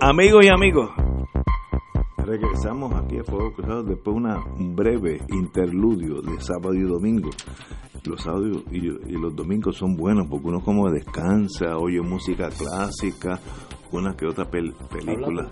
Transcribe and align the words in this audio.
Amigos 0.00 0.44
y 0.44 0.48
amigos, 0.48 0.90
regresamos 2.24 2.94
aquí 2.94 3.18
a 3.18 3.24
Fuego 3.24 3.52
Cruzado 3.52 3.82
después 3.82 4.14
de 4.14 4.20
una, 4.20 4.44
un 4.58 4.74
breve 4.74 5.20
interludio 5.28 6.22
de 6.22 6.40
sábado 6.40 6.74
y 6.74 6.82
domingo. 6.82 7.28
Los 8.04 8.22
sábados 8.22 8.62
y, 8.70 8.78
y 8.86 9.18
los 9.20 9.36
domingos 9.36 9.76
son 9.76 9.94
buenos 9.96 10.26
porque 10.28 10.48
uno 10.48 10.60
como 10.60 10.90
descansa, 10.90 11.76
oye 11.76 12.00
música 12.00 12.48
clásica, 12.48 13.38
una 13.92 14.16
que 14.16 14.26
otra 14.26 14.50
pel- 14.50 14.74
película, 14.88 15.48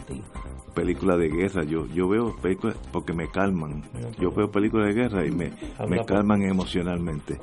película 0.75 1.17
de 1.19 1.29
guerra. 1.29 1.65
Yo 1.65 1.85
yo 1.87 2.09
veo 2.09 2.35
películas 2.41 2.79
porque 2.91 3.13
me 3.13 3.29
calman. 3.29 3.83
Yo 4.19 4.31
veo 4.31 4.51
películas 4.51 4.87
de 4.95 4.95
guerra 5.03 5.27
y 5.27 5.31
me, 5.31 5.53
me 5.89 6.05
calman 6.07 6.43
emocionalmente. 6.43 7.35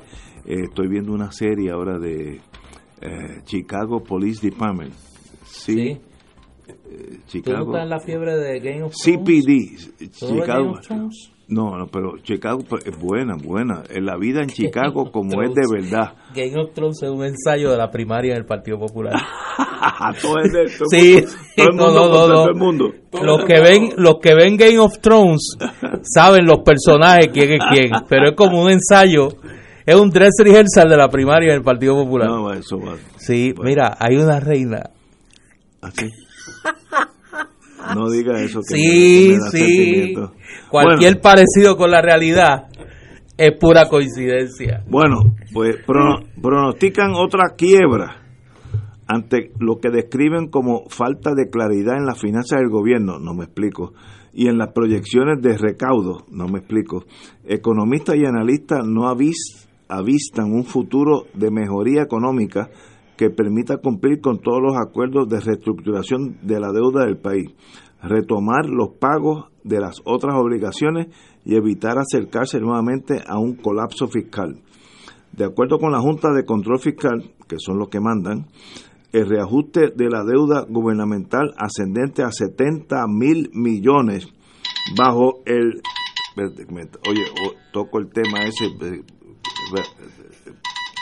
Eh, 0.44 0.62
estoy 0.64 0.88
viendo 0.88 1.12
una 1.12 1.30
serie 1.30 1.70
ahora 1.70 1.98
de 2.00 2.40
eh, 3.00 3.40
Chicago 3.44 4.02
Police 4.02 4.44
Department. 4.50 4.92
Sí. 5.44 5.74
Sí. 5.94 6.00
Eh, 6.96 7.02
¿Tú 7.08 7.16
no 7.16 7.26
Chicago. 7.26 7.66
estás 7.66 7.82
en 7.82 7.90
la 7.90 8.00
fiebre 8.00 8.36
de 8.36 8.60
Game 8.60 8.82
of 8.82 8.94
Thrones? 8.94 9.20
CPD, 9.20 10.18
¿Tú 10.18 10.26
Game 10.26 10.40
Chicago. 10.80 11.08
No, 11.48 11.78
no, 11.78 11.86
pero 11.86 12.18
Chicago 12.24 12.58
es 12.84 12.98
buena, 12.98 13.36
buena. 13.36 13.84
En 13.90 14.04
la 14.04 14.16
vida 14.16 14.42
en 14.42 14.48
Chicago 14.50 15.12
como 15.12 15.42
es 15.42 15.54
de 15.54 15.62
verdad. 15.72 16.14
Game 16.34 16.60
of 16.60 16.72
Thrones 16.74 17.00
es 17.02 17.08
un 17.10 17.24
ensayo 17.24 17.70
de 17.70 17.76
la 17.78 17.88
primaria 17.90 18.34
del 18.34 18.44
Partido 18.46 18.78
Popular. 18.80 19.12
todo 20.22 20.40
es 20.40 20.52
de 20.52 20.64
todo 20.76 20.88
Sí, 20.90 21.24
todo 21.56 21.68
el 21.68 21.76
no, 21.76 21.84
mundo, 21.86 22.00
no, 22.00 22.08
no, 22.08 22.10
contra 22.10 22.26
no. 22.26 22.34
todo 22.34 22.48
el 22.48 22.56
mundo. 22.56 22.92
los 23.22 23.44
que 23.44 23.60
ven 23.60 23.90
los 23.96 24.14
que 24.20 24.34
ven 24.34 24.56
Game 24.56 24.78
of 24.80 24.98
Thrones 25.00 25.56
saben 26.02 26.44
los 26.46 26.60
personajes 26.64 27.28
quién 27.32 27.52
es 27.52 27.60
quién, 27.70 27.90
pero 28.08 28.30
es 28.30 28.34
como 28.34 28.62
un 28.62 28.70
ensayo, 28.72 29.28
es 29.86 29.94
un 29.94 30.10
dress 30.10 30.34
rehearsal 30.42 30.88
de 30.88 30.96
la 30.96 31.08
primaria 31.08 31.52
del 31.52 31.62
Partido 31.62 31.94
Popular. 31.94 32.28
No, 32.28 32.52
eso 32.52 32.76
va 32.78 32.96
sí, 33.18 33.52
bueno. 33.52 33.68
mira, 33.70 33.96
hay 34.00 34.16
una 34.16 34.40
reina. 34.40 34.90
así. 35.80 36.06
No 37.94 38.10
diga 38.10 38.40
eso 38.40 38.60
que 38.60 38.74
Sí, 38.76 39.28
me, 39.30 39.38
me 39.38 39.50
sí. 39.50 40.14
Cualquier 40.70 41.20
parecido 41.20 41.76
con 41.76 41.90
la 41.90 42.02
realidad 42.02 42.66
es 43.36 43.52
pura 43.58 43.88
coincidencia. 43.88 44.82
Bueno, 44.88 45.34
pues 45.52 45.76
prono- 45.86 46.24
pronostican 46.40 47.12
otra 47.14 47.54
quiebra 47.56 48.22
ante 49.06 49.52
lo 49.60 49.78
que 49.78 49.90
describen 49.90 50.48
como 50.48 50.88
falta 50.88 51.32
de 51.34 51.48
claridad 51.48 51.96
en 51.96 52.06
las 52.06 52.18
finanzas 52.20 52.58
del 52.58 52.70
gobierno, 52.70 53.18
no 53.20 53.34
me 53.34 53.44
explico, 53.44 53.92
y 54.32 54.48
en 54.48 54.58
las 54.58 54.72
proyecciones 54.72 55.40
de 55.40 55.56
recaudo, 55.56 56.24
no 56.30 56.48
me 56.48 56.58
explico. 56.58 57.04
Economistas 57.46 58.16
y 58.16 58.24
analistas 58.24 58.84
no 58.84 59.02
avis- 59.08 59.68
avistan 59.88 60.50
un 60.52 60.64
futuro 60.64 61.26
de 61.34 61.50
mejoría 61.52 62.02
económica 62.02 62.68
que 63.16 63.30
permita 63.30 63.78
cumplir 63.78 64.20
con 64.20 64.38
todos 64.38 64.60
los 64.62 64.76
acuerdos 64.76 65.28
de 65.28 65.40
reestructuración 65.40 66.38
de 66.42 66.60
la 66.60 66.72
deuda 66.72 67.04
del 67.04 67.18
país, 67.18 67.48
retomar 68.02 68.66
los 68.66 68.90
pagos 68.98 69.46
de 69.64 69.80
las 69.80 70.00
otras 70.04 70.34
obligaciones 70.36 71.08
y 71.44 71.56
evitar 71.56 71.98
acercarse 71.98 72.60
nuevamente 72.60 73.22
a 73.26 73.38
un 73.38 73.56
colapso 73.56 74.08
fiscal. 74.08 74.60
De 75.32 75.44
acuerdo 75.44 75.78
con 75.78 75.92
la 75.92 76.00
Junta 76.00 76.32
de 76.32 76.44
Control 76.44 76.78
Fiscal, 76.78 77.34
que 77.48 77.56
son 77.58 77.78
los 77.78 77.88
que 77.88 78.00
mandan, 78.00 78.46
el 79.12 79.28
reajuste 79.28 79.92
de 79.94 80.10
la 80.10 80.24
deuda 80.24 80.66
gubernamental 80.68 81.54
ascendente 81.56 82.22
a 82.22 82.30
70 82.30 83.06
mil 83.08 83.50
millones 83.52 84.28
bajo 84.96 85.42
el... 85.46 85.80
Oye, 87.08 87.24
toco 87.72 87.98
el 87.98 88.10
tema 88.10 88.44
ese... 88.44 88.66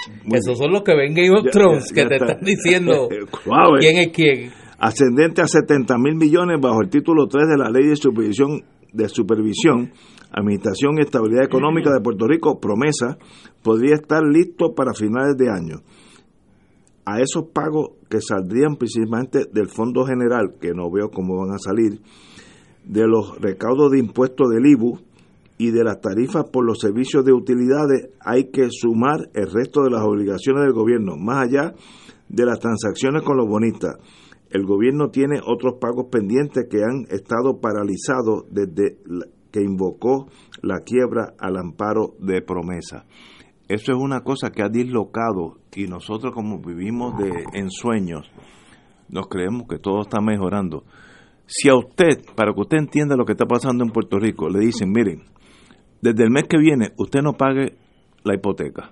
eh, 0.09 0.13
eh, 0.15 0.21
muy 0.25 0.39
Esos 0.39 0.59
son 0.59 0.73
los 0.73 0.83
que 0.83 0.95
ven 0.95 1.15
Game 1.15 1.31
of 1.31 1.45
Ya- 1.45 1.51
Thrones 1.51 1.89
ya- 1.89 1.95
que 2.03 2.09
te 2.09 2.15
está. 2.17 2.27
están 2.33 2.45
diciendo 2.45 3.09
Suave. 3.45 3.79
quién 3.81 3.97
es 3.99 4.09
quién. 4.09 4.51
ascendente 4.79 5.43
a 5.43 5.47
70 5.49 5.97
mil 5.99 6.15
millones 6.17 6.61
bajo 6.61 6.81
el 6.83 6.89
título 6.91 7.27
3 7.27 7.45
de 7.49 7.57
la 7.59 7.71
Ley 7.71 7.87
de 7.89 7.97
Supervisión, 7.97 8.63
de 8.93 9.09
Supervisión, 9.09 9.93
Administración 10.31 10.99
y 10.99 11.03
Estabilidad 11.03 11.45
Económica 11.45 11.91
de 11.93 12.01
Puerto 12.01 12.27
Rico, 12.27 12.59
promesa, 12.61 13.19
podría 13.63 13.95
estar 13.95 14.23
listo 14.23 14.75
para 14.75 14.93
finales 14.95 15.37
de 15.37 15.49
año. 15.49 15.77
A 17.07 17.21
esos 17.21 17.45
pagos 17.53 17.91
que 18.09 18.21
saldrían 18.21 18.77
principalmente 18.77 19.45
del 19.53 19.69
Fondo 19.69 20.05
General, 20.07 20.55
que 20.61 20.73
no 20.75 20.91
veo 20.91 21.11
cómo 21.11 21.37
van 21.39 21.55
a 21.55 21.59
salir, 21.59 22.01
de 22.85 23.07
los 23.07 23.39
recaudos 23.41 23.93
de 23.93 23.99
impuestos 23.99 24.49
del 24.51 24.67
IBU 24.67 24.99
y 25.57 25.71
de 25.71 25.85
las 25.85 26.01
tarifas 26.01 26.45
por 26.53 26.65
los 26.65 26.79
servicios 26.81 27.25
de 27.25 27.33
utilidades, 27.33 28.11
hay 28.21 28.51
que 28.51 28.69
sumar 28.71 29.31
el 29.35 29.51
resto 29.51 29.83
de 29.83 29.91
las 29.91 30.03
obligaciones 30.03 30.63
del 30.65 30.73
gobierno, 30.73 31.17
más 31.17 31.47
allá 31.47 31.75
de 32.29 32.47
las 32.47 32.59
transacciones 32.59 33.23
con 33.23 33.37
los 33.37 33.47
bonistas. 33.47 33.97
El 34.51 34.67
gobierno 34.67 35.11
tiene 35.11 35.41
otros 35.45 35.75
pagos 35.81 36.07
pendientes 36.11 36.67
que 36.71 36.83
han 36.83 37.07
estado 37.11 37.61
paralizados 37.61 38.45
desde 38.51 38.99
que 39.51 39.63
invocó 39.63 40.29
la 40.63 40.81
quiebra 40.81 41.35
al 41.39 41.57
amparo 41.57 42.15
de 42.19 42.43
promesa. 42.43 43.05
Eso 43.69 43.93
es 43.93 43.99
una 43.99 44.21
cosa 44.21 44.51
que 44.51 44.63
ha 44.63 44.69
dislocado 44.69 45.59
y 45.75 45.87
nosotros 45.87 46.35
como 46.35 46.59
vivimos 46.61 47.17
de 47.19 47.45
ensueños, 47.55 48.31
nos 49.09 49.29
creemos 49.29 49.67
que 49.69 49.79
todo 49.79 50.03
está 50.03 50.21
mejorando. 50.21 50.85
Si 51.47 51.69
a 51.69 51.77
usted, 51.77 52.25
para 52.35 52.53
que 52.53 52.61
usted 52.61 52.79
entienda 52.79 53.17
lo 53.17 53.25
que 53.25 53.33
está 53.33 53.47
pasando 53.47 53.85
en 53.85 53.91
Puerto 53.91 54.19
Rico, 54.19 54.49
le 54.49 54.61
dicen, 54.61 54.91
miren, 54.91 55.23
desde 56.05 56.25
el 56.25 56.31
mes 56.31 56.45
que 56.45 56.59
viene 56.59 56.93
usted 56.99 57.23
no 57.23 57.33
pague 57.33 57.77
la 58.25 58.35
hipoteca, 58.35 58.91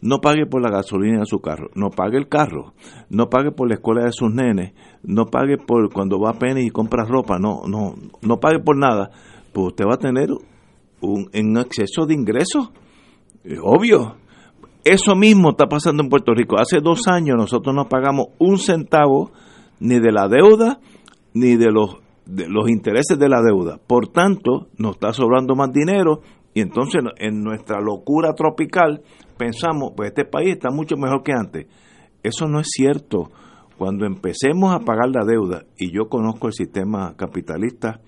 no 0.00 0.18
pague 0.18 0.46
por 0.46 0.60
la 0.60 0.70
gasolina 0.70 1.20
de 1.20 1.26
su 1.26 1.40
carro, 1.40 1.70
no 1.76 1.90
pague 1.90 2.18
el 2.18 2.28
carro, 2.28 2.74
no 3.08 3.30
pague 3.30 3.52
por 3.52 3.68
la 3.68 3.74
escuela 3.74 4.04
de 4.04 4.12
sus 4.12 4.32
nenes, 4.34 4.72
no 5.04 5.26
pague 5.26 5.56
por 5.56 5.92
cuando 5.92 6.18
va 6.18 6.30
a 6.30 6.38
Penny 6.38 6.66
y 6.66 6.70
compra 6.70 7.04
ropa, 7.04 7.38
no, 7.38 7.62
no, 7.68 7.94
no 8.20 8.40
pague 8.40 8.58
por 8.58 8.76
nada, 8.76 9.10
pues 9.52 9.68
usted 9.68 9.84
va 9.84 9.94
a 9.94 9.98
tener 9.98 10.30
un, 11.00 11.30
un 11.32 11.58
exceso 11.58 12.06
de 12.06 12.14
ingresos, 12.14 12.70
Eh, 13.44 13.58
obvio. 13.60 14.16
Eso 14.84 15.14
mismo 15.14 15.50
está 15.50 15.66
pasando 15.66 16.02
en 16.02 16.08
Puerto 16.08 16.32
Rico. 16.32 16.56
Hace 16.58 16.80
dos 16.80 17.06
años 17.08 17.36
nosotros 17.36 17.74
no 17.74 17.88
pagamos 17.88 18.26
un 18.38 18.58
centavo 18.58 19.30
ni 19.78 20.00
de 20.00 20.12
la 20.12 20.28
deuda 20.28 20.80
ni 21.34 21.56
de 21.56 21.70
los, 21.70 22.01
de 22.26 22.48
los 22.48 22.68
intereses 22.68 23.18
de 23.18 23.28
la 23.28 23.42
deuda. 23.42 23.78
Por 23.86 24.08
tanto, 24.08 24.68
nos 24.78 24.92
está 24.92 25.12
sobrando 25.12 25.54
más 25.54 25.72
dinero 25.72 26.20
y 26.54 26.60
entonces 26.60 27.02
en 27.18 27.42
nuestra 27.42 27.80
locura 27.80 28.34
tropical 28.34 29.02
pensamos, 29.38 29.92
pues 29.96 30.10
este 30.10 30.24
país 30.24 30.54
está 30.54 30.70
mucho 30.70 30.96
mejor 30.96 31.22
que 31.22 31.32
antes. 31.32 31.66
Eso 32.22 32.46
no 32.46 32.60
es 32.60 32.68
cierto. 32.70 33.30
Cuando 33.78 34.06
empecemos 34.06 34.72
a 34.72 34.80
pagar 34.80 35.08
la 35.08 35.24
deuda, 35.24 35.64
y 35.76 35.90
yo 35.92 36.08
conozco 36.08 36.46
el 36.46 36.52
sistema 36.52 37.14
capitalista, 37.16 38.00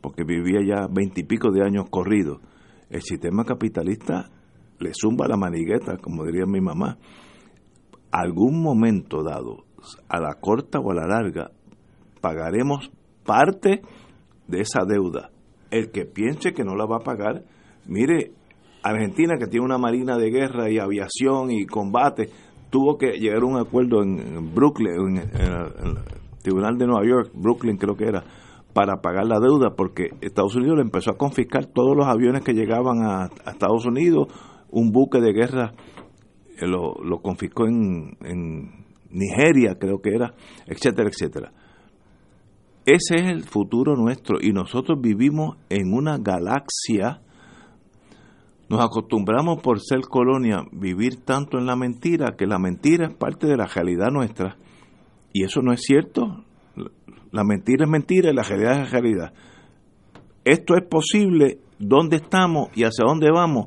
porque 0.00 0.22
vivía 0.22 0.60
ya 0.64 0.86
veintipico 0.88 1.50
de 1.50 1.64
años 1.64 1.86
corridos, 1.90 2.38
el 2.90 3.02
sistema 3.02 3.44
capitalista 3.44 4.30
le 4.78 4.92
zumba 4.94 5.26
la 5.26 5.36
manigueta, 5.36 5.96
como 5.96 6.24
diría 6.24 6.44
mi 6.46 6.60
mamá. 6.60 6.98
Algún 8.12 8.62
momento 8.62 9.24
dado, 9.24 9.64
a 10.08 10.20
la 10.20 10.34
corta 10.34 10.78
o 10.78 10.92
a 10.92 10.94
la 10.94 11.06
larga, 11.08 11.50
pagaremos 12.20 12.92
parte 13.26 13.82
de 14.46 14.60
esa 14.60 14.84
deuda. 14.86 15.30
El 15.70 15.90
que 15.90 16.04
piense 16.04 16.52
que 16.54 16.64
no 16.64 16.76
la 16.76 16.86
va 16.86 16.96
a 16.98 17.04
pagar, 17.04 17.42
mire, 17.86 18.32
Argentina 18.82 19.34
que 19.38 19.46
tiene 19.46 19.66
una 19.66 19.78
marina 19.78 20.16
de 20.16 20.30
guerra 20.30 20.70
y 20.70 20.78
aviación 20.78 21.50
y 21.50 21.66
combate, 21.66 22.30
tuvo 22.70 22.96
que 22.96 23.18
llegar 23.18 23.42
a 23.42 23.46
un 23.46 23.58
acuerdo 23.58 24.02
en, 24.02 24.54
Brooklyn, 24.54 24.94
en, 24.96 25.16
el 25.18 25.98
Tribunal 26.42 26.78
de 26.78 26.86
Nueva 26.86 27.06
York, 27.06 27.32
Brooklyn 27.34 27.76
creo 27.76 27.96
que 27.96 28.04
era, 28.04 28.24
para 28.72 29.00
pagar 29.00 29.26
la 29.26 29.40
deuda, 29.40 29.74
porque 29.76 30.10
Estados 30.20 30.54
Unidos 30.54 30.76
le 30.76 30.82
empezó 30.82 31.10
a 31.10 31.16
confiscar 31.16 31.66
todos 31.66 31.96
los 31.96 32.06
aviones 32.06 32.42
que 32.42 32.52
llegaban 32.52 33.02
a, 33.02 33.24
a 33.24 33.50
Estados 33.50 33.84
Unidos, 33.86 34.28
un 34.70 34.92
buque 34.92 35.20
de 35.20 35.32
guerra 35.32 35.72
eh, 36.58 36.66
lo, 36.66 36.94
lo 37.02 37.20
confiscó 37.20 37.66
en, 37.66 38.16
en 38.22 38.86
Nigeria, 39.10 39.76
creo 39.78 40.00
que 40.00 40.10
era, 40.14 40.34
etcétera, 40.66 41.08
etcétera. 41.08 41.52
Ese 42.86 43.16
es 43.16 43.22
el 43.22 43.42
futuro 43.42 43.96
nuestro 43.96 44.38
y 44.40 44.52
nosotros 44.52 45.00
vivimos 45.00 45.56
en 45.68 45.92
una 45.92 46.18
galaxia. 46.18 47.20
Nos 48.68 48.80
acostumbramos 48.80 49.60
por 49.60 49.80
ser 49.80 50.02
colonia 50.02 50.62
vivir 50.70 51.24
tanto 51.24 51.58
en 51.58 51.66
la 51.66 51.74
mentira 51.74 52.36
que 52.36 52.46
la 52.46 52.60
mentira 52.60 53.08
es 53.08 53.14
parte 53.14 53.48
de 53.48 53.56
la 53.56 53.66
realidad 53.66 54.12
nuestra 54.12 54.56
y 55.32 55.42
eso 55.42 55.62
no 55.62 55.72
es 55.72 55.80
cierto. 55.82 56.44
La 57.32 57.42
mentira 57.42 57.86
es 57.86 57.90
mentira 57.90 58.30
y 58.30 58.34
la 58.34 58.44
realidad 58.44 58.82
es 58.82 58.92
realidad. 58.92 59.34
Esto 60.44 60.76
es 60.76 60.86
posible, 60.88 61.58
¿dónde 61.80 62.18
estamos 62.18 62.68
y 62.76 62.84
hacia 62.84 63.04
dónde 63.04 63.32
vamos? 63.32 63.66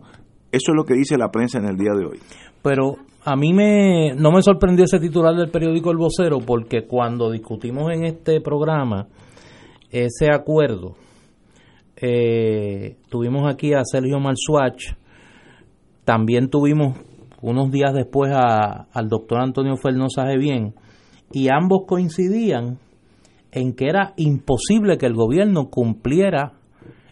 Eso 0.50 0.72
es 0.72 0.76
lo 0.78 0.86
que 0.86 0.94
dice 0.94 1.18
la 1.18 1.30
prensa 1.30 1.58
en 1.60 1.66
el 1.66 1.76
día 1.76 1.92
de 1.92 2.06
hoy. 2.06 2.20
Pero 2.64 2.96
a 3.24 3.36
mí 3.36 3.54
me, 3.54 4.14
no 4.16 4.32
me 4.32 4.42
sorprendió 4.42 4.86
ese 4.86 5.00
titular 5.00 5.36
del 5.36 5.50
periódico 5.50 5.92
El 5.92 5.98
Vocero 5.98 6.40
porque 6.40 6.86
cuando 6.88 7.32
discutimos 7.32 7.92
en 7.92 8.06
este 8.06 8.40
programa 8.42 9.08
ese 9.92 10.32
acuerdo, 10.32 10.96
eh, 11.98 12.96
tuvimos 13.10 13.52
aquí 13.52 13.74
a 13.74 13.84
Sergio 13.84 14.20
Malsuach, 14.20 14.96
también 16.06 16.50
tuvimos 16.50 16.98
unos 17.42 17.72
días 17.72 17.94
después 17.94 18.32
al 18.34 19.10
doctor 19.10 19.42
Antonio 19.42 19.76
Fernández 19.78 20.38
Bien, 20.38 20.74
y 21.32 21.50
ambos 21.50 21.82
coincidían 21.88 22.80
en 23.52 23.74
que 23.74 23.88
era 23.88 24.14
imposible 24.18 24.98
que 24.98 25.08
el 25.08 25.14
gobierno 25.14 25.70
cumpliera 25.70 26.54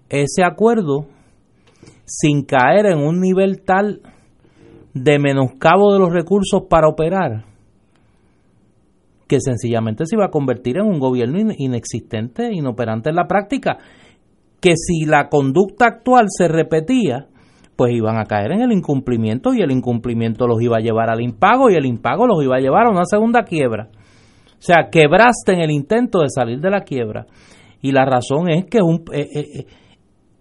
ese 0.10 0.44
acuerdo 0.44 1.08
sin 2.06 2.44
caer 2.44 2.86
en 2.86 3.00
un 3.00 3.20
nivel 3.20 3.64
tal 3.64 4.02
de 5.04 5.20
menoscabo 5.20 5.94
de 5.94 6.00
los 6.00 6.12
recursos 6.12 6.64
para 6.70 6.88
operar 6.88 7.46
que 9.28 9.40
sencillamente 9.42 10.06
se 10.06 10.16
iba 10.16 10.26
a 10.26 10.32
convertir 10.32 10.78
en 10.78 10.86
un 10.86 11.00
gobierno 11.00 11.40
inexistente, 11.58 12.50
inoperante 12.54 13.10
en 13.10 13.16
la 13.16 13.28
práctica, 13.28 13.78
que 14.62 14.74
si 14.76 15.06
la 15.06 15.28
conducta 15.30 15.86
actual 15.86 16.28
se 16.30 16.48
repetía, 16.48 17.28
pues 17.76 17.94
iban 17.94 18.18
a 18.18 18.26
caer 18.26 18.54
en 18.54 18.62
el 18.62 18.72
incumplimiento 18.72 19.54
y 19.54 19.62
el 19.62 19.72
incumplimiento 19.72 20.48
los 20.48 20.62
iba 20.62 20.78
a 20.78 20.82
llevar 20.82 21.10
al 21.10 21.22
impago 21.22 21.70
y 21.70 21.76
el 21.76 21.86
impago 21.86 22.26
los 22.26 22.44
iba 22.44 22.56
a 22.56 22.60
llevar 22.60 22.88
a 22.88 22.90
una 22.90 23.06
segunda 23.06 23.44
quiebra. 23.44 23.90
O 24.58 24.62
sea, 24.62 24.90
quebraste 24.90 25.54
en 25.54 25.60
el 25.60 25.70
intento 25.70 26.22
de 26.22 26.30
salir 26.30 26.60
de 26.60 26.72
la 26.72 26.82
quiebra. 26.82 27.28
Y 27.82 27.92
la 27.92 28.06
razón 28.06 28.50
es 28.50 28.66
que 28.66 28.82
un, 28.82 29.04
eh, 29.14 29.28
eh, 29.32 29.46
eh, 29.60 29.66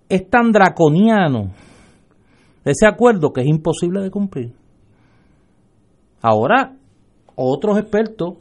es 0.09 0.31
tan 0.31 0.53
draconiano 0.53 1.53
ese 2.67 2.87
acuerdo 2.87 3.33
que 3.33 3.43
es 3.43 3.47
imposible 3.47 4.01
de 4.01 4.11
cumplir. 4.11 4.53
Ahora, 6.21 6.75
otros 7.37 7.79
expertos, 7.79 8.35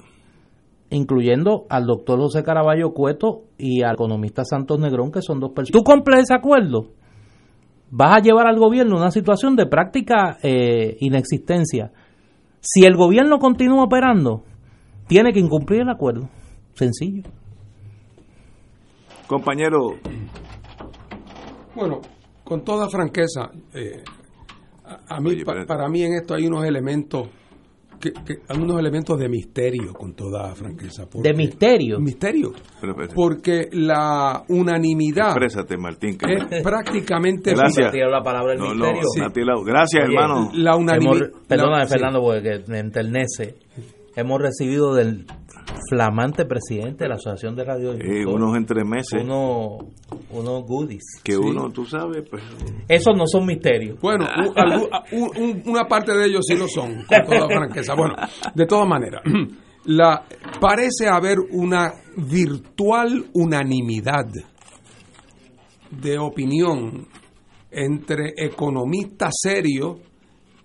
incluyendo 0.90 1.66
al 1.70 1.86
doctor 1.86 2.20
José 2.20 2.42
Caraballo 2.44 2.92
Cueto 2.94 3.44
y 3.58 3.84
al 3.84 3.94
economista 3.94 4.44
Santos 4.44 4.80
Negrón, 4.80 5.12
que 5.12 5.22
son 5.22 5.40
dos 5.40 5.52
personas. 5.52 5.72
¿Tú 5.72 5.84
cumples 5.84 6.22
ese 6.22 6.34
acuerdo? 6.34 6.88
Vas 7.92 8.18
a 8.18 8.22
llevar 8.22 8.48
al 8.48 8.58
gobierno 8.58 8.96
a 8.96 9.02
una 9.02 9.12
situación 9.12 9.56
de 9.56 9.68
práctica 9.68 10.38
eh, 10.42 10.98
inexistencia. 11.02 11.92
Si 12.62 12.84
el 12.84 12.96
gobierno 12.96 13.38
continúa 13.38 13.84
operando, 13.84 14.44
tiene 15.08 15.34
que 15.34 15.40
incumplir 15.40 15.82
el 15.82 15.90
acuerdo. 15.90 16.30
Sencillo. 16.74 17.24
Compañero. 19.28 19.96
Bueno, 21.76 22.02
con 22.46 22.64
toda 22.64 22.88
franqueza, 22.88 23.52
eh, 23.74 24.04
a, 25.10 25.20
mí, 25.20 25.44
para 25.44 25.90
mí 25.90 26.04
en 26.04 26.14
esto 26.14 26.36
hay 26.36 26.46
unos 26.46 26.64
elementos 26.64 27.28
que, 28.00 28.12
algunos 28.50 28.80
elementos 28.80 29.18
de 29.18 29.30
misterio, 29.30 29.94
con 29.94 30.14
toda 30.14 30.54
franqueza. 30.54 31.08
¿De 31.16 31.34
misterio? 31.34 32.00
Misterio. 32.00 32.54
porque 33.14 33.70
la 33.72 34.44
unanimidad. 34.50 35.30
Exprésate, 35.30 35.78
Martín. 35.78 36.18
es 36.22 36.64
prácticamente. 36.64 37.54
Gracias. 37.54 37.92
la 37.94 38.22
palabra 38.22 38.54
el 38.54 38.60
misterio. 38.62 39.64
Gracias, 39.66 40.04
hermano. 40.04 40.52
La 40.54 40.76
unanimidad. 40.76 41.30
Perdóname, 41.48 41.88
Fernando, 41.88 42.22
porque 42.22 42.64
me 42.68 42.80
enternece. 42.80 43.56
Hemos 44.16 44.42
recibido 44.42 44.94
del 44.94 45.26
flamante 45.90 46.46
presidente 46.46 47.04
de 47.04 47.10
la 47.10 47.16
Asociación 47.16 47.56
de 47.56 47.64
Radio 47.66 47.94
eh, 47.94 48.26
unos 48.26 48.56
entremeses. 48.56 49.22
uno, 49.22 49.78
unos 50.30 50.64
goodies. 50.64 51.04
Que 51.24 51.38
uno 51.38 51.70
tú 51.70 51.86
sabes 51.86 52.28
pues 52.30 52.44
esos 52.88 53.16
no 53.18 53.26
son 53.28 53.46
misterios. 53.46 54.00
Bueno 54.00 54.26
una 55.66 55.86
parte 55.88 56.16
de 56.16 56.26
ellos 56.26 56.46
sí 56.48 56.56
lo 56.56 56.68
son 56.68 57.04
con 57.04 57.26
toda 57.26 57.48
franqueza. 57.48 57.94
Bueno 57.96 58.16
de 58.54 58.66
todas 58.66 58.88
maneras 58.88 59.22
la 59.86 60.24
parece 60.60 61.08
haber 61.08 61.40
una 61.52 61.94
virtual 62.16 63.26
unanimidad 63.34 64.28
de 65.92 66.18
opinión 66.18 67.08
entre 67.72 68.34
economistas 68.38 69.34
serios 69.42 69.98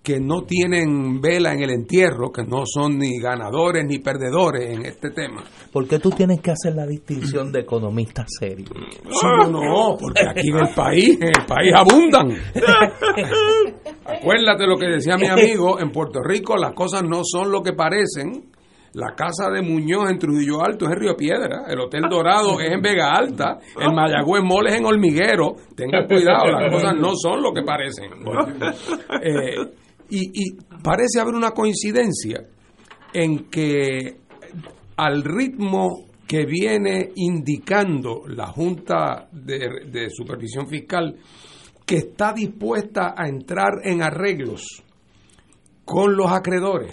que 0.03 0.19
no 0.19 0.43
tienen 0.43 1.21
vela 1.21 1.53
en 1.53 1.61
el 1.61 1.69
entierro, 1.69 2.31
que 2.31 2.43
no 2.43 2.63
son 2.65 2.97
ni 2.97 3.19
ganadores 3.19 3.85
ni 3.85 3.99
perdedores 3.99 4.71
en 4.71 4.85
este 4.85 5.11
tema. 5.11 5.43
¿Por 5.71 5.87
qué 5.87 5.99
tú 5.99 6.09
tienes 6.09 6.41
que 6.41 6.51
hacer 6.51 6.75
la 6.75 6.87
distinción 6.87 7.51
de 7.51 7.59
economistas 7.59 8.25
serios? 8.39 8.71
No, 9.05 9.47
no, 9.51 9.97
porque 9.99 10.23
aquí 10.27 10.49
en 10.49 10.57
el 10.57 10.73
país, 10.73 11.17
en 11.21 11.27
el 11.27 11.45
país 11.45 11.71
abundan. 11.75 12.31
Acuérdate 14.05 14.65
lo 14.65 14.77
que 14.77 14.87
decía 14.87 15.17
mi 15.17 15.27
amigo, 15.27 15.79
en 15.79 15.91
Puerto 15.91 16.19
Rico 16.23 16.57
las 16.57 16.73
cosas 16.73 17.03
no 17.03 17.21
son 17.23 17.51
lo 17.51 17.61
que 17.61 17.73
parecen. 17.73 18.49
La 18.93 19.15
casa 19.15 19.49
de 19.49 19.61
Muñoz 19.61 20.09
en 20.09 20.19
Trujillo 20.19 20.61
Alto 20.65 20.85
es 20.85 20.91
en 20.91 20.99
Río 20.99 21.15
Piedra, 21.15 21.63
el 21.69 21.79
Hotel 21.79 22.01
Dorado 22.09 22.59
es 22.59 22.71
en 22.71 22.81
Vega 22.81 23.11
Alta, 23.11 23.57
el 23.79 23.93
Mayagüez 23.93 24.43
Mall 24.43 24.67
es 24.67 24.75
en 24.75 24.85
Hormiguero. 24.85 25.55
Tengan 25.77 26.07
cuidado, 26.07 26.51
las 26.51 26.73
cosas 26.73 26.95
no 26.99 27.15
son 27.15 27.41
lo 27.41 27.53
que 27.53 27.61
parecen. 27.61 28.11
Eh, 29.23 29.55
y, 30.11 30.51
parece 30.83 31.19
haber 31.19 31.35
una 31.35 31.51
coincidencia 31.51 32.45
en 33.13 33.49
que 33.49 34.17
al 34.97 35.23
ritmo 35.23 36.05
que 36.27 36.45
viene 36.45 37.11
indicando 37.15 38.23
la 38.27 38.47
Junta 38.47 39.29
de, 39.31 40.09
Supervisión 40.09 40.67
Fiscal 40.67 41.17
que 41.85 41.97
está 41.97 42.33
dispuesta 42.33 43.15
a 43.17 43.27
entrar 43.27 43.79
en 43.83 44.01
arreglos 44.01 44.83
con 45.83 46.15
los 46.15 46.31
acreedores 46.31 46.91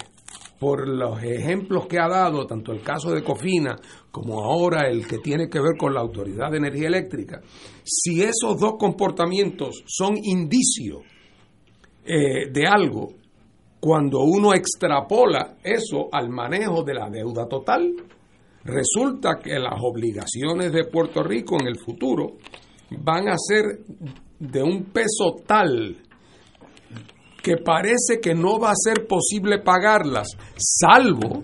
por 0.59 0.89
los 0.89 1.23
ejemplos 1.23 1.87
que 1.87 1.99
ha 1.99 2.09
dado, 2.09 2.45
tanto 2.45 2.73
el 2.73 2.81
caso 2.81 3.11
de 3.11 3.23
Cofina 3.23 3.77
como 4.11 4.43
ahora 4.43 4.89
el 4.89 5.07
que 5.07 5.19
tiene 5.19 5.47
que 5.47 5.59
ver 5.61 5.77
con 5.77 5.93
la 5.93 6.01
Autoridad 6.01 6.51
de 6.51 6.57
Energía 6.57 6.87
Eléctrica, 6.87 7.39
si 7.83 8.21
esos 8.21 8.59
dos 8.59 8.73
comportamientos 8.77 9.83
son 9.87 10.17
indicios 10.21 11.03
eh, 12.11 12.49
de 12.49 12.65
algo, 12.65 13.09
cuando 13.79 14.21
uno 14.23 14.55
extrapola 14.55 15.57
eso 15.63 16.09
al 16.11 16.27
manejo 16.29 16.81
de 16.81 16.95
la 16.95 17.07
deuda 17.07 17.47
total, 17.47 17.93
resulta 18.63 19.37
que 19.37 19.59
las 19.59 19.79
obligaciones 19.79 20.73
de 20.73 20.85
Puerto 20.85 21.21
Rico 21.21 21.57
en 21.61 21.67
el 21.67 21.77
futuro 21.77 22.37
van 23.03 23.29
a 23.29 23.35
ser 23.37 23.81
de 24.39 24.63
un 24.63 24.85
peso 24.85 25.35
tal 25.45 25.97
que 27.43 27.57
parece 27.57 28.19
que 28.19 28.33
no 28.33 28.59
va 28.59 28.71
a 28.71 28.75
ser 28.75 29.05
posible 29.05 29.59
pagarlas, 29.59 30.29
salvo 30.57 31.43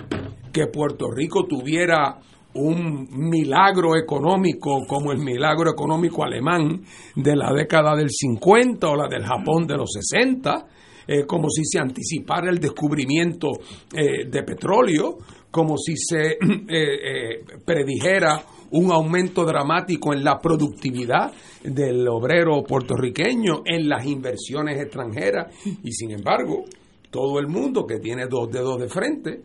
que 0.51 0.65
Puerto 0.65 1.11
Rico 1.11 1.45
tuviera 1.45 2.19
un 2.55 3.07
milagro 3.11 3.95
económico 3.95 4.85
como 4.87 5.11
el 5.11 5.19
milagro 5.19 5.71
económico 5.71 6.23
alemán 6.23 6.81
de 7.15 7.35
la 7.35 7.51
década 7.53 7.95
del 7.95 8.09
50 8.09 8.87
o 8.87 8.95
la 8.95 9.07
del 9.07 9.23
Japón 9.23 9.67
de 9.67 9.77
los 9.77 9.91
60, 9.91 10.67
eh, 11.07 11.25
como 11.25 11.49
si 11.49 11.63
se 11.65 11.79
anticipara 11.79 12.49
el 12.49 12.59
descubrimiento 12.59 13.51
eh, 13.93 14.25
de 14.27 14.43
petróleo, 14.43 15.17
como 15.51 15.77
si 15.77 15.95
se 15.97 16.37
eh, 16.69 17.43
predijera 17.63 18.43
un 18.71 18.91
aumento 18.91 19.45
dramático 19.45 20.13
en 20.13 20.23
la 20.23 20.39
productividad 20.39 21.31
del 21.63 22.07
obrero 22.07 22.63
puertorriqueño, 22.63 23.61
en 23.65 23.87
las 23.87 24.05
inversiones 24.05 24.79
extranjeras, 24.81 25.53
y 25.83 25.91
sin 25.91 26.11
embargo, 26.11 26.65
todo 27.11 27.39
el 27.39 27.47
mundo 27.47 27.85
que 27.85 27.99
tiene 27.99 28.25
dos 28.27 28.51
dedos 28.51 28.79
de 28.79 28.89
frente, 28.89 29.41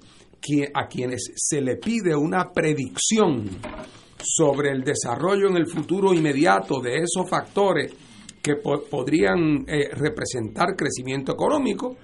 a 0.74 0.86
quienes 0.86 1.32
se 1.36 1.60
le 1.60 1.76
pide 1.76 2.14
una 2.14 2.50
predicción 2.52 3.48
sobre 4.22 4.70
el 4.70 4.82
desarrollo 4.82 5.48
en 5.48 5.56
el 5.56 5.66
futuro 5.66 6.12
inmediato 6.12 6.80
de 6.80 6.98
esos 6.98 7.28
factores 7.28 7.92
que 8.42 8.56
podrían 8.56 9.64
eh, 9.66 9.90
representar 9.92 10.74
crecimiento 10.76 11.32
económico, 11.32 11.96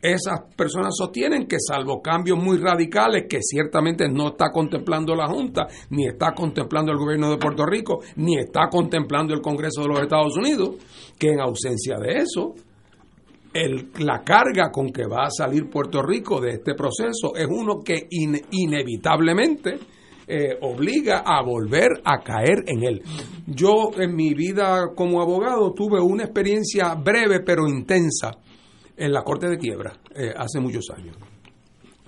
esas 0.00 0.54
personas 0.54 0.94
sostienen 0.96 1.46
que 1.46 1.56
salvo 1.58 2.00
cambios 2.00 2.38
muy 2.38 2.58
radicales 2.58 3.24
que 3.28 3.40
ciertamente 3.42 4.08
no 4.08 4.28
está 4.28 4.50
contemplando 4.50 5.14
la 5.14 5.26
Junta, 5.26 5.66
ni 5.90 6.06
está 6.06 6.32
contemplando 6.32 6.92
el 6.92 6.98
gobierno 6.98 7.30
de 7.30 7.38
Puerto 7.38 7.66
Rico, 7.66 8.00
ni 8.16 8.38
está 8.38 8.68
contemplando 8.70 9.34
el 9.34 9.40
Congreso 9.40 9.82
de 9.82 9.88
los 9.88 10.00
Estados 10.00 10.36
Unidos, 10.36 10.76
que 11.18 11.30
en 11.30 11.40
ausencia 11.40 11.96
de 11.98 12.18
eso, 12.18 12.54
la 13.98 14.22
carga 14.22 14.70
con 14.70 14.90
que 14.90 15.06
va 15.06 15.24
a 15.26 15.30
salir 15.30 15.70
Puerto 15.70 16.02
Rico 16.02 16.40
de 16.40 16.50
este 16.50 16.74
proceso 16.74 17.34
es 17.36 17.46
uno 17.48 17.80
que 17.84 18.06
inevitablemente 18.10 19.78
eh, 20.28 20.58
obliga 20.60 21.22
a 21.24 21.40
volver 21.42 22.00
a 22.04 22.18
caer 22.18 22.64
en 22.66 22.82
él. 22.82 23.02
Yo 23.46 23.90
en 23.96 24.14
mi 24.14 24.34
vida 24.34 24.88
como 24.94 25.22
abogado 25.22 25.72
tuve 25.72 26.00
una 26.00 26.24
experiencia 26.24 26.94
breve 26.94 27.40
pero 27.46 27.68
intensa 27.68 28.32
en 28.96 29.12
la 29.12 29.22
Corte 29.22 29.48
de 29.48 29.56
Quiebra 29.56 29.92
eh, 30.14 30.32
hace 30.36 30.58
muchos 30.58 30.90
años. 30.90 31.16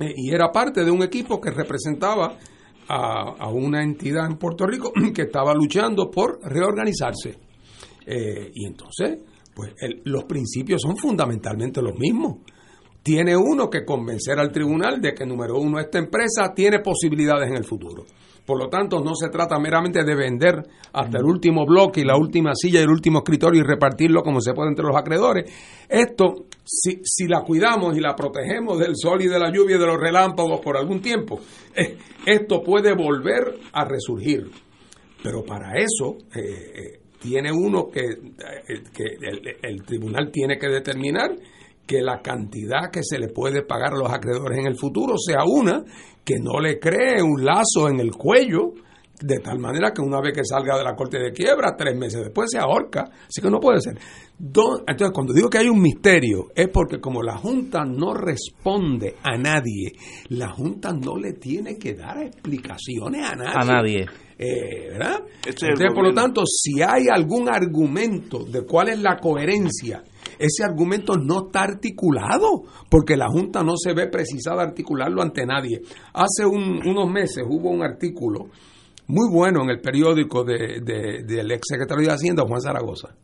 Eh, 0.01 0.13
y 0.17 0.35
era 0.35 0.51
parte 0.51 0.85
de 0.85 0.91
un 0.91 1.03
equipo 1.03 1.41
que 1.41 1.51
representaba 1.51 2.37
a, 2.89 3.49
una 3.51 3.83
entidad 3.83 4.27
en 4.27 4.37
Puerto 4.37 4.67
Rico 4.67 4.93
que 5.15 5.23
estaba 5.23 5.55
luchando 5.55 6.11
por 6.11 6.41
reorganizarse. 6.43 7.39
Y 8.11 8.65
entonces, 8.67 9.19
pues 9.59 9.75
los 10.05 10.23
principios 10.23 10.81
son 10.81 10.97
fundamentalmente 10.97 11.83
los 11.83 11.99
mismos. 11.99 12.37
Tiene 13.03 13.37
uno 13.37 13.69
que 13.69 13.85
convencer 13.85 14.39
al 14.39 14.53
tribunal 14.53 15.01
de 15.01 15.13
que, 15.13 15.27
número 15.27 15.59
uno, 15.59 15.81
esta 15.81 15.99
empresa 15.99 16.55
tiene 16.55 16.79
posibilidades 16.79 17.51
en 17.51 17.57
el 17.57 17.65
futuro. 17.65 18.05
Por 18.47 18.57
lo 18.57 18.69
tanto, 18.69 19.01
no 19.01 19.17
se 19.17 19.31
trata 19.31 19.59
meramente 19.59 20.05
de 20.05 20.15
vender 20.15 20.63
hasta 20.93 21.19
el 21.19 21.25
último 21.25 21.67
bloque 21.67 22.03
y 22.03 22.05
la 22.05 22.17
última 22.17 22.53
silla 22.55 22.79
y 22.79 22.85
el 22.85 22.89
último 22.89 23.19
escritorio 23.19 23.61
y 23.61 23.65
repartirlo 23.65 24.23
como 24.23 24.41
se 24.41 24.55
puede 24.55 24.69
entre 24.69 24.87
los 24.87 24.97
acreedores. 24.97 25.53
Esto, 25.89 26.47
si, 26.65 27.01
si 27.03 27.27
la 27.27 27.41
cuidamos 27.41 27.97
y 27.97 28.01
la 28.01 28.15
protegemos 28.15 28.79
del 28.79 28.93
sol 28.95 29.23
y 29.23 29.27
de 29.27 29.41
la 29.41 29.51
lluvia 29.51 29.75
y 29.75 29.81
de 29.81 29.87
los 29.87 29.99
relámpagos 29.99 30.61
por 30.61 30.77
algún 30.77 31.01
tiempo, 31.01 31.41
eh, 31.75 31.99
esto 32.25 32.63
puede 32.63 32.95
volver 32.95 33.59
a 33.73 33.85
resurgir. 33.85 34.49
Pero 35.21 35.45
para 35.45 35.73
eso 35.75 36.17
eh, 36.33 36.41
eh, 36.41 36.98
tiene 37.21 37.51
uno 37.53 37.89
que, 37.89 38.03
que 38.93 39.05
el 39.63 39.83
tribunal 39.85 40.31
tiene 40.31 40.59
que 40.59 40.69
determinar 40.69 41.35
que 41.89 42.03
la 42.03 42.21
cantidad 42.21 42.91
que 42.93 43.01
se 43.03 43.19
le 43.19 43.29
puede 43.29 43.63
pagar 43.63 43.95
a 43.95 43.99
los 43.99 44.13
acreedores 44.13 44.59
en 44.59 44.67
el 44.67 44.77
futuro 44.77 45.15
sea 45.17 45.45
una 45.47 45.83
que 46.23 46.35
no 46.39 46.61
le 46.61 46.79
cree 46.79 47.23
un 47.23 47.43
lazo 47.43 47.89
en 47.89 48.01
el 48.01 48.11
cuello, 48.11 48.75
de 49.21 49.39
tal 49.41 49.59
manera 49.59 49.93
que 49.93 50.03
una 50.03 50.21
vez 50.21 50.35
que 50.35 50.45
salga 50.45 50.77
de 50.77 50.85
la 50.85 50.95
corte 50.95 51.19
de 51.19 51.33
quiebra, 51.33 51.75
tres 51.77 51.97
meses 51.97 52.23
después 52.23 52.51
se 52.51 52.59
ahorca. 52.59 53.05
Así 53.27 53.41
que 53.41 53.51
no 53.51 53.59
puede 53.59 53.81
ser. 53.81 53.99
Entonces, 54.39 55.11
cuando 55.13 55.33
digo 55.33 55.49
que 55.49 55.59
hay 55.59 55.69
un 55.69 55.81
misterio, 55.81 56.49
es 56.55 56.69
porque 56.69 57.01
como 57.01 57.23
la 57.23 57.39
Junta 57.39 57.85
no 57.87 58.13
responde 58.13 59.17
a 59.23 59.39
nadie, 59.39 59.93
la 60.29 60.51
Junta 60.51 60.93
no 60.93 61.17
le 61.17 61.33
tiene 61.33 61.79
que 61.79 61.95
dar 61.95 62.23
explicaciones 62.23 63.25
a 63.25 63.35
nadie. 63.35 63.55
A 63.55 63.65
nadie. 63.65 64.07
Eh, 64.39 64.91
¿verdad? 64.93 65.25
Entonces, 65.45 65.93
por 65.93 66.05
lo 66.05 66.15
tanto, 66.15 66.43
si 66.47 66.81
hay 66.81 67.09
algún 67.13 67.49
argumento 67.49 68.45
de 68.45 68.65
cuál 68.65 68.91
es 68.91 69.01
la 69.01 69.17
coherencia 69.17 70.05
ese 70.39 70.65
argumento 70.65 71.17
no 71.17 71.47
está 71.47 71.63
articulado, 71.63 72.63
porque 72.89 73.17
la 73.17 73.29
Junta 73.29 73.63
no 73.63 73.75
se 73.77 73.93
ve 73.93 74.09
precisada 74.09 74.63
a 74.63 74.67
articularlo 74.67 75.21
ante 75.21 75.45
nadie. 75.45 75.81
Hace 76.13 76.47
unos 76.47 77.11
meses 77.11 77.45
hubo 77.49 77.71
un 77.71 77.83
artículo 77.83 78.47
muy 79.09 79.29
bueno 79.33 79.63
en 79.63 79.71
el 79.71 79.81
periódico 79.81 80.45
de, 80.45 80.81
del 80.81 81.51
ex 81.51 81.63
secretario 81.69 82.07
de 82.07 82.15
Hacienda, 82.15 82.45
Juan 82.47 82.61
Zaragoza. 82.61 83.15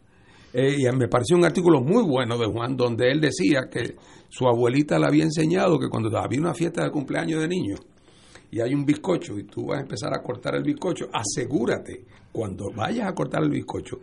Eh, 0.53 0.77
y 0.79 0.97
me 0.97 1.09
pareció 1.09 1.37
un 1.37 1.45
artículo 1.45 1.81
muy 1.81 2.03
bueno 2.05 2.39
de 2.39 2.47
Juan, 2.47 2.77
donde 2.77 3.11
él 3.11 3.21
decía 3.21 3.69
que 3.71 3.97
su 4.29 4.47
abuelita 4.47 4.99
le 4.99 5.07
había 5.07 5.25
enseñado 5.25 5.79
que 5.79 5.89
cuando 5.89 6.17
había 6.17 6.41
una 6.41 6.55
fiesta 6.55 6.85
de 6.85 6.91
cumpleaños 6.91 7.41
de 7.41 7.49
niños 7.49 7.81
y 8.55 8.61
hay 8.61 8.73
un 8.73 8.87
bizcocho 8.87 9.37
y 9.37 9.43
tú 9.43 9.67
vas 9.67 9.79
a 9.79 9.83
empezar 9.83 10.15
a 10.15 10.23
cortar 10.23 10.55
el 10.55 10.63
bizcocho, 10.63 11.07
asegúrate 11.13 12.05
cuando 12.31 12.71
vayas 12.71 13.09
a 13.09 13.13
cortar 13.13 13.43
el 13.43 13.51
bizcocho 13.51 13.99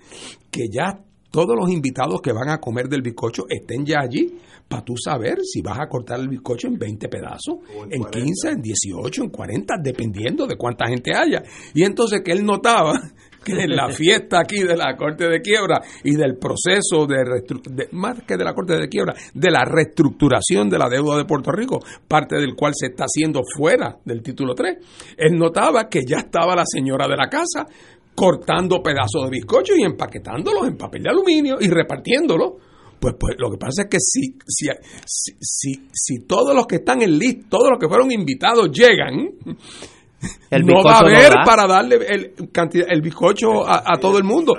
que 0.52 0.68
ya 0.70 1.00
todos 1.30 1.56
los 1.58 1.70
invitados 1.70 2.20
que 2.22 2.34
van 2.34 2.50
a 2.50 2.58
comer 2.60 2.90
del 2.90 3.02
bizcocho 3.02 3.46
estén 3.48 3.86
ya 3.86 4.02
allí 4.02 4.40
para 4.68 4.84
tú 4.84 4.96
saber 4.98 5.38
si 5.42 5.62
vas 5.62 5.80
a 5.80 5.88
cortar 5.88 6.20
el 6.20 6.28
bizcocho 6.28 6.68
en 6.68 6.78
20 6.78 7.08
pedazos, 7.08 7.60
en, 7.90 8.04
15, 8.04 8.50
en 8.50 8.62
18, 8.62 9.24
en 9.24 9.30
40, 9.30 9.76
dependiendo 9.82 10.46
de 10.46 10.58
cuánta 10.58 10.86
gente 10.90 11.16
haya. 11.16 11.44
Y 11.74 11.84
entonces 11.86 12.20
que 12.22 12.34
él 12.34 12.46
notaba 12.46 12.92
que 13.44 13.54
en 13.54 13.76
la 13.76 13.90
fiesta 13.90 14.40
aquí 14.40 14.62
de 14.64 14.78
la 14.78 14.96
Corte 14.96 15.28
de 15.28 15.42
Quiebra 15.42 15.82
y 16.04 16.16
del 16.16 16.38
proceso 16.38 17.08
de, 17.08 17.88
más 17.92 18.24
que 18.24 18.38
de 18.38 18.44
la 18.44 18.54
Corte 18.54 18.76
de 18.76 18.88
Quiebra, 18.88 19.14
de 19.34 19.52
la 19.52 19.66
reestructuración 19.66 20.70
de 20.70 20.78
la 20.78 20.90
deuda 20.90 21.18
de 21.18 21.26
Puerto 21.26 21.52
Rico, 21.52 21.80
parte 22.08 22.38
del 22.38 22.56
cual 22.56 22.74
se 22.76 22.88
está 22.88 23.06
haciendo 23.06 23.42
fuera 23.44 23.98
del 24.06 24.22
título 24.22 24.54
3, 24.54 24.78
él 25.18 25.38
notaba 25.38 25.90
que 25.90 26.02
ya 26.08 26.20
estaba 26.20 26.56
la 26.56 26.66
señora 26.66 27.08
de 27.08 27.18
la 27.18 27.28
casa 27.28 27.66
cortando 28.14 28.82
pedazos 28.84 29.24
de 29.26 29.30
bizcocho 29.32 29.74
y 29.76 29.84
empaquetándolos 29.84 30.68
en 30.68 30.78
papel 30.78 31.04
de 31.04 31.10
aluminio 31.10 31.58
y 31.60 31.68
repartiéndolos. 31.68 32.54
Pues, 33.00 33.16
pues 33.20 33.36
lo 33.40 33.50
que 33.50 33.58
pasa 33.58 33.84
es 33.84 33.88
que 33.90 33.98
si, 34.00 34.38
si, 34.46 34.68
si, 35.40 35.88
si, 35.92 36.20
todos 36.28 36.54
los 36.54 36.68
que 36.68 36.76
están 36.76 37.02
en 37.02 37.18
list, 37.18 37.50
todos 37.50 37.72
los 37.72 37.80
que 37.80 37.88
fueron 37.88 38.12
invitados 38.12 38.70
llegan, 38.72 39.32
no 40.64 40.84
va 40.84 40.98
a 40.98 41.00
haber 41.00 41.34
para 41.46 41.68
darle 41.68 41.98
el, 42.08 42.34
el 42.88 43.02
bizcocho 43.02 43.68
a, 43.68 43.98
todo 44.00 44.18
el 44.18 44.24
mundo. 44.24 44.54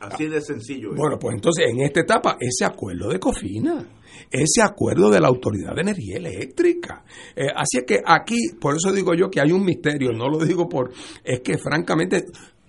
Así 0.00 0.26
de 0.28 0.40
sencillo. 0.40 0.94
Bueno, 0.96 1.18
pues 1.18 1.34
entonces 1.34 1.66
en 1.70 1.82
esta 1.82 2.00
etapa, 2.00 2.36
ese 2.40 2.64
acuerdo 2.64 3.10
de 3.10 3.20
Cofina, 3.20 3.86
ese 4.30 4.62
acuerdo 4.62 5.10
de 5.10 5.20
la 5.20 5.28
Autoridad 5.28 5.74
de 5.74 5.82
Energía 5.82 6.16
Eléctrica. 6.16 7.04
Eh, 7.36 7.48
así 7.54 7.78
es 7.78 7.84
que 7.86 8.00
aquí, 8.04 8.38
por 8.58 8.76
eso 8.76 8.92
digo 8.92 9.12
yo 9.14 9.28
que 9.30 9.40
hay 9.40 9.52
un 9.52 9.62
misterio, 9.62 10.10
no 10.12 10.28
lo 10.28 10.38
digo 10.38 10.68
por, 10.68 10.92
es 11.22 11.40
que 11.40 11.58
francamente 11.58 12.24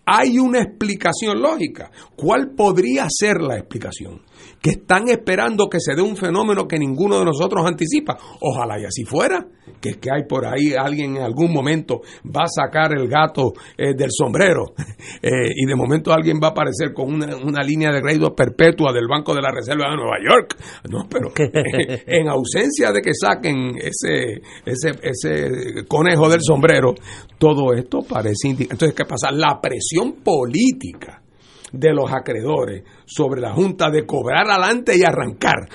hay 0.05 0.39
una 0.39 0.61
explicación 0.61 1.41
lógica. 1.41 1.91
¿Cuál 2.15 2.51
podría 2.55 3.07
ser 3.09 3.41
la 3.41 3.57
explicación? 3.57 4.21
Que 4.61 4.71
están 4.71 5.09
esperando 5.09 5.67
que 5.67 5.79
se 5.79 5.95
dé 5.95 6.01
un 6.01 6.15
fenómeno 6.15 6.67
que 6.67 6.77
ninguno 6.77 7.19
de 7.19 7.25
nosotros 7.25 7.65
anticipa. 7.65 8.17
Ojalá 8.41 8.79
y 8.79 8.85
así 8.85 9.03
fuera, 9.03 9.45
que 9.79 9.89
es 9.89 9.97
que 9.97 10.09
hay 10.11 10.23
por 10.27 10.45
ahí 10.45 10.73
alguien 10.77 11.17
en 11.17 11.23
algún 11.23 11.51
momento 11.51 12.01
va 12.25 12.43
a 12.43 12.47
sacar 12.47 12.91
el 12.97 13.07
gato 13.07 13.53
eh, 13.77 13.93
del 13.95 14.09
sombrero 14.11 14.73
eh, 15.21 15.51
y 15.55 15.65
de 15.65 15.75
momento 15.75 16.13
alguien 16.13 16.39
va 16.41 16.49
a 16.49 16.51
aparecer 16.51 16.93
con 16.93 17.13
una, 17.13 17.63
línea 17.63 17.91
de 17.91 18.01
crédito 18.01 18.33
perpetua 18.35 18.91
del 18.91 19.07
Banco 19.07 19.33
de 19.35 19.41
la 19.41 19.51
Reserva 19.51 19.89
de 19.89 19.95
Nueva 19.95 20.17
York. 20.23 20.55
No, 20.89 21.07
pero 21.09 21.31
en 22.07 22.27
ausencia 22.27 22.91
de 22.91 23.01
que 23.01 23.11
saquen 23.13 23.75
ese, 23.77 24.41
ese, 24.65 24.91
ese 25.01 25.85
conejo 25.87 26.29
del 26.29 26.41
sombrero, 26.41 26.93
todo 27.37 27.73
esto 27.73 27.99
parece 28.07 28.49
indicar. 28.49 28.73
Entonces, 28.73 28.95
¿qué 28.95 29.05
pasa? 29.05 29.31
La 29.31 29.59
presión 29.61 30.13
política 30.23 31.20
de 31.71 31.93
los 31.93 32.11
acreedores 32.11 32.83
sobre 33.05 33.41
la 33.41 33.53
Junta 33.53 33.89
de 33.89 34.05
cobrar 34.05 34.49
adelante 34.49 34.93
y 34.97 35.03
arrancar. 35.03 35.67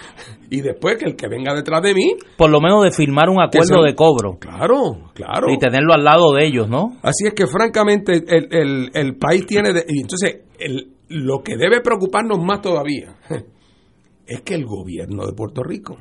Y 0.51 0.61
después 0.61 0.97
que 0.97 1.07
el 1.07 1.17
que 1.17 1.29
venga 1.29 1.55
detrás 1.55 1.83
de 1.83 1.95
mí... 1.95 2.17
Por 2.37 2.51
lo 2.51 2.61
menos 2.61 2.85
de 2.85 2.93
firmar 2.93 3.29
un 3.29 3.41
acuerdo 3.41 3.83
de 3.83 3.95
cobro. 3.95 4.39
Claro, 4.39 5.11
claro. 5.15 5.51
Y 5.51 5.59
tenerlo 5.59 5.93
al 5.93 6.05
lado 6.05 6.33
de 6.33 6.47
ellos, 6.47 6.69
¿no? 6.69 6.97
Así 7.03 7.27
es 7.27 7.35
que 7.35 7.47
francamente 7.47 8.23
el, 8.29 8.91
el, 8.93 9.17
país 9.17 9.47
tiene... 9.47 9.71
y 9.89 10.03
entonces 10.03 10.43
el, 10.59 10.93
lo 11.09 11.43
que 11.43 11.57
debe 11.57 11.81
preocuparnos 11.81 12.39
más 12.43 12.61
todavía 12.61 13.17
es 14.27 14.41
que 14.43 14.55
el 14.55 14.65
gobierno 14.65 15.27
de 15.27 15.33
Puerto 15.33 15.63
Rico, 15.63 15.97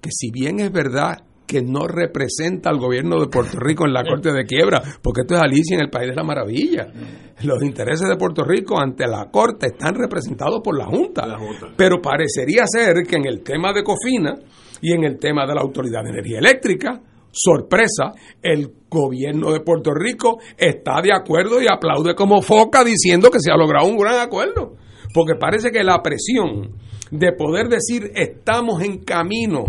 que 0.00 0.10
si 0.10 0.30
bien 0.30 0.60
es 0.60 0.72
verdad 0.72 1.18
que 1.48 1.62
no 1.62 1.88
representa 1.88 2.68
al 2.68 2.78
gobierno 2.78 3.18
de 3.18 3.28
Puerto 3.28 3.58
Rico 3.58 3.86
en 3.86 3.94
la 3.94 4.04
Corte 4.04 4.30
de 4.32 4.44
Quiebra, 4.44 4.82
porque 5.02 5.22
esto 5.22 5.34
es 5.34 5.40
Alicia 5.40 5.76
en 5.76 5.80
el 5.80 5.90
País 5.90 6.10
de 6.10 6.14
la 6.14 6.22
Maravilla. 6.22 6.86
Los 7.42 7.62
intereses 7.62 8.06
de 8.06 8.16
Puerto 8.16 8.44
Rico 8.44 8.78
ante 8.78 9.06
la 9.06 9.30
Corte 9.30 9.68
están 9.68 9.94
representados 9.94 10.60
por 10.62 10.76
la 10.76 10.84
Junta. 10.84 11.26
Pero 11.74 12.02
parecería 12.02 12.64
ser 12.66 13.02
que 13.08 13.16
en 13.16 13.26
el 13.26 13.42
tema 13.42 13.72
de 13.72 13.82
Cofina 13.82 14.34
y 14.82 14.92
en 14.92 15.04
el 15.04 15.18
tema 15.18 15.46
de 15.46 15.54
la 15.54 15.62
Autoridad 15.62 16.04
de 16.04 16.10
Energía 16.10 16.38
Eléctrica, 16.38 17.00
sorpresa, 17.32 18.12
el 18.42 18.70
gobierno 18.90 19.50
de 19.50 19.60
Puerto 19.60 19.92
Rico 19.94 20.38
está 20.56 21.00
de 21.00 21.14
acuerdo 21.14 21.62
y 21.62 21.66
aplaude 21.66 22.14
como 22.14 22.42
foca 22.42 22.84
diciendo 22.84 23.30
que 23.30 23.40
se 23.40 23.50
ha 23.50 23.56
logrado 23.56 23.88
un 23.88 23.96
gran 23.96 24.20
acuerdo. 24.20 24.74
Porque 25.14 25.34
parece 25.34 25.70
que 25.70 25.82
la 25.82 26.02
presión 26.02 26.74
de 27.10 27.32
poder 27.32 27.68
decir 27.68 28.12
estamos 28.14 28.82
en 28.82 28.98
camino 28.98 29.64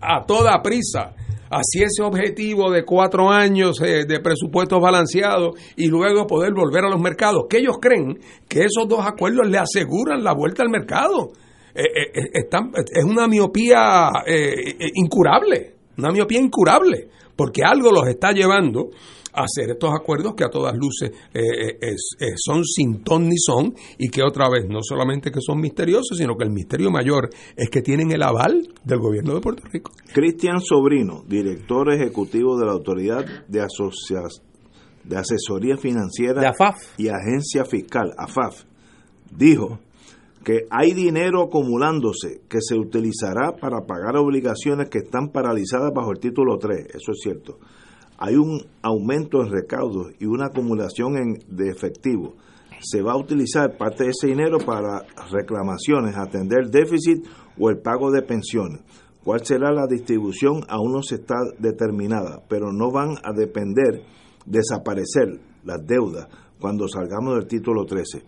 a 0.00 0.24
toda 0.24 0.60
prisa 0.62 1.14
hacia 1.50 1.86
ese 1.86 2.02
objetivo 2.02 2.70
de 2.70 2.84
cuatro 2.84 3.30
años 3.30 3.80
eh, 3.80 4.04
de 4.06 4.20
presupuestos 4.20 4.80
balanceados 4.80 5.58
y 5.76 5.86
luego 5.86 6.26
poder 6.26 6.52
volver 6.52 6.84
a 6.84 6.90
los 6.90 7.00
mercados, 7.00 7.44
que 7.48 7.58
ellos 7.58 7.78
creen 7.80 8.18
que 8.48 8.60
esos 8.60 8.86
dos 8.88 9.04
acuerdos 9.06 9.48
le 9.48 9.58
aseguran 9.58 10.22
la 10.22 10.34
vuelta 10.34 10.62
al 10.62 10.70
mercado. 10.70 11.32
Eh, 11.74 11.84
eh, 12.14 12.48
es 12.92 13.04
una 13.04 13.28
miopía 13.28 14.10
incurable, 14.94 15.74
una 15.96 16.10
miopía 16.10 16.40
incurable, 16.40 17.08
porque 17.36 17.62
algo 17.64 17.92
los 17.92 18.08
está 18.08 18.32
llevando 18.32 18.90
hacer 19.42 19.70
estos 19.70 19.90
acuerdos 19.94 20.34
que 20.34 20.44
a 20.44 20.50
todas 20.50 20.76
luces 20.76 21.10
eh, 21.32 21.40
eh, 21.80 21.96
eh, 22.20 22.26
son 22.36 22.64
sin 22.64 23.02
ton 23.02 23.28
ni 23.28 23.36
son 23.38 23.74
y 23.98 24.08
que 24.08 24.22
otra 24.22 24.48
vez 24.48 24.68
no 24.68 24.80
solamente 24.82 25.30
que 25.30 25.40
son 25.40 25.60
misteriosos, 25.60 26.18
sino 26.18 26.36
que 26.36 26.44
el 26.44 26.50
misterio 26.50 26.90
mayor 26.90 27.30
es 27.56 27.70
que 27.70 27.82
tienen 27.82 28.10
el 28.12 28.22
aval 28.22 28.68
del 28.84 28.98
gobierno 28.98 29.34
de 29.34 29.40
Puerto 29.40 29.62
Rico. 29.70 29.92
Cristian 30.12 30.60
Sobrino, 30.60 31.24
director 31.26 31.92
ejecutivo 31.92 32.58
de 32.58 32.66
la 32.66 32.72
Autoridad 32.72 33.24
de, 33.48 33.66
de 35.04 35.16
Asesoría 35.16 35.76
Financiera 35.76 36.52
y 36.96 37.08
Agencia 37.08 37.64
Fiscal, 37.64 38.12
AFAF, 38.16 38.64
dijo 39.30 39.78
que 40.44 40.66
hay 40.70 40.92
dinero 40.92 41.42
acumulándose 41.42 42.40
que 42.48 42.58
se 42.60 42.76
utilizará 42.76 43.56
para 43.60 43.86
pagar 43.86 44.16
obligaciones 44.16 44.88
que 44.88 44.98
están 44.98 45.28
paralizadas 45.28 45.92
bajo 45.94 46.12
el 46.12 46.20
título 46.20 46.56
3, 46.58 46.86
eso 46.94 47.12
es 47.12 47.18
cierto 47.22 47.58
hay 48.18 48.34
un 48.34 48.60
aumento 48.82 49.40
en 49.42 49.50
recaudos 49.50 50.12
y 50.18 50.26
una 50.26 50.46
acumulación 50.46 51.16
en, 51.16 51.38
de 51.48 51.70
efectivo. 51.70 52.34
Se 52.80 53.02
va 53.02 53.12
a 53.12 53.16
utilizar 53.16 53.76
parte 53.76 54.04
de 54.04 54.10
ese 54.10 54.26
dinero 54.28 54.58
para 54.58 55.04
reclamaciones, 55.30 56.16
atender 56.16 56.68
déficit 56.70 57.24
o 57.58 57.70
el 57.70 57.78
pago 57.78 58.10
de 58.10 58.22
pensiones. 58.22 58.80
¿Cuál 59.24 59.44
será 59.44 59.72
la 59.72 59.86
distribución? 59.86 60.62
Aún 60.68 60.92
no 60.92 61.02
se 61.02 61.16
está 61.16 61.36
determinada, 61.58 62.42
pero 62.48 62.72
no 62.72 62.90
van 62.90 63.16
a 63.22 63.32
depender 63.32 64.02
desaparecer 64.46 65.40
las 65.64 65.84
deudas 65.86 66.28
cuando 66.60 66.88
salgamos 66.88 67.36
del 67.36 67.46
título 67.46 67.84
13. 67.84 68.22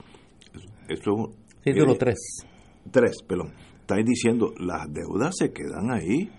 Eso, 0.89 1.33
título 1.63 1.97
3. 1.97 2.17
3, 2.91 3.23
perdón. 3.27 3.53
Estáis 3.81 4.05
diciendo, 4.05 4.53
las 4.59 4.93
deudas 4.93 5.35
se 5.37 5.53
quedan 5.53 5.91
ahí 5.91 6.31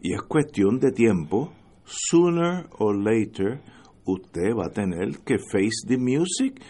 y 0.00 0.14
es 0.14 0.22
cuestión 0.22 0.78
de 0.78 0.90
tiempo. 0.90 1.52
Sooner 1.88 2.66
or 2.78 2.94
later, 2.94 3.62
usted 4.04 4.54
va 4.54 4.66
a 4.66 4.70
tener 4.70 5.18
que 5.24 5.38
face 5.38 5.86
the 5.86 5.96
music, 5.96 6.60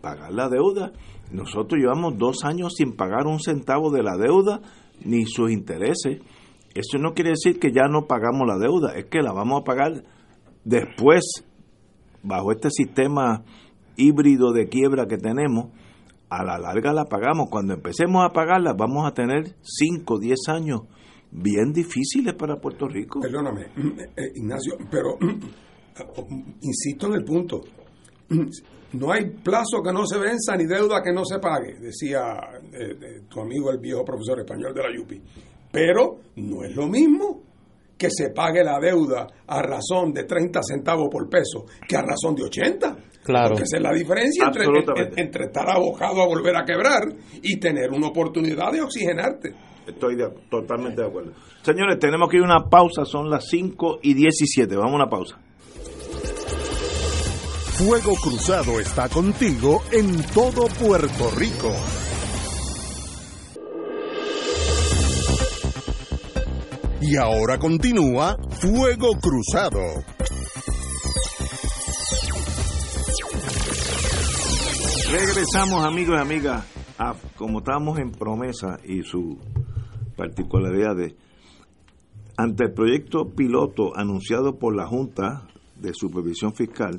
pagar 0.00 0.32
la 0.32 0.48
deuda. 0.48 0.92
Nosotros 1.30 1.78
llevamos 1.78 2.16
dos 2.16 2.44
años 2.44 2.72
sin 2.74 2.96
pagar 2.96 3.26
un 3.26 3.40
centavo 3.40 3.90
de 3.90 4.02
la 4.02 4.16
deuda 4.16 4.62
ni 5.04 5.26
sus 5.26 5.50
intereses. 5.50 6.22
Eso 6.74 6.98
no 6.98 7.12
quiere 7.12 7.30
decir 7.30 7.60
que 7.60 7.72
ya 7.72 7.88
no 7.88 8.06
pagamos 8.06 8.48
la 8.48 8.56
deuda, 8.58 8.94
es 8.96 9.04
que 9.06 9.20
la 9.20 9.32
vamos 9.32 9.60
a 9.60 9.64
pagar 9.64 10.04
después, 10.64 11.44
bajo 12.22 12.50
este 12.50 12.70
sistema 12.70 13.44
híbrido 13.96 14.52
de 14.52 14.68
quiebra 14.68 15.06
que 15.06 15.18
tenemos, 15.18 15.72
a 16.30 16.42
la 16.42 16.58
larga 16.58 16.94
la 16.94 17.04
pagamos. 17.04 17.50
Cuando 17.50 17.74
empecemos 17.74 18.24
a 18.24 18.32
pagarla 18.32 18.72
vamos 18.72 19.06
a 19.06 19.12
tener 19.12 19.56
5, 19.60 20.18
10 20.18 20.48
años 20.48 20.80
bien 21.34 21.72
difíciles 21.72 22.34
para 22.34 22.56
Puerto 22.56 22.86
Rico. 22.86 23.20
Perdóname, 23.20 23.66
eh, 24.16 24.32
Ignacio, 24.36 24.76
pero 24.90 25.18
insisto 26.62 27.08
en 27.08 27.14
el 27.14 27.24
punto. 27.24 27.60
No 28.94 29.10
hay 29.10 29.28
plazo 29.28 29.82
que 29.82 29.92
no 29.92 30.06
se 30.06 30.18
venza 30.18 30.56
ni 30.56 30.66
deuda 30.66 31.02
que 31.02 31.12
no 31.12 31.24
se 31.24 31.40
pague, 31.40 31.74
decía 31.80 32.38
eh, 32.72 33.22
tu 33.28 33.40
amigo 33.40 33.72
el 33.72 33.78
viejo 33.78 34.04
profesor 34.04 34.38
español 34.38 34.72
de 34.72 34.82
la 34.82 34.96
Yupi. 34.96 35.20
Pero 35.72 36.18
no 36.36 36.62
es 36.62 36.76
lo 36.76 36.86
mismo 36.86 37.42
que 37.98 38.08
se 38.08 38.30
pague 38.30 38.62
la 38.62 38.78
deuda 38.78 39.26
a 39.48 39.62
razón 39.62 40.12
de 40.12 40.24
30 40.24 40.60
centavos 40.62 41.08
por 41.10 41.28
peso 41.28 41.66
que 41.88 41.96
a 41.96 42.02
razón 42.02 42.36
de 42.36 42.44
80. 42.44 42.96
Claro. 43.24 43.48
Porque 43.48 43.64
esa 43.64 43.78
es 43.78 43.82
la 43.82 43.92
diferencia 43.92 44.46
entre, 44.46 44.64
entre, 45.16 45.44
estar 45.46 45.68
abocado 45.68 46.22
a 46.22 46.26
volver 46.26 46.56
a 46.56 46.64
quebrar 46.64 47.02
y 47.42 47.58
tener 47.58 47.90
una 47.90 48.08
oportunidad 48.08 48.70
de 48.70 48.82
oxigenarte. 48.82 49.54
Estoy 49.86 50.16
totalmente 50.50 51.02
de 51.02 51.06
acuerdo. 51.06 51.32
Señores, 51.62 51.98
tenemos 51.98 52.28
que 52.28 52.36
ir 52.38 52.42
a 52.42 52.46
una 52.46 52.68
pausa, 52.68 53.04
son 53.04 53.30
las 53.30 53.46
5 53.48 54.00
y 54.02 54.14
17. 54.14 54.76
Vamos 54.76 54.92
a 54.92 54.96
una 54.96 55.08
pausa. 55.10 55.38
Fuego 57.76 58.14
Cruzado 58.14 58.78
está 58.78 59.08
contigo 59.08 59.82
en 59.90 60.22
todo 60.32 60.66
Puerto 60.80 61.30
Rico. 61.36 61.72
Y 67.00 67.16
ahora 67.16 67.58
continúa 67.58 68.36
Fuego 68.60 69.10
Cruzado. 69.20 69.80
Regresamos 75.10 75.84
amigos 75.84 76.16
y 76.16 76.20
amigas, 76.20 76.64
como 77.36 77.58
estamos 77.58 77.98
en 77.98 78.12
promesa 78.12 78.78
y 78.84 79.02
su 79.02 79.38
particularidades, 80.16 81.14
ante 82.36 82.64
el 82.64 82.72
proyecto 82.72 83.30
piloto 83.34 83.96
anunciado 83.96 84.58
por 84.58 84.74
la 84.74 84.86
Junta 84.86 85.46
de 85.76 85.92
Supervisión 85.94 86.54
Fiscal 86.54 86.98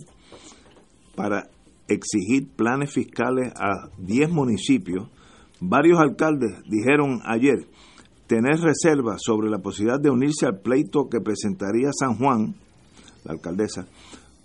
para 1.15 1.49
exigir 1.87 2.49
planes 2.55 2.91
fiscales 2.91 3.53
a 3.55 3.89
10 3.97 4.31
municipios, 4.31 5.09
varios 5.59 5.99
alcaldes 5.99 6.61
dijeron 6.69 7.21
ayer 7.25 7.67
tener 8.27 8.59
reservas 8.59 9.21
sobre 9.23 9.49
la 9.49 9.59
posibilidad 9.59 9.99
de 9.99 10.09
unirse 10.09 10.45
al 10.45 10.59
pleito 10.59 11.09
que 11.09 11.21
presentaría 11.21 11.91
San 11.91 12.15
Juan, 12.15 12.55
la 13.23 13.33
alcaldesa, 13.33 13.87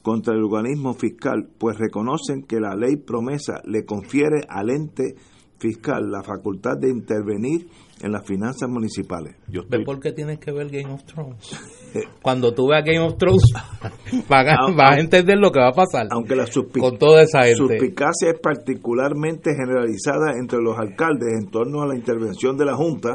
contra 0.02 0.34
el 0.34 0.44
organismo 0.44 0.94
fiscal, 0.94 1.48
pues 1.58 1.78
reconocen 1.78 2.42
que 2.42 2.60
la 2.60 2.74
ley 2.74 2.96
promesa 2.96 3.60
le 3.64 3.84
confiere 3.84 4.42
al 4.48 4.70
ente 4.70 5.14
fiscal 5.58 6.10
la 6.10 6.22
facultad 6.22 6.78
de 6.78 6.90
intervenir 6.90 7.68
en 8.02 8.12
las 8.12 8.26
finanzas 8.26 8.68
municipales. 8.68 9.36
Yo 9.48 9.62
por 9.84 10.00
qué 10.00 10.12
tienes 10.12 10.38
que 10.38 10.52
ver 10.52 10.68
Game 10.68 10.92
of 10.92 11.04
Thrones? 11.04 11.60
Cuando 12.22 12.52
tú 12.54 12.68
veas 12.68 12.84
Game 12.84 13.00
of 13.00 13.16
Thrones, 13.16 13.42
vas 14.28 14.46
a, 14.46 14.98
entender 14.98 15.38
lo 15.38 15.50
que 15.50 15.60
va 15.60 15.68
a 15.68 15.72
pasar 15.72 16.06
aunque 16.10 16.36
la 16.36 16.46
con 16.78 16.98
toda 16.98 17.22
esa 17.22 17.42
suspicacia 17.54 18.30
es 18.32 18.40
particularmente 18.40 19.50
generalizada 19.54 20.32
entre 20.38 20.60
los 20.60 20.78
alcaldes 20.78 21.28
en 21.38 21.50
torno 21.50 21.82
a 21.82 21.86
la 21.86 21.96
intervención 21.96 22.56
de 22.56 22.64
la 22.64 22.74
Junta 22.74 23.14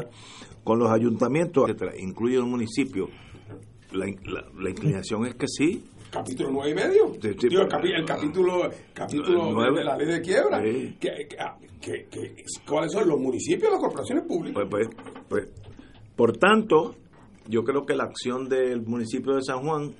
con 0.64 0.78
los 0.78 0.90
ayuntamientos, 0.90 1.70
incluye 1.98 2.36
el 2.36 2.44
municipio. 2.44 3.08
La, 3.92 4.06
la 4.58 4.70
inclinación 4.70 5.26
es 5.26 5.36
que 5.36 5.46
sí, 5.46 5.84
capítulo 6.10 6.50
nueve 6.50 6.70
y 6.70 6.74
medio. 6.74 7.12
el, 7.22 7.68
capítulo, 7.68 8.70
capítulo 8.92 9.72
de 9.72 9.84
la 9.84 9.96
ley 9.96 10.06
de 10.06 10.20
quiebra. 10.20 10.62
Ah, 11.82 12.62
cuáles 12.66 12.92
son 12.92 13.08
los 13.08 13.18
municipios 13.18 13.70
las 13.70 13.80
corporaciones 13.80 14.24
públicas? 14.24 14.64
Pues, 14.68 14.88
pues, 14.88 15.06
pues, 15.28 15.48
por 16.16 16.36
tanto, 16.36 16.96
yo 17.48 17.62
creo 17.64 17.84
que 17.84 17.94
la 17.94 18.04
acción 18.04 18.48
del 18.48 18.82
municipio 18.82 19.34
de 19.34 19.42
San 19.42 19.60
Juan 19.62 19.94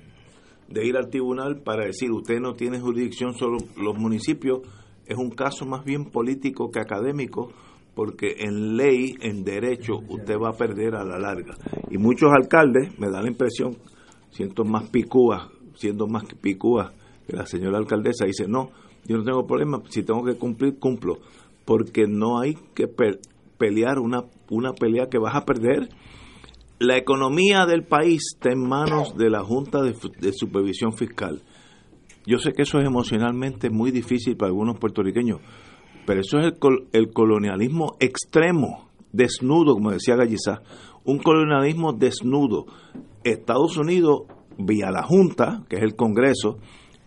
de 0.67 0.85
ir 0.85 0.97
al 0.97 1.09
tribunal 1.09 1.61
para 1.61 1.85
decir 1.85 2.11
usted 2.11 2.39
no 2.39 2.53
tiene 2.53 2.79
jurisdicción 2.79 3.33
sobre 3.33 3.65
los 3.77 3.97
municipios 3.97 4.59
es 5.05 5.17
un 5.17 5.29
caso 5.29 5.65
más 5.65 5.85
bien 5.85 6.05
político 6.05 6.69
que 6.69 6.81
académico 6.81 7.53
porque 7.95 8.35
en 8.39 8.75
ley, 8.77 9.15
en 9.21 9.43
derecho, 9.43 9.99
usted 10.09 10.35
va 10.37 10.49
a 10.49 10.53
perder 10.53 10.93
a 10.95 11.03
la 11.03 11.17
larga. 11.17 11.55
Y 11.89 11.97
muchos 11.97 12.29
alcaldes, 12.31 12.99
me 12.99 13.09
da 13.09 13.21
la 13.21 13.27
impresión, 13.27 13.75
siento 14.29 14.65
más 14.65 14.89
picúas 14.89 15.49
siendo 15.77 16.07
más 16.07 16.23
picúa 16.41 16.91
que 17.25 17.35
la 17.35 17.45
señora 17.45 17.77
alcaldesa, 17.77 18.25
dice, 18.25 18.47
no, 18.47 18.71
yo 19.05 19.17
no 19.17 19.23
tengo 19.23 19.45
problema, 19.45 19.81
si 19.89 20.03
tengo 20.03 20.23
que 20.23 20.35
cumplir, 20.35 20.79
cumplo, 20.79 21.19
porque 21.67 22.07
no 22.07 22.39
hay 22.39 22.55
que 22.73 22.87
pelear 23.57 23.99
una, 23.99 24.23
una 24.49 24.71
pelea 24.71 25.09
que 25.09 25.19
vas 25.19 25.35
a 25.35 25.43
perder. 25.43 25.89
La 26.79 26.95
economía 26.95 27.65
del 27.65 27.83
país 27.83 28.21
está 28.33 28.53
en 28.53 28.65
manos 28.65 29.17
de 29.17 29.29
la 29.29 29.43
Junta 29.43 29.81
de, 29.81 29.93
Supervisión 30.31 30.93
Fiscal. 30.93 31.41
Yo 32.25 32.37
sé 32.37 32.53
que 32.53 32.61
eso 32.61 32.79
es 32.79 32.85
emocionalmente 32.85 33.69
muy 33.69 33.91
difícil 33.91 34.37
para 34.37 34.47
algunos 34.47 34.79
puertorriqueños, 34.79 35.41
pero 36.05 36.21
eso 36.21 36.39
es 36.39 36.45
el, 36.45 36.87
el 36.93 37.11
colonialismo 37.11 37.97
extremo, 37.99 38.89
desnudo, 39.11 39.73
como 39.73 39.91
decía 39.91 40.15
Gallizá, 40.15 40.61
un 41.03 41.19
colonialismo 41.19 41.91
desnudo. 41.91 42.65
Estados 43.25 43.75
Unidos 43.75 44.21
vía 44.57 44.89
la 44.89 45.03
Junta, 45.03 45.65
que 45.67 45.75
es 45.75 45.83
el 45.83 45.97
Congreso, 45.97 46.59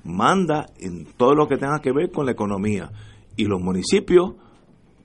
manda 0.05 0.66
en 0.79 1.07
todo 1.16 1.35
lo 1.35 1.46
que 1.46 1.57
tenga 1.57 1.81
que 1.81 1.92
ver 1.92 2.11
con 2.11 2.27
la 2.27 2.33
economía. 2.33 2.90
Y 3.37 3.44
los 3.44 3.61
municipios, 3.61 4.35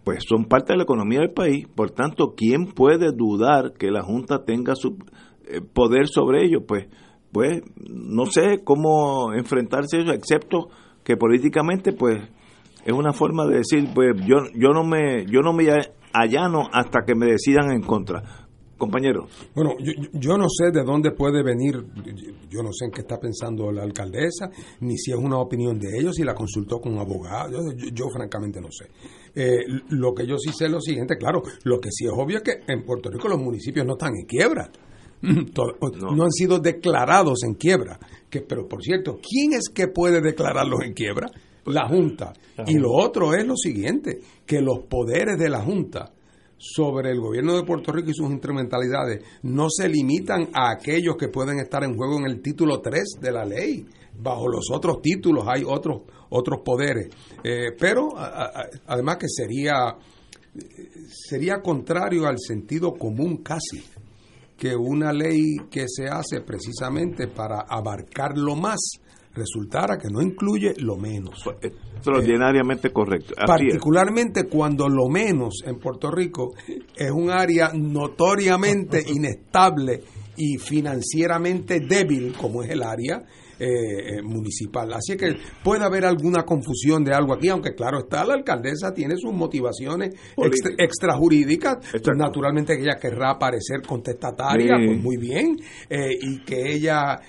pues 0.05 0.23
son 0.25 0.45
parte 0.45 0.73
de 0.73 0.77
la 0.77 0.83
economía 0.83 1.19
del 1.19 1.31
país. 1.31 1.67
Por 1.67 1.91
tanto, 1.91 2.35
¿quién 2.37 2.67
puede 2.67 3.11
dudar 3.11 3.73
que 3.73 3.89
la 3.89 4.03
Junta 4.03 4.45
tenga 4.45 4.75
su 4.75 4.97
eh, 5.47 5.61
poder 5.61 6.07
sobre 6.07 6.45
ellos? 6.45 6.61
Pues, 6.65 6.87
pues 7.31 7.63
no 7.75 8.27
sé 8.27 8.63
cómo 8.63 9.33
enfrentarse 9.33 9.97
a 9.97 10.01
eso, 10.01 10.11
excepto 10.13 10.69
que 11.03 11.17
políticamente, 11.17 11.91
pues, 11.91 12.21
es 12.85 12.93
una 12.93 13.13
forma 13.13 13.47
de 13.47 13.57
decir, 13.57 13.89
pues 13.95 14.11
yo, 14.27 14.37
yo 14.53 14.69
no 14.69 14.83
me, 14.83 15.25
yo 15.25 15.41
no 15.41 15.53
me 15.53 15.65
allano 16.13 16.69
hasta 16.71 16.99
que 17.05 17.15
me 17.15 17.25
decidan 17.25 17.71
en 17.71 17.81
contra 17.81 18.45
compañero. 18.77 19.27
Bueno, 19.55 19.75
yo, 20.13 20.37
no 20.37 20.47
sé 20.49 20.71
de 20.71 20.83
dónde 20.83 21.11
puede 21.11 21.43
venir, 21.43 21.75
yo 22.49 22.61
no 22.61 22.71
sé 22.73 22.85
en 22.85 22.91
qué 22.91 23.01
está 23.01 23.19
pensando 23.19 23.71
la 23.71 23.83
alcaldesa, 23.83 24.49
ni 24.81 24.97
si 24.97 25.11
es 25.11 25.17
una 25.17 25.37
opinión 25.37 25.79
de 25.79 25.97
ellos, 25.97 26.15
si 26.15 26.23
la 26.23 26.33
consultó 26.33 26.79
con 26.79 26.93
un 26.93 26.99
abogado, 26.99 27.59
yo, 27.73 28.09
francamente 28.09 28.59
no 28.59 28.69
sé. 28.71 28.85
Eh, 29.35 29.65
lo 29.89 30.13
que 30.13 30.25
yo 30.25 30.37
sí 30.37 30.51
sé 30.53 30.65
es 30.65 30.71
lo 30.71 30.79
siguiente, 30.79 31.17
claro, 31.17 31.41
lo 31.63 31.79
que 31.79 31.89
sí 31.91 32.05
es 32.05 32.11
obvio 32.15 32.37
es 32.37 32.43
que 32.43 32.71
en 32.71 32.83
Puerto 32.85 33.09
Rico 33.09 33.27
los 33.27 33.39
municipios 33.39 33.85
no 33.85 33.93
están 33.93 34.13
en 34.15 34.25
quiebra. 34.25 34.69
No. 35.21 36.23
han 36.23 36.31
sido 36.31 36.59
declarados 36.59 37.43
en 37.43 37.55
quiebra. 37.55 37.99
Que, 38.29 38.41
pero 38.41 38.67
por 38.67 38.83
cierto, 38.83 39.19
¿quién 39.27 39.53
es 39.53 39.69
que 39.73 39.87
puede 39.87 40.21
declararlos 40.21 40.81
en 40.83 40.93
quiebra? 40.93 41.31
La 41.65 41.87
Junta. 41.87 42.33
Y 42.67 42.77
lo 42.77 42.91
otro 42.91 43.33
es 43.33 43.45
lo 43.45 43.55
siguiente, 43.55 44.19
que 44.45 44.61
los 44.61 44.81
poderes 44.87 45.39
de 45.39 45.49
la 45.49 45.61
Junta 45.61 46.11
sobre 46.57 47.11
el 47.11 47.19
gobierno 47.19 47.55
de 47.55 47.63
Puerto 47.63 47.91
Rico 47.91 48.11
y 48.11 48.13
sus 48.13 48.29
instrumentalidades 48.29 49.23
no 49.43 49.67
se 49.69 49.89
limitan 49.89 50.49
a 50.53 50.71
aquellos 50.71 51.15
que 51.17 51.27
pueden 51.29 51.59
estar 51.59 51.83
en 51.83 51.95
juego 51.95 52.17
en 52.17 52.25
el 52.25 52.41
título 52.41 52.81
3 52.81 53.03
de 53.21 53.31
la 53.31 53.45
ley. 53.45 53.85
Bajo 54.17 54.47
los 54.47 54.69
otros 54.71 55.01
títulos 55.01 55.45
hay 55.47 55.63
otros, 55.65 56.01
otros 56.29 56.61
poderes. 56.63 57.09
Eh, 57.43 57.71
pero 57.79 58.09
además 58.17 59.17
que 59.17 59.27
sería, 59.27 59.95
sería 61.07 61.61
contrario 61.61 62.25
al 62.27 62.39
sentido 62.39 62.93
común 62.93 63.37
casi 63.37 63.83
que 64.57 64.75
una 64.75 65.11
ley 65.11 65.57
que 65.69 65.85
se 65.87 66.05
hace 66.05 66.41
precisamente 66.41 67.27
para 67.27 67.65
abarcar 67.67 68.37
lo 68.37 68.55
más 68.55 68.79
resultara 69.33 69.97
que 69.97 70.07
no 70.09 70.21
incluye 70.21 70.73
lo 70.77 70.95
menos. 70.95 71.41
Pues, 71.43 71.57
extraordinariamente 71.61 72.91
correcto. 72.91 73.33
particularmente 73.45 74.45
cuando 74.45 74.87
lo 74.87 75.09
menos 75.09 75.61
en 75.65 75.77
Puerto 75.77 76.09
Rico 76.09 76.53
es 76.95 77.11
un 77.11 77.29
área 77.29 77.71
notoriamente 77.73 79.03
inestable 79.13 80.01
y 80.37 80.57
financieramente 80.57 81.81
débil, 81.81 82.33
como 82.33 82.63
es 82.63 82.69
el 82.69 82.83
área, 82.83 83.23
eh, 83.59 84.21
municipal. 84.23 84.91
Así 84.93 85.15
que 85.15 85.35
puede 85.63 85.83
haber 85.83 86.05
alguna 86.05 86.43
confusión 86.43 87.03
de 87.03 87.13
algo 87.13 87.33
aquí, 87.33 87.49
aunque 87.49 87.73
claro 87.75 87.99
está, 87.99 88.25
la 88.25 88.33
alcaldesa 88.33 88.93
tiene 88.93 89.15
sus 89.17 89.33
motivaciones 89.33 90.15
extra, 90.37 90.71
extrajurídicas. 90.77 91.77
Naturalmente 92.15 92.75
que 92.75 92.83
ella 92.83 92.99
querrá 92.99 93.31
aparecer 93.31 93.81
contestataria, 93.87 94.75
pues 94.77 95.01
muy 95.01 95.17
bien, 95.17 95.55
y 95.89 96.43
que 96.43 96.73
ella 96.73 97.19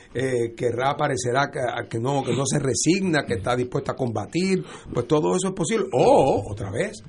querrá 0.56 0.90
aparecer 0.90 1.26
que, 1.52 1.88
que, 1.88 1.98
no, 1.98 2.22
que 2.22 2.34
no 2.34 2.44
se 2.46 2.58
resigna, 2.58 3.24
que 3.24 3.34
está 3.34 3.56
dispuesta 3.56 3.92
a 3.92 3.96
combatir, 3.96 4.64
pues 4.92 5.06
todo 5.06 5.36
eso 5.36 5.48
es 5.48 5.54
posible. 5.54 5.86
O, 5.92 6.44
otra 6.50 6.70
vez, 6.70 7.02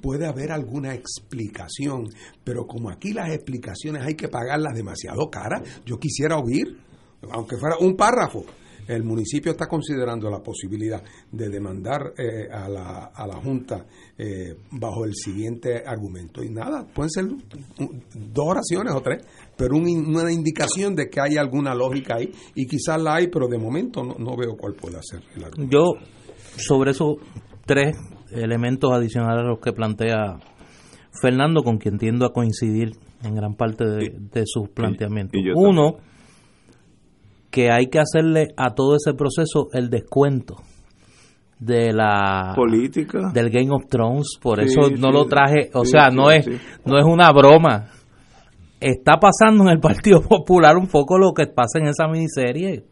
puede 0.00 0.26
haber 0.26 0.50
alguna 0.50 0.94
explicación, 0.94 2.08
pero 2.44 2.66
como 2.66 2.90
aquí 2.90 3.12
las 3.12 3.30
explicaciones 3.30 4.02
hay 4.02 4.14
que 4.14 4.28
pagarlas 4.28 4.74
demasiado 4.74 5.30
caras, 5.30 5.62
yo 5.86 5.98
quisiera 5.98 6.38
oír, 6.38 6.76
aunque 7.30 7.56
fuera 7.56 7.76
un 7.80 7.96
párrafo, 7.96 8.44
el 8.88 9.04
municipio 9.04 9.52
está 9.52 9.68
considerando 9.68 10.28
la 10.28 10.40
posibilidad 10.40 11.02
de 11.30 11.48
demandar 11.48 12.14
eh, 12.18 12.48
a, 12.50 12.68
la, 12.68 13.12
a, 13.14 13.26
la, 13.26 13.36
Junta 13.36 13.86
eh, 14.18 14.56
bajo 14.72 15.04
el 15.04 15.14
siguiente 15.14 15.84
argumento. 15.86 16.42
Y 16.42 16.50
nada, 16.50 16.84
pueden 16.92 17.10
ser 17.10 17.26
dos 18.14 18.46
oraciones 18.46 18.92
o 18.94 19.00
tres, 19.00 19.24
pero 19.56 19.76
una 19.76 20.32
indicación 20.32 20.96
de 20.96 21.08
que 21.08 21.20
hay 21.20 21.36
alguna 21.36 21.74
lógica 21.74 22.16
ahí. 22.16 22.32
Y 22.54 22.66
quizás 22.66 23.00
la 23.00 23.14
hay, 23.16 23.28
pero 23.28 23.46
de 23.46 23.58
momento 23.58 24.02
no, 24.02 24.14
no 24.18 24.36
veo 24.36 24.56
cuál 24.56 24.74
puede 24.74 24.98
ser 25.02 25.22
el 25.36 25.44
argumento. 25.44 25.72
Yo, 25.72 26.06
sobre 26.56 26.90
esos 26.90 27.16
tres 27.64 27.96
elementos 28.32 28.90
adicionales 28.92 29.44
a 29.44 29.48
los 29.48 29.60
que 29.60 29.72
plantea 29.72 30.38
Fernando, 31.20 31.62
con 31.62 31.78
quien 31.78 31.98
tiendo 31.98 32.26
a 32.26 32.32
coincidir 32.32 32.92
en 33.22 33.34
gran 33.34 33.54
parte 33.54 33.84
de, 33.84 34.42
sus 34.46 34.68
planteamientos. 34.70 35.40
Uno, 35.54 35.98
que 37.52 37.70
hay 37.70 37.86
que 37.86 38.00
hacerle 38.00 38.48
a 38.56 38.74
todo 38.74 38.96
ese 38.96 39.12
proceso 39.12 39.68
el 39.72 39.90
descuento 39.90 40.56
de 41.60 41.92
la 41.92 42.54
política 42.56 43.30
del 43.32 43.50
Game 43.50 43.70
of 43.70 43.86
Thrones, 43.88 44.38
por 44.40 44.58
eso 44.58 44.90
no 44.98 45.12
lo 45.12 45.26
traje, 45.26 45.70
o 45.74 45.84
sea, 45.84 46.08
no 46.08 46.30
es 46.30 46.46
no 46.84 46.98
es 46.98 47.04
una 47.04 47.30
broma. 47.30 47.90
Está 48.80 49.20
pasando 49.20 49.62
en 49.64 49.68
el 49.68 49.78
Partido 49.78 50.20
Popular 50.28 50.76
un 50.76 50.88
poco 50.88 51.18
lo 51.18 51.32
que 51.32 51.46
pasa 51.46 51.78
en 51.78 51.86
esa 51.86 52.08
miniserie, 52.08 52.84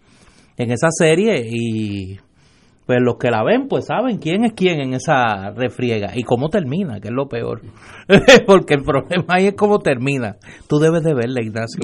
en 0.56 0.70
esa 0.70 0.88
serie 0.90 1.44
y 1.50 2.18
pues 2.90 3.02
los 3.02 3.18
que 3.18 3.30
la 3.30 3.44
ven 3.44 3.68
pues 3.68 3.86
saben 3.86 4.18
quién 4.18 4.44
es 4.44 4.52
quién 4.52 4.80
en 4.80 4.94
esa 4.94 5.52
refriega 5.52 6.10
y 6.16 6.24
cómo 6.24 6.48
termina, 6.48 6.98
que 6.98 7.06
es 7.06 7.14
lo 7.14 7.28
peor. 7.28 7.60
Porque 8.48 8.74
el 8.74 8.82
problema 8.82 9.26
ahí 9.28 9.46
es 9.46 9.54
cómo 9.54 9.78
termina. 9.78 10.38
Tú 10.68 10.80
debes 10.80 11.04
de 11.04 11.14
verla, 11.14 11.40
Ignacio. 11.40 11.80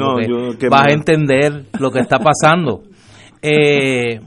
vas 0.69 0.87
a 0.89 0.93
entender 0.93 1.67
lo 1.79 1.93
que 1.93 2.01
está 2.01 2.19
pasando. 2.19 2.83
Eh, 3.49 4.19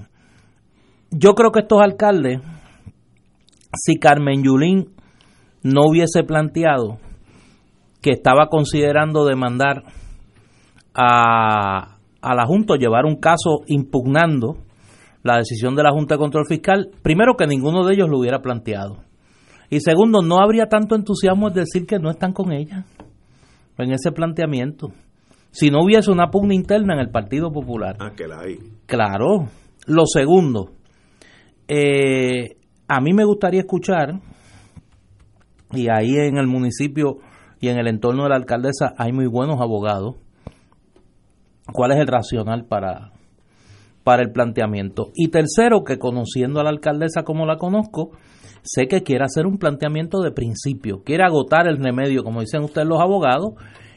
yo 1.11 1.33
creo 1.33 1.51
que 1.51 1.61
estos 1.61 1.81
alcaldes, 1.81 2.39
si 3.73 3.97
Carmen 3.99 4.43
Yulín 4.43 4.91
no 5.63 5.81
hubiese 5.89 6.23
planteado 6.23 6.99
que 8.01 8.11
estaba 8.11 8.47
considerando 8.47 9.25
demandar 9.25 9.83
a, 10.93 11.97
a 12.21 12.35
la 12.35 12.45
Junta, 12.45 12.75
llevar 12.77 13.05
un 13.05 13.19
caso 13.19 13.63
impugnando 13.67 14.59
la 15.23 15.37
decisión 15.37 15.75
de 15.75 15.83
la 15.83 15.91
Junta 15.91 16.15
de 16.15 16.19
Control 16.19 16.45
Fiscal, 16.47 16.89
primero 17.01 17.35
que 17.35 17.47
ninguno 17.47 17.85
de 17.85 17.93
ellos 17.93 18.09
lo 18.09 18.19
hubiera 18.19 18.41
planteado. 18.41 19.03
Y 19.69 19.81
segundo, 19.81 20.21
no 20.21 20.41
habría 20.41 20.67
tanto 20.67 20.95
entusiasmo 20.95 21.49
en 21.49 21.53
decir 21.53 21.85
que 21.85 21.99
no 21.99 22.09
están 22.09 22.33
con 22.33 22.51
ella 22.51 22.85
en 23.77 23.91
ese 23.91 24.11
planteamiento. 24.11 24.91
Si 25.51 25.69
no 25.69 25.83
hubiese 25.83 26.11
una 26.11 26.29
pugna 26.29 26.53
interna 26.53 26.93
en 26.93 26.99
el 26.99 27.09
Partido 27.09 27.51
Popular. 27.51 27.95
Ah, 27.99 28.11
que 28.15 28.27
la 28.27 28.41
hay. 28.41 28.57
Claro. 28.85 29.47
Lo 29.87 30.05
segundo, 30.05 30.71
eh, 31.67 32.57
a 32.87 32.99
mí 33.01 33.13
me 33.13 33.23
gustaría 33.23 33.61
escuchar, 33.61 34.19
y 35.71 35.87
ahí 35.89 36.15
en 36.15 36.37
el 36.37 36.47
municipio 36.47 37.17
y 37.59 37.69
en 37.69 37.77
el 37.77 37.87
entorno 37.87 38.23
de 38.23 38.29
la 38.29 38.35
alcaldesa 38.35 38.93
hay 38.97 39.11
muy 39.11 39.27
buenos 39.27 39.59
abogados, 39.61 40.15
cuál 41.71 41.91
es 41.91 41.99
el 41.99 42.07
racional 42.07 42.65
para, 42.65 43.11
para 44.03 44.23
el 44.23 44.31
planteamiento. 44.31 45.11
Y 45.15 45.29
tercero, 45.29 45.83
que 45.83 45.97
conociendo 45.97 46.59
a 46.59 46.63
la 46.63 46.69
alcaldesa 46.69 47.23
como 47.23 47.45
la 47.45 47.57
conozco, 47.57 48.11
sé 48.63 48.87
que 48.87 49.03
quiere 49.03 49.25
hacer 49.25 49.45
un 49.45 49.57
planteamiento 49.57 50.21
de 50.21 50.31
principio, 50.31 51.03
quiere 51.03 51.23
agotar 51.23 51.67
el 51.67 51.77
remedio, 51.77 52.23
como 52.23 52.41
dicen 52.41 52.63
ustedes 52.63 52.87
los 52.87 53.01
abogados, 53.01 53.53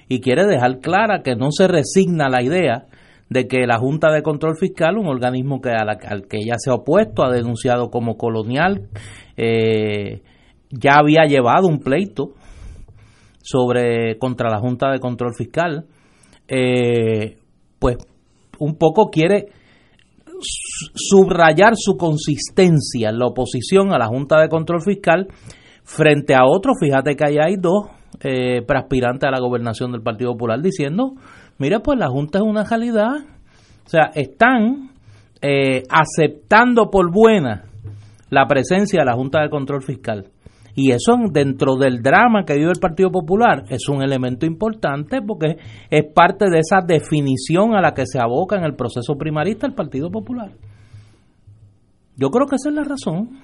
y 0.09 0.21
quiere 0.21 0.45
dejar 0.47 0.81
clara 0.81 1.23
que 1.23 1.37
no 1.37 1.51
se 1.51 1.69
resigna 1.69 2.29
la 2.29 2.43
idea 2.43 2.87
de 3.31 3.47
que 3.47 3.67
la 3.67 3.79
Junta 3.79 4.13
de 4.13 4.23
Control 4.23 4.57
Fiscal, 4.59 4.99
un 4.99 5.07
organismo 5.07 5.61
que 5.61 5.71
al 5.71 6.27
que 6.29 6.37
ella 6.37 6.57
se 6.59 6.71
ha 6.71 6.75
opuesto, 6.75 7.25
ha 7.25 7.31
denunciado 7.31 7.91
como 7.91 8.17
colonial, 8.17 8.89
eh, 9.37 10.23
ya 10.71 10.99
había 10.99 11.25
llevado 11.25 11.67
un 11.67 11.79
pleito 11.79 12.35
sobre 13.43 14.19
contra 14.19 14.51
la 14.51 14.59
Junta 14.59 14.91
de 14.91 15.01
Control 15.01 15.35
Fiscal, 15.35 15.87
eh, 16.47 17.39
pues 17.79 17.97
un 18.59 18.77
poco 18.77 19.11
quiere 19.11 19.47
subrayar 20.43 21.73
su 21.77 21.97
consistencia 21.97 23.11
en 23.11 23.19
la 23.19 23.27
oposición 23.27 23.93
a 23.93 23.99
la 23.99 24.07
Junta 24.07 24.41
de 24.41 24.49
Control 24.49 24.83
Fiscal 24.83 25.29
frente 25.85 26.35
a 26.35 26.45
otros. 26.45 26.77
Fíjate 26.81 27.17
que 27.17 27.25
ahí 27.25 27.37
hay 27.39 27.57
dos 27.57 27.87
eh, 28.21 28.61
a 28.69 29.31
la 29.31 29.41
gobernación 29.41 29.93
del 29.93 30.03
Partido 30.03 30.33
Popular 30.33 30.61
diciendo, 30.61 31.15
mira, 31.59 31.81
pues 31.81 31.99
la 31.99 32.09
Junta 32.09 32.39
es 32.39 32.45
una 32.45 32.65
realidad. 32.65 33.13
O 33.85 33.89
sea, 33.89 34.11
están 34.15 34.91
eh, 35.41 35.83
aceptando 35.89 36.91
por 36.91 37.11
buena 37.13 37.65
la 38.31 38.47
presencia 38.47 39.01
de 39.01 39.07
la 39.07 39.15
Junta 39.15 39.41
de 39.43 39.51
Control 39.51 39.83
Fiscal. 39.83 40.29
Y 40.75 40.91
eso 40.91 41.17
dentro 41.31 41.77
del 41.77 42.03
drama 42.03 42.45
que 42.47 42.55
vive 42.55 42.71
el 42.71 42.81
Partido 42.81 43.11
Popular 43.11 43.65
es 43.69 43.89
un 43.89 44.03
elemento 44.03 44.47
importante 44.47 45.21
porque 45.21 45.57
es 45.91 46.05
parte 46.15 46.49
de 46.49 46.61
esa 46.61 46.79
definición 46.87 47.75
a 47.75 47.83
la 47.83 47.93
que 47.93 48.07
se 48.07 48.19
aboca 48.19 48.57
en 48.57 48.65
el 48.65 48.75
proceso 48.75 49.15
primarista 49.17 49.67
el 49.67 49.75
Partido 49.75 50.11
Popular. 50.11 50.51
Yo 52.17 52.31
creo 52.31 52.47
que 52.47 52.57
esa 52.57 52.71
es 52.71 52.75
la 52.75 52.85
razón. 52.85 53.41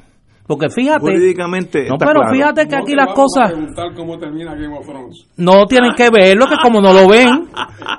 Porque 0.46 0.70
fíjate. 0.70 1.00
Jurídicamente. 1.00 1.86
No, 1.90 1.98
pero 1.98 2.22
fíjate 2.32 2.66
que 2.66 2.74
aquí 2.74 2.94
las 2.94 3.12
cosas. 3.12 3.52
Cómo 3.94 4.18
termina 4.18 4.54
Game 4.54 4.74
of 4.78 4.86
Thrones. 4.86 5.28
No 5.36 5.66
tienen 5.66 5.92
que 5.94 6.08
verlo, 6.10 6.46
que 6.46 6.56
como 6.62 6.80
no 6.80 6.94
lo 6.94 7.06
ven. 7.06 7.28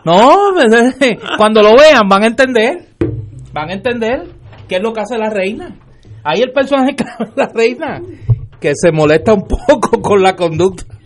No, 0.04 0.36
cuando 1.38 1.62
lo 1.62 1.76
vean 1.76 2.08
van 2.10 2.24
a 2.24 2.28
entender. 2.28 2.88
Van 3.54 3.70
a 3.70 3.74
entender 3.74 4.24
qué 4.68 4.78
es 4.78 4.82
lo 4.82 4.94
que 4.94 5.02
hace 5.02 5.20
la 5.20 5.30
reina. 5.30 5.76
Ahí 6.24 6.42
el 6.42 6.52
personaje 6.52 6.96
que 6.98 7.06
la 7.36 7.48
reina 7.54 8.02
que 8.60 8.72
se 8.76 8.92
molesta 8.92 9.34
un 9.34 9.48
poco 9.48 10.02
con 10.02 10.22
la 10.22 10.36
conducta 10.36 11.00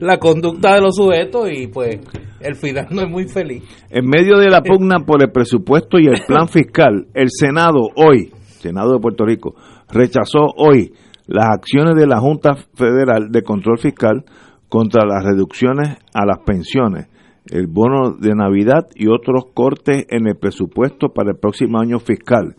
la 0.00 0.18
conducta 0.18 0.74
de 0.74 0.80
los 0.80 0.96
sujetos 0.96 1.48
y 1.52 1.66
pues 1.68 2.00
el 2.40 2.54
final 2.56 2.86
no 2.90 3.02
es 3.02 3.10
muy 3.10 3.28
feliz. 3.28 3.62
En 3.90 4.06
medio 4.06 4.38
de 4.38 4.50
la 4.50 4.62
pugna 4.64 5.00
por 5.00 5.22
el 5.22 5.30
presupuesto 5.30 5.98
y 5.98 6.06
el 6.06 6.22
plan 6.26 6.48
fiscal, 6.52 7.06
el 7.14 7.28
Senado 7.30 7.88
hoy, 7.96 8.32
Senado 8.60 8.92
de 8.92 9.00
Puerto 9.00 9.24
Rico, 9.24 9.54
rechazó 9.88 10.46
hoy 10.56 10.92
las 11.26 11.46
acciones 11.48 11.94
de 11.96 12.06
la 12.06 12.18
Junta 12.18 12.56
Federal 12.74 13.30
de 13.30 13.42
Control 13.42 13.78
Fiscal 13.78 14.24
contra 14.68 15.04
las 15.06 15.24
reducciones 15.24 15.98
a 16.14 16.26
las 16.26 16.38
pensiones, 16.44 17.08
el 17.46 17.66
bono 17.66 18.16
de 18.18 18.34
Navidad 18.34 18.86
y 18.94 19.08
otros 19.08 19.46
cortes 19.54 20.06
en 20.08 20.26
el 20.26 20.36
presupuesto 20.36 21.08
para 21.08 21.30
el 21.30 21.38
próximo 21.38 21.80
año 21.80 21.98
fiscal. 21.98 22.56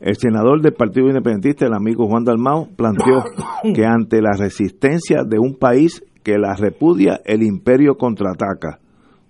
El 0.00 0.16
senador 0.16 0.60
del 0.60 0.74
Partido 0.74 1.08
Independentista, 1.08 1.66
el 1.66 1.74
amigo 1.74 2.06
Juan 2.06 2.24
Dalmao, 2.24 2.68
planteó 2.76 3.24
que 3.74 3.84
ante 3.84 4.20
la 4.20 4.32
resistencia 4.38 5.22
de 5.26 5.38
un 5.38 5.56
país 5.56 6.04
que 6.22 6.38
la 6.38 6.54
repudia, 6.54 7.20
el 7.24 7.42
imperio 7.42 7.94
contraataca. 7.96 8.80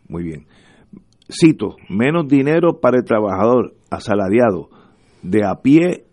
Muy 0.08 0.24
bien. 0.24 0.46
Cito, 1.30 1.76
menos 1.88 2.26
dinero 2.28 2.80
para 2.80 2.98
el 2.98 3.04
trabajador 3.04 3.74
asalariado 3.90 4.68
de 5.22 5.44
a 5.44 5.56
pie 5.62 6.04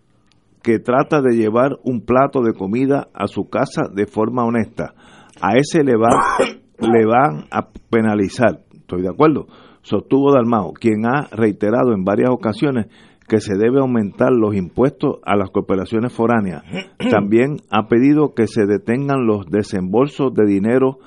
que 0.62 0.78
trata 0.78 1.20
de 1.20 1.36
llevar 1.36 1.78
un 1.84 2.00
plato 2.00 2.40
de 2.42 2.52
comida 2.52 3.08
a 3.12 3.26
su 3.26 3.48
casa 3.48 3.82
de 3.92 4.06
forma 4.06 4.44
honesta. 4.44 4.94
A 5.40 5.56
ese 5.56 5.84
le, 5.84 5.96
va, 5.96 6.10
le 6.78 7.06
van 7.06 7.46
a 7.50 7.68
penalizar. 7.90 8.60
Estoy 8.74 9.02
de 9.02 9.10
acuerdo. 9.10 9.46
Sostuvo 9.82 10.32
Dalmao, 10.32 10.72
quien 10.72 11.04
ha 11.06 11.28
reiterado 11.30 11.92
en 11.92 12.04
varias 12.04 12.30
ocasiones 12.30 12.86
que 13.28 13.40
se 13.40 13.56
debe 13.56 13.80
aumentar 13.80 14.32
los 14.32 14.54
impuestos 14.54 15.16
a 15.24 15.36
las 15.36 15.50
cooperaciones 15.50 16.12
foráneas. 16.12 16.62
También 17.10 17.56
ha 17.70 17.88
pedido 17.88 18.34
que 18.34 18.46
se 18.46 18.66
detengan 18.66 19.26
los 19.26 19.46
desembolsos 19.46 20.34
de 20.34 20.46
dinero 20.46 20.98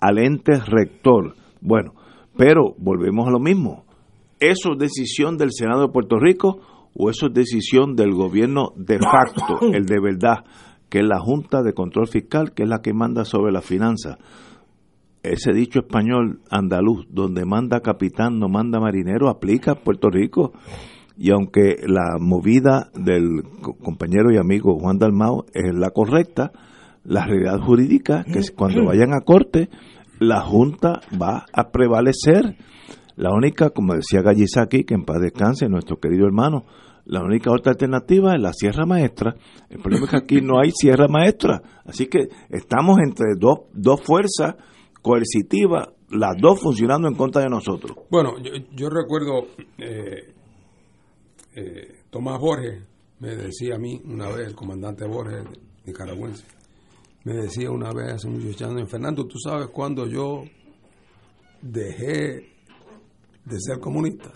al 0.00 0.18
ente 0.18 0.58
rector. 0.60 1.34
Bueno, 1.60 1.94
pero 2.36 2.74
volvemos 2.78 3.28
a 3.28 3.30
lo 3.30 3.40
mismo. 3.40 3.84
¿Eso 4.38 4.72
es 4.72 4.78
decisión 4.78 5.36
del 5.36 5.50
Senado 5.52 5.82
de 5.82 5.92
Puerto 5.92 6.18
Rico 6.18 6.60
o 6.94 7.10
eso 7.10 7.26
es 7.26 7.34
decisión 7.34 7.94
del 7.94 8.12
gobierno 8.12 8.72
de 8.76 8.98
facto, 8.98 9.60
el 9.72 9.86
de 9.86 10.00
verdad, 10.00 10.44
que 10.88 10.98
es 10.98 11.04
la 11.04 11.20
Junta 11.20 11.62
de 11.62 11.72
Control 11.72 12.08
Fiscal, 12.08 12.52
que 12.52 12.64
es 12.64 12.68
la 12.68 12.80
que 12.80 12.92
manda 12.92 13.24
sobre 13.24 13.52
la 13.52 13.60
finanza? 13.60 14.18
Ese 15.22 15.52
dicho 15.52 15.80
español 15.80 16.40
andaluz, 16.50 17.06
donde 17.10 17.44
manda 17.44 17.80
capitán, 17.80 18.38
no 18.38 18.48
manda 18.48 18.80
marinero, 18.80 19.28
aplica 19.28 19.72
a 19.72 19.74
Puerto 19.74 20.08
Rico 20.08 20.52
y 21.20 21.32
aunque 21.32 21.76
la 21.86 22.16
movida 22.18 22.88
del 22.94 23.42
compañero 23.84 24.32
y 24.32 24.38
amigo 24.38 24.78
Juan 24.78 24.96
Dalmao 24.96 25.44
es 25.52 25.74
la 25.74 25.90
correcta, 25.90 26.50
la 27.04 27.26
realidad 27.26 27.60
jurídica 27.60 28.24
que 28.24 28.40
cuando 28.56 28.86
vayan 28.86 29.12
a 29.12 29.20
corte 29.20 29.68
la 30.18 30.40
Junta 30.40 31.02
va 31.20 31.44
a 31.52 31.70
prevalecer. 31.70 32.56
La 33.16 33.34
única, 33.34 33.68
como 33.68 33.94
decía 33.94 34.22
Gallisaki, 34.22 34.84
que 34.84 34.94
en 34.94 35.04
paz 35.04 35.20
descanse, 35.20 35.68
nuestro 35.68 35.98
querido 35.98 36.24
hermano, 36.24 36.64
la 37.04 37.22
única 37.22 37.52
otra 37.52 37.72
alternativa 37.72 38.34
es 38.34 38.40
la 38.40 38.54
Sierra 38.54 38.86
Maestra. 38.86 39.34
El 39.68 39.80
problema 39.80 40.06
es 40.06 40.10
que 40.12 40.16
aquí 40.16 40.40
no 40.40 40.58
hay 40.58 40.70
Sierra 40.70 41.06
Maestra. 41.06 41.60
Así 41.84 42.06
que 42.06 42.28
estamos 42.48 42.98
entre 42.98 43.34
dos, 43.38 43.66
dos 43.74 44.00
fuerzas 44.02 44.54
coercitivas, 45.02 45.88
las 46.08 46.34
dos 46.40 46.60
funcionando 46.62 47.08
en 47.08 47.14
contra 47.14 47.42
de 47.42 47.50
nosotros. 47.50 47.94
Bueno, 48.10 48.36
yo, 48.72 48.88
recuerdo, 48.88 49.48
eh, 49.76 50.32
eh, 51.54 52.02
Tomás 52.10 52.38
Borges 52.38 52.82
me 53.18 53.36
decía 53.36 53.76
a 53.76 53.78
mí 53.78 54.00
una 54.04 54.28
vez, 54.28 54.48
el 54.48 54.54
comandante 54.54 55.06
Borges 55.06 55.44
nicaragüense, 55.84 56.44
me 57.24 57.34
decía 57.34 57.70
una 57.70 57.92
vez 57.92 58.14
hace 58.14 58.28
muchos 58.28 58.62
años, 58.62 58.90
Fernando, 58.90 59.26
¿tú 59.26 59.38
sabes 59.38 59.68
cuándo 59.68 60.06
yo 60.06 60.44
dejé 61.60 62.48
de 63.44 63.60
ser 63.60 63.78
comunista? 63.78 64.32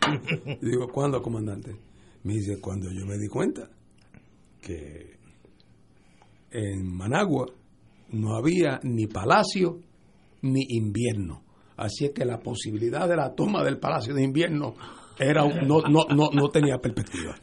digo, 0.62 0.88
¿cuándo, 0.88 1.20
comandante? 1.20 1.76
Me 2.24 2.34
dice, 2.34 2.58
cuando 2.60 2.90
yo 2.90 3.04
me 3.06 3.18
di 3.18 3.28
cuenta 3.28 3.68
que 4.60 5.16
en 6.50 6.96
Managua 6.96 7.46
no 8.12 8.34
había 8.34 8.80
ni 8.82 9.06
palacio 9.06 9.80
ni 10.42 10.62
invierno. 10.70 11.42
Así 11.76 12.06
es 12.06 12.12
que 12.12 12.24
la 12.24 12.40
posibilidad 12.40 13.08
de 13.08 13.16
la 13.16 13.34
toma 13.34 13.62
del 13.62 13.78
palacio 13.78 14.14
de 14.14 14.22
invierno 14.22 14.74
era 15.18 15.44
no, 15.44 15.80
no, 15.82 16.06
no, 16.08 16.30
no 16.32 16.48
tenía 16.48 16.78
perspectiva. 16.78 17.34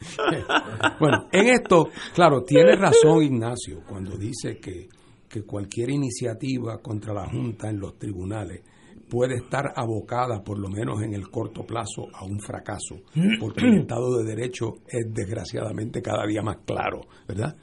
bueno, 1.00 1.28
en 1.32 1.48
esto, 1.48 1.88
claro, 2.14 2.42
tiene 2.42 2.76
razón 2.76 3.22
Ignacio 3.22 3.82
cuando 3.88 4.16
dice 4.16 4.58
que, 4.58 4.88
que 5.28 5.42
cualquier 5.42 5.90
iniciativa 5.90 6.78
contra 6.78 7.12
la 7.12 7.26
Junta 7.28 7.68
en 7.68 7.80
los 7.80 7.98
tribunales 7.98 8.62
puede 9.08 9.36
estar 9.36 9.72
abocada, 9.76 10.42
por 10.42 10.58
lo 10.58 10.68
menos 10.68 11.02
en 11.02 11.14
el 11.14 11.28
corto 11.30 11.64
plazo, 11.64 12.08
a 12.12 12.24
un 12.24 12.40
fracaso, 12.40 12.96
porque 13.38 13.64
el 13.64 13.80
Estado 13.80 14.16
de 14.18 14.24
Derecho 14.24 14.78
es 14.88 15.06
desgraciadamente 15.12 16.02
cada 16.02 16.26
día 16.26 16.42
más 16.42 16.58
claro, 16.64 17.02
¿verdad? 17.28 17.54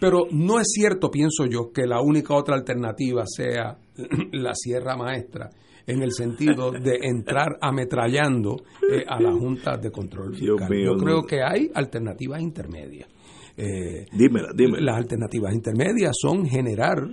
Pero 0.00 0.26
no 0.30 0.60
es 0.60 0.66
cierto, 0.72 1.10
pienso 1.10 1.46
yo, 1.46 1.72
que 1.72 1.86
la 1.86 2.00
única 2.00 2.34
otra 2.34 2.56
alternativa 2.56 3.24
sea 3.26 3.78
la 4.32 4.54
Sierra 4.54 4.96
Maestra 4.96 5.50
en 5.86 6.02
el 6.02 6.12
sentido 6.12 6.70
de 6.70 6.98
entrar 7.02 7.58
ametrallando 7.60 8.56
eh, 8.90 9.04
a 9.06 9.20
la 9.20 9.32
Junta 9.32 9.76
de 9.76 9.90
Control 9.90 10.34
Fiscal. 10.34 10.68
Yo 10.82 10.96
creo 10.96 11.22
que 11.22 11.42
hay 11.42 11.70
alternativas 11.74 12.40
intermedias. 12.40 13.08
Eh, 13.56 14.06
dímela, 14.12 14.48
dímela. 14.54 14.92
Las 14.92 14.96
alternativas 14.96 15.54
intermedias 15.54 16.12
son 16.20 16.46
generar 16.46 17.08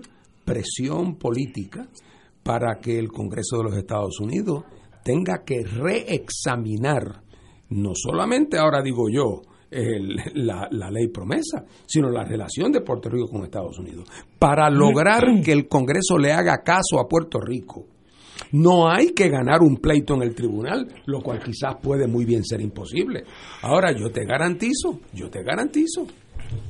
presión 0.45 1.17
política 1.17 1.87
para 2.43 2.79
que 2.79 2.97
el 2.97 3.09
Congreso 3.09 3.57
de 3.57 3.63
los 3.63 3.77
Estados 3.77 4.19
Unidos 4.19 4.63
tenga 5.03 5.43
que 5.45 5.63
reexaminar, 5.63 7.21
no 7.69 7.91
solamente 7.95 8.57
ahora 8.57 8.81
digo 8.81 9.09
yo, 9.09 9.41
la, 9.71 10.67
la, 10.69 10.91
ley 10.91 11.07
promesa, 11.07 11.63
sino 11.85 12.09
la 12.09 12.25
relación 12.25 12.73
de 12.73 12.81
Puerto 12.81 13.09
Rico 13.09 13.27
con 13.29 13.43
Estados 13.43 13.79
Unidos. 13.79 14.05
Para 14.37 14.69
lograr 14.69 15.23
que 15.43 15.53
el 15.53 15.69
Congreso 15.69 16.17
le 16.17 16.33
haga 16.33 16.61
caso 16.61 16.99
a 16.99 17.07
Puerto 17.07 17.39
Rico, 17.39 17.85
no 18.51 18.89
hay 18.89 19.13
que 19.13 19.29
ganar 19.29 19.61
un 19.61 19.77
pleito 19.77 20.15
en 20.15 20.23
el 20.23 20.35
tribunal, 20.35 20.87
lo 21.05 21.21
cual 21.21 21.41
quizás 21.43 21.75
puede 21.81 22.07
muy 22.07 22.25
bien 22.25 22.43
ser 22.43 22.61
imposible. 22.61 23.23
Ahora 23.61 23.91
yo 23.91 24.11
te 24.11 24.25
garantizo, 24.25 24.99
yo 25.13 25.29
te 25.29 25.43
garantizo 25.43 26.05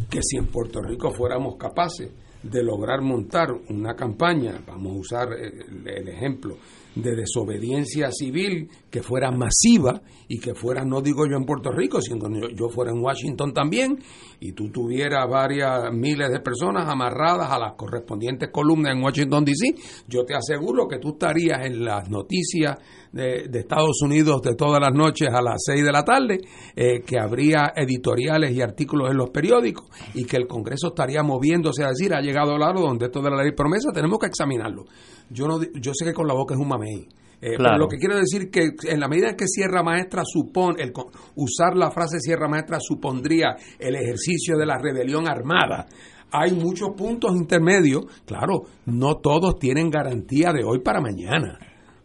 que 0.09 0.21
si 0.21 0.37
en 0.37 0.47
Puerto 0.47 0.81
Rico 0.81 1.11
fuéramos 1.11 1.55
capaces 1.57 2.11
de 2.43 2.63
lograr 2.63 3.01
montar 3.01 3.51
una 3.69 3.95
campaña, 3.95 4.61
vamos 4.65 4.93
a 4.93 4.99
usar 4.99 5.27
el 5.33 6.07
ejemplo 6.07 6.57
de 6.95 7.15
desobediencia 7.15 8.11
civil 8.11 8.69
que 8.89 9.01
fuera 9.01 9.31
masiva 9.31 10.01
y 10.27 10.39
que 10.39 10.53
fuera, 10.53 10.83
no 10.83 11.01
digo 11.01 11.25
yo 11.25 11.37
en 11.37 11.45
Puerto 11.45 11.71
Rico, 11.71 12.01
sino 12.01 12.27
que 12.27 12.55
yo, 12.55 12.69
fuera 12.69 12.91
en 12.91 13.01
Washington 13.01 13.53
también, 13.53 13.99
y 14.39 14.53
tú 14.53 14.69
tuvieras 14.69 15.29
varias 15.29 15.91
miles 15.93 16.29
de 16.31 16.39
personas 16.39 16.87
amarradas 16.89 17.49
a 17.51 17.59
las 17.59 17.73
correspondientes 17.73 18.49
columnas 18.51 18.93
en 18.95 19.03
Washington, 19.03 19.45
D.C., 19.45 19.75
yo 20.07 20.25
te 20.25 20.35
aseguro 20.35 20.87
que 20.87 20.99
tú 20.99 21.13
estarías 21.13 21.65
en 21.65 21.83
las 21.85 22.09
noticias 22.09 22.77
de, 23.11 23.49
Estados 23.53 24.01
Unidos 24.01 24.41
de 24.41 24.55
todas 24.55 24.81
las 24.81 24.93
noches 24.93 25.29
a 25.29 25.41
las 25.41 25.61
6 25.65 25.83
de 25.83 25.91
la 25.91 26.03
tarde, 26.03 26.39
eh, 26.75 27.01
que 27.01 27.19
habría 27.19 27.73
editoriales 27.75 28.51
y 28.51 28.61
artículos 28.61 29.11
en 29.11 29.17
los 29.17 29.29
periódicos 29.29 29.87
y 30.13 30.25
que 30.25 30.37
el 30.37 30.47
Congreso 30.47 30.89
estaría 30.89 31.23
moviéndose 31.23 31.83
a 31.83 31.89
decir, 31.89 32.13
ha 32.13 32.21
llegado 32.21 32.55
el 32.55 32.61
hora 32.61 32.79
donde 32.79 33.05
esto 33.05 33.21
de 33.21 33.29
la 33.29 33.43
ley 33.43 33.51
promesa, 33.51 33.89
tenemos 33.93 34.19
que 34.19 34.27
examinarlo. 34.27 34.85
Yo, 35.29 35.47
no, 35.47 35.61
yo 35.61 35.91
sé 35.93 36.05
que 36.05 36.13
con 36.13 36.27
la 36.27 36.33
boca 36.33 36.53
es 36.53 36.59
un 36.59 36.67
mamey. 36.67 37.07
Eh, 37.43 37.55
pero 37.57 37.75
lo 37.75 37.87
que 37.87 37.97
quiero 37.97 38.17
decir 38.17 38.51
que 38.51 38.69
en 38.87 38.99
la 38.99 39.07
medida 39.07 39.29
en 39.29 39.35
que 39.35 39.47
Sierra 39.47 39.81
Maestra 39.81 40.21
supone, 40.23 40.83
el, 40.83 40.93
usar 41.35 41.75
la 41.75 41.89
frase 41.89 42.19
Sierra 42.19 42.47
Maestra 42.47 42.77
supondría 42.79 43.55
el 43.79 43.95
ejercicio 43.95 44.57
de 44.57 44.65
la 44.67 44.77
rebelión 44.77 45.27
armada, 45.27 45.87
hay 46.31 46.51
muchos 46.51 46.89
puntos 46.95 47.35
intermedios. 47.35 48.05
Claro, 48.25 48.61
no 48.85 49.15
todos 49.17 49.57
tienen 49.57 49.89
garantía 49.89 50.53
de 50.53 50.63
hoy 50.63 50.81
para 50.81 51.01
mañana. 51.01 51.57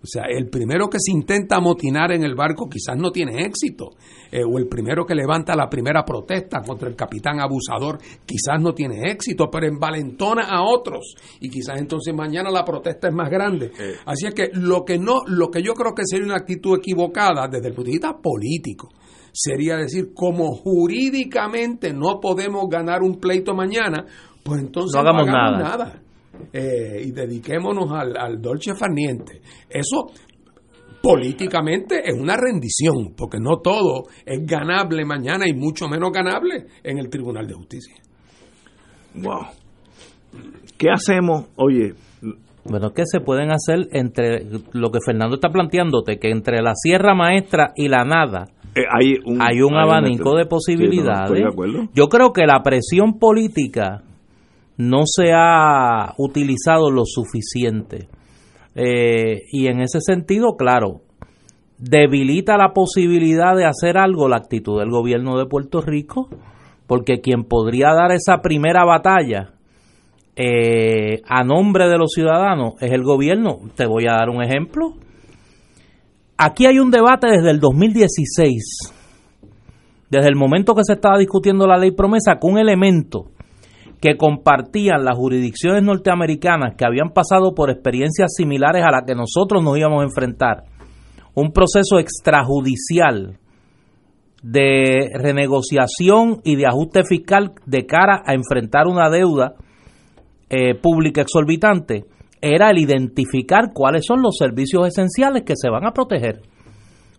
O 0.06 0.08
sea, 0.08 0.26
el 0.28 0.48
primero 0.48 0.88
que 0.88 0.98
se 1.00 1.10
intenta 1.10 1.56
amotinar 1.56 2.12
en 2.12 2.22
el 2.22 2.36
barco 2.36 2.68
quizás 2.68 2.96
no 2.96 3.10
tiene 3.10 3.44
éxito, 3.44 3.96
eh, 4.30 4.44
o 4.44 4.56
el 4.56 4.68
primero 4.68 5.04
que 5.04 5.16
levanta 5.16 5.56
la 5.56 5.68
primera 5.68 6.04
protesta 6.04 6.60
contra 6.60 6.88
el 6.88 6.94
capitán 6.94 7.40
abusador 7.40 7.98
quizás 8.24 8.60
no 8.60 8.72
tiene 8.72 9.10
éxito, 9.10 9.48
pero 9.50 9.66
envalentona 9.66 10.44
a 10.44 10.62
otros 10.62 11.16
y 11.40 11.50
quizás 11.50 11.80
entonces 11.80 12.14
mañana 12.14 12.50
la 12.50 12.64
protesta 12.64 13.08
es 13.08 13.14
más 13.14 13.28
grande. 13.28 13.72
Eh. 13.76 13.94
Así 14.06 14.26
es 14.26 14.34
que 14.34 14.50
lo 14.52 14.84
que 14.84 14.96
no, 14.96 15.22
lo 15.26 15.50
que 15.50 15.60
yo 15.60 15.74
creo 15.74 15.92
que 15.92 16.02
sería 16.04 16.26
una 16.26 16.36
actitud 16.36 16.78
equivocada 16.78 17.48
desde 17.48 17.66
el 17.66 17.74
punto 17.74 17.86
de 17.86 17.96
vista 17.96 18.16
político 18.16 18.90
sería 19.32 19.76
decir 19.76 20.14
como 20.14 20.54
jurídicamente 20.54 21.92
no 21.92 22.20
podemos 22.20 22.66
ganar 22.70 23.02
un 23.02 23.16
pleito 23.16 23.54
mañana, 23.54 24.06
pues 24.44 24.60
entonces 24.60 24.94
no 24.94 25.00
hagamos, 25.00 25.26
nada. 25.26 26.00
Eh, 26.52 27.02
y 27.04 27.10
dediquémonos 27.12 27.90
al, 27.92 28.16
al 28.16 28.40
dolce 28.40 28.74
farniente. 28.74 29.40
Eso 29.68 30.10
políticamente 31.02 32.02
es 32.04 32.14
una 32.18 32.36
rendición, 32.36 33.14
porque 33.16 33.38
no 33.38 33.58
todo 33.62 34.04
es 34.24 34.44
ganable 34.44 35.04
mañana 35.04 35.44
y 35.48 35.54
mucho 35.54 35.88
menos 35.88 36.10
ganable 36.10 36.66
en 36.82 36.98
el 36.98 37.08
Tribunal 37.08 37.46
de 37.46 37.54
Justicia. 37.54 37.94
Wow. 39.14 39.46
¿Qué 40.76 40.88
hacemos? 40.90 41.46
Oye. 41.56 41.94
Bueno, 42.64 42.90
¿qué 42.90 43.04
se 43.06 43.20
pueden 43.20 43.52
hacer 43.52 43.86
entre 43.92 44.44
lo 44.72 44.90
que 44.90 44.98
Fernando 45.04 45.36
está 45.36 45.50
planteándote, 45.50 46.18
que 46.18 46.30
entre 46.30 46.60
la 46.62 46.72
Sierra 46.74 47.14
Maestra 47.14 47.72
y 47.76 47.86
la 47.86 48.04
nada 48.04 48.48
eh, 48.74 48.80
hay 48.92 49.18
un, 49.24 49.40
hay 49.40 49.60
un 49.60 49.76
abanico 49.76 50.34
de 50.36 50.46
posibilidades? 50.46 51.44
Yo 51.94 52.08
creo 52.08 52.32
que 52.32 52.44
la 52.44 52.62
presión 52.64 53.20
política 53.20 54.02
no 54.76 55.02
se 55.06 55.32
ha 55.32 56.14
utilizado 56.18 56.90
lo 56.90 57.04
suficiente. 57.04 58.08
Eh, 58.74 59.44
y 59.50 59.68
en 59.68 59.80
ese 59.80 60.00
sentido, 60.00 60.56
claro, 60.56 61.00
debilita 61.78 62.56
la 62.56 62.72
posibilidad 62.72 63.56
de 63.56 63.64
hacer 63.64 63.96
algo 63.96 64.28
la 64.28 64.36
actitud 64.36 64.78
del 64.78 64.90
gobierno 64.90 65.38
de 65.38 65.46
Puerto 65.46 65.80
Rico, 65.80 66.28
porque 66.86 67.20
quien 67.20 67.44
podría 67.44 67.92
dar 67.94 68.12
esa 68.12 68.38
primera 68.42 68.84
batalla 68.84 69.54
eh, 70.36 71.22
a 71.26 71.42
nombre 71.42 71.88
de 71.88 71.96
los 71.96 72.12
ciudadanos 72.12 72.74
es 72.80 72.92
el 72.92 73.02
gobierno. 73.02 73.58
Te 73.74 73.86
voy 73.86 74.04
a 74.06 74.16
dar 74.16 74.28
un 74.28 74.42
ejemplo. 74.42 74.92
Aquí 76.36 76.66
hay 76.66 76.78
un 76.78 76.90
debate 76.90 77.28
desde 77.28 77.50
el 77.50 77.60
2016, 77.60 78.92
desde 80.10 80.28
el 80.28 80.36
momento 80.36 80.74
que 80.74 80.84
se 80.84 80.92
estaba 80.92 81.16
discutiendo 81.16 81.66
la 81.66 81.78
ley 81.78 81.92
promesa, 81.92 82.38
con 82.38 82.52
un 82.52 82.58
elemento 82.58 83.30
que 84.00 84.16
compartían 84.16 85.04
las 85.04 85.16
jurisdicciones 85.16 85.82
norteamericanas 85.82 86.74
que 86.76 86.86
habían 86.86 87.10
pasado 87.10 87.54
por 87.54 87.70
experiencias 87.70 88.34
similares 88.36 88.84
a 88.84 88.92
las 88.92 89.04
que 89.06 89.14
nosotros 89.14 89.62
nos 89.62 89.78
íbamos 89.78 90.00
a 90.00 90.06
enfrentar, 90.06 90.64
un 91.34 91.52
proceso 91.52 91.98
extrajudicial 91.98 93.38
de 94.42 95.10
renegociación 95.14 96.40
y 96.44 96.56
de 96.56 96.66
ajuste 96.66 97.04
fiscal 97.04 97.52
de 97.64 97.86
cara 97.86 98.22
a 98.24 98.34
enfrentar 98.34 98.86
una 98.86 99.10
deuda 99.10 99.54
eh, 100.48 100.74
pública 100.74 101.22
exorbitante, 101.22 102.04
era 102.40 102.70
el 102.70 102.78
identificar 102.78 103.72
cuáles 103.72 104.04
son 104.06 104.22
los 104.22 104.36
servicios 104.36 104.86
esenciales 104.86 105.42
que 105.42 105.56
se 105.56 105.70
van 105.70 105.86
a 105.86 105.92
proteger. 105.92 106.42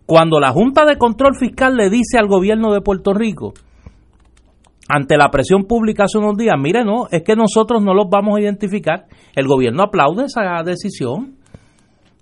Cuando 0.06 0.40
la 0.40 0.52
Junta 0.52 0.86
de 0.86 0.96
Control 0.96 1.36
Fiscal 1.36 1.76
le 1.76 1.90
dice 1.90 2.18
al 2.18 2.28
gobierno 2.28 2.72
de 2.72 2.80
Puerto 2.80 3.12
Rico, 3.12 3.52
ante 4.88 5.16
la 5.16 5.30
presión 5.30 5.64
pública 5.64 6.04
hace 6.04 6.18
unos 6.18 6.36
días, 6.36 6.56
mire, 6.58 6.84
no, 6.84 7.08
es 7.10 7.22
que 7.22 7.36
nosotros 7.36 7.82
no 7.82 7.92
los 7.94 8.08
vamos 8.10 8.38
a 8.38 8.40
identificar. 8.40 9.06
El 9.34 9.46
gobierno 9.46 9.82
aplaude 9.82 10.24
esa 10.24 10.62
decisión. 10.64 11.36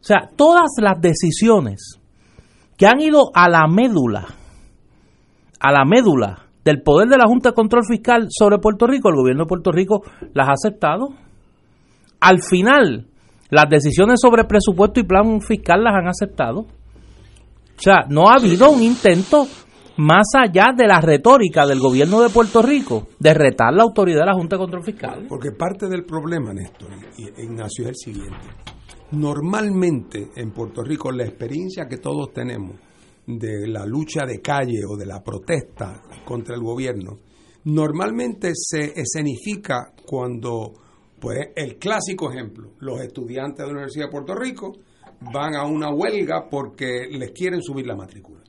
O 0.00 0.05
sea, 0.05 0.29
todas 0.37 0.70
las 0.79 1.00
decisiones 1.00 2.00
que 2.76 2.87
han 2.87 3.00
ido 3.00 3.31
a 3.35 3.48
la 3.48 3.66
médula 3.68 4.26
a 5.61 5.72
la 5.72 5.85
médula 5.85 6.46
del 6.64 6.83
poder 6.83 7.09
de 7.09 7.16
la 7.16 7.26
Junta 7.26 7.50
de 7.50 7.55
Control 7.55 7.85
Fiscal 7.88 8.26
sobre 8.29 8.59
Puerto 8.59 8.87
Rico, 8.87 9.09
el 9.09 9.16
gobierno 9.16 9.44
de 9.44 9.48
Puerto 9.48 9.72
Rico 9.72 10.02
las 10.35 10.48
ha 10.48 10.52
aceptado. 10.52 11.09
Al 12.20 12.42
final, 12.42 13.07
las 13.50 13.68
decisiones 13.70 14.20
sobre 14.20 14.44
presupuesto 14.44 15.00
y 15.00 15.05
plan 15.05 15.40
fiscal 15.40 15.83
las 15.85 15.94
han 15.94 16.09
aceptado. 16.09 16.61
O 16.61 17.81
sea, 17.81 18.07
no 18.09 18.29
ha 18.29 18.35
habido 18.35 18.70
un 18.70 18.83
intento 18.83 19.46
más 19.97 20.27
allá 20.35 20.75
de 20.77 20.87
la 20.87 21.01
retórica 21.01 21.67
del 21.67 21.81
gobierno 21.81 22.21
de 22.21 22.29
Puerto 22.29 22.63
Rico 22.63 23.09
de 23.19 23.33
retar 23.33 23.73
la 23.73 23.83
autoridad 23.83 24.21
de 24.21 24.27
la 24.27 24.35
Junta 24.35 24.57
de 24.57 24.61
Control 24.61 24.85
Fiscal. 24.85 25.27
Porque 25.29 25.53
parte 25.53 25.89
del 25.89 26.05
problema, 26.05 26.53
Néstor, 26.53 26.91
Ignacio, 27.19 27.85
es 27.85 27.91
el 27.91 27.97
siguiente. 27.97 28.47
Normalmente 29.13 30.31
en 30.37 30.51
Puerto 30.51 30.83
Rico 30.83 31.11
la 31.13 31.25
experiencia 31.25 31.87
que 31.89 31.99
todos 31.99 32.33
tenemos 32.33 32.77
de 33.27 33.67
la 33.69 33.87
lucha 33.87 34.25
de 34.27 34.41
calle 34.41 34.85
o 34.89 34.97
de 34.97 35.07
la 35.07 35.23
protesta 35.23 36.03
contra 36.25 36.55
el 36.55 36.63
gobierno, 36.63 37.19
normalmente 37.65 38.53
se 38.55 38.93
escenifica 39.01 39.93
cuando, 40.07 40.73
pues 41.19 41.49
el 41.57 41.77
clásico 41.77 42.31
ejemplo, 42.31 42.73
los 42.81 43.01
estudiantes 43.01 43.59
de 43.59 43.67
la 43.67 43.73
Universidad 43.73 44.07
de 44.07 44.13
Puerto 44.13 44.35
Rico 44.35 44.73
van 45.33 45.55
a 45.55 45.65
una 45.65 45.91
huelga 45.91 46.49
porque 46.51 47.07
les 47.11 47.33
quieren 47.33 47.63
subir 47.63 47.87
la 47.87 47.97
matrícula. 47.97 48.46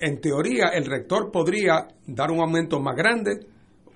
En 0.00 0.18
teoría, 0.18 0.68
el 0.68 0.86
rector 0.86 1.30
podría 1.30 1.86
dar 2.06 2.30
un 2.30 2.40
aumento 2.40 2.80
más 2.80 2.96
grande, 2.96 3.46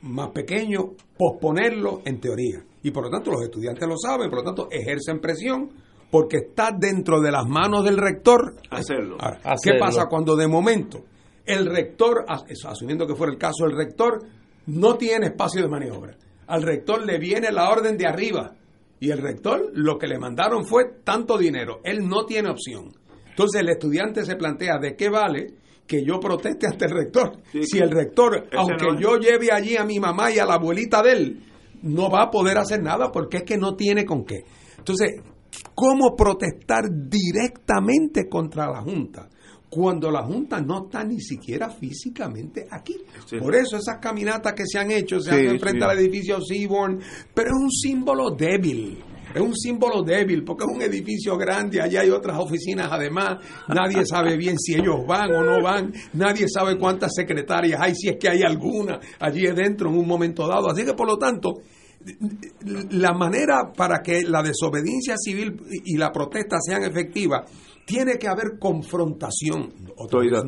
más 0.02 0.28
pequeño, 0.30 0.92
posponerlo 1.16 2.02
en 2.04 2.20
teoría. 2.20 2.62
Y 2.82 2.90
por 2.90 3.04
lo 3.04 3.10
tanto 3.10 3.30
los 3.30 3.42
estudiantes 3.42 3.88
lo 3.88 3.96
saben, 3.96 4.28
por 4.28 4.40
lo 4.40 4.44
tanto 4.44 4.68
ejercen 4.70 5.18
presión 5.18 5.70
porque 6.10 6.36
está 6.48 6.70
dentro 6.78 7.20
de 7.22 7.32
las 7.32 7.46
manos 7.46 7.84
del 7.84 7.96
rector 7.96 8.54
hacerlo. 8.70 9.16
¿Qué 9.62 9.78
pasa 9.80 10.06
cuando 10.06 10.36
de 10.36 10.46
momento 10.46 11.04
el 11.46 11.66
rector, 11.66 12.26
asumiendo 12.28 13.06
que 13.06 13.14
fuera 13.14 13.32
el 13.32 13.38
caso, 13.38 13.64
el 13.64 13.74
rector 13.74 14.22
no 14.66 14.96
tiene 14.96 15.28
espacio 15.28 15.62
de 15.62 15.68
maniobra? 15.68 16.16
Al 16.46 16.62
rector 16.62 17.04
le 17.04 17.18
viene 17.18 17.50
la 17.50 17.70
orden 17.70 17.96
de 17.96 18.06
arriba 18.06 18.52
y 19.00 19.10
el 19.10 19.18
rector 19.18 19.70
lo 19.72 19.98
que 19.98 20.06
le 20.06 20.18
mandaron 20.18 20.66
fue 20.66 20.84
tanto 21.02 21.38
dinero. 21.38 21.80
Él 21.82 22.06
no 22.06 22.26
tiene 22.26 22.50
opción. 22.50 22.92
Entonces 23.30 23.62
el 23.62 23.70
estudiante 23.70 24.24
se 24.24 24.36
plantea 24.36 24.78
de 24.78 24.94
qué 24.94 25.08
vale 25.08 25.54
que 25.86 26.04
yo 26.04 26.18
proteste 26.18 26.66
ante 26.66 26.86
el 26.86 26.90
rector. 26.92 27.42
si 27.62 27.78
el 27.78 27.90
rector, 27.90 28.48
aunque 28.56 28.86
yo 29.00 29.16
lleve 29.18 29.52
allí 29.52 29.76
a 29.76 29.84
mi 29.84 30.00
mamá 30.00 30.30
y 30.30 30.38
a 30.38 30.46
la 30.46 30.54
abuelita 30.54 31.02
de 31.02 31.12
él, 31.12 31.44
no 31.82 32.10
va 32.10 32.22
a 32.22 32.30
poder 32.30 32.58
hacer 32.58 32.82
nada 32.82 33.12
porque 33.12 33.38
es 33.38 33.42
que 33.44 33.58
no 33.58 33.74
tiene 33.74 34.04
con 34.04 34.24
qué. 34.24 34.44
Entonces, 34.78 35.20
cómo 35.74 36.16
protestar 36.16 36.84
directamente 36.90 38.28
contra 38.28 38.66
la 38.70 38.80
Junta 38.80 39.28
cuando 39.74 40.08
la 40.08 40.22
Junta 40.22 40.60
no 40.60 40.84
está 40.84 41.02
ni 41.02 41.20
siquiera 41.20 41.68
físicamente 41.68 42.66
aquí. 42.70 42.96
Por 43.40 43.56
eso 43.56 43.76
esas 43.76 43.98
caminatas 43.98 44.52
que 44.52 44.62
se 44.66 44.78
han 44.78 44.92
hecho, 44.92 45.18
se 45.18 45.32
han 45.32 45.46
enfrentado 45.46 45.90
al 45.90 45.98
edificio 45.98 46.38
Seaborn, 46.40 47.00
pero 47.34 47.48
es 47.48 47.56
un 47.60 47.70
símbolo 47.70 48.30
débil. 48.30 49.02
Es 49.34 49.40
un 49.40 49.54
símbolo 49.54 50.02
débil 50.02 50.44
porque 50.44 50.64
es 50.64 50.70
un 50.74 50.82
edificio 50.82 51.36
grande, 51.36 51.80
allá 51.80 52.00
hay 52.00 52.10
otras 52.10 52.38
oficinas 52.38 52.88
además, 52.90 53.38
nadie 53.68 54.04
sabe 54.06 54.36
bien 54.36 54.58
si 54.58 54.74
ellos 54.74 55.06
van 55.06 55.32
o 55.32 55.42
no 55.42 55.62
van, 55.62 55.92
nadie 56.14 56.46
sabe 56.48 56.78
cuántas 56.78 57.12
secretarias 57.14 57.80
hay, 57.80 57.94
si 57.94 58.08
es 58.08 58.16
que 58.16 58.28
hay 58.28 58.42
alguna 58.42 58.98
allí 59.20 59.42
dentro 59.46 59.88
en 59.90 59.96
un 59.96 60.06
momento 60.06 60.46
dado. 60.46 60.70
Así 60.70 60.84
que 60.84 60.94
por 60.94 61.06
lo 61.06 61.16
tanto, 61.16 61.54
la 62.90 63.12
manera 63.12 63.72
para 63.74 64.00
que 64.02 64.22
la 64.22 64.42
desobediencia 64.42 65.14
civil 65.16 65.56
y 65.84 65.96
la 65.96 66.12
protesta 66.12 66.58
sean 66.60 66.82
efectivas 66.84 67.50
tiene 67.84 68.18
que 68.18 68.28
haber 68.28 68.58
confrontación, 68.58 69.72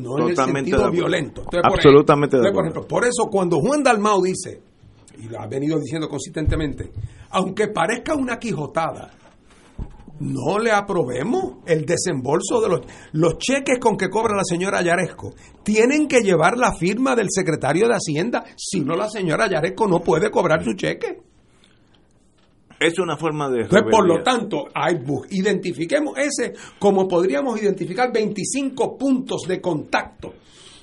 no 0.01 0.19
en 0.19 0.29
el 0.29 0.35
sentido 0.35 0.91
violento. 0.91 1.43
absolutamente 1.63 2.37
por, 2.51 2.65
ejemplo, 2.65 2.87
por 2.87 3.05
eso 3.05 3.25
cuando 3.29 3.59
Juan 3.59 3.83
Dalmau 3.83 4.21
dice, 4.23 4.61
y 5.19 5.27
lo 5.29 5.39
ha 5.39 5.47
venido 5.47 5.79
diciendo 5.79 6.07
consistentemente, 6.07 6.91
aunque 7.31 7.67
parezca 7.67 8.15
una 8.15 8.37
quijotada, 8.37 9.11
no 10.19 10.57
le 10.59 10.71
aprobemos 10.71 11.57
el 11.65 11.85
desembolso 11.85 12.59
de 12.61 12.69
los, 12.69 12.81
los 13.13 13.37
cheques 13.37 13.79
con 13.79 13.97
que 13.97 14.09
cobra 14.09 14.35
la 14.35 14.43
señora 14.43 14.81
Yaresco. 14.81 15.33
Tienen 15.63 16.07
que 16.07 16.21
llevar 16.21 16.57
la 16.57 16.73
firma 16.73 17.15
del 17.15 17.27
secretario 17.29 17.87
de 17.87 17.95
Hacienda, 17.95 18.43
si 18.55 18.81
no 18.81 18.95
la 18.95 19.09
señora 19.09 19.49
Yaresco 19.49 19.87
no 19.87 19.99
puede 19.99 20.31
cobrar 20.31 20.63
su 20.63 20.73
cheque. 20.73 21.21
Es 22.79 22.99
una 22.99 23.17
forma 23.17 23.49
de... 23.49 23.61
Entonces, 23.61 23.89
por 23.89 24.07
lo 24.07 24.21
tanto, 24.21 24.65
hay, 24.73 24.99
identifiquemos 25.31 26.15
ese 26.17 26.53
como 26.77 27.07
podríamos 27.07 27.59
identificar 27.59 28.11
25 28.13 28.97
puntos 28.97 29.41
de 29.47 29.59
contacto 29.59 30.33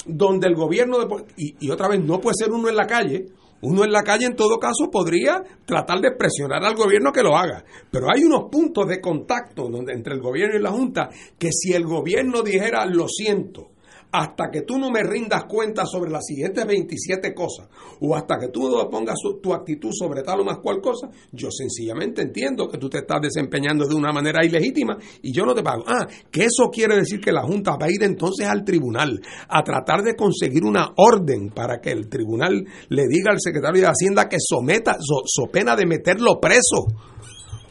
donde 0.07 0.49
el 0.49 0.55
gobierno... 0.55 0.99
De, 0.99 1.25
y, 1.37 1.55
y 1.61 1.71
otra 1.71 1.89
vez, 1.89 2.03
no 2.03 2.21
puede 2.21 2.35
ser 2.37 2.53
uno 2.53 2.69
en 2.69 2.77
la 2.77 2.87
calle, 2.87 3.27
uno 3.65 3.85
en 3.85 3.93
la 3.93 4.03
calle 4.03 4.27
en 4.27 4.37
todo 4.37 4.59
caso 4.59 4.91
podría 4.91 5.43
tratar 5.65 6.01
de 6.01 6.13
presionar 6.13 6.65
al 6.65 6.75
gobierno 6.75 7.13
que 7.13 7.23
lo 7.23 7.37
haga, 7.37 7.65
pero 7.91 8.07
hay 8.15 8.25
unos 8.25 8.51
puntos 8.51 8.87
de 8.87 9.01
contacto 9.01 9.69
donde, 9.69 9.93
entre 9.93 10.15
el 10.15 10.21
gobierno 10.21 10.59
y 10.59 10.63
la 10.63 10.71
Junta 10.71 11.09
que 11.39 11.51
si 11.51 11.73
el 11.73 11.85
gobierno 11.85 12.43
dijera 12.43 12.85
lo 12.87 13.09
siento, 13.09 13.74
hasta 14.15 14.49
que 14.49 14.63
tú 14.63 14.79
no 14.79 14.93
me 14.93 15.03
rindas 15.03 15.43
cuenta 15.49 15.85
sobre 15.85 16.09
las 16.09 16.25
siguientes 16.25 16.65
27 16.65 17.35
cosas, 17.35 17.69
o 18.01 18.15
hasta 18.15 18.39
que 18.39 18.47
tú 18.47 18.71
no 18.71 18.89
pongas 18.89 19.17
tu 19.43 19.53
actitud 19.53 19.91
sobre 19.93 20.23
tal 20.23 20.39
o 20.39 20.45
más 20.45 20.59
cual 20.59 20.81
cosa, 20.81 21.09
yo 21.33 21.49
sencillamente 21.51 22.23
entiendo 22.23 22.69
que 22.69 22.79
tú 22.79 22.89
te 22.89 22.99
estás 22.99 23.21
desempeñando 23.21 23.89
de 23.89 23.95
una 23.97 24.13
manera 24.13 24.47
ilegítima 24.47 24.97
y 25.21 25.33
yo 25.33 25.45
no 25.45 25.53
te 25.53 25.65
pago. 25.65 25.83
Ah, 25.89 26.07
que 26.31 26.45
eso 26.45 26.71
quiere 26.71 26.95
decir 26.95 27.21
que 27.21 27.33
la 27.33 27.43
Junta 27.43 27.73
va 27.73 27.87
a 27.87 27.91
ir 27.91 28.05
entonces 28.05 28.47
al 28.47 28.63
tribunal 28.65 29.21
a 29.49 29.65
tratar 29.65 30.03
de 30.03 30.15
conseguir 30.15 30.63
una 30.63 30.93
orden 30.97 31.51
para 31.51 31.81
que 31.81 31.91
el 31.91 32.09
tribunal 32.09 32.65
le 32.91 33.09
diga 33.09 33.33
al 33.33 33.41
secretario 33.41 33.83
de 33.83 33.89
Hacienda 33.89 34.29
que 34.29 34.37
someta, 34.39 34.97
so, 35.01 35.47
pena 35.51 35.75
de 35.75 35.87
meterlo 35.87 36.39
preso. 36.41 36.87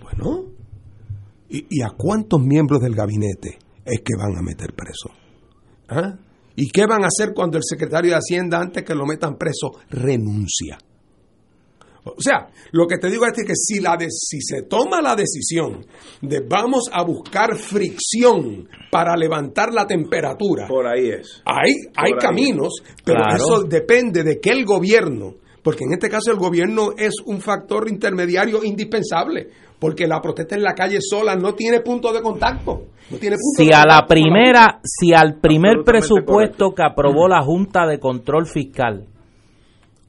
Bueno, 0.01 0.43
¿y, 1.47 1.67
¿y 1.69 1.81
a 1.83 1.91
cuántos 1.97 2.41
miembros 2.41 2.81
del 2.81 2.95
gabinete 2.95 3.59
es 3.85 4.01
que 4.01 4.17
van 4.17 4.35
a 4.37 4.41
meter 4.41 4.73
preso? 4.73 5.09
¿Ah? 5.87 6.17
¿Y 6.55 6.69
qué 6.69 6.85
van 6.85 7.03
a 7.03 7.07
hacer 7.07 7.33
cuando 7.33 7.57
el 7.57 7.63
secretario 7.63 8.11
de 8.11 8.17
Hacienda, 8.17 8.59
antes 8.59 8.83
que 8.83 8.95
lo 8.95 9.05
metan 9.05 9.37
preso, 9.37 9.79
renuncia? 9.89 10.77
O 12.05 12.21
sea, 12.21 12.49
lo 12.71 12.85
que 12.85 12.97
te 12.97 13.09
digo 13.09 13.25
es 13.25 13.31
que 13.33 13.55
si, 13.55 13.79
la 13.79 13.97
si 14.09 14.41
se 14.41 14.63
toma 14.63 15.01
la 15.01 15.15
decisión 15.15 15.85
de 16.21 16.41
vamos 16.41 16.89
a 16.91 17.01
buscar 17.03 17.57
fricción 17.57 18.67
para 18.91 19.15
levantar 19.15 19.73
la 19.73 19.87
temperatura, 19.87 20.67
por 20.67 20.85
ahí 20.85 21.09
es. 21.09 21.41
Hay, 21.45 21.71
hay 21.95 22.11
caminos, 22.19 22.83
pero 23.05 23.21
eso 23.33 23.63
depende 23.63 24.23
de 24.23 24.39
que 24.41 24.49
el 24.49 24.65
gobierno, 24.65 25.35
porque 25.63 25.85
en 25.85 25.93
este 25.93 26.09
caso 26.09 26.29
el 26.31 26.37
gobierno 26.37 26.89
es 26.97 27.13
un 27.25 27.39
factor 27.39 27.87
intermediario 27.87 28.65
indispensable, 28.65 29.49
porque 29.83 30.07
la 30.07 30.21
protesta 30.21 30.55
en 30.55 30.63
la 30.63 30.75
calle 30.75 30.99
sola 31.01 31.35
no 31.35 31.55
tiene 31.55 31.81
punto 31.81 32.13
de 32.13 32.21
contacto 32.21 32.83
si 33.57 33.73
a 33.73 33.83
la 33.85 34.05
primera, 34.07 34.79
si 34.81 35.13
al 35.13 35.41
primer 35.41 35.83
presupuesto 35.83 36.73
que 36.73 36.83
aprobó 36.83 37.27
la 37.27 37.41
Junta 37.41 37.85
de 37.85 37.99
Control 37.99 38.45
Fiscal, 38.47 39.07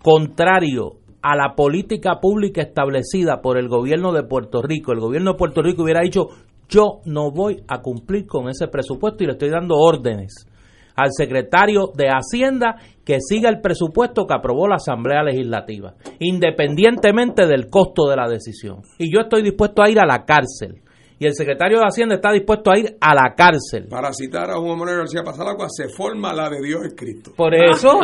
contrario 0.00 0.92
a 1.22 1.34
la 1.34 1.56
política 1.56 2.20
pública 2.20 2.62
establecida 2.62 3.42
por 3.42 3.58
el 3.58 3.68
gobierno 3.68 4.12
de 4.12 4.22
Puerto 4.22 4.62
Rico, 4.62 4.92
el 4.92 5.00
gobierno 5.00 5.32
de 5.32 5.38
Puerto 5.38 5.60
Rico 5.60 5.82
hubiera 5.82 6.02
dicho, 6.02 6.28
yo 6.68 7.00
no 7.04 7.32
voy 7.32 7.64
a 7.66 7.82
cumplir 7.82 8.28
con 8.28 8.48
ese 8.48 8.68
presupuesto 8.68 9.24
y 9.24 9.26
le 9.26 9.32
estoy 9.32 9.50
dando 9.50 9.74
órdenes 9.74 10.46
al 10.94 11.10
secretario 11.12 11.90
de 11.94 12.08
Hacienda 12.08 12.76
que 13.04 13.18
siga 13.20 13.50
el 13.50 13.60
presupuesto 13.60 14.26
que 14.26 14.34
aprobó 14.34 14.68
la 14.68 14.76
Asamblea 14.76 15.22
Legislativa, 15.22 15.94
independientemente 16.20 17.46
del 17.46 17.68
costo 17.68 18.08
de 18.08 18.16
la 18.16 18.28
decisión. 18.28 18.82
Y 18.98 19.12
yo 19.12 19.20
estoy 19.20 19.42
dispuesto 19.42 19.82
a 19.82 19.90
ir 19.90 19.98
a 19.98 20.06
la 20.06 20.24
cárcel 20.24 20.83
y 21.24 21.26
el 21.26 21.34
secretario 21.34 21.78
de 21.78 21.84
Hacienda 21.86 22.16
está 22.16 22.32
dispuesto 22.32 22.70
a 22.70 22.78
ir 22.78 22.96
a 23.00 23.14
la 23.14 23.34
cárcel. 23.34 23.88
Para 23.88 24.12
citar 24.12 24.50
a 24.50 24.56
Juan 24.56 24.78
Manuel 24.78 24.98
García 24.98 25.22
Pasalagua, 25.24 25.68
se 25.70 25.88
forma 25.88 26.34
la 26.34 26.50
de 26.50 26.60
Dios 26.60 26.82
es 26.84 26.94
Cristo. 26.94 27.32
Por 27.34 27.54
eso, 27.54 27.98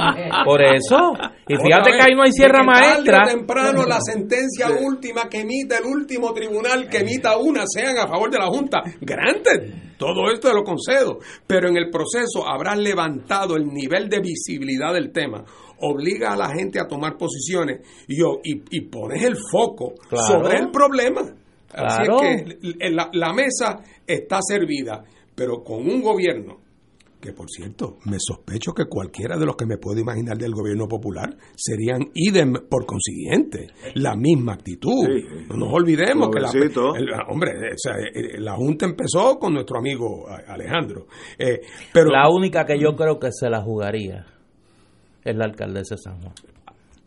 por 0.44 0.62
eso. 0.62 1.12
Y 1.46 1.56
fíjate 1.56 1.90
que 1.90 2.02
ahí 2.02 2.14
no 2.14 2.22
hay 2.22 2.32
sierra 2.32 2.62
maestra. 2.62 3.26
temprano 3.26 3.84
la 3.84 3.98
sentencia 4.00 4.68
última 4.70 5.28
que 5.28 5.40
emita 5.40 5.78
el 5.78 5.84
último 5.84 6.32
tribunal 6.32 6.88
que 6.88 6.98
emita 6.98 7.36
una 7.36 7.64
sean 7.66 7.98
a 7.98 8.08
favor 8.08 8.30
de 8.30 8.38
la 8.38 8.46
Junta. 8.46 8.82
Granted. 9.00 9.90
Todo 9.98 10.30
esto 10.32 10.50
lo 10.54 10.64
concedo. 10.64 11.18
Pero 11.46 11.68
en 11.68 11.76
el 11.76 11.90
proceso 11.90 12.48
habrás 12.48 12.78
levantado 12.78 13.54
el 13.56 13.66
nivel 13.66 14.08
de 14.08 14.20
visibilidad 14.20 14.94
del 14.94 15.12
tema 15.12 15.44
obliga 15.82 16.32
a 16.32 16.36
la 16.36 16.50
gente 16.50 16.78
a 16.78 16.86
tomar 16.86 17.16
posiciones 17.16 17.80
y, 18.06 18.20
y, 18.44 18.80
pones 18.82 19.22
el 19.22 19.36
foco 19.50 19.94
sobre 20.10 20.58
el 20.58 20.70
problema. 20.70 21.22
Así 21.72 22.02
es 22.02 22.56
que 22.76 22.90
la, 22.90 23.32
mesa 23.32 23.80
está 24.06 24.38
servida, 24.42 25.04
pero 25.34 25.62
con 25.62 25.88
un 25.88 26.02
gobierno 26.02 26.58
que 27.20 27.32
por 27.32 27.50
cierto, 27.50 27.98
me 28.06 28.16
sospecho 28.18 28.72
que 28.72 28.86
cualquiera 28.86 29.36
de 29.36 29.44
los 29.44 29.54
que 29.54 29.66
me 29.66 29.76
puedo 29.76 30.00
imaginar 30.00 30.38
del 30.38 30.52
gobierno 30.52 30.88
popular 30.88 31.36
serían 31.54 32.10
idem 32.14 32.54
por 32.68 32.86
consiguiente, 32.86 33.68
la 33.94 34.16
misma 34.16 34.54
actitud. 34.54 35.06
No 35.50 35.56
nos 35.56 35.72
olvidemos 35.72 36.30
que 36.30 36.40
la, 36.40 36.50
hombre, 37.28 37.50
eh, 37.72 38.38
la 38.38 38.56
Junta 38.56 38.86
empezó 38.86 39.38
con 39.38 39.52
nuestro 39.52 39.78
amigo 39.78 40.26
Alejandro. 40.28 41.08
Eh, 41.38 41.60
pero 41.92 42.10
la 42.10 42.28
única 42.30 42.64
que 42.64 42.78
yo 42.78 42.96
creo 42.96 43.18
que 43.18 43.28
se 43.32 43.50
la 43.50 43.60
jugaría 43.60 44.24
es 45.22 45.36
la 45.36 45.44
alcaldesa 45.44 45.96
de 45.96 46.00
San 46.02 46.20
Juan. 46.22 46.34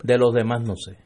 De 0.02 0.16
los 0.16 0.32
demás 0.32 0.62
no 0.62 0.76
sé. 0.76 0.96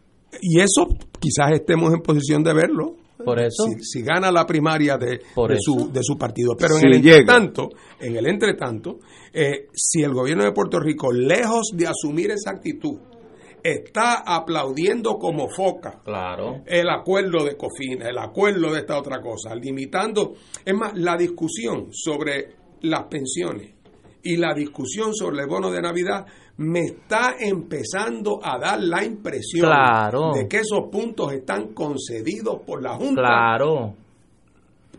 Y 0.42 0.60
eso 0.60 0.86
quizás 1.18 1.52
estemos 1.52 1.94
en 1.94 2.00
posición 2.00 2.42
de 2.42 2.52
verlo. 2.52 2.96
Por 3.24 3.38
eso. 3.40 3.64
Si, 3.80 4.02
gana 4.02 4.30
la 4.30 4.46
primaria 4.46 4.96
de, 4.96 5.20
Por 5.34 5.50
de 5.50 5.56
eso. 5.56 5.72
su, 5.72 5.92
de 5.92 6.00
su 6.02 6.16
partido. 6.16 6.54
Pero 6.58 6.78
en 6.78 6.86
el 6.86 7.02
llega. 7.02 7.16
entretanto, 7.18 7.68
en 8.00 8.16
el 8.16 8.26
entretanto, 8.26 8.98
eh, 9.32 9.66
si 9.72 10.02
el 10.02 10.12
gobierno 10.12 10.44
de 10.44 10.52
Puerto 10.52 10.78
Rico, 10.78 11.12
lejos 11.12 11.70
de 11.74 11.86
asumir 11.86 12.30
esa 12.30 12.50
actitud, 12.50 12.98
está 13.62 14.22
aplaudiendo 14.24 15.18
como 15.18 15.48
foca 15.48 16.00
Claro. 16.04 16.62
el 16.66 16.88
acuerdo 16.88 17.44
de 17.44 17.56
Cofina, 17.56 18.08
el 18.08 18.18
acuerdo 18.18 18.72
de 18.72 18.80
esta 18.80 18.96
otra 18.98 19.20
cosa, 19.20 19.54
limitando, 19.54 20.34
es 20.64 20.74
más, 20.74 20.92
la 20.96 21.16
discusión 21.16 21.88
sobre 21.92 22.54
las 22.82 23.04
pensiones 23.06 23.74
y 24.32 24.36
la 24.36 24.52
discusión 24.54 25.14
sobre 25.14 25.42
el 25.42 25.48
bono 25.48 25.70
de 25.70 25.80
Navidad 25.80 26.26
me 26.58 26.80
está 26.80 27.36
empezando 27.38 28.40
a 28.42 28.58
dar 28.58 28.78
la 28.82 29.04
impresión 29.04 29.66
Claro. 29.66 30.32
de 30.34 30.46
que 30.48 30.58
esos 30.58 30.88
puntos 30.90 31.32
están 31.32 31.68
concedidos 31.72 32.60
por 32.66 32.82
la 32.82 32.94
Junta 32.96 33.22
Claro. 33.22 33.94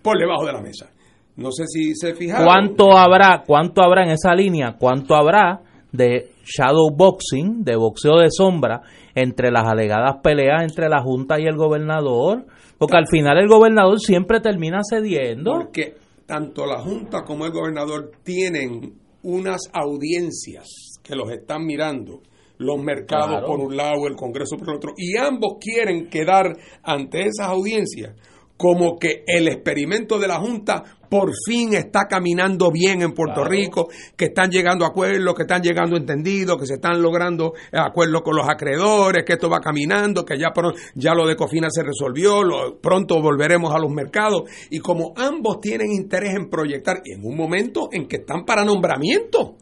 por 0.01 0.17
debajo 0.17 0.45
de 0.45 0.53
la 0.53 0.61
mesa. 0.61 0.89
No 1.35 1.51
sé 1.51 1.65
si 1.67 1.93
se 1.95 2.15
fijaron. 2.15 2.45
¿Cuánto 2.45 2.97
habrá, 2.97 3.43
cuánto 3.45 3.81
habrá 3.83 4.03
en 4.03 4.11
esa 4.11 4.33
línea? 4.33 4.75
¿Cuánto 4.79 5.15
habrá 5.15 5.61
de 5.91 6.31
shadow 6.45 6.89
boxing, 6.95 7.63
de 7.63 7.75
boxeo 7.75 8.17
de 8.17 8.27
sombra, 8.31 8.81
entre 9.15 9.51
las 9.51 9.65
alegadas 9.67 10.17
peleas 10.23 10.63
entre 10.63 10.89
la 10.89 11.01
Junta 11.01 11.39
y 11.39 11.45
el 11.45 11.55
gobernador? 11.55 12.45
Porque 12.77 12.97
al 12.97 13.07
final 13.07 13.37
el 13.37 13.47
gobernador 13.47 13.99
siempre 13.99 14.39
termina 14.39 14.79
cediendo. 14.89 15.51
Porque 15.53 15.95
tanto 16.25 16.65
la 16.65 16.79
Junta 16.79 17.23
como 17.23 17.45
el 17.45 17.51
gobernador 17.51 18.11
tienen 18.23 18.98
unas 19.23 19.61
audiencias 19.73 20.67
que 21.03 21.15
los 21.15 21.31
están 21.31 21.65
mirando, 21.65 22.21
los 22.57 22.77
mercados 22.81 23.29
Claro. 23.39 23.47
por 23.47 23.59
un 23.59 23.75
lado, 23.77 24.07
el 24.07 24.15
Congreso 24.15 24.57
por 24.57 24.69
el 24.69 24.75
otro, 24.75 24.93
y 24.97 25.17
ambos 25.17 25.57
quieren 25.59 26.09
quedar 26.09 26.57
ante 26.83 27.21
esas 27.21 27.47
audiencias 27.47 28.15
como 28.57 28.97
que 28.99 29.23
el 29.25 29.47
experimento 29.47 30.19
de 30.19 30.27
la 30.27 30.39
Junta 30.39 30.83
por 31.09 31.31
fin 31.47 31.73
está 31.73 32.05
caminando 32.07 32.69
bien 32.71 33.01
en 33.01 33.13
Puerto 33.13 33.41
Claro. 33.41 33.49
Rico, 33.49 33.87
que 34.15 34.25
están 34.25 34.49
llegando 34.51 34.85
a 34.85 34.89
acuerdos, 34.89 35.33
que 35.35 35.41
están 35.43 35.61
llegando 35.61 35.97
entendidos, 35.97 36.57
que 36.59 36.65
se 36.65 36.75
están 36.75 37.01
logrando 37.01 37.53
eh, 37.71 37.77
acuerdos 37.79 38.21
con 38.21 38.35
los 38.35 38.47
acreedores, 38.47 39.23
que 39.25 39.33
esto 39.33 39.49
va 39.49 39.59
caminando, 39.59 40.23
que 40.23 40.37
ya, 40.37 40.53
ya 40.95 41.13
lo 41.13 41.25
de 41.27 41.35
Cofina 41.35 41.67
se 41.71 41.83
resolvió, 41.83 42.43
lo- 42.43 42.79
pronto 42.79 43.21
volveremos 43.21 43.73
a 43.73 43.79
los 43.79 43.91
mercados. 43.91 44.43
Y 44.69 44.79
como 44.79 45.13
ambos 45.15 45.59
tienen 45.61 45.91
interés 45.91 46.35
en 46.35 46.49
proyectar, 46.49 47.01
en 47.05 47.25
un 47.25 47.35
momento 47.35 47.89
en 47.91 48.07
que 48.07 48.17
están 48.17 48.45
para 48.45 48.63
nombramiento, 48.63 49.55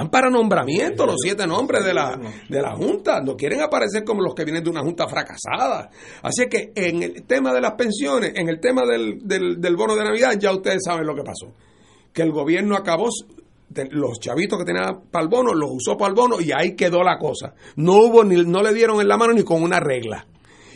están 0.00 0.10
para 0.10 0.30
nombramiento 0.30 1.04
los 1.04 1.16
siete 1.22 1.46
nombres 1.46 1.84
de 1.84 1.92
la, 1.92 2.18
de 2.48 2.62
la 2.62 2.74
Junta. 2.74 3.20
No 3.20 3.36
quieren 3.36 3.60
aparecer 3.60 4.02
como 4.02 4.22
los 4.22 4.34
que 4.34 4.44
vienen 4.44 4.64
de 4.64 4.70
una 4.70 4.80
Junta 4.80 5.06
fracasada. 5.06 5.90
Así 6.22 6.46
que 6.48 6.72
en 6.74 7.02
el 7.02 7.26
tema 7.26 7.52
de 7.52 7.60
las 7.60 7.72
pensiones, 7.72 8.32
en 8.34 8.48
el 8.48 8.60
tema 8.60 8.82
del, 8.86 9.18
del, 9.22 9.60
del 9.60 9.76
bono 9.76 9.94
de 9.94 10.04
Navidad, 10.04 10.38
ya 10.38 10.52
ustedes 10.52 10.80
saben 10.84 11.06
lo 11.06 11.14
que 11.14 11.22
pasó. 11.22 11.52
Que 12.14 12.22
el 12.22 12.32
gobierno 12.32 12.76
acabó, 12.76 13.08
los 13.90 14.18
chavitos 14.20 14.58
que 14.58 14.64
tenían 14.64 15.02
para 15.10 15.24
el 15.24 15.28
bono, 15.28 15.52
los 15.52 15.70
usó 15.70 15.98
para 15.98 16.08
el 16.08 16.14
bono 16.14 16.40
y 16.40 16.50
ahí 16.52 16.74
quedó 16.74 17.02
la 17.02 17.18
cosa. 17.18 17.54
No 17.76 17.96
hubo 17.96 18.24
ni, 18.24 18.42
no 18.44 18.62
le 18.62 18.72
dieron 18.72 19.00
en 19.00 19.08
la 19.08 19.18
mano 19.18 19.34
ni 19.34 19.42
con 19.42 19.62
una 19.62 19.80
regla. 19.80 20.26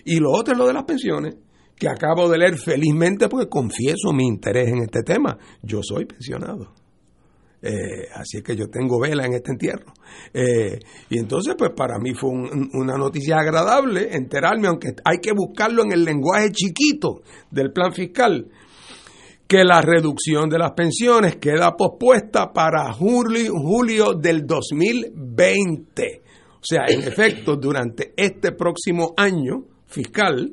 Y 0.04 0.20
lo 0.20 0.32
otro 0.32 0.52
es 0.52 0.58
lo 0.58 0.66
de 0.66 0.74
las 0.74 0.84
pensiones, 0.84 1.36
que 1.76 1.88
acabo 1.88 2.28
de 2.28 2.36
leer 2.36 2.58
felizmente 2.58 3.28
porque 3.28 3.48
confieso 3.48 4.12
mi 4.12 4.26
interés 4.26 4.68
en 4.68 4.82
este 4.82 5.02
tema. 5.02 5.38
Yo 5.62 5.80
soy 5.82 6.04
pensionado. 6.04 6.83
Eh, 7.66 8.08
así 8.14 8.42
que 8.42 8.54
yo 8.54 8.68
tengo 8.68 9.00
vela 9.00 9.24
en 9.24 9.32
este 9.32 9.52
entierro. 9.52 9.90
Eh, 10.34 10.78
y 11.08 11.18
entonces, 11.18 11.54
pues 11.56 11.70
para 11.74 11.98
mí 11.98 12.12
fue 12.12 12.28
un- 12.28 12.68
una 12.74 12.98
noticia 12.98 13.36
agradable 13.38 14.14
enterarme, 14.14 14.68
aunque 14.68 14.88
hay 15.02 15.16
que 15.22 15.32
buscarlo 15.32 15.82
en 15.82 15.92
el 15.92 16.04
lenguaje 16.04 16.50
chiquito 16.52 17.22
del 17.50 17.72
plan 17.72 17.92
fiscal, 17.94 18.48
que 19.46 19.64
la 19.64 19.80
reducción 19.80 20.50
de 20.50 20.58
las 20.58 20.72
pensiones 20.72 21.36
queda 21.36 21.74
pospuesta 21.76 22.52
para 22.52 22.92
julio, 22.92 23.52
julio 23.54 24.12
del 24.12 24.46
2020. 24.46 26.22
O 26.56 26.62
sea, 26.66 26.84
en 26.88 27.00
efecto, 27.02 27.56
durante 27.56 28.12
este 28.16 28.52
próximo 28.52 29.14
año 29.16 29.64
fiscal, 29.86 30.52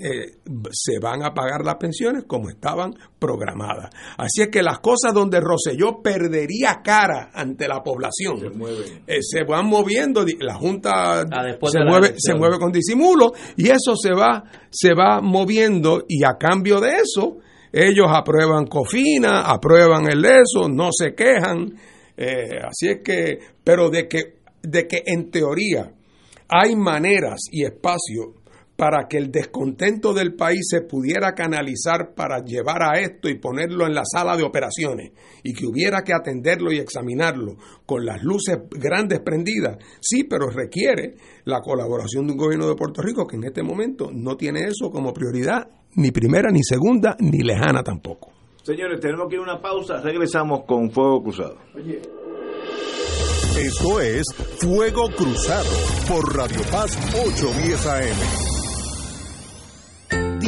eh, 0.00 0.38
se 0.70 0.98
van 0.98 1.24
a 1.24 1.34
pagar 1.34 1.64
las 1.64 1.76
pensiones 1.76 2.24
como 2.26 2.48
estaban 2.48 2.94
programadas. 3.18 3.90
Así 4.16 4.42
es 4.42 4.48
que 4.48 4.62
las 4.62 4.80
cosas 4.80 5.12
donde 5.12 5.40
Roselló 5.40 6.02
perdería 6.02 6.80
cara 6.82 7.30
ante 7.32 7.68
la 7.68 7.82
población 7.82 8.38
eh, 9.06 9.18
se 9.20 9.44
van 9.44 9.66
moviendo, 9.66 10.24
la 10.40 10.54
Junta 10.54 11.22
Ah, 11.22 11.56
se 11.70 11.80
mueve, 11.84 12.14
se 12.16 12.34
mueve 12.34 12.58
con 12.58 12.72
disimulo 12.72 13.32
y 13.56 13.68
eso 13.68 13.94
se 14.00 14.12
va, 14.12 14.44
se 14.70 14.94
va 14.94 15.20
moviendo 15.20 16.04
y 16.08 16.24
a 16.24 16.36
cambio 16.38 16.80
de 16.80 16.96
eso 16.96 17.38
ellos 17.72 18.06
aprueban 18.08 18.66
Cofina, 18.66 19.42
aprueban 19.42 20.10
el 20.10 20.24
ESO, 20.24 20.68
no 20.68 20.88
se 20.92 21.14
quejan. 21.14 21.74
Eh, 22.16 22.58
así 22.64 22.88
es 22.88 23.00
que, 23.04 23.38
pero 23.62 23.90
de 23.90 24.08
que, 24.08 24.38
de 24.62 24.86
que 24.86 25.02
en 25.06 25.30
teoría 25.30 25.92
hay 26.48 26.74
maneras 26.76 27.40
y 27.52 27.64
espacios 27.64 28.28
para 28.78 29.08
que 29.08 29.16
el 29.16 29.32
descontento 29.32 30.14
del 30.14 30.36
país 30.36 30.68
se 30.70 30.82
pudiera 30.82 31.34
canalizar 31.34 32.14
para 32.14 32.44
llevar 32.44 32.80
a 32.84 33.00
esto 33.00 33.28
y 33.28 33.36
ponerlo 33.36 33.84
en 33.88 33.92
la 33.92 34.04
sala 34.04 34.36
de 34.36 34.44
operaciones 34.44 35.10
y 35.42 35.52
que 35.52 35.66
hubiera 35.66 36.04
que 36.04 36.14
atenderlo 36.14 36.70
y 36.70 36.78
examinarlo 36.78 37.56
con 37.84 38.06
las 38.06 38.22
luces 38.22 38.56
grandes 38.70 39.18
prendidas, 39.18 39.78
sí, 40.00 40.22
pero 40.22 40.48
requiere 40.48 41.16
la 41.44 41.60
colaboración 41.60 42.28
de 42.28 42.34
un 42.34 42.38
gobierno 42.38 42.68
de 42.68 42.76
Puerto 42.76 43.02
Rico 43.02 43.26
que 43.26 43.34
en 43.34 43.46
este 43.46 43.64
momento 43.64 44.10
no 44.12 44.36
tiene 44.36 44.60
eso 44.60 44.90
como 44.92 45.12
prioridad, 45.12 45.68
ni 45.96 46.12
primera, 46.12 46.52
ni 46.52 46.62
segunda, 46.62 47.16
ni 47.18 47.40
lejana 47.40 47.82
tampoco. 47.82 48.30
Señores, 48.62 49.00
tenemos 49.00 49.26
que 49.28 49.34
ir 49.34 49.40
a 49.40 49.42
una 49.42 49.60
pausa. 49.60 50.00
Regresamos 50.00 50.60
con 50.68 50.92
Fuego 50.92 51.20
Cruzado. 51.24 51.58
Esto 53.58 54.00
es 54.00 54.24
Fuego 54.60 55.08
Cruzado 55.16 55.70
por 56.06 56.36
Radio 56.36 56.60
Paz 56.70 56.96
810 57.26 57.86
AM. 57.86 58.47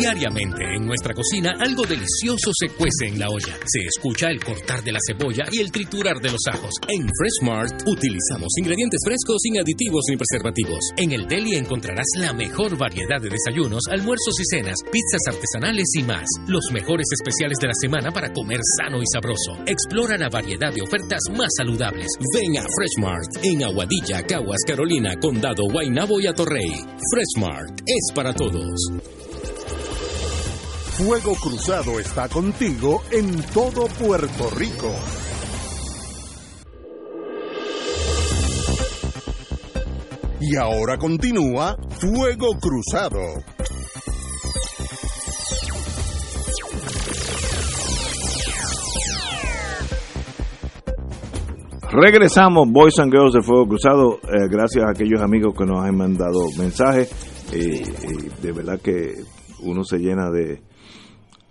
Diariamente 0.01 0.64
en 0.76 0.86
nuestra 0.86 1.12
cocina 1.12 1.53
algo 1.61 1.84
delicioso 1.84 2.51
se 2.59 2.70
cuece 2.70 3.09
en 3.09 3.18
la 3.18 3.28
olla. 3.28 3.53
Se 3.66 3.80
escucha 3.84 4.30
el 4.30 4.42
cortar 4.42 4.82
de 4.82 4.92
la 4.92 4.98
cebolla 5.07 5.44
y 5.53 5.59
el 5.59 5.70
triturar 5.70 6.16
de 6.20 6.30
los 6.30 6.40
ajos. 6.51 6.72
En 6.88 7.07
Freshmart 7.07 7.82
utilizamos 7.86 8.48
ingredientes 8.57 8.98
frescos 9.05 9.36
sin 9.42 9.61
aditivos 9.61 10.05
ni 10.09 10.16
preservativos. 10.16 10.80
En 10.96 11.12
el 11.12 11.28
deli 11.28 11.55
encontrarás 11.55 12.07
la 12.16 12.32
mejor 12.32 12.78
variedad 12.78 13.20
de 13.20 13.28
desayunos, 13.28 13.82
almuerzos 13.90 14.40
y 14.40 14.44
cenas, 14.57 14.78
pizzas 14.90 15.36
artesanales 15.36 15.88
y 15.92 16.03
más. 16.03 16.24
Los 16.46 16.64
mejores 16.72 17.07
especiales 17.12 17.59
de 17.61 17.68
la 17.68 17.74
semana 17.74 18.11
para 18.11 18.32
comer 18.32 18.61
sano 18.78 19.03
y 19.03 19.07
sabroso. 19.12 19.61
Explora 19.66 20.16
la 20.16 20.30
variedad 20.30 20.72
de 20.72 20.80
ofertas 20.80 21.20
más 21.36 21.51
saludables. 21.59 22.09
Ven 22.32 22.57
a 22.57 22.62
Freshmart 22.62 23.44
en 23.44 23.64
Aguadilla, 23.64 24.26
Caguas, 24.26 24.61
Carolina, 24.66 25.14
Condado, 25.20 25.64
Guaynabo 25.70 26.20
y 26.20 26.26
Atorrey. 26.26 26.72
Freshmart 27.12 27.82
es 27.84 28.14
para 28.14 28.32
todos. 28.32 29.19
Fuego 31.03 31.34
Cruzado 31.34 31.98
está 31.98 32.28
contigo 32.28 33.03
en 33.11 33.42
todo 33.55 33.86
Puerto 33.86 34.51
Rico. 34.51 34.92
Y 40.42 40.57
ahora 40.57 40.98
continúa 40.98 41.74
Fuego 41.98 42.48
Cruzado. 42.61 43.18
Regresamos, 51.92 52.70
Boys 52.70 52.98
and 52.98 53.11
Girls 53.11 53.32
de 53.32 53.42
Fuego 53.42 53.66
Cruzado. 53.66 54.18
eh, 54.24 54.48
gracias 54.51 54.84
a 54.84 54.90
aquellos 54.90 55.22
amigos 55.22 55.55
que 55.57 55.64
nos 55.64 55.82
han 55.82 55.96
mandado 55.96 56.40
mensajes. 56.59 57.11
eh, 57.55 57.82
eh, 57.82 58.30
de 58.42 58.53
verdad 58.53 58.78
que 58.82 59.14
uno 59.62 59.82
se 59.82 59.98
llena 59.98 60.30
de, 60.30 60.61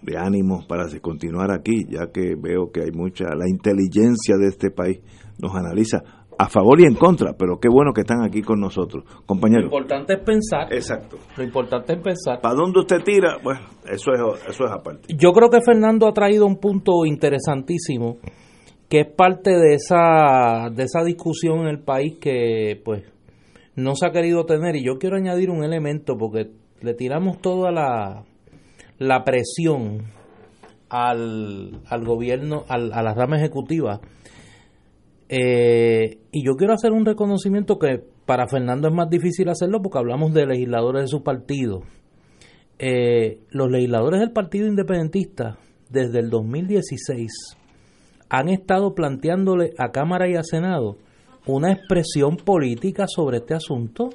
de 0.02 0.18
ánimo 0.18 0.66
para 0.68 0.86
continuar 1.02 1.52
aquí, 1.52 1.86
ya 1.90 2.12
que 2.12 2.36
veo 2.36 2.72
que 2.72 2.82
hay 2.82 2.92
mucha. 2.92 3.26
La 3.36 3.48
inteligencia 3.48 4.38
de 4.38 4.48
este 4.48 4.72
país 4.72 5.00
nos 5.40 5.56
analiza 5.56 6.02
a 6.38 6.48
favor 6.48 6.80
y 6.80 6.86
en 6.86 6.96
contra, 6.96 7.34
pero 7.34 7.60
qué 7.60 7.68
bueno 7.70 7.92
que 7.94 8.02
están 8.02 8.24
aquí 8.24 8.42
con 8.42 8.62
nosotros. 8.62 9.04
Lo 9.04 9.26
Compañeros. 9.26 9.66
importante 9.66 10.14
es 10.14 10.20
pensar. 10.22 10.72
Exacto. 10.74 11.18
Lo 11.36 11.44
importante 11.44 11.94
es 11.94 12.00
pensar. 12.02 12.40
¿Para 12.40 12.56
dónde 12.56 12.80
usted 12.80 13.04
tira? 13.04 13.38
Bueno, 13.44 13.60
eso 13.84 14.12
es, 14.14 14.48
eso 14.48 14.64
es 14.64 14.72
aparte. 14.72 15.14
Yo 15.18 15.34
creo 15.34 15.50
que 15.50 15.60
Fernando 15.62 16.08
ha 16.08 16.14
traído 16.14 16.46
un 16.46 16.58
punto 16.58 17.06
interesantísimo 17.06 18.20
que 18.88 19.02
es 19.02 19.08
parte 19.08 19.52
de 19.52 19.76
esa 19.76 20.70
de 20.74 20.84
esa 20.84 21.04
discusión 21.04 21.60
en 21.60 21.68
el 21.68 21.80
país 21.80 22.18
que 22.20 22.82
pues 22.84 23.04
no 23.76 23.96
se 23.96 24.08
ha 24.08 24.12
querido 24.12 24.46
tener 24.46 24.76
y 24.76 24.84
yo 24.84 24.98
quiero 24.98 25.18
añadir 25.18 25.52
un 25.52 25.64
elemento 25.64 26.18
porque 26.18 26.52
le 26.82 26.94
tiramos 26.96 27.40
toda 27.40 27.72
la 27.72 28.24
la 29.00 29.24
presión 29.24 30.04
al, 30.90 31.82
al 31.88 32.04
gobierno 32.06 32.64
al- 32.68 32.94
a 32.94 33.02
la 33.02 33.14
rama 33.14 33.38
ejecutiva 33.38 34.00
Eh, 35.32 36.18
y 36.32 36.44
yo 36.44 36.54
quiero 36.56 36.74
hacer 36.74 36.92
un 36.92 37.06
reconocimiento 37.06 37.78
que 37.78 38.02
para 38.26 38.48
Fernando 38.48 38.88
es 38.88 38.94
más 38.96 39.10
difícil 39.10 39.48
hacerlo 39.50 39.80
porque 39.82 40.00
hablamos 40.00 40.34
de 40.34 40.46
legisladores 40.48 41.04
de 41.04 41.08
su 41.08 41.22
partido. 41.24 41.82
Eh, 42.80 43.40
los 43.52 43.70
legisladores 43.70 44.22
del 44.22 44.32
Partido 44.32 44.66
Independentista 44.68 45.58
desde 45.90 46.20
el 46.20 46.30
2016 46.32 47.30
han 48.30 48.50
estado 48.50 48.96
planteándole 48.96 49.72
a 49.78 49.92
Cámara 49.92 50.28
y 50.30 50.36
a 50.36 50.44
Senado 50.44 50.98
una 51.46 51.74
expresión 51.74 52.38
política 52.38 53.06
sobre 53.08 53.38
este 53.38 53.54
asunto, 53.54 54.10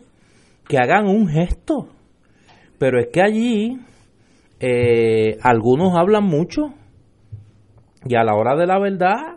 que 0.69 0.79
hagan 0.79 1.07
un 1.07 1.29
gesto. 1.29 1.89
Pero 2.79 2.99
es 3.01 3.09
que 3.13 3.21
allí 3.23 3.79
eh, 4.67 5.37
algunos 5.43 5.95
hablan 5.95 6.25
mucho 6.25 6.73
y 8.07 8.17
a 8.17 8.25
la 8.25 8.35
hora 8.35 8.57
de 8.57 8.67
la 8.67 8.79
verdad 8.79 9.37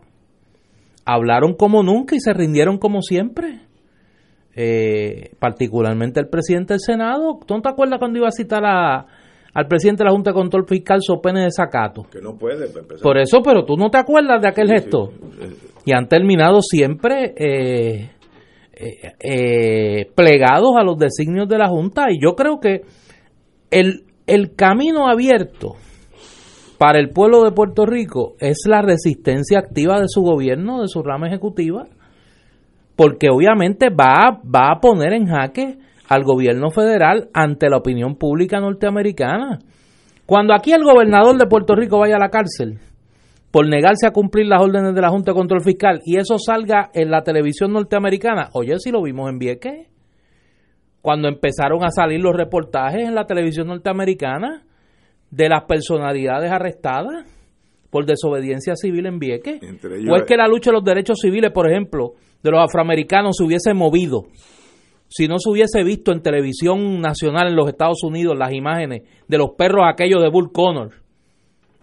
hablaron 1.03 1.53
como 1.55 1.83
nunca 1.83 2.15
y 2.15 2.19
se 2.21 2.33
rindieron 2.33 2.77
como 2.77 3.01
siempre. 3.01 3.59
Eh, 4.55 5.31
particularmente 5.37 6.19
el 6.19 6.29
presidente 6.29 6.73
del 6.73 6.79
Senado. 6.79 7.39
¿Tú 7.45 7.55
no 7.55 7.61
te 7.61 7.69
acuerdas 7.69 7.99
cuando 7.99 8.19
iba 8.19 8.27
a 8.27 8.31
citar 8.31 8.65
a, 8.65 9.05
al 9.53 9.67
presidente 9.67 10.03
de 10.03 10.05
la 10.05 10.11
Junta 10.11 10.31
de 10.31 10.35
Control 10.35 10.65
Fiscal 10.65 10.99
Sopene 11.01 11.41
de 11.41 11.51
Zacato? 11.51 12.03
Que 12.09 12.21
no 12.21 12.37
puede. 12.37 12.67
Por 13.03 13.17
eso, 13.17 13.41
pero 13.43 13.65
tú 13.65 13.75
no 13.75 13.89
te 13.89 13.97
acuerdas 13.97 14.41
de 14.41 14.47
aquel 14.47 14.69
gesto. 14.69 15.11
Y 15.85 15.91
han 15.91 16.07
terminado 16.07 16.61
siempre 16.61 17.35
eh, 17.37 18.09
eh, 19.19 20.09
plegados 20.15 20.71
a 20.75 20.83
los 20.83 20.97
designios 20.97 21.47
de 21.47 21.57
la 21.57 21.67
Junta. 21.67 22.05
Y 22.09 22.19
yo 22.19 22.33
creo 22.35 22.59
que 22.59 22.81
el, 23.69 24.06
el 24.27 24.55
camino 24.55 25.07
abierto 25.07 25.75
para 26.77 26.99
el 26.99 27.09
pueblo 27.09 27.43
de 27.43 27.51
Puerto 27.51 27.85
Rico 27.85 28.35
es 28.39 28.63
la 28.67 28.81
resistencia 28.81 29.59
activa 29.59 29.99
de 29.99 30.07
su 30.07 30.21
gobierno, 30.21 30.81
de 30.81 30.87
su 30.87 31.01
rama 31.01 31.27
ejecutiva, 31.27 31.87
porque 32.95 33.29
obviamente 33.29 33.89
va, 33.89 34.41
va 34.43 34.71
a 34.71 34.79
poner 34.79 35.13
en 35.13 35.27
jaque 35.27 35.77
al 36.09 36.23
gobierno 36.23 36.69
federal 36.69 37.29
ante 37.33 37.69
la 37.69 37.77
opinión 37.77 38.15
pública 38.15 38.59
norteamericana. 38.59 39.59
Cuando 40.25 40.53
aquí 40.53 40.73
el 40.73 40.83
gobernador 40.83 41.37
de 41.37 41.47
Puerto 41.47 41.73
Rico 41.75 41.99
vaya 41.99 42.17
a 42.17 42.19
la 42.19 42.29
cárcel 42.29 42.79
por 43.49 43.67
negarse 43.67 44.05
a 44.05 44.11
cumplir 44.11 44.45
las 44.45 44.61
órdenes 44.61 44.93
de 44.93 45.01
la 45.01 45.09
Junta 45.09 45.31
de 45.31 45.37
Control 45.37 45.63
Fiscal 45.63 46.01
y 46.05 46.17
eso 46.17 46.37
salga 46.37 46.89
en 46.93 47.09
la 47.09 47.23
televisión 47.23 47.71
norteamericana, 47.71 48.49
oye, 48.53 48.77
si 48.77 48.91
lo 48.91 49.01
vimos 49.01 49.29
en 49.29 49.39
Vieques, 49.39 49.87
cuando 51.07 51.29
empezaron 51.29 51.85
a 51.85 51.89
salir 51.89 52.19
los 52.19 52.35
reportajes 52.35 53.07
en 53.07 53.15
la 53.15 53.25
televisión 53.25 53.67
norteamericana, 53.67 54.65
de 55.31 55.47
las 55.47 55.63
personalidades 55.63 56.51
arrestadas 56.51 57.25
por 57.89 58.05
desobediencia 58.05 58.75
civil 58.75 59.05
en 59.05 59.17
Vieques. 59.17 59.61
o 59.63 60.15
es 60.17 60.23
que 60.23 60.35
la 60.35 60.49
lucha 60.49 60.69
de 60.69 60.73
los 60.75 60.83
derechos 60.83 61.19
civiles, 61.21 61.51
por 61.53 61.71
ejemplo, 61.71 62.15
de 62.43 62.51
los 62.51 62.61
afroamericanos 62.61 63.37
se 63.37 63.45
hubiese 63.45 63.73
movido 63.73 64.25
si 65.07 65.29
no 65.29 65.39
se 65.39 65.49
hubiese 65.49 65.81
visto 65.85 66.11
en 66.11 66.21
televisión 66.21 66.99
nacional 66.99 67.47
en 67.47 67.55
los 67.55 67.69
Estados 67.69 68.03
Unidos 68.03 68.37
las 68.37 68.51
imágenes 68.51 69.03
de 69.29 69.37
los 69.37 69.51
perros 69.57 69.85
aquellos 69.89 70.21
de 70.21 70.27
Bull 70.27 70.51
Connor 70.51 70.91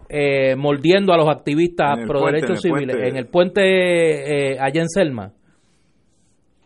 eh, 0.07 0.55
mordiendo 0.55 1.13
a 1.13 1.17
los 1.17 1.29
activistas 1.29 1.97
pro 2.05 2.27
derechos 2.27 2.61
civiles 2.61 2.95
en 2.95 3.17
el 3.17 3.25
puente 3.25 3.63
eh, 3.63 4.59
allá 4.59 4.83
en 4.83 4.89
Selma 4.89 5.33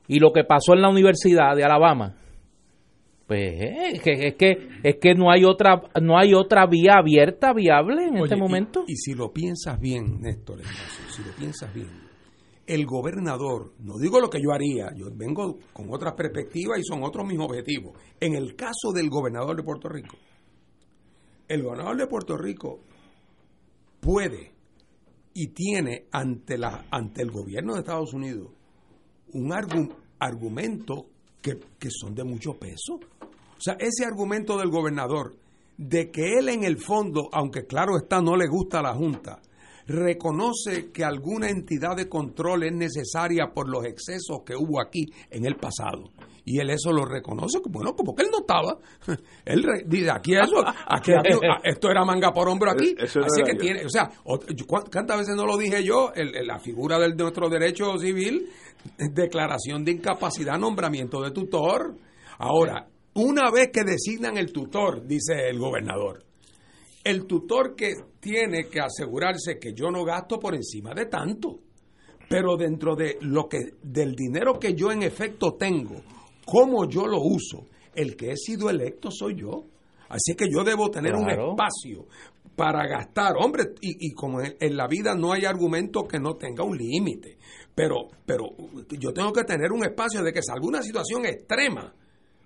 y 0.10 0.20
lo 0.20 0.34
que 0.34 0.44
pasó 0.44 0.74
en 0.74 0.82
la 0.82 0.90
Universidad 0.90 1.56
de 1.56 1.64
Alabama 1.64 2.16
pues 3.30 3.62
eh, 3.62 3.92
es, 3.94 4.02
que, 4.02 4.28
es 4.28 4.36
que 4.38 4.70
es 4.82 4.96
que 4.96 5.14
no 5.14 5.30
hay 5.30 5.46
otra 5.46 5.84
no 6.02 6.18
hay 6.18 6.34
otra 6.34 6.66
vía 6.66 6.96
abierta 6.98 7.54
viable 7.54 8.08
en 8.08 8.18
este 8.18 8.36
momento. 8.36 8.86
Y, 8.88 8.96
si 8.96 9.14
lo 9.14 9.32
piensas 9.32 9.80
bien, 9.80 10.20
Néstor, 10.20 10.62
si 11.16 11.22
lo 11.22 11.32
piensas 11.34 11.72
bien, 11.72 11.92
el 12.66 12.88
gobernador, 12.88 13.76
no 13.82 14.00
digo 14.00 14.20
lo 14.20 14.32
que 14.32 14.42
yo 14.42 14.52
haría, 14.52 14.92
yo 14.96 15.12
vengo 15.14 15.60
con 15.72 15.94
otras 15.94 16.16
perspectivas 16.16 16.80
y 16.80 16.84
son 16.84 17.04
otros 17.04 17.28
mis 17.28 17.38
objetivos. 17.38 18.00
En 18.20 18.34
el 18.34 18.56
caso 18.56 18.92
del 18.96 19.12
gobernador 19.12 19.56
de 19.56 19.62
Puerto 19.62 19.90
Rico, 19.90 20.18
el 21.48 21.62
gobernador 21.62 21.98
de 21.98 22.08
Puerto 22.08 22.36
Rico 22.36 22.80
puede 24.00 24.54
y 25.36 25.50
tiene 25.50 26.08
ante 26.12 26.58
la 26.58 26.88
ante 26.90 27.22
el 27.22 27.30
gobierno 27.30 27.76
de 27.76 27.82
Estados 27.82 28.12
Unidos 28.12 28.50
un 29.34 29.54
argumento 30.18 31.06
que, 31.42 31.90
son 31.90 32.14
de 32.14 32.24
mucho 32.24 32.54
peso 32.54 33.00
o 33.60 33.62
sea, 33.62 33.76
ese 33.80 34.06
argumento 34.06 34.58
del 34.58 34.70
gobernador 34.70 35.36
de 35.78 36.10
que 36.12 36.38
él 36.38 36.48
en 36.48 36.64
el 36.64 36.78
fondo, 36.78 37.30
aunque 37.34 37.66
claro 37.66 37.98
está, 37.98 38.22
no 38.22 38.38
le 38.38 38.48
gusta 38.48 38.80
a 38.80 38.84
la 38.84 38.94
Junta, 38.94 39.42
reconoce 39.86 40.92
que 40.92 41.04
alguna 41.04 41.50
entidad 41.50 41.98
de 41.98 42.08
control 42.08 42.64
es 42.64 42.74
necesaria 42.74 43.52
por 43.54 43.68
los 43.68 43.84
excesos 43.84 44.44
que 44.46 44.56
hubo 44.56 44.80
aquí 44.82 45.08
en 45.30 45.46
el 45.46 45.58
pasado. 45.58 46.12
Y 46.46 46.60
él 46.60 46.70
eso 46.70 46.92
lo 46.92 47.06
reconoce, 47.06 47.60
bueno, 47.70 47.96
como 47.96 48.16
que 48.16 48.24
él 48.24 48.30
no 48.32 48.40
estaba. 48.40 48.78
Él 49.46 49.66
dice, 49.86 50.12
aquí 50.12 50.34
eso, 50.34 50.64
aquí, 50.88 51.12
esto 51.64 51.90
era 51.90 52.06
manga 52.06 52.32
por 52.32 52.48
hombro 52.50 52.72
aquí. 52.72 52.96
Así 53.00 53.44
que 53.44 53.56
tiene, 53.56 53.86
o 53.86 53.90
sea, 53.90 54.10
¿cuántas 54.68 55.18
veces 55.18 55.36
no 55.36 55.46
lo 55.46 55.58
dije 55.58 55.84
yo? 55.84 56.12
la 56.16 56.60
figura 56.60 57.00
de 57.00 57.14
nuestro 57.16 57.50
derecho 57.50 57.98
civil, 57.98 58.50
declaración 58.98 59.84
de 59.84 59.92
incapacidad, 59.92 60.58
nombramiento 60.58 61.22
de 61.22 61.32
tutor. 61.32 61.96
Ahora, 62.40 62.88
una 63.16 63.52
vez 63.52 63.70
que 63.72 63.84
designan 63.84 64.38
el 64.38 64.52
tutor, 64.52 65.06
dice 65.06 65.50
el 65.50 65.60
gobernador, 65.60 66.24
el 67.04 67.26
tutor 67.26 67.76
que 67.76 67.94
tiene 68.20 68.66
que 68.66 68.80
asegurarse 68.80 69.58
que 69.60 69.74
yo 69.74 69.90
no 69.90 70.04
gasto 70.04 70.40
por 70.40 70.56
encima 70.56 70.94
de 70.94 71.06
tanto, 71.06 71.60
pero 72.30 72.56
dentro 72.56 72.96
de 72.96 73.18
lo 73.22 73.48
que 73.48 73.74
del 73.82 74.16
dinero 74.16 74.60
que 74.60 74.74
yo 74.74 74.92
en 74.92 75.04
efecto 75.04 75.56
tengo, 75.56 76.02
cómo 76.50 76.88
yo 76.88 77.06
lo 77.06 77.22
uso, 77.22 77.68
el 77.94 78.16
que 78.16 78.32
he 78.32 78.38
sido 78.38 78.70
electo 78.70 79.12
soy 79.12 79.36
yo. 79.36 79.66
Así 80.10 80.36
que 80.36 80.46
yo 80.50 80.64
debo 80.64 80.90
tener 80.90 81.14
un 81.14 81.30
espacio 81.30 82.08
para 82.56 82.88
gastar. 82.88 83.36
Hombre, 83.40 83.76
y, 83.82 84.12
como 84.14 84.42
en, 84.42 84.56
en, 84.60 84.76
la 84.76 84.88
vida 84.88 85.14
no 85.14 85.34
hay 85.34 85.46
argumento 85.46 86.04
que 86.04 86.20
no 86.20 86.36
tenga 86.36 86.64
un 86.64 86.76
límite, 86.76 87.38
pero, 87.76 88.08
pero 88.26 88.46
yo 88.90 89.14
tengo 89.14 89.32
que 89.32 89.44
tener 89.44 89.72
un 89.72 89.84
espacio 89.84 90.24
de 90.24 90.34
que 90.34 90.42
salga 90.42 90.66
una 90.66 90.82
situación 90.82 91.26
extrema 91.26 91.94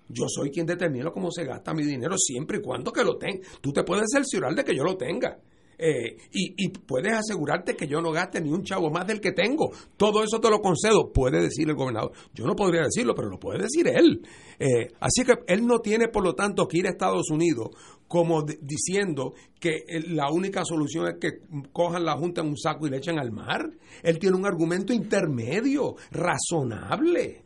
yo 0.08 0.26
soy 0.28 0.50
quien 0.50 0.66
determina 0.66 1.10
cómo 1.10 1.30
se 1.30 1.44
gasta 1.44 1.72
mi 1.72 1.84
dinero 1.84 2.16
siempre 2.18 2.58
y 2.58 2.60
cuando 2.60 2.92
que 2.92 3.04
lo 3.04 3.16
tenga. 3.16 3.46
Tú 3.60 3.72
te 3.72 3.84
puedes 3.84 4.06
cerciorar 4.12 4.54
de 4.54 4.64
que 4.64 4.76
yo 4.76 4.84
lo 4.84 4.96
tenga. 4.96 5.38
Eh, 5.78 6.16
y, 6.32 6.68
puedes 6.68 7.12
asegurarte 7.12 7.76
que 7.76 7.86
yo 7.86 8.00
no 8.00 8.12
gaste 8.12 8.40
ni 8.40 8.50
un 8.50 8.62
chavo 8.62 8.90
más 8.90 9.06
del 9.06 9.20
que 9.20 9.32
tengo. 9.32 9.70
Todo 9.96 10.22
eso 10.22 10.40
te 10.40 10.50
lo 10.50 10.60
concedo, 10.60 11.12
puede 11.12 11.42
decir 11.42 11.68
el 11.68 11.74
gobernador. 11.74 12.12
Yo 12.34 12.46
no 12.46 12.54
podría 12.54 12.82
decirlo, 12.82 13.14
pero 13.14 13.28
lo 13.28 13.38
puede 13.38 13.62
decir 13.62 13.88
él. 13.88 14.22
Eh, 14.58 14.88
así 15.00 15.24
que 15.24 15.34
él 15.46 15.66
no 15.66 15.80
tiene, 15.80 16.08
por 16.08 16.24
lo 16.24 16.34
tanto, 16.34 16.66
que 16.66 16.78
ir 16.78 16.86
a 16.86 16.90
Estados 16.90 17.30
Unidos 17.30 17.70
como 18.06 18.42
diciendo 18.42 19.34
que 19.58 19.84
la 20.08 20.30
única 20.30 20.64
solución 20.64 21.08
es 21.08 21.14
que 21.18 21.40
cojan 21.72 22.04
la 22.04 22.16
Junta 22.16 22.42
en 22.42 22.48
un 22.48 22.56
saco 22.56 22.86
y 22.86 22.90
le 22.90 22.98
echen 22.98 23.18
al 23.18 23.32
mar. 23.32 23.68
Él 24.02 24.18
tiene 24.18 24.36
un 24.36 24.46
argumento 24.46 24.92
intermedio, 24.92 25.96
razonable 26.10 27.44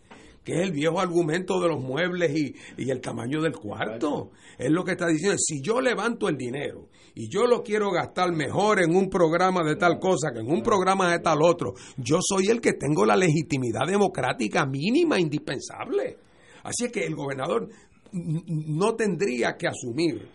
que 0.48 0.54
es 0.54 0.62
el 0.62 0.72
viejo 0.72 0.98
argumento 0.98 1.60
de 1.60 1.68
los 1.68 1.78
muebles 1.78 2.34
y, 2.34 2.90
el 2.90 3.02
tamaño 3.02 3.42
del 3.42 3.52
cuarto. 3.52 4.30
Es 4.56 4.70
lo 4.70 4.82
que 4.82 4.92
está 4.92 5.06
diciendo. 5.06 5.36
Si 5.38 5.60
yo 5.60 5.78
levanto 5.78 6.26
el 6.26 6.38
dinero 6.38 6.87
y 7.18 7.28
yo 7.28 7.48
lo 7.48 7.64
quiero 7.64 7.90
gastar 7.90 8.30
mejor 8.30 8.80
en 8.80 8.94
un 8.94 9.10
programa 9.10 9.64
de 9.64 9.74
tal 9.74 9.98
cosa 9.98 10.30
que 10.32 10.38
en 10.38 10.48
un 10.48 10.62
programa 10.62 11.10
de 11.10 11.18
tal 11.18 11.42
otro, 11.42 11.74
yo 11.96 12.18
soy 12.20 12.46
el 12.46 12.60
que 12.60 12.74
tengo 12.74 13.04
la 13.04 13.16
legitimidad 13.16 13.88
democrática 13.88 14.64
mínima 14.64 15.18
indispensable. 15.18 16.16
Así 16.62 16.84
es 16.84 16.92
que 16.92 17.04
el 17.04 17.16
gobernador 17.16 17.68
no 18.12 18.94
tendría 18.94 19.56
que 19.56 19.66
asumir 19.66 20.28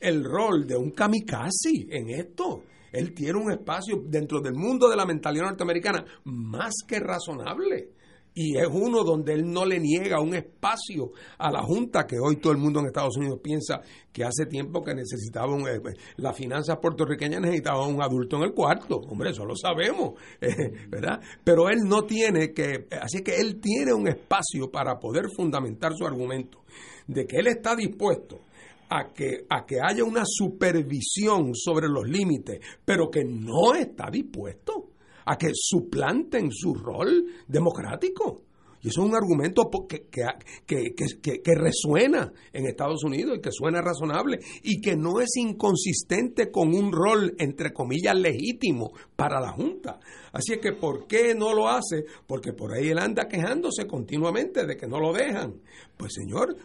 el 0.00 0.24
rol 0.24 0.66
de 0.66 0.78
un 0.78 0.92
kamikaze 0.92 1.86
en 1.90 2.08
esto. 2.08 2.62
Él 2.90 3.12
tiene 3.12 3.38
un 3.38 3.52
espacio 3.52 4.02
dentro 4.06 4.40
del 4.40 4.54
mundo 4.54 4.88
de 4.88 4.96
la 4.96 5.04
mentalidad 5.04 5.44
norteamericana 5.44 6.06
más 6.24 6.72
que 6.88 7.00
razonable 7.00 7.90
y 8.34 8.56
es 8.56 8.68
uno 8.70 9.02
donde 9.02 9.34
él 9.34 9.50
no 9.50 9.64
le 9.64 9.80
niega 9.80 10.20
un 10.20 10.34
espacio 10.34 11.12
a 11.38 11.50
la 11.50 11.62
Junta 11.62 12.06
que 12.06 12.18
hoy 12.18 12.36
todo 12.36 12.52
el 12.52 12.58
mundo 12.58 12.80
en 12.80 12.86
Estados 12.86 13.16
Unidos 13.16 13.40
piensa 13.42 13.80
que 14.12 14.24
hace 14.24 14.46
tiempo 14.46 14.82
que 14.82 14.94
necesitaba 14.94 15.54
un, 15.54 15.68
eh, 15.68 15.80
las 16.16 16.36
finanzas 16.36 16.78
puertorriqueñas 16.80 17.40
necesitaban 17.40 17.94
un 17.94 18.02
adulto 18.02 18.36
en 18.36 18.42
el 18.44 18.52
cuarto, 18.52 18.96
hombre, 18.96 19.30
eso 19.30 19.44
lo 19.44 19.56
sabemos, 19.56 20.14
eh, 20.40 20.88
¿verdad? 20.88 21.20
Pero 21.44 21.68
él 21.68 21.80
no 21.84 22.04
tiene 22.04 22.52
que, 22.52 22.86
así 23.00 23.22
que 23.22 23.40
él 23.40 23.60
tiene 23.60 23.92
un 23.92 24.08
espacio 24.08 24.70
para 24.70 24.98
poder 24.98 25.24
fundamentar 25.34 25.92
su 25.96 26.06
argumento 26.06 26.64
de 27.06 27.26
que 27.26 27.38
él 27.38 27.48
está 27.48 27.74
dispuesto 27.74 28.40
a 28.88 29.12
que, 29.12 29.44
a 29.48 29.64
que 29.64 29.78
haya 29.80 30.04
una 30.04 30.22
supervisión 30.24 31.54
sobre 31.54 31.88
los 31.88 32.08
límites, 32.08 32.60
pero 32.84 33.10
que 33.10 33.24
no 33.24 33.74
está 33.74 34.10
dispuesto 34.10 34.90
a 35.30 35.36
que 35.36 35.50
suplanten 35.54 36.50
su 36.50 36.74
rol 36.74 37.24
democrático. 37.46 38.42
Y 38.82 38.88
eso 38.88 39.02
es 39.02 39.08
un 39.08 39.14
argumento 39.14 39.70
que, 39.86 40.08
que, 40.08 40.24
que, 40.66 41.40
que, 41.40 41.54
resuena 41.54 42.32
en 42.52 42.66
Estados 42.66 43.04
Unidos 43.04 43.36
y 43.38 43.40
que 43.40 43.52
suena 43.52 43.80
razonable 43.80 44.40
y 44.62 44.80
que 44.80 44.96
no 44.96 45.20
es 45.20 45.36
inconsistente 45.36 46.50
con 46.50 46.74
un 46.74 46.90
rol, 46.90 47.34
entre 47.38 47.72
comillas, 47.72 48.16
legítimo 48.16 48.90
para 49.14 49.38
la 49.38 49.52
Junta. 49.52 50.00
Así 50.32 50.54
es 50.54 50.60
que, 50.60 50.72
¿por 50.72 51.06
qué 51.06 51.34
no 51.36 51.54
lo 51.54 51.68
hace? 51.68 52.06
Porque 52.26 52.52
por 52.52 52.72
ahí 52.72 52.88
él 52.88 52.98
anda 52.98 53.28
quejándose 53.28 53.86
continuamente 53.86 54.66
de 54.66 54.76
que 54.76 54.88
no 54.88 54.98
lo 54.98 55.12
dejan. 55.12 55.60
Pues 55.96 56.14
señor, 56.14 56.56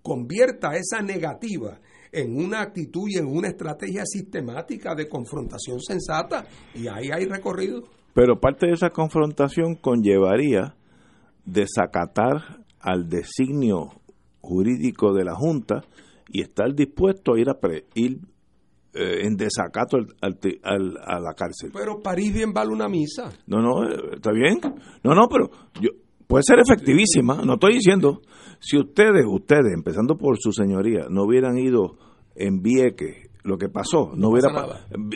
convierta 0.00 0.76
esa 0.76 1.02
negativa 1.02 1.80
en 2.12 2.36
una 2.36 2.60
actitud 2.60 3.08
y 3.08 3.18
en 3.18 3.26
una 3.26 3.48
estrategia 3.48 4.04
sistemática 4.04 4.94
de 4.94 5.08
confrontación 5.08 5.80
sensata 5.80 6.46
y 6.74 6.88
ahí 6.88 7.10
hay 7.12 7.26
recorrido. 7.26 7.84
Pero 8.14 8.40
parte 8.40 8.66
de 8.66 8.72
esa 8.72 8.90
confrontación 8.90 9.74
conllevaría 9.74 10.74
desacatar 11.44 12.64
al 12.80 13.08
designio 13.08 13.92
jurídico 14.40 15.12
de 15.12 15.24
la 15.24 15.34
Junta 15.34 15.84
y 16.28 16.42
estar 16.42 16.74
dispuesto 16.74 17.34
a 17.34 17.40
ir 17.40 17.48
a 17.50 17.56
ir 17.94 18.18
eh, 18.94 19.26
en 19.26 19.36
desacato 19.36 19.98
al, 20.22 20.98
a 21.04 21.20
la 21.20 21.34
cárcel. 21.34 21.70
Pero 21.72 22.00
París 22.00 22.32
bien 22.32 22.52
vale 22.52 22.72
una 22.72 22.88
misa. 22.88 23.30
No, 23.46 23.60
no, 23.60 23.84
eh, 23.84 24.14
está 24.14 24.32
bien. 24.32 24.58
No, 25.04 25.14
no, 25.14 25.28
pero 25.28 25.50
yo, 25.80 25.90
puede 26.26 26.42
ser 26.44 26.58
efectivísima, 26.60 27.42
no 27.44 27.54
estoy 27.54 27.74
diciendo. 27.74 28.22
Si 28.60 28.78
ustedes, 28.78 29.24
ustedes, 29.26 29.72
empezando 29.72 30.16
por 30.16 30.36
su 30.38 30.52
señoría, 30.52 31.06
no 31.10 31.24
hubieran 31.24 31.58
ido 31.58 31.96
en 32.34 32.62
Vieques, 32.62 33.30
lo 33.42 33.58
que 33.58 33.68
pasó, 33.68 34.12
no, 34.16 34.30
hubiera 34.30 34.48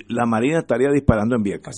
la 0.09 0.24
Marina 0.24 0.61
estaría 0.61 0.88
disparando 0.91 1.34
en 1.34 1.43
Vieques. 1.43 1.76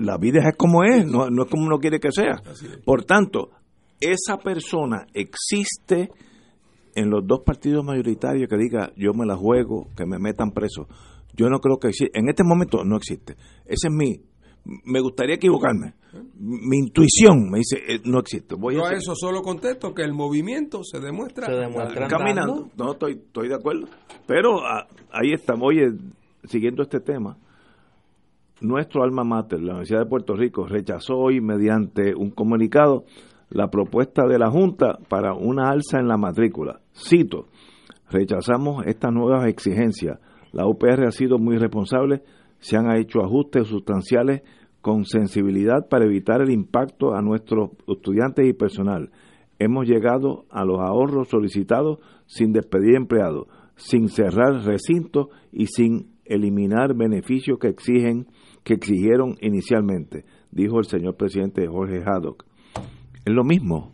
la 0.00 0.16
vida 0.16 0.40
es 0.48 0.56
como 0.56 0.84
es, 0.84 1.06
no, 1.06 1.28
no 1.28 1.44
es 1.44 1.50
como 1.50 1.66
uno 1.66 1.78
quiere 1.78 2.00
que 2.00 2.10
sea. 2.10 2.42
Por 2.84 3.04
tanto, 3.04 3.50
esa 4.00 4.38
persona 4.38 5.06
existe 5.12 6.10
en 6.94 7.10
los 7.10 7.26
dos 7.26 7.40
partidos 7.44 7.84
mayoritarios 7.84 8.48
que 8.48 8.56
diga 8.56 8.92
yo 8.96 9.12
me 9.14 9.26
la 9.26 9.36
juego, 9.36 9.88
que 9.96 10.06
me 10.06 10.18
metan 10.18 10.50
preso. 10.50 10.88
Yo 11.34 11.48
no 11.48 11.58
creo 11.60 11.78
que 11.78 11.88
existe. 11.88 12.18
En 12.18 12.28
este 12.28 12.44
momento 12.44 12.84
no 12.84 12.96
existe. 12.96 13.34
Ese 13.64 13.88
es 13.88 13.92
mi. 13.92 14.20
Me 14.64 15.00
gustaría 15.00 15.36
equivocarme. 15.36 15.94
Mi 16.38 16.78
intuición 16.78 17.50
me 17.50 17.58
dice 17.58 17.78
eh, 17.88 18.00
no 18.04 18.20
existe. 18.20 18.54
Voy 18.54 18.76
a, 18.76 18.92
eso 18.92 19.14
solo 19.14 19.42
contesto 19.42 19.92
que 19.92 20.02
el 20.02 20.12
movimiento 20.12 20.84
se 20.84 21.00
demuestra, 21.00 21.46
caminando. 22.08 22.68
No, 22.76 22.92
estoy, 22.92 23.14
estoy 23.14 23.48
de 23.48 23.54
acuerdo. 23.54 23.88
Pero 24.26 24.64
ah, 24.64 24.86
ahí 25.10 25.32
estamos. 25.32 25.68
Oye, 25.68 25.92
siguiendo 26.44 26.82
este 26.82 27.00
tema, 27.00 27.36
nuestro 28.60 29.02
alma 29.02 29.24
mater, 29.24 29.60
la 29.60 29.72
Universidad 29.72 30.00
de 30.00 30.06
Puerto 30.06 30.34
Rico, 30.34 30.66
rechazó 30.66 31.16
hoy 31.16 31.40
mediante 31.40 32.14
un 32.14 32.30
comunicado 32.30 33.04
la 33.50 33.68
propuesta 33.68 34.26
de 34.26 34.38
la 34.38 34.50
Junta 34.50 34.98
para 35.08 35.34
una 35.34 35.70
alza 35.70 35.98
en 35.98 36.08
la 36.08 36.16
matrícula. 36.16 36.80
Cito, 36.94 37.48
rechazamos 38.10 38.86
estas 38.86 39.12
nuevas 39.12 39.46
exigencias. 39.46 40.18
La 40.52 40.66
UPR 40.66 41.06
ha 41.06 41.10
sido 41.10 41.38
muy 41.38 41.56
responsable, 41.56 42.22
se 42.62 42.76
han 42.76 42.90
hecho 42.96 43.22
ajustes 43.22 43.66
sustanciales 43.66 44.42
con 44.80 45.04
sensibilidad 45.04 45.88
para 45.88 46.04
evitar 46.04 46.40
el 46.40 46.50
impacto 46.50 47.14
a 47.14 47.20
nuestros 47.20 47.70
estudiantes 47.88 48.48
y 48.48 48.52
personal. 48.52 49.10
Hemos 49.58 49.86
llegado 49.86 50.46
a 50.48 50.64
los 50.64 50.80
ahorros 50.80 51.28
solicitados 51.28 51.98
sin 52.26 52.52
despedir 52.52 52.94
empleados, 52.94 53.48
sin 53.76 54.08
cerrar 54.08 54.64
recintos 54.64 55.28
y 55.52 55.66
sin 55.66 56.12
eliminar 56.24 56.94
beneficios 56.94 57.58
que 57.58 57.68
exigen 57.68 58.26
que 58.62 58.74
exigieron 58.74 59.36
inicialmente, 59.40 60.24
dijo 60.52 60.78
el 60.78 60.84
señor 60.84 61.16
presidente 61.16 61.66
Jorge 61.66 62.02
Haddock. 62.04 62.44
Es 63.24 63.34
lo 63.34 63.42
mismo. 63.42 63.92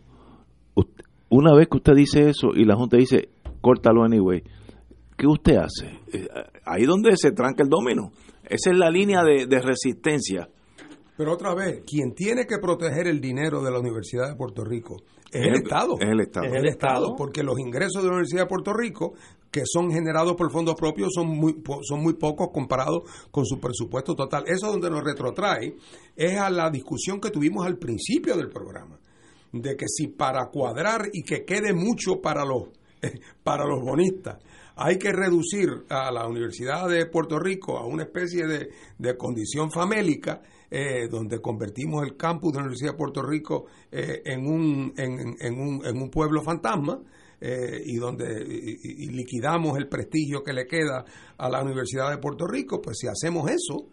Una 1.29 1.55
vez 1.55 1.67
que 1.67 1.77
usted 1.77 1.93
dice 1.95 2.29
eso 2.29 2.49
y 2.55 2.65
la 2.65 2.75
Junta 2.75 2.97
dice, 2.97 3.29
córtalo 3.61 4.03
anyway, 4.03 4.43
¿qué 5.17 5.27
usted 5.27 5.57
hace? 5.57 5.87
Eh, 6.13 6.27
ahí 6.65 6.85
donde 6.85 7.15
se 7.15 7.31
tranca 7.31 7.63
el 7.63 7.69
domino. 7.69 8.11
Esa 8.49 8.71
es 8.71 8.77
la 8.77 8.89
línea 8.89 9.23
de, 9.23 9.61
resistencia. 9.61 10.49
Pero 11.15 11.33
otra 11.33 11.53
vez, 11.53 11.83
quien 11.85 12.13
tiene 12.15 12.45
que 12.45 12.57
proteger 12.57 13.07
el 13.07 13.19
dinero 13.21 13.61
de 13.61 13.71
la 13.71 13.79
Universidad 13.79 14.29
de 14.29 14.35
Puerto 14.35 14.63
Rico 14.63 14.97
es, 15.31 15.45
el, 15.45 15.55
Estado. 15.55 15.95
Es 15.99 16.07
el 16.07 16.19
Estado. 16.21 16.45
Es 16.47 16.53
el 16.53 16.65
Estado, 16.67 17.15
porque 17.15 17.43
los 17.43 17.59
ingresos 17.59 18.01
de 18.01 18.07
la 18.07 18.15
Universidad 18.15 18.43
de 18.43 18.47
Puerto 18.47 18.73
Rico, 18.73 19.13
que 19.51 19.63
son 19.65 19.91
generados 19.91 20.35
por 20.35 20.51
fondos 20.51 20.75
propios, 20.75 21.09
son 21.13 21.27
muy, 21.27 21.61
son 21.83 22.01
muy 22.01 22.13
pocos 22.13 22.49
comparados 22.51 23.03
con 23.31 23.45
su 23.45 23.59
presupuesto 23.59 24.15
total. 24.15 24.45
Eso 24.47 24.71
donde 24.71 24.89
nos 24.89 25.03
retrotrae 25.03 25.75
es 26.15 26.37
a 26.39 26.49
la 26.49 26.69
discusión 26.69 27.19
que 27.19 27.29
tuvimos 27.29 27.65
al 27.65 27.77
principio 27.77 28.35
del 28.35 28.49
programa 28.49 28.97
de 29.51 29.75
que 29.75 29.87
si 29.87 30.07
para 30.07 30.47
cuadrar 30.49 31.09
y 31.11 31.23
que 31.23 31.43
quede 31.43 31.73
mucho 31.73 32.21
para 32.21 32.45
los, 32.45 32.69
para 33.43 33.65
los 33.65 33.81
bonistas, 33.81 34.37
hay 34.79 34.97
que 34.97 35.11
reducir 35.11 35.85
a 35.89 36.09
la 36.09 36.25
Universidad 36.25 36.87
de 36.87 37.05
Puerto 37.05 37.37
Rico 37.37 37.77
a 37.77 37.85
una 37.85 38.03
especie 38.03 38.45
de, 38.47 39.17
condición 39.17 39.69
famélica, 39.71 40.41
eh, 40.71 41.09
donde 41.09 41.41
convertimos 41.41 42.03
el 42.05 42.15
campus 42.15 42.53
de 42.53 42.59
la 42.59 42.63
Universidad 42.63 42.91
de 42.91 42.97
Puerto 42.97 43.21
Rico 43.21 43.65
eh, 43.91 44.21
en, 44.23 44.47
un, 44.47 44.93
en, 44.95 45.59
un, 45.59 45.85
en 45.85 46.01
un 46.01 46.09
pueblo 46.09 46.41
fantasma, 46.41 46.97
eh, 47.41 47.81
y 47.85 47.95
donde 47.95 48.43
liquidamos 48.43 49.77
el 49.77 49.87
prestigio 49.87 50.43
que 50.43 50.53
le 50.53 50.65
queda 50.65 51.03
a 51.37 51.49
la 51.49 51.61
Universidad 51.61 52.09
de 52.09 52.17
Puerto 52.17 52.47
Rico, 52.47 52.81
pues 52.81 52.97
si 52.99 53.07
hacemos 53.07 53.49
eso, 53.49 53.87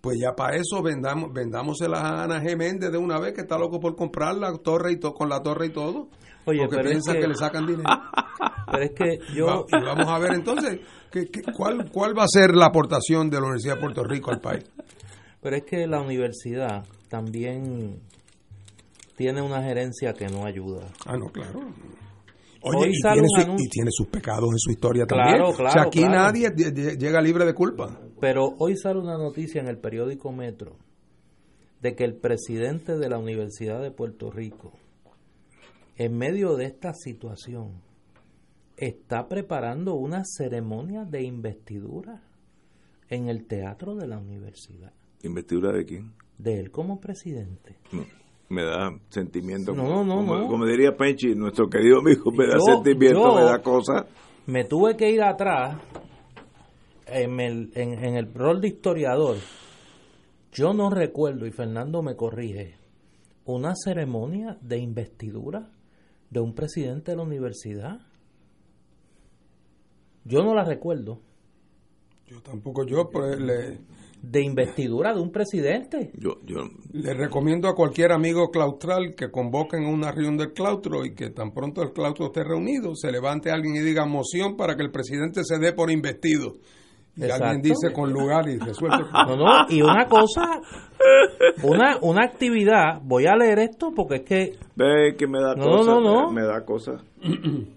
pues 0.00 0.18
ya 0.20 0.34
para 0.34 0.56
eso 0.56 0.82
vendamos, 0.82 1.32
vendámosela 1.32 1.98
a 1.98 2.24
Ana 2.24 2.42
G. 2.42 2.56
Méndez 2.56 2.92
de 2.92 2.98
una 2.98 3.18
vez 3.18 3.32
que 3.32 3.40
está 3.40 3.58
loco 3.58 3.80
por 3.80 3.96
comprar 3.96 4.36
la 4.36 4.52
torre 4.58 4.92
y 4.92 4.96
todo 4.98 5.14
con 5.14 5.28
la 5.28 5.42
torre 5.42 5.66
y 5.66 5.70
todo. 5.70 6.08
Oye, 6.46 6.66
porque 6.66 6.88
piensa 6.88 7.12
que, 7.12 7.26
le 7.26 7.34
sacan 7.34 7.66
dinero. 7.66 7.84
Pero 8.70 8.84
es 8.84 8.92
que 8.92 9.18
yo... 9.34 9.66
y 9.68 9.84
vamos 9.84 10.08
a 10.08 10.18
ver 10.18 10.34
entonces 10.34 10.80
cuál, 11.56 11.88
cuál 11.90 12.18
va 12.18 12.24
a 12.24 12.28
ser 12.28 12.54
la 12.54 12.66
aportación 12.66 13.30
de 13.30 13.36
la 13.36 13.44
Universidad 13.44 13.74
de 13.74 13.80
Puerto 13.80 14.04
Rico 14.04 14.30
al 14.30 14.40
país. 14.40 14.64
Pero 15.40 15.56
es 15.56 15.64
que 15.64 15.86
la 15.86 16.00
universidad 16.00 16.84
también 17.08 18.00
tiene 19.16 19.42
una 19.42 19.62
gerencia 19.62 20.12
que 20.12 20.26
no 20.26 20.44
ayuda. 20.44 20.88
Ah, 21.06 21.16
no, 21.16 21.26
claro. 21.26 21.60
Oye, 22.62 22.90
y, 22.90 23.68
tiene 23.68 23.90
sus 23.90 24.08
pecados 24.08 24.50
en 24.50 24.58
su 24.58 24.72
historia 24.72 25.06
también. 25.06 25.40
o 25.42 25.52
sea, 25.52 25.82
aquí 25.82 26.02
nadie 26.02 26.50
llega 26.50 27.20
libre 27.20 27.44
de 27.44 27.54
culpa. 27.54 28.00
Pero 28.20 28.54
hoy 28.58 28.76
sale 28.76 28.98
una 28.98 29.16
noticia 29.16 29.60
en 29.60 29.68
el 29.68 29.78
periódico 29.78 30.32
Metro 30.32 30.76
de 31.80 31.94
que 31.94 32.04
el 32.04 32.16
presidente 32.16 32.96
de 32.96 33.08
la 33.08 33.18
Universidad 33.18 33.80
de 33.80 33.90
Puerto 33.90 34.30
Rico, 34.30 34.72
en 35.96 36.16
medio 36.16 36.56
de 36.56 36.66
esta 36.66 36.92
situación, 36.94 37.82
está 38.76 39.28
preparando 39.28 39.94
una 39.94 40.22
ceremonia 40.24 41.04
de 41.04 41.22
investidura 41.22 42.22
en 43.08 43.28
el 43.28 43.46
teatro 43.46 43.94
de 43.94 44.06
la 44.06 44.18
universidad. 44.18 44.92
¿Investidura 45.22 45.72
de 45.72 45.84
quién? 45.84 46.12
De 46.38 46.60
él 46.60 46.70
como 46.70 47.00
presidente 47.00 47.78
me 48.48 48.64
da 48.64 48.96
sentimiento. 49.08 49.74
No, 49.74 50.04
no, 50.04 50.16
como, 50.16 50.46
como, 50.46 50.66
diría 50.66 50.96
Penchi, 50.96 51.34
nuestro 51.34 51.68
querido 51.68 51.98
amigo, 51.98 52.30
me 52.30 52.46
da 52.46 52.58
sentimiento, 52.60 53.34
me 53.34 53.42
da 53.42 53.60
cosa. 53.60 54.06
Me 54.46 54.64
tuve 54.64 54.96
que 54.96 55.10
ir 55.10 55.22
atrás 55.22 55.76
en 57.06 57.40
el, 57.40 57.72
en, 57.74 58.16
el 58.16 58.32
rol 58.32 58.60
de 58.60 58.68
historiador. 58.68 59.36
Yo 60.52 60.72
no 60.72 60.90
recuerdo, 60.90 61.46
y 61.46 61.50
Fernando 61.50 62.02
me 62.02 62.14
corrige, 62.14 62.76
una 63.44 63.74
ceremonia 63.74 64.56
de 64.60 64.78
investidura 64.78 65.70
de 66.30 66.40
un 66.40 66.54
presidente 66.54 67.12
de 67.12 67.16
la 67.16 67.22
universidad. 67.22 68.00
Yo 70.24 70.42
no 70.42 70.54
la 70.54 70.64
recuerdo. 70.64 71.20
Yo 72.26 72.40
tampoco, 72.42 72.84
yo 72.84 73.08
pues, 73.08 73.38
le, 73.38 73.78
de 74.22 74.42
investidura 74.42 75.14
de 75.14 75.20
un 75.20 75.30
presidente. 75.30 76.10
Yo, 76.14 76.40
yo 76.44 76.68
le 76.92 77.14
recomiendo 77.14 77.68
a 77.68 77.74
cualquier 77.74 78.12
amigo 78.12 78.50
claustral 78.50 79.14
que 79.14 79.30
convoquen 79.30 79.86
una 79.86 80.10
reunión 80.10 80.36
del 80.36 80.52
claustro 80.52 81.04
y 81.04 81.14
que 81.14 81.30
tan 81.30 81.52
pronto 81.52 81.82
el 81.82 81.92
claustro 81.92 82.26
esté 82.26 82.42
reunido, 82.42 82.94
se 82.96 83.12
levante 83.12 83.50
alguien 83.50 83.76
y 83.76 83.80
diga 83.80 84.06
moción 84.06 84.56
para 84.56 84.76
que 84.76 84.82
el 84.82 84.90
presidente 84.90 85.42
se 85.44 85.58
dé 85.58 85.72
por 85.72 85.90
investido. 85.90 86.56
Y 87.16 87.30
alguien 87.30 87.62
dice 87.62 87.92
con 87.92 88.12
lugar 88.12 88.48
y 88.48 88.58
resuelve. 88.58 89.04
No, 89.12 89.36
no, 89.36 89.66
y 89.68 89.82
una 89.82 90.06
cosa, 90.06 90.60
una, 91.62 91.96
una 92.02 92.24
actividad, 92.24 93.00
voy 93.02 93.26
a 93.26 93.34
leer 93.36 93.58
esto 93.60 93.92
porque 93.94 94.16
es 94.16 94.22
que... 94.22 94.58
Ve 94.74 95.16
que 95.16 95.26
me 95.26 95.40
da 95.40 95.54
no, 95.54 95.82
no, 95.82 96.00
no. 96.00 96.30
Me, 96.30 96.42
da 96.42 96.64
cosa. 96.64 96.92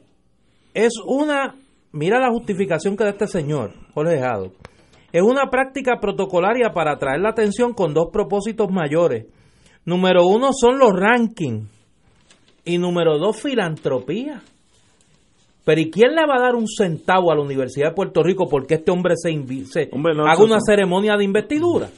Es 0.71 0.93
una, 1.03 1.55
mira 1.91 2.19
la 2.19 2.29
justificación 2.29 2.95
que 2.95 3.03
da 3.03 3.09
este 3.09 3.27
señor, 3.27 3.73
Jorge 3.93 4.19
Jado 4.19 4.51
es 5.11 5.23
una 5.23 5.49
práctica 5.49 5.99
protocolaria 5.99 6.71
para 6.73 6.93
atraer 6.93 7.21
la 7.21 7.29
atención 7.29 7.73
con 7.73 7.93
dos 7.93 8.09
propósitos 8.11 8.69
mayores. 8.71 9.25
Número 9.85 10.27
uno 10.27 10.49
son 10.53 10.77
los 10.77 10.91
rankings 10.93 11.67
y 12.63 12.77
número 12.77 13.17
dos 13.17 13.41
filantropía. 13.41 14.41
Pero 15.69 15.81
¿y 15.81 15.91
quién 15.91 16.15
le 16.15 16.25
va 16.25 16.37
a 16.37 16.41
dar 16.41 16.55
un 16.55 16.65
centavo 16.67 17.31
a 17.31 17.35
la 17.35 17.43
Universidad 17.43 17.89
de 17.89 17.93
Puerto 17.93 18.23
Rico 18.23 18.47
porque 18.49 18.73
este 18.73 18.89
hombre 18.89 19.13
se, 19.15 19.29
haga 19.29 20.43
una 20.43 20.57
ceremonia 20.61 21.15
de 21.15 21.23
investidura? 21.23 21.89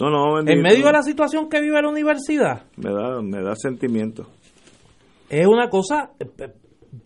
No, 0.00 0.08
no, 0.08 0.38
en 0.38 0.62
medio 0.62 0.86
de 0.86 0.92
la 0.92 1.02
situación 1.02 1.50
que 1.50 1.60
vive 1.60 1.82
la 1.82 1.90
universidad. 1.90 2.62
Me 2.78 2.90
da, 2.90 3.20
me 3.20 3.42
da 3.42 3.54
sentimiento. 3.54 4.28
es 5.28 5.46
una 5.46 5.68
cosa, 5.68 6.12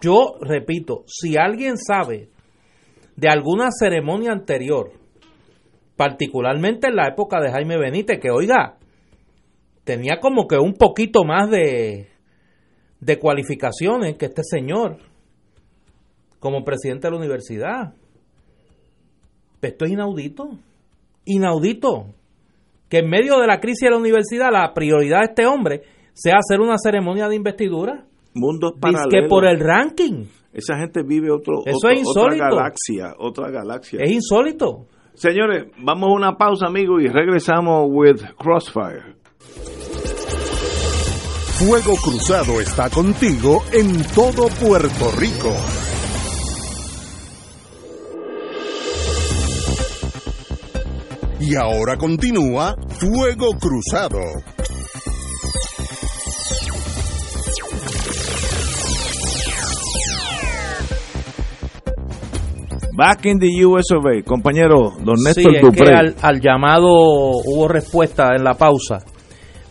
yo 0.01 0.37
repito, 0.41 1.03
si 1.09 1.37
alguien 1.37 1.77
sabe 1.77 2.29
de 3.17 3.29
alguna 3.29 3.71
ceremonia 3.73 4.31
anterior, 4.31 4.93
particularmente 5.97 6.87
en 6.87 6.95
la 6.95 7.09
época 7.09 7.41
de 7.41 7.51
Jaime 7.51 7.79
Benítez, 7.79 8.21
que 8.21 8.31
oiga, 8.31 8.77
tenía 9.83 10.21
como 10.21 10.47
que 10.47 10.59
un 10.59 10.75
poquito 10.75 11.25
más 11.25 11.51
de, 11.51 12.11
de 13.01 13.19
cualificaciones 13.19 14.15
que 14.17 14.27
este 14.27 14.43
señor 14.45 14.99
como 16.43 16.65
presidente 16.65 17.07
de 17.07 17.13
la 17.13 17.19
universidad. 17.19 17.95
Esto 19.63 19.85
es 19.85 19.93
inaudito, 19.93 20.51
inaudito, 21.25 22.07
que 22.89 22.99
en 22.99 23.09
medio 23.09 23.39
de 23.39 23.47
la 23.47 23.61
crisis 23.61 23.83
de 23.87 23.91
la 23.91 23.97
universidad 23.99 24.49
la 24.51 24.75
prioridad 24.75 25.21
de 25.21 25.25
este 25.27 25.47
hombre 25.47 25.83
sea 26.15 26.35
hacer 26.39 26.61
una 26.61 26.75
ceremonia 26.79 27.29
de 27.29 27.37
investidura. 27.37 28.05
Mundos 28.35 28.73
paralelos. 28.81 29.09
que 29.13 29.29
por 29.29 29.47
el 29.47 29.61
ranking. 29.61 30.25
Esa 30.53 30.77
gente 30.79 31.03
vive 31.05 31.31
otro, 31.31 31.63
Eso 31.65 31.77
otro- 31.77 31.91
es 31.91 31.99
insólito. 32.01 32.45
otra 32.45 32.57
galaxia, 32.57 33.15
otra 33.19 33.51
galaxia. 33.51 34.01
Es 34.03 34.11
insólito. 34.11 34.87
Señores, 35.15 35.67
vamos 35.79 36.09
a 36.11 36.13
una 36.13 36.37
pausa, 36.37 36.67
amigos, 36.67 37.03
y 37.05 37.07
regresamos 37.09 37.87
with 37.89 38.21
Crossfire. 38.37 39.15
Fuego 41.59 41.95
Cruzado 42.03 42.61
está 42.61 42.91
contigo 42.91 43.63
en 43.73 44.03
todo 44.15 44.49
Puerto 44.61 45.13
Rico. 45.21 45.55
Y 51.43 51.57
ahora 51.57 51.97
continúa 51.97 52.77
Fuego 53.01 53.51
Cruzado. 53.59 54.21
Back 62.95 63.25
in 63.27 63.39
the 63.39 63.65
US 63.65 63.91
of 63.93 64.05
A, 64.07 64.23
compañero 64.23 64.93
Don 65.03 65.17
Sí, 65.17 65.25
Néstor 65.25 65.57
es 65.57 65.63
Dupré. 65.63 65.85
que 65.87 65.93
al, 65.93 66.15
al 66.21 66.41
llamado 66.41 66.89
hubo 66.91 67.67
respuesta 67.69 68.35
en 68.37 68.45
la 68.45 68.55
pausa. 68.55 68.99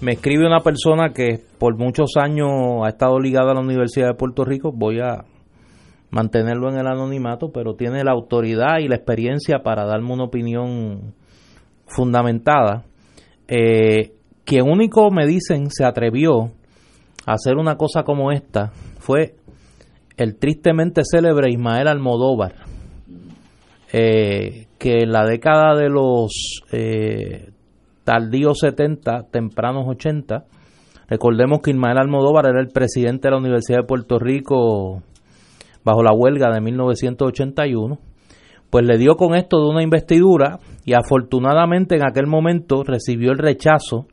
Me 0.01 0.13
escribe 0.13 0.47
una 0.47 0.61
persona 0.61 1.11
que 1.13 1.39
por 1.59 1.77
muchos 1.77 2.13
años 2.17 2.49
ha 2.83 2.89
estado 2.89 3.19
ligada 3.19 3.51
a 3.51 3.53
la 3.53 3.61
Universidad 3.61 4.07
de 4.07 4.13
Puerto 4.15 4.43
Rico. 4.43 4.71
Voy 4.73 4.99
a 4.99 5.23
mantenerlo 6.09 6.69
en 6.69 6.79
el 6.79 6.87
anonimato, 6.87 7.51
pero 7.53 7.75
tiene 7.75 8.03
la 8.03 8.11
autoridad 8.11 8.79
y 8.79 8.87
la 8.87 8.95
experiencia 8.95 9.59
para 9.63 9.85
darme 9.85 10.13
una 10.13 10.23
opinión 10.23 11.13
fundamentada. 11.95 12.83
Eh, 13.47 14.13
quien 14.45 14.69
único 14.69 15.11
me 15.11 15.25
dicen 15.27 15.69
se 15.69 15.85
atrevió 15.85 16.51
a 17.25 17.33
hacer 17.33 17.57
una 17.57 17.75
cosa 17.75 18.03
como 18.03 18.31
esta 18.31 18.71
fue 18.99 19.35
el 20.17 20.37
tristemente 20.37 21.01
célebre 21.03 21.51
Ismael 21.51 21.87
Almodóvar 21.87 22.53
eh, 23.93 24.67
que 24.77 24.99
en 25.03 25.11
la 25.11 25.25
década 25.25 25.75
de 25.75 25.89
los 25.89 26.61
eh, 26.71 27.51
tardíos 28.03 28.59
70, 28.59 29.27
tempranos 29.29 29.85
80, 29.87 30.45
recordemos 31.07 31.59
que 31.61 31.71
Ismael 31.71 31.97
Almodóvar 31.97 32.45
era 32.47 32.61
el 32.61 32.69
presidente 32.69 33.27
de 33.27 33.31
la 33.31 33.37
Universidad 33.37 33.79
de 33.79 33.87
Puerto 33.87 34.17
Rico 34.17 35.03
bajo 35.83 36.03
la 36.03 36.13
huelga 36.13 36.53
de 36.53 36.61
1981, 36.61 37.99
pues 38.71 38.85
le 38.85 38.97
dio 38.97 39.15
con 39.15 39.35
esto 39.35 39.59
de 39.59 39.69
una 39.69 39.83
investidura 39.83 40.59
y 40.85 40.93
afortunadamente 40.93 41.95
en 41.95 42.03
aquel 42.03 42.25
momento 42.25 42.83
recibió 42.83 43.31
el 43.31 43.37
rechazo 43.37 44.07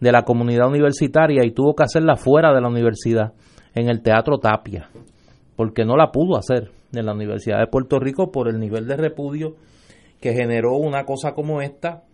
de 0.00 0.12
la 0.12 0.22
comunidad 0.22 0.68
universitaria 0.68 1.44
y 1.44 1.50
tuvo 1.50 1.74
que 1.74 1.82
hacerla 1.82 2.16
fuera 2.16 2.54
de 2.54 2.60
la 2.60 2.68
universidad, 2.68 3.32
en 3.74 3.88
el 3.88 4.02
Teatro 4.02 4.38
Tapia, 4.38 4.88
porque 5.56 5.84
no 5.84 5.96
la 5.96 6.10
pudo 6.12 6.38
hacer 6.38 6.70
en 6.92 7.04
la 7.04 7.12
Universidad 7.12 7.58
de 7.58 7.66
Puerto 7.66 7.98
Rico 7.98 8.30
por 8.30 8.48
el 8.48 8.58
nivel 8.58 8.86
de 8.86 8.96
repudio 8.96 9.56
que 10.20 10.32
generó 10.32 10.76
una 10.76 11.04
cosa 11.04 11.32
como 11.32 11.60
esta 11.60 12.04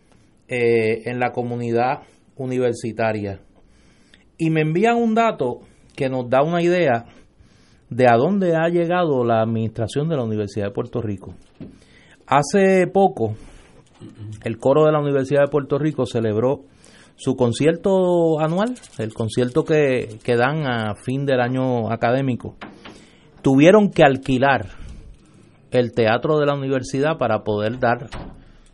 eh, 0.49 1.03
en 1.05 1.21
la 1.21 1.31
comunidad 1.31 2.01
universitaria. 2.37 3.41
Y 4.39 4.51
me 4.51 4.63
envían 4.63 4.97
un 4.97 5.15
dato 5.15 5.61
que 5.95 6.09
nos 6.09 6.29
da 6.29 6.43
una 6.43 6.63
idea 6.63 7.05
de 7.95 8.07
a 8.09 8.17
dónde 8.17 8.57
ha 8.57 8.69
llegado 8.69 9.25
la 9.25 9.43
administración 9.43 10.09
de 10.09 10.17
la 10.17 10.25
Universidad 10.25 10.67
de 10.67 10.73
Puerto 10.73 11.01
Rico. 11.01 11.35
Hace 12.27 12.87
poco, 12.87 13.35
el 14.45 14.59
coro 14.59 14.87
de 14.87 14.93
la 14.93 15.01
Universidad 15.01 15.43
de 15.43 15.51
Puerto 15.51 15.79
Rico 15.79 16.07
celebró 16.07 16.63
su 17.17 17.37
concierto 17.37 18.41
anual, 18.41 18.75
el 18.99 19.13
concierto 19.13 19.65
que, 19.65 20.19
que 20.25 20.37
dan 20.37 20.67
a 20.67 20.95
fin 20.95 21.27
del 21.27 21.41
año 21.41 21.91
académico. 21.93 22.57
Tuvieron 23.43 23.91
que 23.91 24.03
alquilar 24.03 24.69
el 25.71 25.93
teatro 25.93 26.39
de 26.39 26.47
la 26.47 26.55
universidad 26.55 27.19
para 27.19 27.43
poder 27.43 27.79
dar 27.79 28.09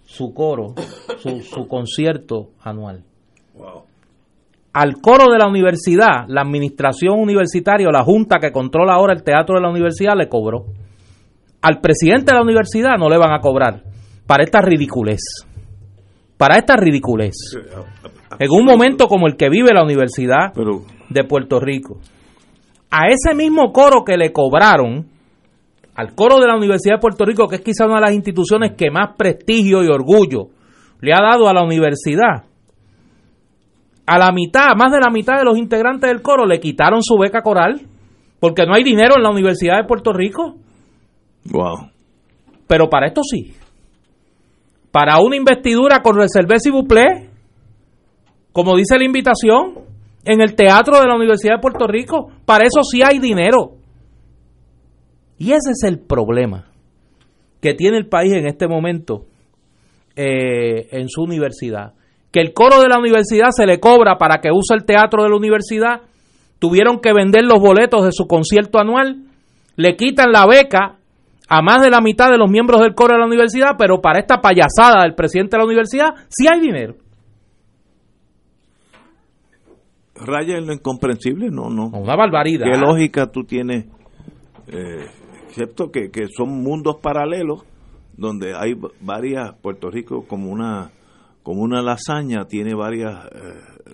su 0.05 0.33
coro, 0.33 0.75
su, 1.19 1.41
su 1.41 1.67
concierto 1.67 2.51
anual. 2.61 3.05
Al 4.73 5.01
coro 5.01 5.33
de 5.33 5.39
la 5.39 5.49
universidad, 5.49 6.27
la 6.29 6.43
administración 6.43 7.19
universitaria 7.19 7.89
o 7.89 7.91
la 7.91 8.05
junta 8.05 8.39
que 8.39 8.53
controla 8.53 8.95
ahora 8.95 9.15
el 9.15 9.23
teatro 9.23 9.57
de 9.57 9.63
la 9.63 9.71
universidad 9.71 10.15
le 10.17 10.29
cobró. 10.29 10.67
Al 11.63 11.81
presidente 11.81 12.33
de 12.33 12.37
la 12.37 12.43
universidad 12.43 12.97
no 12.99 13.09
le 13.09 13.19
van 13.19 13.33
a 13.33 13.41
cobrar 13.41 13.83
para 14.27 14.45
esta 14.45 14.61
ridiculez. 14.61 15.21
Para 16.37 16.57
esta 16.59 16.77
ridiculez. 16.77 17.35
En 18.39 18.51
un 18.51 18.65
momento 18.65 19.09
como 19.09 19.27
el 19.27 19.37
que 19.37 19.49
vive 19.49 19.73
la 19.73 19.83
Universidad 19.83 20.53
Pero 20.55 20.83
de 21.09 21.25
Puerto 21.25 21.59
Rico. 21.59 21.99
A 22.91 23.09
ese 23.09 23.35
mismo 23.35 23.73
coro 23.73 24.05
que 24.05 24.17
le 24.17 24.33
cobraron, 24.33 25.09
al 25.95 26.15
coro 26.15 26.39
de 26.39 26.47
la 26.47 26.57
Universidad 26.57 26.97
de 26.97 27.01
Puerto 27.01 27.25
Rico, 27.25 27.49
que 27.49 27.57
es 27.57 27.63
quizá 27.63 27.87
una 27.87 27.97
de 27.97 28.03
las 28.03 28.15
instituciones 28.15 28.73
que 28.77 28.91
más 28.91 29.17
prestigio 29.17 29.83
y 29.83 29.89
orgullo 29.89 30.49
le 31.01 31.13
ha 31.13 31.21
dado 31.21 31.49
a 31.49 31.55
la 31.55 31.63
universidad, 31.63 32.45
a 34.09 34.19
la 34.19 34.33
mitad, 34.33 34.75
más 34.75 34.91
de 34.91 35.01
la 35.01 35.11
mitad 35.11 35.37
de 35.37 35.45
los 35.45 35.59
integrantes 35.59 36.09
del 36.09 36.23
coro 36.23 36.47
le 36.47 36.61
quitaron 36.61 37.03
su 37.03 37.19
beca 37.19 37.43
coral, 37.43 37.83
porque 38.41 38.65
no 38.65 38.75
hay 38.75 38.83
dinero 38.83 39.15
en 39.17 39.23
la 39.23 39.31
Universidad 39.31 39.77
de 39.77 39.85
Puerto 39.85 40.15
Rico. 40.15 40.57
wow. 41.45 41.91
Pero 42.67 42.89
para 42.89 43.09
esto 43.09 43.21
sí. 43.23 43.55
Para 44.91 45.21
una 45.21 45.37
investidura 45.37 46.01
con 46.03 46.17
reservés 46.17 46.65
y 46.67 46.71
buplé, 46.71 47.29
como 48.53 48.77
dice 48.77 48.97
la 48.97 49.05
invitación, 49.05 49.75
en 50.25 50.41
el 50.41 50.55
teatro 50.55 51.01
de 51.01 51.07
la 51.07 51.15
Universidad 51.15 51.57
de 51.57 51.61
Puerto 51.61 51.87
Rico, 51.87 52.31
para 52.47 52.65
eso 52.65 52.83
sí 52.83 53.01
hay 53.05 53.19
dinero. 53.19 53.73
Y 55.37 55.53
ese 55.53 55.73
es 55.73 55.83
el 55.85 55.99
problema 55.99 56.71
que 57.61 57.75
tiene 57.75 57.99
el 57.99 58.09
país 58.09 58.33
en 58.33 58.47
este 58.47 58.69
momento 58.69 59.27
eh, 60.17 60.89
en 60.93 61.09
su 61.09 61.23
universidad. 61.23 61.93
Que 62.33 62.41
el 62.41 62.53
coro 62.53 62.81
de 62.81 62.89
la 62.89 62.99
universidad 62.99 63.49
se 63.51 63.67
le 63.67 63.81
cobra 63.81 64.19
para 64.19 64.41
que 64.41 64.51
use 64.51 64.75
el 64.75 64.85
teatro 64.85 65.23
de 65.23 65.31
la 65.31 65.37
universidad, 65.37 66.03
tuvieron 66.59 67.01
que 67.01 67.13
vender 67.13 67.45
los 67.45 67.61
boletos 67.61 68.05
de 68.05 68.13
su 68.13 68.27
concierto 68.27 68.79
anual, 68.79 69.25
le 69.77 69.97
quitan 69.97 70.33
la 70.33 70.47
beca 70.47 70.97
a 71.49 71.63
más 71.63 71.81
de 71.81 71.91
la 71.91 72.01
mitad 72.01 72.31
de 72.31 72.37
los 72.37 72.51
miembros 72.51 72.81
del 72.81 72.95
coro 72.95 73.15
de 73.15 73.21
la 73.21 73.27
universidad, 73.27 73.77
pero 73.79 74.01
para 74.01 74.19
esta 74.19 74.41
payasada 74.41 75.03
del 75.03 75.15
presidente 75.15 75.57
de 75.57 75.59
la 75.59 75.67
universidad 75.67 76.09
sí 76.29 76.47
hay 76.53 76.61
dinero. 76.61 76.97
Raya 80.15 80.59
en 80.59 80.67
lo 80.67 80.73
incomprensible, 80.73 81.49
no, 81.49 81.71
no. 81.71 81.87
Una 81.87 82.17
barbaridad. 82.17 82.67
¿Qué 82.67 82.79
lógica 82.79 83.31
tú 83.31 83.45
tienes? 83.45 83.87
Eh, 84.67 85.07
excepto 85.47 85.91
que, 85.91 86.11
que 86.11 86.27
son 86.29 86.63
mundos 86.63 86.97
paralelos 87.01 87.65
donde 88.17 88.55
hay 88.55 88.75
varias, 89.01 89.55
Puerto 89.63 89.91
Rico 89.91 90.27
como 90.27 90.51
una 90.51 90.91
como 91.49 91.63
una 91.63 91.81
lasaña 91.81 92.45
tiene 92.47 92.75
varios 92.75 93.11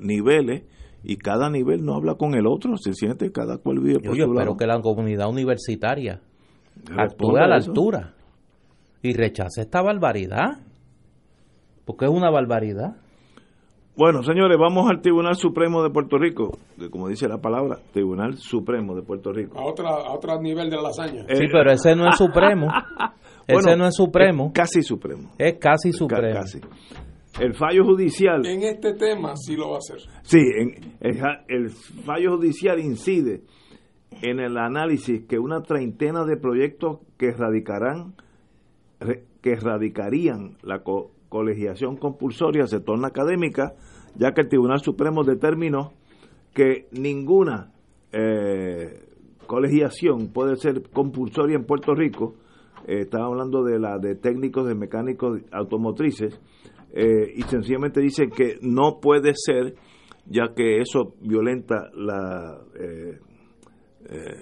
niveles 0.01 0.65
y 1.05 1.19
cada 1.19 1.49
nivel 1.51 1.85
no 1.85 1.95
habla 1.95 2.17
con 2.17 2.35
el 2.35 2.49
otro, 2.49 2.77
se 2.77 2.95
siente 2.95 3.31
cada 3.31 3.59
cual 3.59 3.79
vive 3.79 4.01
por 4.01 4.17
Yo 4.17 4.25
su 4.25 4.31
espero 4.33 4.35
lado. 4.35 4.57
que 4.57 4.67
la 4.67 4.81
comunidad 4.81 5.29
universitaria 5.29 6.21
actúe 6.97 7.37
a 7.37 7.47
la 7.47 7.59
eso. 7.59 7.71
altura 7.71 8.15
y 9.03 9.13
rechace 9.13 9.61
esta 9.61 9.83
barbaridad. 9.83 10.59
Porque 11.85 12.07
es 12.07 12.11
una 12.11 12.29
barbaridad. 12.31 12.97
Bueno, 13.97 14.25
señores, 14.25 14.59
vamos 14.59 14.91
al 14.91 15.01
Tribunal 15.01 15.37
Supremo 15.37 15.85
de 15.85 15.91
Puerto 15.91 16.19
Rico, 16.19 16.59
que 16.77 16.91
como 16.91 17.07
dice 17.09 17.29
la 17.29 17.39
palabra, 17.39 17.79
Tribunal 17.93 18.37
Supremo 18.39 18.97
de 18.97 19.03
Puerto 19.03 19.33
Rico. 19.33 19.57
A, 19.61 19.65
otra, 19.65 19.91
a 19.91 20.13
otro 20.13 20.41
nivel 20.43 20.69
de 20.71 20.77
la 20.77 20.83
lasaña. 20.83 21.25
Sí, 21.29 21.45
Eh, 21.45 21.49
pero 21.53 21.71
ese 21.71 21.95
no 21.95 22.09
es 22.09 22.17
supremo. 22.17 22.67
ese 23.47 23.53
bueno, 23.63 23.77
no 23.77 23.87
es 23.87 23.95
supremo. 23.95 24.47
es 24.47 24.53
casi 24.55 24.83
supremo. 24.83 25.31
Es 25.39 25.59
casi 25.61 25.93
Ca- 25.93 25.97
supremo. 25.99 26.35
casi. 26.41 26.61
El 27.41 27.55
fallo 27.55 27.85
judicial 27.85 28.47
En 28.47 28.63
este 28.63 28.95
tema 28.95 29.35
sí 29.37 29.57
lo 29.57 29.71
va 29.71 29.77
a 29.77 29.79
hacer. 29.79 29.99
Sí, 30.23 30.39
en- 30.39 30.95
el, 31.49 31.71
fallo 32.05 32.37
judicial 32.37 32.79
incide 32.81 33.43
en 34.23 34.39
el 34.41 34.57
análisis 34.57 35.25
que 35.27 35.39
una 35.39 35.63
treintena 35.63 36.25
de 36.25 36.37
proyectos 36.37 36.99
que 37.19 37.33
radicarán 37.33 38.15
re- 39.01 39.25
que 39.43 39.57
radicarían 39.57 40.57
la 40.63 40.83
co- 40.83 41.11
colegiación 41.29 41.97
compulsoria 41.97 42.67
se 42.67 42.81
torna 42.81 43.09
académica, 43.09 43.75
ya 44.17 44.33
que 44.33 44.43
el 44.43 44.49
Tribunal 44.49 44.81
Supremo 44.81 45.25
determinó 45.25 45.93
que 46.55 46.87
ninguna 46.93 47.73
eh, 48.13 49.01
colegiación 49.49 50.29
puede 50.33 50.57
ser 50.57 50.89
compulsoria 50.91 51.57
en 51.57 51.65
Puerto 51.65 51.95
Rico. 51.95 52.37
Eh, 52.87 53.01
estaba 53.01 53.27
hablando 53.27 53.65
de 53.65 53.79
la 53.81 53.99
de 53.99 54.15
técnicos 54.15 54.67
de 54.69 54.75
mecánicos 54.77 55.41
automotrices 55.51 56.41
eh, 56.97 57.33
y 57.37 57.43
sencillamente 57.43 58.01
dicen 58.01 58.31
que 58.31 58.57
no 58.63 59.01
puede 59.01 59.33
ser 59.35 59.75
ya 60.27 60.55
que 60.55 60.79
eso 60.79 61.17
violenta 61.21 61.91
la 61.95 62.59
eh, 62.81 63.19
eh, 64.09 64.37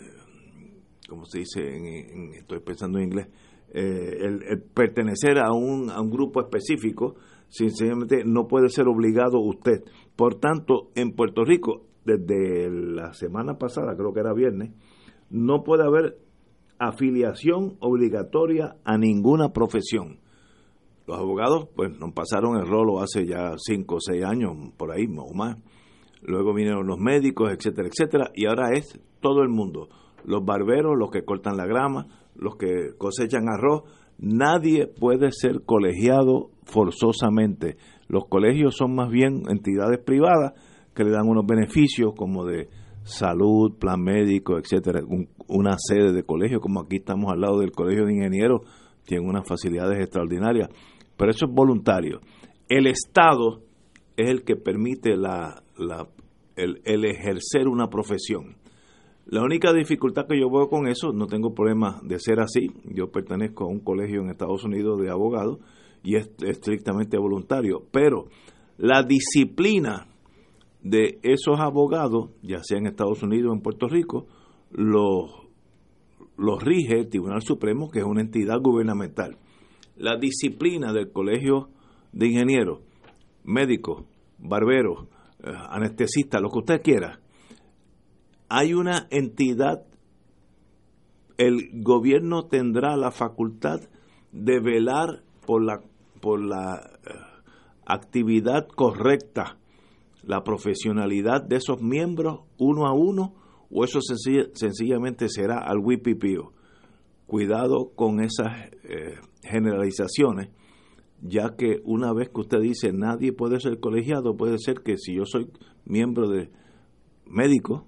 como 1.08 1.24
se 1.24 1.40
dice 1.40 1.60
en, 1.60 2.34
estoy 2.34 2.60
pensando 2.60 2.98
en 2.98 3.04
inglés 3.04 3.28
el, 3.74 4.62
pertenecer 4.74 5.38
a 5.38 5.50
un, 5.52 5.90
a 5.90 6.00
un 6.00 6.10
grupo 6.10 6.42
específico 6.42 7.14
sencillamente 7.48 8.22
no 8.24 8.46
puede 8.46 8.68
ser 8.68 8.86
obligado 8.86 9.40
usted 9.40 9.82
por 10.14 10.34
tanto 10.34 10.90
en 10.94 11.12
Puerto 11.12 11.42
Rico 11.44 11.86
desde 12.04 12.70
la 12.70 13.14
semana 13.14 13.56
pasada 13.56 13.96
creo 13.96 14.12
que 14.12 14.20
era 14.20 14.34
viernes 14.34 14.72
no 15.30 15.64
puede 15.64 15.84
haber 15.84 16.18
afiliación 16.78 17.76
obligatoria 17.80 18.76
a 18.84 18.98
ninguna 18.98 19.52
profesión. 19.52 20.18
Los 21.06 21.18
abogados, 21.18 21.68
pues, 21.74 21.90
nos 21.98 22.12
pasaron 22.12 22.56
el 22.56 22.66
rolo 22.66 23.00
hace 23.00 23.26
ya 23.26 23.54
cinco 23.56 23.96
o 23.96 24.00
seis 24.00 24.24
años, 24.24 24.52
por 24.76 24.92
ahí 24.92 25.06
o 25.16 25.34
más. 25.34 25.58
Luego 26.22 26.54
vinieron 26.54 26.86
los 26.86 26.98
médicos, 26.98 27.50
etcétera, 27.52 27.88
etcétera, 27.88 28.30
y 28.34 28.46
ahora 28.46 28.72
es 28.72 29.00
todo 29.20 29.42
el 29.42 29.48
mundo. 29.48 29.88
Los 30.24 30.44
barberos, 30.44 30.92
los 30.96 31.10
que 31.10 31.24
cortan 31.24 31.56
la 31.56 31.66
grama, 31.66 32.06
los 32.36 32.56
que 32.56 32.96
cosechan 32.96 33.48
arroz. 33.48 33.82
Nadie 34.18 34.86
puede 34.86 35.32
ser 35.32 35.62
colegiado 35.64 36.50
forzosamente. 36.64 37.76
Los 38.06 38.26
colegios 38.26 38.76
son 38.76 38.94
más 38.94 39.10
bien 39.10 39.42
entidades 39.48 39.98
privadas 39.98 40.52
que 40.94 41.02
le 41.02 41.10
dan 41.10 41.28
unos 41.28 41.46
beneficios 41.46 42.12
como 42.16 42.44
de 42.44 42.68
salud, 43.04 43.76
plan 43.78 44.00
médico, 44.00 44.58
etcétera, 44.58 45.00
una 45.48 45.76
sede 45.78 46.12
de 46.12 46.22
colegio, 46.22 46.60
como 46.60 46.80
aquí 46.80 46.96
estamos 46.96 47.32
al 47.32 47.40
lado 47.40 47.58
del 47.58 47.72
Colegio 47.72 48.06
de 48.06 48.14
Ingenieros, 48.14 48.60
tiene 49.04 49.26
unas 49.26 49.46
facilidades 49.46 49.98
extraordinarias, 49.98 50.68
pero 51.16 51.30
eso 51.30 51.46
es 51.46 51.52
voluntario. 51.52 52.20
El 52.68 52.86
Estado 52.86 53.62
es 54.16 54.30
el 54.30 54.44
que 54.44 54.56
permite 54.56 55.16
la, 55.16 55.62
la, 55.76 56.08
el, 56.56 57.04
ejercer 57.04 57.68
una 57.68 57.88
profesión. 57.88 58.56
La 59.26 59.42
única 59.42 59.72
dificultad 59.72 60.26
que 60.26 60.38
yo 60.38 60.50
veo 60.50 60.68
con 60.68 60.88
eso, 60.88 61.12
no 61.12 61.26
tengo 61.26 61.54
problema 61.54 62.00
de 62.02 62.18
ser 62.18 62.40
así, 62.40 62.70
yo 62.84 63.10
pertenezco 63.10 63.64
a 63.64 63.68
un 63.68 63.80
colegio 63.80 64.20
en 64.20 64.30
Estados 64.30 64.64
Unidos 64.64 65.00
de 65.00 65.10
abogados 65.10 65.58
y 66.02 66.16
es 66.16 66.30
estrictamente 66.44 67.16
voluntario, 67.16 67.84
pero 67.92 68.26
la 68.78 69.04
disciplina 69.04 70.08
de 70.82 71.20
esos 71.22 71.60
abogados, 71.60 72.30
ya 72.42 72.60
sea 72.62 72.78
en 72.78 72.86
Estados 72.86 73.22
Unidos 73.22 73.52
o 73.52 73.54
en 73.54 73.62
Puerto 73.62 73.86
Rico, 73.86 74.26
los, 74.72 75.30
los 76.36 76.62
rige 76.62 76.98
el 76.98 77.08
Tribunal 77.08 77.42
Supremo, 77.42 77.90
que 77.90 78.00
es 78.00 78.04
una 78.04 78.22
entidad 78.22 78.58
gubernamental. 78.60 79.38
La 79.96 80.16
disciplina 80.16 80.92
del 80.92 81.12
Colegio 81.12 81.68
de 82.12 82.26
Ingenieros, 82.28 82.80
médicos, 83.44 84.04
barberos, 84.38 85.06
eh, 85.42 85.50
anestesistas, 85.70 86.40
lo 86.40 86.50
que 86.50 86.58
usted 86.58 86.82
quiera, 86.82 87.20
hay 88.48 88.74
una 88.74 89.06
entidad, 89.10 89.84
el 91.38 91.82
gobierno 91.82 92.44
tendrá 92.46 92.96
la 92.96 93.10
facultad 93.10 93.80
de 94.32 94.60
velar 94.60 95.22
por 95.46 95.64
la, 95.64 95.80
por 96.20 96.42
la 96.42 96.98
eh, 97.04 97.10
actividad 97.86 98.68
correcta 98.68 99.58
la 100.22 100.44
profesionalidad 100.44 101.42
de 101.42 101.56
esos 101.56 101.80
miembros 101.82 102.40
uno 102.58 102.86
a 102.86 102.92
uno 102.92 103.34
o 103.70 103.84
eso 103.84 104.00
sencillamente 104.02 105.28
será 105.28 105.58
al 105.58 105.78
wipipío. 105.78 106.52
Cuidado 107.32 107.92
con 107.96 108.20
esas 108.20 108.52
eh, 108.84 109.14
generalizaciones, 109.42 110.50
ya 111.22 111.56
que 111.56 111.80
una 111.82 112.12
vez 112.12 112.28
que 112.28 112.42
usted 112.42 112.60
dice 112.60 112.92
nadie 112.92 113.32
puede 113.32 113.58
ser 113.58 113.80
colegiado, 113.80 114.36
puede 114.36 114.58
ser 114.58 114.82
que 114.82 114.98
si 114.98 115.14
yo 115.16 115.24
soy 115.24 115.46
miembro 115.86 116.28
de 116.28 116.50
médico, 117.24 117.86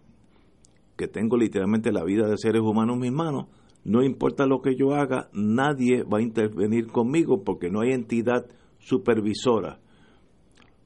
que 0.97 1.09
tengo 1.09 1.37
literalmente 1.37 1.93
la 1.93 2.05
vida 2.05 2.27
de 2.27 2.39
seres 2.39 2.63
humanos 2.63 2.95
en 2.95 3.03
mis 3.03 3.13
manos, 3.13 3.49
no 3.85 4.03
importa 4.03 4.47
lo 4.47 4.63
que 4.63 4.77
yo 4.77 4.95
haga, 4.95 5.29
nadie 5.35 6.05
va 6.05 6.21
a 6.21 6.23
intervenir 6.23 6.87
conmigo 6.87 7.45
porque 7.45 7.69
no 7.69 7.83
hay 7.83 7.93
entidad 7.93 8.47
supervisora. 8.79 9.79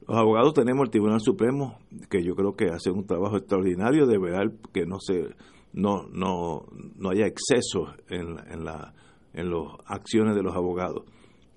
Los 0.05 0.17
abogados 0.17 0.53
tenemos 0.53 0.83
el 0.83 0.91
Tribunal 0.91 1.21
Supremo, 1.21 1.77
que 2.09 2.25
yo 2.25 2.35
creo 2.35 2.57
que 2.57 2.65
hace 2.65 2.91
un 2.91 3.05
trabajo 3.05 3.37
extraordinario 3.37 4.05
de 4.05 4.17
ver 4.17 4.51
que 4.73 4.85
no 4.85 4.99
se 4.99 5.29
no 5.73 6.07
no 6.11 6.65
no 6.95 7.09
haya 7.09 7.25
exceso 7.27 7.93
en, 8.09 8.37
en 8.51 8.63
la 8.63 8.93
en 9.33 9.49
las 9.51 9.73
acciones 9.85 10.35
de 10.35 10.43
los 10.43 10.55
abogados. 10.55 11.03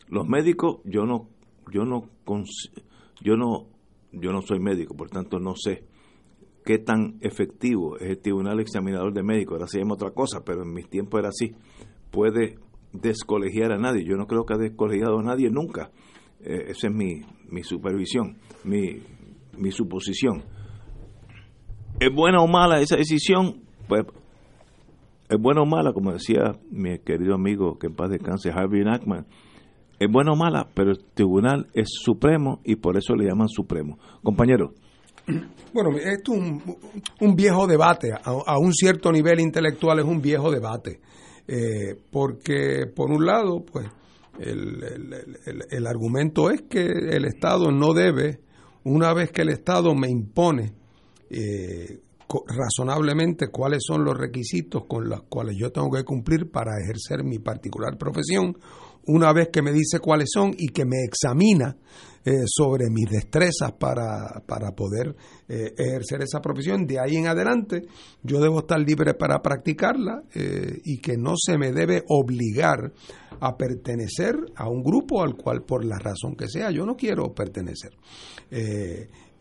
Los 0.08 0.26
médicos, 0.28 0.80
yo 0.84 1.04
no 1.04 1.28
yo 1.72 1.84
no 1.84 2.08
yo 3.20 3.36
no 3.36 3.66
yo 4.12 4.32
no 4.32 4.42
soy 4.42 4.60
médico, 4.60 4.94
por 4.94 5.08
tanto 5.08 5.38
no 5.38 5.54
sé 5.56 5.84
qué 6.64 6.78
tan 6.78 7.18
efectivo 7.20 7.96
es 7.98 8.10
el 8.10 8.18
Tribunal 8.18 8.60
Examinador 8.60 9.12
de 9.12 9.22
Médicos. 9.22 9.54
Ahora 9.54 9.66
se 9.66 9.78
llama 9.78 9.94
otra 9.94 10.10
cosa, 10.10 10.44
pero 10.44 10.62
en 10.62 10.72
mis 10.72 10.88
tiempos 10.88 11.18
era 11.18 11.28
así. 11.28 11.54
Puede 12.10 12.56
descolegiar 12.92 13.72
a 13.72 13.78
nadie. 13.78 14.04
Yo 14.04 14.16
no 14.16 14.26
creo 14.26 14.44
que 14.44 14.54
ha 14.54 14.58
descolegiado 14.58 15.18
a 15.18 15.22
nadie 15.22 15.50
nunca. 15.50 15.90
Eh, 16.40 16.66
esa 16.68 16.88
es 16.88 16.94
mi, 16.94 17.22
mi 17.48 17.62
supervisión, 17.62 18.38
mi, 18.64 19.00
mi 19.58 19.70
suposición. 19.70 20.42
¿Es 22.00 22.12
buena 22.14 22.40
o 22.40 22.48
mala 22.48 22.80
esa 22.80 22.96
decisión? 22.96 23.62
Pues 23.93 24.07
es 25.28 25.38
buena 25.38 25.61
o 25.61 25.66
mala, 25.66 25.93
como 25.93 26.12
decía 26.12 26.53
mi 26.70 26.99
querido 27.01 27.34
amigo 27.34 27.78
que 27.78 27.88
en 27.88 27.95
paz 27.95 28.09
descanse, 28.09 28.51
Harvey 28.51 28.82
Nackman. 28.82 29.26
Es 29.99 30.11
buena 30.11 30.32
o 30.32 30.36
mala, 30.36 30.66
pero 30.72 30.93
el 30.93 31.05
tribunal 31.12 31.68
es 31.74 31.88
supremo 32.03 32.61
y 32.64 32.76
por 32.76 32.97
eso 32.97 33.14
le 33.14 33.26
llaman 33.26 33.49
supremo. 33.49 33.99
Compañero. 34.22 34.72
Bueno, 35.74 35.90
esto 35.99 36.32
es 36.32 36.40
un, 36.40 36.62
un 37.20 37.36
viejo 37.36 37.66
debate, 37.66 38.12
a, 38.12 38.59
un 38.59 38.72
cierto 38.72 39.12
nivel 39.12 39.40
intelectual 39.40 39.99
es 39.99 40.05
un 40.07 40.22
viejo 40.22 40.51
debate, 40.51 41.01
eh, 41.47 41.95
porque 42.11 42.86
por 42.95 43.11
un 43.11 43.26
lado, 43.26 43.62
pues 43.70 43.86
el, 44.38 44.82
el, 44.82 45.64
el, 45.70 45.86
argumento 45.86 46.51
es 46.51 46.62
que 46.62 46.84
el 46.84 47.26
Estado 47.26 47.70
no 47.70 47.93
debe, 47.93 48.40
una 48.84 49.12
vez 49.12 49.30
que 49.30 49.43
el 49.43 49.51
Estado 49.51 49.95
me 49.95 50.11
impone 50.11 50.72
eh, 51.30 52.01
razonablemente 52.46 53.48
cuáles 53.48 53.82
son 53.86 54.04
los 54.04 54.16
requisitos 54.16 54.84
con 54.86 55.08
los 55.08 55.22
cuales 55.24 55.56
yo 55.58 55.70
tengo 55.70 55.90
que 55.90 56.04
cumplir 56.04 56.50
para 56.50 56.72
ejercer 56.82 57.24
mi 57.24 57.38
particular 57.38 57.96
profesión, 57.98 58.56
una 59.06 59.32
vez 59.32 59.48
que 59.52 59.62
me 59.62 59.72
dice 59.72 59.98
cuáles 59.98 60.30
son 60.32 60.54
y 60.56 60.68
que 60.68 60.84
me 60.84 61.02
examina 61.04 61.76
eh, 62.24 62.42
sobre 62.46 62.88
mis 62.88 63.10
destrezas 63.10 63.72
para, 63.72 64.44
para 64.46 64.70
poder 64.76 65.16
eh, 65.48 65.74
ejercer 65.76 66.22
esa 66.22 66.40
profesión. 66.40 66.86
De 66.86 67.00
ahí 67.00 67.16
en 67.16 67.26
adelante 67.26 67.82
yo 68.22 68.40
debo 68.40 68.60
estar 68.60 68.78
libre 68.78 69.14
para 69.14 69.42
practicarla 69.42 70.22
eh, 70.32 70.80
y 70.84 70.98
que 70.98 71.16
no 71.16 71.34
se 71.36 71.58
me 71.58 71.72
debe 71.72 72.04
obligar 72.06 72.92
a 73.40 73.56
pertenecer 73.56 74.36
a 74.54 74.68
un 74.68 74.84
grupo 74.84 75.20
al 75.20 75.34
cual 75.34 75.64
por 75.64 75.84
la 75.84 75.98
razón 75.98 76.36
que 76.36 76.46
sea 76.46 76.70
yo 76.70 76.86
no 76.86 76.96
quiero 76.96 77.34
pertenecer. 77.34 77.90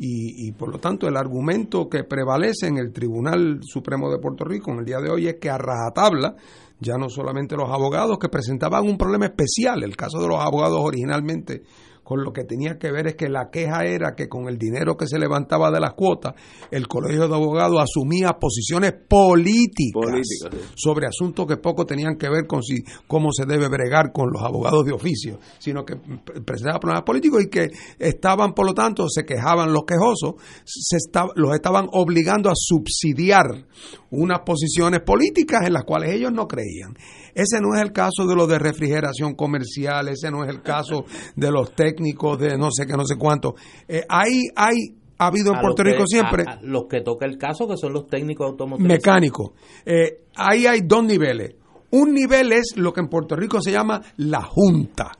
Y, 0.03 0.47
y, 0.47 0.51
por 0.53 0.71
lo 0.71 0.79
tanto 0.79 1.07
el 1.07 1.15
argumento 1.15 1.87
que 1.87 2.03
prevalece 2.03 2.65
en 2.65 2.77
el 2.79 2.91
Tribunal 2.91 3.59
Supremo 3.61 4.09
de 4.09 4.17
Puerto 4.17 4.43
Rico 4.43 4.71
en 4.71 4.79
el 4.79 4.85
día 4.85 4.97
de 4.97 5.11
hoy 5.11 5.27
es 5.27 5.35
que 5.35 5.47
a 5.47 5.59
rajatabla 5.59 6.35
ya 6.79 6.97
no 6.97 7.07
solamente 7.07 7.55
los 7.55 7.69
abogados 7.69 8.17
que 8.17 8.27
presentaban 8.27 8.83
un 8.87 8.97
problema 8.97 9.25
especial, 9.27 9.83
el 9.83 9.95
caso 9.95 10.19
de 10.19 10.27
los 10.27 10.39
abogados 10.39 10.79
originalmente 10.81 11.61
con 12.03 12.23
lo 12.23 12.33
que 12.33 12.43
tenía 12.43 12.77
que 12.77 12.91
ver 12.91 13.07
es 13.07 13.15
que 13.15 13.29
la 13.29 13.49
queja 13.51 13.85
era 13.85 14.15
que 14.15 14.27
con 14.27 14.47
el 14.47 14.57
dinero 14.57 14.97
que 14.97 15.07
se 15.07 15.19
levantaba 15.19 15.71
de 15.71 15.79
las 15.79 15.93
cuotas, 15.93 16.33
el 16.71 16.87
Colegio 16.87 17.27
de 17.27 17.35
Abogados 17.35 17.81
asumía 17.81 18.33
posiciones 18.33 18.93
políticas 19.07 20.27
sobre 20.75 21.07
asuntos 21.07 21.45
que 21.47 21.57
poco 21.57 21.85
tenían 21.85 22.17
que 22.17 22.27
ver 22.29 22.47
con 22.47 22.63
si, 22.63 22.83
cómo 23.07 23.31
se 23.31 23.45
debe 23.45 23.69
bregar 23.69 24.11
con 24.11 24.29
los 24.31 24.41
abogados 24.41 24.83
de 24.85 24.93
oficio, 24.93 25.39
sino 25.59 25.85
que 25.85 25.95
presentaban 26.43 26.79
problemas 26.79 27.03
políticos 27.03 27.43
y 27.43 27.49
que 27.49 27.67
estaban, 27.99 28.53
por 28.53 28.65
lo 28.65 28.73
tanto, 28.73 29.07
se 29.07 29.23
quejaban 29.23 29.71
los 29.71 29.83
quejosos, 29.85 30.35
se 30.65 30.97
los 31.35 31.53
estaban 31.53 31.87
obligando 31.93 32.49
a 32.49 32.53
subsidiar 32.55 33.67
unas 34.09 34.39
posiciones 34.45 35.01
políticas 35.01 35.61
en 35.65 35.73
las 35.73 35.83
cuales 35.85 36.13
ellos 36.13 36.33
no 36.33 36.47
creían. 36.47 36.93
Ese 37.33 37.61
no 37.61 37.73
es 37.73 37.81
el 37.81 37.93
caso 37.93 38.27
de 38.27 38.35
los 38.35 38.49
de 38.49 38.59
refrigeración 38.59 39.35
comercial, 39.35 40.09
ese 40.09 40.29
no 40.29 40.43
es 40.43 40.49
el 40.49 40.61
caso 40.61 41.05
de 41.37 41.49
los 41.49 41.73
técnicos 41.73 42.00
de 42.01 42.57
no 42.57 42.69
sé 42.71 42.85
qué, 42.85 42.93
no 42.93 43.05
sé 43.05 43.15
cuánto. 43.17 43.55
Eh, 43.87 44.03
hay, 44.07 44.43
hay, 44.55 44.95
ha 45.17 45.27
habido 45.27 45.53
en 45.53 45.61
Puerto 45.61 45.83
Rico 45.83 46.03
siempre. 46.05 46.45
los 46.63 46.85
que 46.89 47.01
toca 47.01 47.25
el 47.25 47.37
caso, 47.37 47.67
que 47.67 47.77
son 47.77 47.93
los 47.93 48.07
técnicos 48.07 48.47
automotrices. 48.47 48.91
Mecánicos. 48.91 49.51
Eh, 49.85 50.25
ahí 50.35 50.65
hay 50.65 50.81
dos 50.81 51.03
niveles. 51.03 51.55
Un 51.91 52.13
nivel 52.13 52.51
es 52.53 52.73
lo 52.77 52.93
que 52.93 53.01
en 53.01 53.09
Puerto 53.09 53.35
Rico 53.35 53.61
se 53.61 53.71
llama 53.71 54.01
la 54.17 54.41
Junta. 54.41 55.11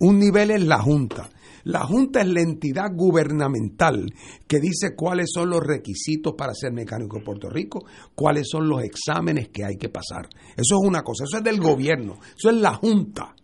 Un 0.00 0.18
nivel 0.18 0.50
es 0.50 0.62
la 0.62 0.78
Junta. 0.78 1.28
La 1.64 1.80
Junta 1.80 2.20
es 2.20 2.28
la 2.28 2.40
entidad 2.40 2.90
gubernamental 2.94 4.12
que 4.46 4.60
dice 4.60 4.94
cuáles 4.94 5.30
son 5.32 5.50
los 5.50 5.60
requisitos 5.60 6.34
para 6.36 6.54
ser 6.54 6.72
mecánico 6.72 7.18
en 7.18 7.24
Puerto 7.24 7.50
Rico, 7.50 7.84
cuáles 8.14 8.48
son 8.48 8.68
los 8.68 8.82
exámenes 8.82 9.48
que 9.48 9.64
hay 9.64 9.76
que 9.76 9.88
pasar. 9.88 10.28
Eso 10.56 10.76
es 10.80 10.86
una 10.86 11.02
cosa, 11.02 11.24
eso 11.24 11.38
es 11.38 11.44
del 11.44 11.60
gobierno, 11.60 12.20
eso 12.36 12.50
es 12.50 12.56
la 12.56 12.74
Junta 12.74 13.34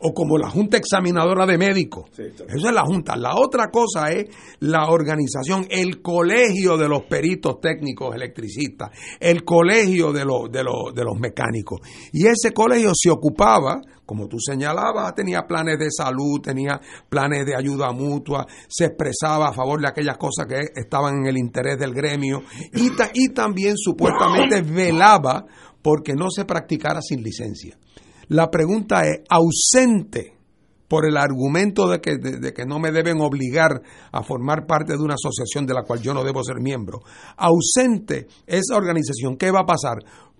o 0.00 0.14
como 0.14 0.38
la 0.38 0.50
Junta 0.50 0.76
Examinadora 0.76 1.46
de 1.46 1.58
Médicos. 1.58 2.10
Eso 2.16 2.68
es 2.68 2.74
la 2.74 2.82
Junta. 2.82 3.16
La 3.16 3.34
otra 3.36 3.68
cosa 3.70 4.10
es 4.12 4.26
la 4.60 4.88
organización, 4.88 5.66
el 5.70 6.00
colegio 6.02 6.76
de 6.76 6.88
los 6.88 7.02
peritos 7.04 7.60
técnicos 7.60 8.14
electricistas, 8.14 8.90
el 9.18 9.44
colegio 9.44 10.12
de 10.12 10.24
los, 10.24 10.50
de 10.50 10.62
los, 10.62 10.94
de 10.94 11.04
los 11.04 11.18
mecánicos. 11.18 11.80
Y 12.12 12.26
ese 12.26 12.52
colegio 12.52 12.92
se 12.94 13.10
ocupaba, 13.10 13.80
como 14.06 14.26
tú 14.28 14.38
señalabas, 14.38 15.14
tenía 15.14 15.42
planes 15.46 15.78
de 15.78 15.90
salud, 15.90 16.40
tenía 16.40 16.80
planes 17.08 17.44
de 17.44 17.56
ayuda 17.56 17.92
mutua, 17.92 18.46
se 18.68 18.86
expresaba 18.86 19.48
a 19.48 19.52
favor 19.52 19.80
de 19.80 19.88
aquellas 19.88 20.16
cosas 20.16 20.46
que 20.46 20.80
estaban 20.80 21.18
en 21.18 21.26
el 21.26 21.36
interés 21.36 21.78
del 21.78 21.92
gremio 21.92 22.42
y, 22.72 22.90
y 23.14 23.28
también 23.30 23.76
supuestamente 23.76 24.62
velaba 24.62 25.44
porque 25.82 26.14
no 26.14 26.30
se 26.30 26.44
practicara 26.44 27.00
sin 27.02 27.22
licencia. 27.22 27.76
La 28.28 28.50
pregunta 28.50 29.02
es, 29.06 29.20
ausente 29.28 30.34
por 30.86 31.06
el 31.06 31.16
argumento 31.16 31.88
de 31.88 32.00
que, 32.00 32.16
de, 32.16 32.52
que, 32.52 32.64
no 32.64 32.78
me 32.78 32.90
deben 32.90 33.20
obligar 33.20 33.82
a 34.10 34.22
formar 34.22 34.66
parte 34.66 34.94
de 34.94 35.02
una 35.02 35.14
asociación 35.14 35.66
de 35.66 35.74
la 35.74 35.82
cual 35.82 36.00
yo 36.00 36.14
no 36.14 36.24
debo 36.24 36.42
ser 36.42 36.60
miembro, 36.60 37.00
ausente 37.36 38.26
esa 38.46 38.76
organización, 38.76 39.36
¿qué 39.36 39.50
va 39.50 39.60
a 39.60 39.66
pasar? 39.66 39.98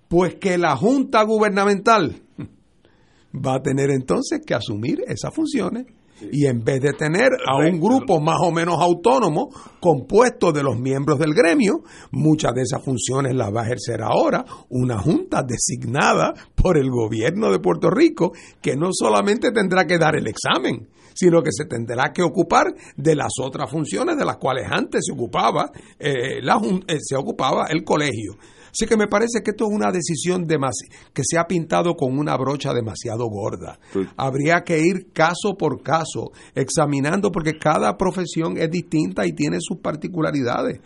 Pues 0.09 0.37
que 0.37 0.57
la 0.57 0.75
Junta 0.75 1.23
Gubernamental 1.23 2.23
va 3.35 3.57
a 3.57 3.63
tener 3.63 3.91
entonces 3.91 4.41
que 4.47 4.55
asumir 4.55 5.03
esas 5.07 5.35
funciones 5.35 5.87
y 6.33 6.47
en 6.47 6.65
vez 6.65 6.81
de 6.81 6.93
tener 6.93 7.31
a 7.47 7.57
un 7.57 7.81
grupo 7.81 8.21
más 8.21 8.39
o 8.41 8.51
menos 8.51 8.77
autónomo 8.81 9.51
compuesto 9.81 10.53
de 10.53 10.63
los 10.63 10.79
miembros 10.79 11.19
del 11.19 11.35
gremio, 11.35 11.83
muchas 12.11 12.55
de 12.55 12.63
esas 12.63 12.83
funciones 12.85 13.35
las 13.35 13.55
va 13.55 13.63
a 13.63 13.65
ejercer 13.65 14.03
ahora 14.03 14.45
una 14.69 14.99
junta 14.99 15.43
designada 15.43 16.35
por 16.55 16.77
el 16.77 16.91
gobierno 16.91 17.51
de 17.51 17.61
Puerto 17.61 17.91
Rico 17.91 18.33
que 18.61 18.77
no 18.77 18.89
solamente 18.93 19.53
tendrá 19.53 19.87
que 19.87 19.99
dar 19.99 20.17
el 20.17 20.27
examen, 20.27 20.89
sino 21.15 21.43
que 21.43 21.51
se 21.53 21.65
tendrá 21.65 22.13
que 22.13 22.23
ocupar 22.23 22.67
de 22.97 23.17
las 23.17 23.33
otras 23.43 23.71
funciones 23.71 24.17
de 24.17 24.25
las 24.25 24.37
cuales 24.37 24.67
antes 24.71 25.05
se 25.05 25.13
ocupaba, 25.13 25.71
eh, 25.99 26.41
la, 26.43 26.61
eh, 26.87 26.99
se 27.01 27.17
ocupaba 27.17 27.67
el 27.71 27.83
colegio. 27.85 28.37
Así 28.71 28.87
que 28.87 28.97
me 28.97 29.07
parece 29.07 29.43
que 29.43 29.51
esto 29.51 29.67
es 29.69 29.75
una 29.75 29.91
decisión 29.91 30.47
que 30.47 31.23
se 31.25 31.39
ha 31.39 31.47
pintado 31.47 31.95
con 31.95 32.19
una 32.19 32.37
brocha 32.37 32.73
demasiado 32.73 33.27
gorda. 33.27 33.79
Habría 34.17 34.63
que 34.63 34.81
ir 34.81 35.13
caso 35.13 35.57
por 35.59 35.83
caso, 35.83 36.33
examinando, 36.55 37.31
porque 37.31 37.59
cada 37.59 37.97
profesión 37.97 38.57
es 38.59 38.71
distinta 38.71 39.27
y 39.27 39.33
tiene 39.33 39.59
sus 39.61 39.79
particularidades. 39.79 40.81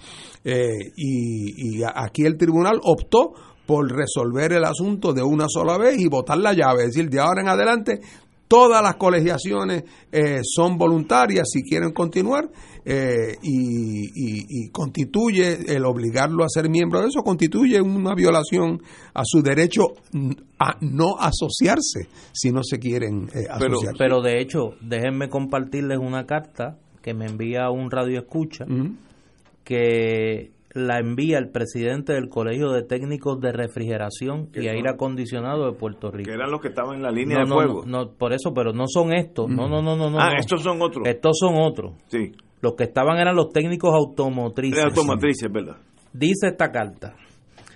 Eh, 0.44 0.92
y, 0.96 1.82
aquí 1.94 2.24
el 2.24 2.36
tribunal 2.36 2.80
optó 2.82 3.32
por 3.66 3.90
resolver 3.90 4.52
el 4.52 4.64
asunto 4.64 5.12
de 5.12 5.22
una 5.22 5.46
sola 5.48 5.78
vez 5.78 5.98
y 5.98 6.08
votar 6.08 6.38
la 6.38 6.52
llave, 6.52 6.82
es 6.84 6.92
decir, 6.92 7.08
de 7.08 7.20
ahora 7.20 7.42
en 7.42 7.48
adelante 7.48 8.00
todas 8.52 8.82
las 8.82 8.96
colegiaciones 8.96 9.82
eh, 10.12 10.40
son 10.44 10.76
voluntarias 10.76 11.48
si 11.50 11.62
quieren 11.62 11.90
continuar 11.92 12.50
eh, 12.84 13.38
y, 13.42 14.68
constituye 14.70 15.74
el 15.74 15.86
obligarlo 15.86 16.44
a 16.44 16.48
ser 16.50 16.68
miembro 16.68 17.00
de 17.00 17.06
eso, 17.06 17.22
constituye 17.22 17.80
una 17.80 18.14
violación 18.14 18.82
a 19.14 19.22
su 19.24 19.40
derecho 19.40 19.94
a 20.58 20.76
no 20.82 21.16
asociarse 21.18 22.08
si 22.32 22.50
no 22.52 22.62
se 22.62 22.78
quieren 22.78 23.30
eh, 23.34 23.46
asociar. 23.48 23.94
Pero, 23.96 24.20
de 24.20 24.42
hecho, 24.42 24.74
déjenme 24.82 25.30
compartirles 25.30 25.96
una 25.98 26.26
carta 26.26 26.76
que 27.00 27.14
me 27.14 27.24
envía 27.24 27.70
un 27.70 27.90
radio 27.90 28.18
escucha 28.18 28.66
que 29.64 30.50
la 30.74 30.98
envía 30.98 31.38
el 31.38 31.50
presidente 31.50 32.14
del 32.14 32.28
Colegio 32.28 32.70
de 32.70 32.82
Técnicos 32.82 33.40
de 33.40 33.52
Refrigeración 33.52 34.48
y 34.54 34.68
Aire 34.68 34.90
Acondicionado 34.90 35.70
de 35.70 35.78
Puerto 35.78 36.10
Rico. 36.10 36.28
Que 36.28 36.34
eran 36.34 36.50
los 36.50 36.60
que 36.60 36.68
estaban 36.68 36.96
en 36.96 37.02
la 37.02 37.10
línea 37.10 37.40
de 37.40 37.46
fuego. 37.46 37.84
No, 37.86 38.10
por 38.12 38.32
eso, 38.32 38.52
pero 38.54 38.72
no 38.72 38.84
son 38.86 39.12
estos. 39.12 39.48
No, 39.50 39.68
no, 39.68 39.82
no, 39.82 39.96
no. 39.96 40.18
Ah, 40.18 40.34
estos 40.38 40.62
son 40.62 40.80
otros. 40.80 41.06
Estos 41.06 41.38
son 41.38 41.56
otros. 41.60 41.94
Sí. 42.06 42.32
Los 42.60 42.74
que 42.74 42.84
estaban 42.84 43.18
eran 43.18 43.36
los 43.36 43.50
técnicos 43.50 43.92
automotrices. 43.94 44.84
automotrices, 44.84 45.50
¿verdad? 45.52 45.76
Dice 46.12 46.48
esta 46.48 46.70
carta. 46.70 47.16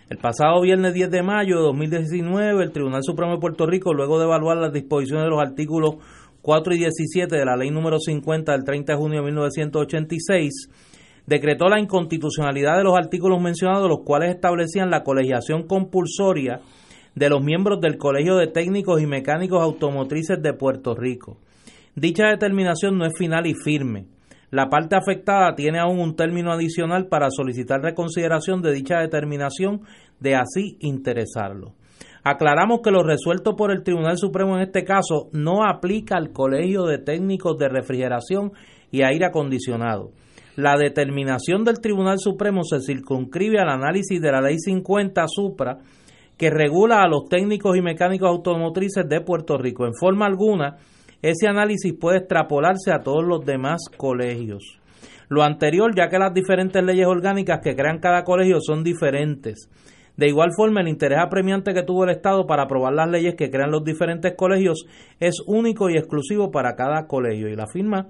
El 0.09 0.19
pasado 0.19 0.61
viernes 0.61 0.95
10 0.95 1.11
de 1.11 1.23
mayo 1.23 1.57
de 1.57 1.63
2019, 1.63 2.63
el 2.63 2.71
Tribunal 2.71 3.03
Supremo 3.03 3.33
de 3.33 3.41
Puerto 3.41 3.67
Rico, 3.67 3.93
luego 3.93 4.19
de 4.19 4.25
evaluar 4.27 4.57
las 4.57 4.73
disposiciones 4.73 5.25
de 5.25 5.31
los 5.31 5.41
artículos 5.41 5.97
4 6.43 6.75
y 6.75 6.79
17 6.79 7.37
de 7.37 7.45
la 7.45 7.57
Ley 7.57 7.71
número 7.73 7.99
50 7.99 8.53
del 8.53 8.63
30 8.63 8.93
de 8.93 8.99
junio 8.99 9.19
de 9.19 9.25
1986, 9.25 10.69
decretó 11.27 11.69
la 11.69 11.81
inconstitucionalidad 11.81 12.77
de 12.77 12.85
los 12.85 12.97
artículos 12.97 13.41
mencionados, 13.41 13.89
los 13.89 14.05
cuales 14.05 14.35
establecían 14.35 14.91
la 14.91 15.03
colegiación 15.03 15.67
compulsoria 15.67 16.61
de 17.15 17.31
los 17.31 17.43
miembros 17.43 17.81
del 17.81 17.97
Colegio 17.97 18.37
de 18.37 18.47
Técnicos 18.47 19.01
y 19.01 19.07
Mecánicos 19.07 19.63
Automotrices 19.63 20.41
de 20.41 20.53
Puerto 20.53 20.95
Rico. 20.95 21.39
Dicha 21.95 22.29
determinación 22.29 22.99
no 22.99 23.07
es 23.07 23.13
final 23.17 23.47
y 23.47 23.55
firme. 23.55 24.07
La 24.51 24.69
parte 24.69 24.97
afectada 24.97 25.55
tiene 25.57 25.81
aún 25.81 25.99
un 25.99 26.15
término 26.15 26.53
adicional 26.53 27.09
para 27.09 27.31
solicitar 27.31 27.81
reconsideración 27.81 28.63
de 28.63 28.73
dicha 28.73 29.01
determinación 29.01 29.81
de 30.21 30.37
así 30.37 30.77
interesarlo. 30.81 31.75
Aclaramos 32.23 32.81
que 32.83 32.91
lo 32.91 33.03
resuelto 33.03 33.57
por 33.57 33.71
el 33.71 33.83
Tribunal 33.83 34.19
Supremo 34.19 34.57
en 34.57 34.63
este 34.63 34.85
caso 34.85 35.29
no 35.33 35.65
aplica 35.65 36.17
al 36.17 36.33
Colegio 36.33 36.85
de 36.85 36.99
Técnicos 36.99 37.57
de 37.59 37.69
Refrigeración 37.69 38.53
y 38.91 39.03
Aire 39.03 39.27
Acondicionado 39.27 40.13
la 40.57 40.75
determinación 40.77 41.65
del 41.65 41.81
Tribunal 41.81 42.19
Supremo 42.19 42.63
se 42.65 42.81
circunscribe 42.81 43.59
al 43.61 43.69
análisis 43.69 44.21
de 44.21 44.33
la 44.33 44.41
Ley 44.41 44.59
50 44.59 45.25
Supra 45.29 45.79
que 46.39 46.51
regula 46.51 47.03
a 47.03 47.09
los 47.09 47.29
técnicos 47.29 47.77
y 47.77 47.83
mecánicos 47.83 48.29
automotrices 48.29 49.09
de 49.09 49.21
Puerto 49.21 49.57
Rico. 49.59 49.87
En 49.87 49.95
forma 49.95 50.27
alguna, 50.27 50.77
ese 51.23 51.47
análisis 51.49 51.95
puede 51.99 52.19
extrapolarse 52.19 52.91
a 52.93 53.01
todos 53.01 53.25
los 53.25 53.45
demás 53.45 53.83
colegios. 53.97 54.79
Lo 55.29 55.43
anterior, 55.43 55.93
ya 55.97 56.09
que 56.09 56.19
las 56.19 56.33
diferentes 56.33 56.83
leyes 56.83 57.07
orgánicas 57.07 57.61
que 57.63 57.75
crean 57.75 57.99
cada 57.99 58.23
colegio 58.25 58.61
son 58.61 58.85
diferentes. 58.85 59.69
De 60.17 60.29
igual 60.29 60.51
forma, 60.57 60.81
el 60.81 60.89
interés 60.89 61.19
apremiante 61.19 61.75
que 61.75 61.83
tuvo 61.83 62.05
el 62.05 62.11
Estado 62.11 62.47
para 62.47 62.63
aprobar 62.63 62.95
las 62.95 63.11
leyes 63.11 63.35
que 63.35 63.51
crean 63.51 63.71
los 63.71 63.85
diferentes 63.85 64.35
colegios 64.37 64.87
es 65.21 65.43
único 65.47 65.91
y 65.91 65.97
exclusivo 65.97 66.51
para 66.51 66.75
cada 66.75 67.07
colegio. 67.07 67.49
Y 67.49 67.57
la 67.57 67.67
firma 67.67 68.09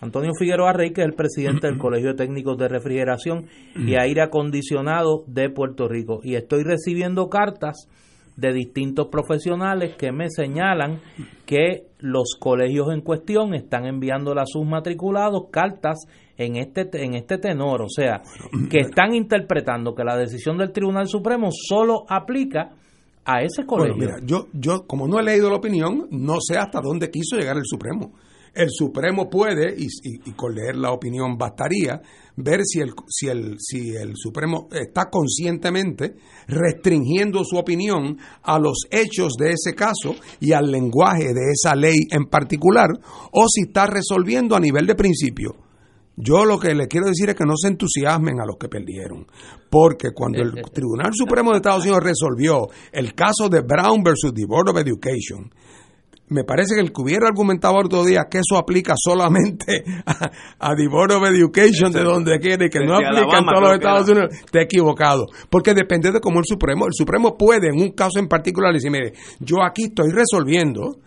Antonio 0.00 0.32
Figueroa 0.38 0.72
Rey, 0.72 0.92
que 0.92 1.02
es 1.02 1.08
el 1.08 1.14
presidente 1.14 1.66
del 1.66 1.78
Colegio 1.78 2.10
de 2.10 2.14
Técnicos 2.14 2.56
de 2.56 2.68
Refrigeración 2.68 3.46
y 3.74 3.96
Aire 3.96 4.22
Acondicionado 4.22 5.24
de 5.26 5.50
Puerto 5.50 5.88
Rico. 5.88 6.20
Y 6.22 6.36
estoy 6.36 6.62
recibiendo 6.62 7.28
cartas 7.28 7.88
de 8.36 8.52
distintos 8.52 9.08
profesionales 9.08 9.96
que 9.96 10.12
me 10.12 10.30
señalan 10.30 11.00
que 11.44 11.88
los 11.98 12.36
colegios 12.38 12.92
en 12.92 13.00
cuestión 13.00 13.52
están 13.54 13.86
enviando 13.86 14.32
a 14.38 14.46
sus 14.46 14.64
matriculados 14.64 15.48
cartas 15.50 16.06
en 16.36 16.54
este 16.54 16.88
en 17.04 17.14
este 17.14 17.38
tenor, 17.38 17.82
o 17.82 17.88
sea, 17.88 18.22
que 18.70 18.78
están 18.78 19.12
interpretando 19.16 19.92
que 19.92 20.04
la 20.04 20.16
decisión 20.16 20.56
del 20.56 20.70
Tribunal 20.70 21.08
Supremo 21.08 21.48
solo 21.50 22.04
aplica 22.08 22.70
a 23.24 23.42
ese 23.42 23.66
colegio. 23.66 23.96
mira, 23.96 24.18
yo 24.22 24.46
yo 24.52 24.86
como 24.86 25.08
no 25.08 25.18
he 25.18 25.24
leído 25.24 25.50
la 25.50 25.56
opinión, 25.56 26.06
no 26.12 26.36
sé 26.40 26.56
hasta 26.56 26.80
dónde 26.80 27.10
quiso 27.10 27.36
llegar 27.36 27.56
el 27.56 27.64
Supremo 27.64 28.12
el 28.58 28.70
Supremo 28.70 29.30
puede, 29.30 29.72
y, 29.78 30.32
con 30.32 30.52
leer 30.52 30.74
la 30.74 30.90
opinión 30.90 31.38
bastaría, 31.38 32.02
ver 32.36 32.62
si 32.64 32.80
el, 32.80 32.90
si, 33.06 33.28
el, 33.28 33.56
si 33.60 33.90
el 33.94 34.14
Supremo 34.16 34.68
está 34.72 35.08
conscientemente 35.08 36.16
restringiendo 36.48 37.44
su 37.44 37.56
opinión 37.56 38.18
a 38.42 38.58
los 38.58 38.88
hechos 38.90 39.34
de 39.38 39.52
ese 39.52 39.76
caso 39.76 40.16
y 40.40 40.52
al 40.52 40.72
lenguaje 40.72 41.32
de 41.32 41.52
esa 41.52 41.76
ley 41.76 41.98
en 42.10 42.26
particular, 42.26 42.88
o 43.30 43.46
si 43.48 43.62
está 43.62 43.86
resolviendo 43.86 44.56
a 44.56 44.60
nivel 44.60 44.86
de 44.86 44.96
principio. 44.96 45.54
Yo 46.16 46.44
lo 46.44 46.58
que 46.58 46.74
le 46.74 46.88
quiero 46.88 47.06
decir 47.06 47.28
es 47.28 47.36
que 47.36 47.44
no 47.44 47.56
se 47.56 47.68
entusiasmen 47.68 48.40
a 48.40 48.44
los 48.44 48.56
que 48.58 48.68
perdieron, 48.68 49.24
porque 49.70 50.08
cuando 50.12 50.42
el 50.42 50.50
Tribunal 50.72 51.12
Supremo 51.14 51.52
de 51.52 51.58
Estados 51.58 51.84
Unidos 51.84 52.02
resolvió 52.02 52.66
el 52.90 53.14
caso 53.14 53.48
de 53.48 53.60
Brown 53.60 54.02
versus 54.02 54.34
the 54.34 54.46
Board 54.46 54.70
of 54.70 54.78
Education, 54.78 55.48
me 56.30 56.44
parece 56.44 56.74
que 56.74 56.80
el 56.80 56.92
que 56.92 57.02
hubiera 57.02 57.28
argumentado 57.28 57.74
otro 57.76 58.04
día 58.04 58.26
que 58.30 58.38
eso 58.38 58.58
aplica 58.58 58.94
solamente 58.96 59.84
a, 60.06 60.30
a 60.58 60.72
of 60.72 61.24
Education 61.24 61.92
de 61.92 62.02
donde 62.02 62.38
quiere, 62.38 62.68
que 62.68 62.80
no 62.80 62.94
aplica 62.94 63.38
en 63.38 63.44
todos 63.44 63.60
los 63.60 63.72
Estados 63.74 64.08
Unidos, 64.08 64.34
está 64.34 64.62
equivocado. 64.62 65.26
Porque 65.50 65.74
depende 65.74 66.12
de 66.12 66.20
cómo 66.20 66.38
el 66.38 66.44
Supremo, 66.46 66.86
el 66.86 66.92
Supremo 66.92 67.36
puede 67.36 67.68
en 67.68 67.80
un 67.80 67.92
caso 67.92 68.18
en 68.18 68.28
particular 68.28 68.72
decir, 68.72 68.90
mire, 68.90 69.12
yo 69.40 69.62
aquí 69.62 69.84
estoy 69.84 70.10
resolviendo 70.10 70.98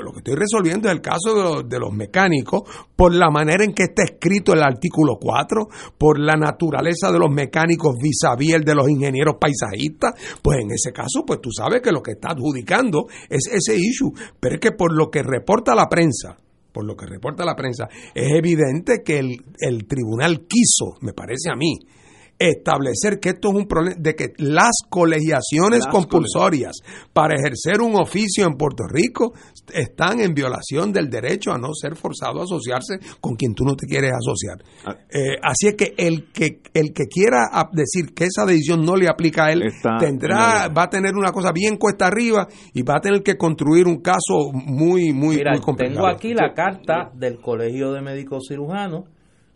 lo 0.00 0.12
que 0.12 0.18
estoy 0.18 0.34
resolviendo 0.34 0.88
es 0.88 0.94
el 0.94 1.00
caso 1.00 1.62
de 1.64 1.78
los, 1.78 1.92
mecánicos 1.92 2.62
por 2.94 3.14
la 3.14 3.30
manera 3.30 3.64
en 3.64 3.74
que 3.74 3.84
está 3.84 4.04
escrito 4.04 4.52
el 4.52 4.62
artículo 4.62 5.16
4, 5.20 5.68
por 5.98 6.18
la 6.18 6.36
naturaleza 6.36 7.10
de 7.10 7.18
los 7.18 7.30
mecánicos 7.30 7.96
vis 8.00 8.20
a 8.24 8.36
vis 8.36 8.64
de 8.64 8.74
los 8.74 8.88
ingenieros 8.88 9.36
paisajistas. 9.40 10.12
Pues 10.40 10.58
en 10.60 10.70
ese 10.70 10.92
caso, 10.92 11.24
pues 11.26 11.40
tú 11.40 11.50
sabes 11.50 11.82
que 11.82 11.90
lo 11.90 12.02
que 12.02 12.12
está 12.12 12.28
adjudicando 12.30 13.06
es 13.28 13.48
ese 13.52 13.76
issue. 13.76 14.12
Pero 14.38 14.54
es 14.54 14.60
que 14.60 14.72
por 14.72 14.92
lo 14.96 15.10
que 15.10 15.22
reporta 15.22 15.74
la 15.74 15.88
prensa, 15.88 16.36
por 16.72 16.84
lo 16.84 16.94
que 16.94 17.06
reporta 17.06 17.44
la 17.44 17.56
prensa, 17.56 17.88
es 18.14 18.30
evidente 18.36 19.02
que 19.04 19.18
el, 19.18 19.42
el 19.58 19.86
tribunal 19.86 20.46
quiso, 20.46 20.96
me 21.00 21.12
parece 21.12 21.50
a 21.50 21.56
mí, 21.56 21.78
establecer 22.40 23.20
que 23.20 23.30
esto 23.30 23.50
es 23.50 23.54
un 23.54 23.66
problema 23.66 23.96
de 23.98 24.14
que 24.14 24.32
las 24.38 24.72
colegiaciones 24.88 25.86
compulsorias 25.86 26.78
para 27.12 27.34
ejercer 27.34 27.82
un 27.82 27.94
oficio 27.96 28.46
en 28.46 28.54
Puerto 28.54 28.84
Rico 28.90 29.34
están 29.74 30.20
en 30.20 30.32
violación 30.32 30.90
del 30.90 31.10
derecho 31.10 31.52
a 31.52 31.58
no 31.58 31.74
ser 31.74 31.96
forzado 31.96 32.40
a 32.40 32.44
asociarse 32.44 32.98
con 33.20 33.36
quien 33.36 33.54
tú 33.54 33.64
no 33.64 33.76
te 33.76 33.86
quieres 33.86 34.12
asociar. 34.12 34.56
Ah. 34.86 34.96
Eh, 35.10 35.36
así 35.42 35.68
es 35.68 35.74
que 35.74 35.92
el 35.98 36.32
que 36.32 36.62
el 36.72 36.94
que 36.94 37.04
quiera 37.06 37.50
decir 37.72 38.14
que 38.14 38.24
esa 38.24 38.46
decisión 38.46 38.86
no 38.86 38.96
le 38.96 39.08
aplica 39.08 39.46
a 39.46 39.52
él 39.52 39.62
tendrá 39.98 40.68
va 40.68 40.84
a 40.84 40.88
tener 40.88 41.14
una 41.16 41.32
cosa 41.32 41.52
bien 41.52 41.76
cuesta 41.76 42.06
arriba 42.06 42.48
y 42.72 42.82
va 42.82 42.96
a 42.96 43.00
tener 43.00 43.22
que 43.22 43.36
construir 43.36 43.86
un 43.86 44.00
caso 44.00 44.50
muy 44.52 45.12
muy, 45.12 45.36
muy 45.36 45.60
complicado. 45.60 45.76
Tengo 45.76 46.08
aquí 46.08 46.32
la 46.32 46.54
carta 46.54 47.10
del 47.14 47.38
Colegio 47.38 47.92
de 47.92 48.00
Médicos 48.00 48.44
Cirujanos, 48.48 49.04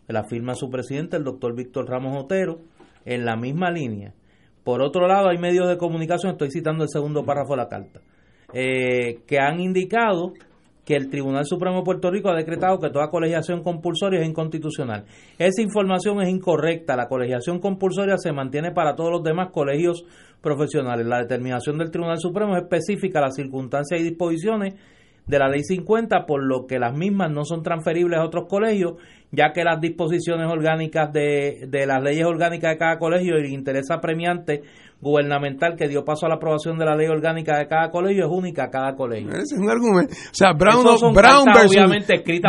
la 0.07 0.23
firma 0.23 0.53
su 0.53 0.69
presidente, 0.69 1.17
el 1.17 1.23
doctor 1.23 1.55
Víctor 1.55 1.89
Ramos 1.89 2.23
Otero 2.23 2.74
en 3.05 3.25
la 3.25 3.35
misma 3.35 3.71
línea. 3.71 4.13
Por 4.63 4.81
otro 4.81 5.07
lado, 5.07 5.29
hay 5.29 5.37
medios 5.37 5.67
de 5.69 5.77
comunicación, 5.77 6.31
estoy 6.31 6.49
citando 6.51 6.83
el 6.83 6.89
segundo 6.89 7.23
párrafo 7.23 7.53
de 7.53 7.57
la 7.57 7.69
carta, 7.69 8.01
eh, 8.53 9.19
que 9.27 9.39
han 9.39 9.59
indicado 9.59 10.33
que 10.85 10.95
el 10.95 11.09
Tribunal 11.09 11.45
Supremo 11.45 11.77
de 11.77 11.83
Puerto 11.83 12.11
Rico 12.11 12.29
ha 12.29 12.35
decretado 12.35 12.79
que 12.79 12.89
toda 12.89 13.09
colegiación 13.09 13.63
compulsoria 13.63 14.21
es 14.21 14.27
inconstitucional. 14.27 15.05
Esa 15.37 15.61
información 15.61 16.21
es 16.21 16.29
incorrecta. 16.29 16.95
La 16.95 17.07
colegiación 17.07 17.59
compulsoria 17.59 18.17
se 18.17 18.31
mantiene 18.31 18.71
para 18.71 18.95
todos 18.95 19.11
los 19.11 19.23
demás 19.23 19.49
colegios 19.51 20.05
profesionales. 20.41 21.07
La 21.07 21.19
determinación 21.19 21.79
del 21.79 21.89
Tribunal 21.89 22.19
Supremo 22.19 22.55
es 22.55 22.63
específica 22.63 23.17
a 23.17 23.23
las 23.23 23.35
circunstancias 23.35 23.99
y 23.99 24.03
disposiciones 24.03 24.75
de 25.27 25.39
la 25.39 25.49
Ley 25.49 25.63
50, 25.63 26.25
por 26.25 26.43
lo 26.43 26.67
que 26.67 26.79
las 26.79 26.95
mismas 26.95 27.31
no 27.31 27.45
son 27.45 27.63
transferibles 27.63 28.19
a 28.19 28.25
otros 28.25 28.45
colegios 28.47 28.95
ya 29.31 29.51
que 29.53 29.63
las 29.63 29.81
disposiciones 29.81 30.47
orgánicas 30.49 31.11
de, 31.11 31.67
de 31.67 31.85
las 31.85 32.01
leyes 32.01 32.25
orgánicas 32.25 32.71
de 32.71 32.77
cada 32.77 32.97
colegio 32.97 33.37
y 33.37 33.41
el 33.41 33.51
interés 33.51 33.91
apremiante 33.91 34.61
gubernamental 35.05 35.75
que 35.77 35.87
dio 35.87 36.03
paso 36.03 36.25
a 36.25 36.29
la 36.29 36.35
aprobación 36.35 36.79
de 36.79 36.85
la 36.85 36.95
ley 36.95 37.07
orgánica 37.07 37.59
de 37.59 37.67
cada 37.67 37.91
colegio 37.91 38.25
es 38.25 38.31
única 38.31 38.65
a 38.65 38.69
cada 38.71 38.95
colegio. 38.95 39.29
Ese 39.29 39.55
es 39.55 39.61
un 39.61 39.69
argumento. 39.69 40.13
O 40.13 40.33
sea, 40.33 40.53
Brown, 40.57 40.83
Brown 41.13 41.45
versus, 41.53 41.83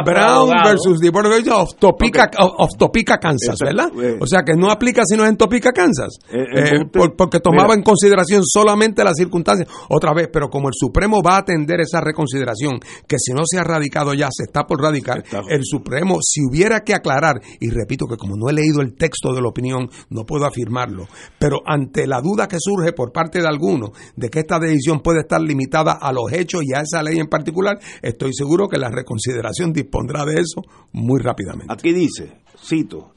Brown 0.05 0.51
versus 0.65 1.01
the 1.01 1.11
Board 1.11 1.27
of, 1.53 1.75
Topeka, 1.79 2.31
of, 2.39 2.71
Topeka, 2.79 3.19
Kansas, 3.19 3.59
¿verdad? 3.61 3.91
Eh. 4.03 4.17
o 4.19 4.27
sea, 4.27 4.43
que 4.43 4.55
no 4.55 4.71
aplica 4.71 5.03
si 5.05 5.17
no 5.17 5.25
es 5.25 5.31
en 5.31 5.37
Topeka, 5.37 5.73
Kansas. 5.73 6.17
Eh, 6.33 6.45
eh, 6.55 7.11
porque 7.17 7.41
tomaba 7.41 7.75
en 7.75 7.83
consideración 7.83 8.43
solamente 8.43 9.05
las 9.05 9.17
circunstancias. 9.17 9.69
Otra 9.91 10.15
vez, 10.15 10.29
pero 10.33 10.49
como 10.49 10.69
el 10.69 10.75
Supremo 10.75 11.21
va 11.23 11.35
a 11.35 11.39
atender 11.41 11.81
esa 11.81 12.01
reconsideración, 12.01 12.81
que 13.07 13.19
si 13.19 13.35
no 13.35 13.43
se 13.45 13.59
ha 13.59 13.65
radicado 13.65 14.15
ya, 14.15 14.29
se 14.31 14.45
está 14.45 14.65
por 14.65 14.81
radicar, 14.81 15.23
el 15.51 15.61
Supremo, 15.63 16.21
si 16.23 16.41
hubiera 16.41 16.81
que 16.81 16.95
aclarar, 16.95 17.43
y 17.61 17.69
repito 17.69 18.07
que 18.07 18.17
como 18.17 18.35
no 18.37 18.49
he 18.49 18.55
leído 18.55 18.81
el 18.81 18.95
texto 18.97 19.35
de 19.35 19.43
la 19.43 19.49
opinión, 19.49 19.91
no 20.09 20.25
puedo 20.25 20.47
afirmarlo, 20.47 21.05
pero 21.39 21.61
ante 21.67 22.07
la 22.07 22.21
duda 22.23 22.46
que 22.49 22.59
surge 22.59 22.93
por 22.93 23.13
parte 23.13 23.41
de 23.41 23.49
algunos 23.49 23.91
de 24.17 24.29
que 24.29 24.41
esta 24.41 24.59
decisión 24.59 25.01
puede 25.01 25.21
estar 25.21 25.41
limitada 25.41 25.93
a 25.93 26.13
los 26.13 26.33
hechos 26.33 26.63
y 26.65 26.75
a 26.75 26.81
esa 26.81 27.03
ley 27.03 27.19
en 27.19 27.29
particular, 27.29 27.79
estoy 28.03 28.33
seguro 28.33 28.69
que 28.69 28.79
la 28.79 28.91
reconsideración 28.91 29.73
dispondrá 29.73 30.25
de 30.25 30.35
eso 30.35 30.63
muy 30.93 31.21
rápidamente. 31.21 31.73
Aquí 31.73 31.93
dice, 31.93 32.39
cito, 32.59 33.13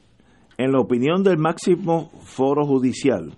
en 0.58 0.72
la 0.72 0.80
opinión 0.80 1.22
del 1.22 1.38
máximo 1.38 2.10
foro 2.24 2.66
judicial, 2.66 3.36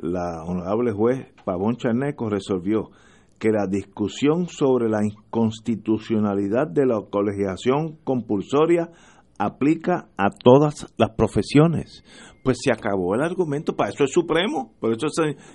la 0.00 0.42
honorable 0.44 0.92
juez 0.92 1.26
Pavón 1.44 1.76
Charneco 1.76 2.28
resolvió 2.28 2.90
que 3.38 3.50
la 3.50 3.66
discusión 3.66 4.46
sobre 4.46 4.88
la 4.88 5.04
inconstitucionalidad 5.04 6.68
de 6.68 6.86
la 6.86 7.00
colegiación 7.10 7.98
compulsoria 8.04 8.90
aplica 9.36 10.08
a 10.16 10.30
todas 10.30 10.86
las 10.96 11.10
profesiones 11.16 12.04
pues 12.42 12.58
se 12.62 12.72
acabó 12.72 13.14
el 13.14 13.22
argumento, 13.22 13.74
para 13.74 13.90
eso 13.90 14.04
es 14.04 14.12
supremo, 14.12 14.74
por 14.80 14.92
eso 14.92 15.06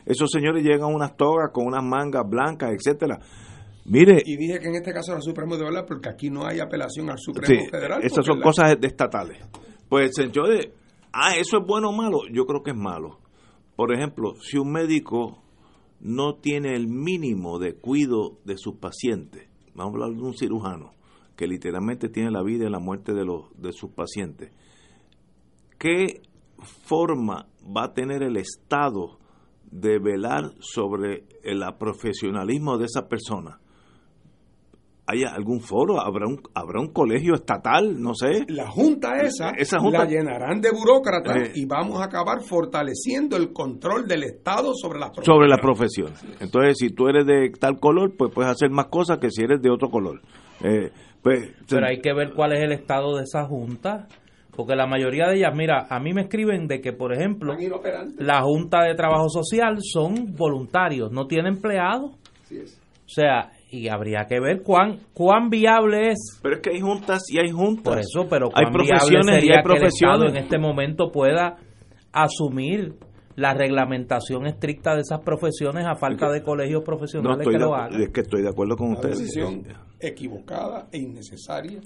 esos 0.06 0.32
señores 0.32 0.64
llegan 0.64 0.84
a 0.84 0.88
unas 0.88 1.18
togas 1.18 1.52
con 1.52 1.66
unas 1.66 1.84
mangas 1.84 2.24
blancas, 2.28 2.72
etcétera. 2.72 3.20
Mire, 3.86 4.22
y 4.26 4.36
dije 4.36 4.60
que 4.60 4.68
en 4.68 4.76
este 4.76 4.92
caso 4.92 5.14
era 5.14 5.22
supremo 5.22 5.56
de 5.56 5.64
verdad 5.64 5.86
porque 5.88 6.10
aquí 6.10 6.30
no 6.30 6.46
hay 6.46 6.60
apelación 6.60 7.10
al 7.10 7.18
Supremo 7.18 7.70
Federal. 7.72 8.04
Esas 8.04 8.26
son 8.26 8.42
cosas 8.42 8.76
estatales. 8.82 9.38
Pues 9.88 10.14
señores, 10.14 10.70
ah, 11.14 11.36
eso 11.38 11.60
es 11.60 11.66
bueno 11.66 11.90
o 11.90 11.94
malo, 11.94 12.20
yo 12.32 12.46
creo 12.46 12.64
que 12.64 12.72
es 12.72 12.78
malo. 12.78 13.20
Por 13.78 13.94
ejemplo, 13.94 14.36
si 14.42 14.58
un 14.58 14.72
médico 14.72 15.42
no 16.02 16.36
tiene 16.36 16.76
el 16.76 16.88
mínimo 16.88 17.60
de 17.60 17.76
cuidado 17.76 18.40
de 18.44 18.58
sus 18.58 18.76
pacientes, 18.76 19.48
vamos 19.74 19.94
a 19.94 20.04
hablar 20.04 20.18
de 20.18 20.26
un 20.26 20.38
cirujano 20.38 20.94
que 21.38 21.48
literalmente 21.48 22.10
tiene 22.10 22.32
la 22.32 22.44
vida 22.44 22.66
y 22.66 22.70
la 22.70 22.80
muerte 22.80 23.14
de 23.14 23.24
los 23.24 23.46
de 23.56 23.72
sus 23.72 23.92
pacientes. 23.92 24.52
¿Qué 25.78 26.24
forma 26.60 27.48
va 27.76 27.86
a 27.86 27.94
tener 27.94 28.24
el 28.24 28.38
Estado 28.38 29.20
de 29.70 30.00
velar 30.00 30.52
sobre 30.60 31.26
el 31.44 31.64
profesionalismo 31.78 32.78
de 32.78 32.86
esa 32.86 33.08
persona? 33.08 33.60
¿Hay 35.10 35.24
algún 35.24 35.62
foro? 35.62 36.02
¿Habrá 36.02 36.28
un, 36.28 36.42
¿Habrá 36.54 36.82
un 36.82 36.92
colegio 36.92 37.36
estatal? 37.36 38.02
No 38.02 38.14
sé. 38.14 38.44
La 38.50 38.70
junta 38.70 39.22
esa, 39.22 39.54
la 39.90 40.06
llenarán 40.06 40.60
de 40.60 40.70
burócratas 40.70 41.38
eh. 41.38 41.52
y 41.56 41.66
vamos 41.66 42.02
a 42.02 42.06
acabar 42.06 42.42
fortaleciendo 42.42 43.38
el 43.38 43.54
control 43.54 44.06
del 44.06 44.24
Estado 44.24 44.74
sobre 44.76 45.00
las 45.00 45.12
Sobre 45.24 45.48
la 45.48 45.60
profesión. 45.60 46.12
Entonces, 46.42 46.76
si 46.78 46.90
tú 46.90 47.08
eres 47.08 47.26
de 47.26 47.52
tal 47.58 47.80
color, 47.80 48.18
pues 48.18 48.34
puedes 48.34 48.52
hacer 48.52 48.70
más 48.70 48.88
cosas 48.88 49.20
que 49.20 49.32
si 49.32 49.44
eres 49.44 49.62
de 49.62 49.70
otro 49.70 49.90
color. 49.90 50.22
Eh, 50.62 50.92
pues, 51.22 51.52
Pero 51.70 51.88
hay 51.88 52.02
que 52.02 52.14
ver 52.14 52.34
cuál 52.34 52.52
es 52.52 52.64
el 52.64 52.74
estado 52.74 53.16
de 53.16 53.24
esa 53.24 53.46
junta 53.46 54.10
porque 54.58 54.76
la 54.76 54.88
mayoría 54.88 55.28
de 55.28 55.36
ellas, 55.36 55.54
mira, 55.56 55.86
a 55.88 56.00
mí 56.00 56.14
me 56.14 56.22
escriben 56.24 56.68
de 56.68 56.82
que, 56.82 56.92
por 56.92 57.14
ejemplo, 57.14 57.56
la 58.18 58.42
Junta 58.42 58.86
de 58.86 58.96
Trabajo 58.96 59.30
Social 59.30 59.78
son 59.82 60.34
voluntarios, 60.36 61.12
no 61.12 61.28
tienen 61.28 61.54
empleados. 61.54 62.14
O 62.16 63.10
sea, 63.10 63.52
y 63.70 63.88
habría 63.88 64.26
que 64.28 64.40
ver 64.40 64.64
cuán 64.64 64.98
cuán 65.14 65.52
viable 65.52 66.10
es. 66.10 66.40
Pero 66.42 66.56
es 66.56 66.62
que 66.62 66.72
hay 66.72 66.82
juntas 66.82 67.22
y 67.30 67.38
hay 67.38 67.52
juntas. 67.52 67.84
Por 67.84 68.00
eso, 68.00 68.28
pero 68.28 68.50
cuán 68.50 68.66
hay 68.66 68.72
profesiones 68.74 69.44
y 69.44 69.52
hay 69.52 69.62
profesiones. 69.62 70.22
que 70.22 70.28
el 70.28 70.38
en 70.38 70.44
este 70.44 70.58
momento 70.58 71.12
pueda 71.12 71.58
asumir 72.12 72.96
la 73.36 73.54
reglamentación 73.54 74.48
estricta 74.48 74.96
de 74.96 75.02
esas 75.02 75.22
profesiones 75.22 75.86
a 75.86 75.94
falta 75.94 76.32
de 76.32 76.42
colegios 76.42 76.84
profesionales 76.84 77.48
que 77.48 77.60
lo 77.60 77.76
hagan. 77.76 78.02
Es 78.02 78.10
que 78.10 78.22
estoy 78.22 78.42
de 78.42 78.50
acuerdo 78.50 78.76
con 78.76 78.94
ustedes. 78.94 79.20
decisión 79.20 79.62
equivocada 80.00 80.88
e 80.92 80.98
innecesaria 80.98 81.80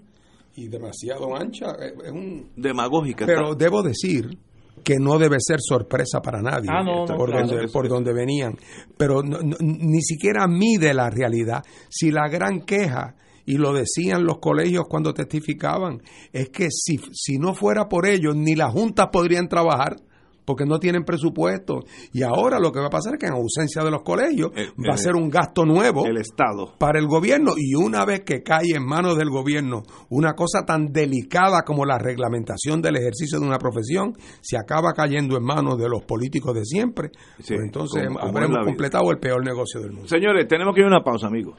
y 0.56 0.68
demasiado 0.68 1.36
ancha. 1.36 1.76
Es 1.80 2.12
un... 2.12 2.52
Demagógica. 2.56 3.26
Pero 3.26 3.56
debo 3.56 3.84
decir 3.84 4.38
que 4.84 4.97
no 4.99 5.18
debe 5.20 5.38
ser 5.39 5.60
sorpresa 5.62 6.22
para 6.22 6.41
nadie 6.41 6.70
ah, 6.72 6.84
por, 7.16 7.32
donde, 7.32 7.68
por 7.68 7.88
donde 7.88 8.14
venían. 8.14 8.58
Pero 8.97 9.22
ni 9.24 10.02
siquiera 10.02 10.47
mide 10.47 10.93
la 10.93 11.10
realidad. 11.10 11.64
Si 11.89 12.12
la 12.12 12.28
gran 12.28 12.62
queja 12.62 13.16
y 13.45 13.58
lo 13.58 13.74
decían 13.74 14.24
los 14.24 14.39
colegios 14.39 14.86
cuando 14.88 15.14
testificaban, 15.14 16.02
es 16.32 16.49
que 16.49 16.69
si, 16.72 16.99
si 17.11 17.38
no 17.38 17.53
fuera 17.53 17.88
por 17.88 18.07
ellos, 18.07 18.36
ni 18.36 18.56
las 18.56 18.72
juntas 18.72 19.10
podrían 19.11 19.48
trabajar 19.48 19.98
porque 20.45 20.65
no 20.65 20.80
tienen 20.80 21.03
presupuesto. 21.03 21.80
Y 22.13 22.23
ahora 22.23 22.59
lo 22.59 22.72
que 22.72 22.80
va 22.80 22.88
a 22.88 22.89
pasar 22.89 23.13
es 23.13 23.19
que 23.19 23.27
en 23.27 23.34
ausencia 23.34 23.84
de 23.84 23.91
los 23.91 24.03
colegios 24.03 24.51
eh, 24.55 24.68
va 24.77 24.93
a 24.93 24.95
eh, 24.95 24.97
ser 24.97 25.15
un 25.15 25.30
gasto 25.30 25.65
nuevo 25.65 26.05
el 26.05 26.18
Estado. 26.18 26.73
para 26.77 26.99
el 26.99 27.07
gobierno. 27.07 27.53
Y 27.57 27.76
una 27.76 28.05
vez 28.05 28.22
que 28.22 28.41
cae 28.43 28.76
en 28.76 28.85
manos 28.85 29.18
del 29.18 29.30
gobierno 29.30 29.84
una 30.09 30.34
cosa 30.34 30.65
tan 30.65 30.91
delicada 30.91 31.63
como 31.63 31.85
la 31.85 31.97
reglamentación 31.97 32.81
del 32.81 32.97
ejercicio 32.97 33.39
de 33.39 33.45
una 33.45 33.57
profesión, 33.57 34.13
se 34.41 34.57
acaba 34.57 34.93
cayendo 34.93 35.38
en 35.38 35.43
manos 35.43 35.77
de 35.77 35.89
los 35.89 36.03
políticos 36.03 36.55
de 36.55 36.65
siempre. 36.65 37.11
pues 37.38 37.51
entonces 37.51 38.03
habremos 38.19 38.65
completado 38.65 39.11
el 39.11 39.19
peor 39.19 39.43
negocio 39.45 39.81
del 39.81 39.91
mundo. 39.91 40.07
Señores, 40.07 40.47
tenemos 40.47 40.73
que 40.73 40.81
ir 40.81 40.85
a 40.85 40.89
una 40.89 41.03
pausa, 41.03 41.27
amigos. 41.27 41.57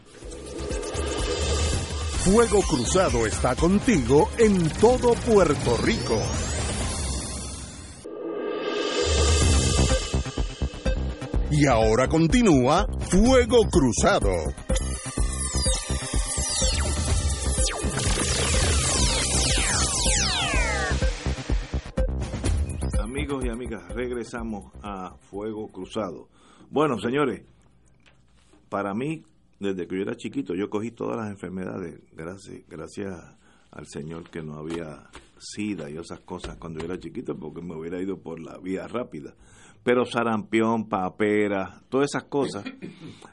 Fuego 2.24 2.60
Cruzado 2.62 3.26
está 3.26 3.56
contigo 3.56 4.28
en 4.38 4.68
todo 4.80 5.14
Puerto 5.26 5.76
Rico. 5.82 6.20
Y 11.54 11.66
ahora 11.66 12.08
continúa 12.08 12.86
Fuego 13.10 13.58
Cruzado. 13.70 14.30
Amigos 23.02 23.44
y 23.44 23.50
amigas, 23.50 23.86
regresamos 23.94 24.72
a 24.82 25.14
Fuego 25.28 25.68
Cruzado. 25.68 26.30
Bueno, 26.70 26.98
señores, 26.98 27.42
para 28.70 28.94
mí, 28.94 29.22
desde 29.60 29.86
que 29.86 29.96
yo 29.96 30.02
era 30.02 30.16
chiquito, 30.16 30.54
yo 30.54 30.70
cogí 30.70 30.90
todas 30.90 31.18
las 31.18 31.30
enfermedades, 31.30 32.00
gracias, 32.12 32.66
gracias 32.66 33.14
al 33.70 33.86
Señor 33.86 34.30
que 34.30 34.42
no 34.42 34.54
había 34.54 35.10
sida 35.38 35.90
y 35.90 35.98
esas 35.98 36.20
cosas 36.20 36.56
cuando 36.56 36.80
yo 36.80 36.86
era 36.86 36.98
chiquito, 36.98 37.38
porque 37.38 37.60
me 37.60 37.76
hubiera 37.76 38.00
ido 38.00 38.16
por 38.16 38.40
la 38.40 38.56
vía 38.56 38.88
rápida 38.88 39.34
pero 39.82 40.04
sarampión, 40.04 40.88
papera, 40.88 41.82
todas 41.88 42.10
esas 42.10 42.24
cosas, 42.24 42.64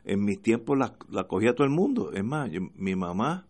en 0.04 0.24
mis 0.24 0.42
tiempos 0.42 0.78
las 0.78 0.94
la 1.10 1.26
cogía 1.26 1.54
todo 1.54 1.66
el 1.66 1.74
mundo. 1.74 2.12
Es 2.14 2.24
más, 2.24 2.50
mi 2.76 2.96
mamá 2.96 3.46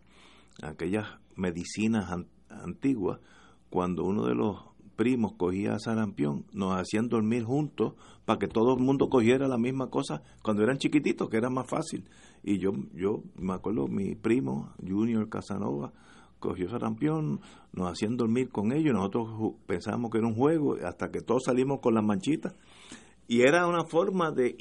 aquellas 0.62 1.06
medicinas 1.36 2.10
antiguas, 2.48 3.20
cuando 3.70 4.04
uno 4.04 4.26
de 4.26 4.34
los 4.34 4.58
primos 4.96 5.32
cogía 5.34 5.78
sarampión, 5.78 6.44
nos 6.52 6.78
hacían 6.78 7.08
dormir 7.08 7.44
juntos 7.44 7.94
para 8.26 8.38
que 8.38 8.48
todo 8.48 8.74
el 8.74 8.82
mundo 8.82 9.08
cogiera 9.08 9.48
la 9.48 9.56
misma 9.56 9.88
cosa 9.88 10.22
cuando 10.42 10.62
eran 10.62 10.76
chiquititos, 10.76 11.30
que 11.30 11.38
era 11.38 11.48
más 11.48 11.68
fácil. 11.68 12.04
Y 12.42 12.58
yo, 12.58 12.72
yo 12.92 13.22
me 13.36 13.54
acuerdo, 13.54 13.86
mi 13.88 14.14
primo, 14.14 14.74
Junior 14.86 15.28
Casanova, 15.28 15.92
cogió 16.40 16.68
sarampión, 16.68 17.40
nos 17.72 17.92
hacían 17.92 18.16
dormir 18.16 18.50
con 18.50 18.72
ellos, 18.72 18.94
nosotros 18.94 19.54
pensábamos 19.66 20.10
que 20.10 20.18
era 20.18 20.26
un 20.26 20.34
juego, 20.34 20.76
hasta 20.84 21.10
que 21.10 21.20
todos 21.20 21.44
salimos 21.44 21.80
con 21.80 21.94
las 21.94 22.02
manchitas. 22.02 22.54
Y 23.28 23.42
era 23.42 23.68
una 23.68 23.84
forma 23.84 24.32
de 24.32 24.56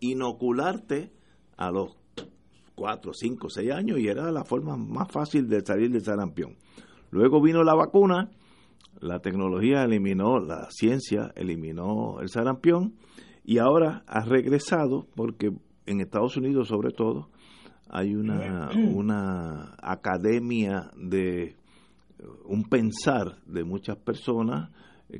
inocularte 0.00 1.12
a 1.56 1.70
los 1.70 1.96
4, 2.74 3.12
5, 3.14 3.48
6 3.48 3.70
años 3.70 4.00
y 4.00 4.08
era 4.08 4.32
la 4.32 4.44
forma 4.44 4.76
más 4.76 5.08
fácil 5.12 5.48
de 5.48 5.64
salir 5.64 5.90
del 5.90 6.02
sarampión. 6.02 6.56
Luego 7.10 7.40
vino 7.40 7.62
la 7.62 7.74
vacuna, 7.74 8.30
la 9.00 9.20
tecnología 9.20 9.84
eliminó, 9.84 10.40
la 10.40 10.68
ciencia 10.70 11.30
eliminó 11.36 12.20
el 12.20 12.28
sarampión 12.28 12.94
y 13.44 13.58
ahora 13.58 14.02
ha 14.06 14.24
regresado 14.24 15.06
porque 15.14 15.52
en 15.86 16.00
Estados 16.00 16.36
Unidos 16.36 16.68
sobre 16.68 16.90
todo 16.90 17.28
hay 17.92 18.16
una, 18.16 18.70
una 18.94 19.76
academia 19.80 20.90
de 20.96 21.54
un 22.44 22.64
pensar 22.64 23.36
de 23.46 23.62
muchas 23.62 23.96
personas 23.98 24.70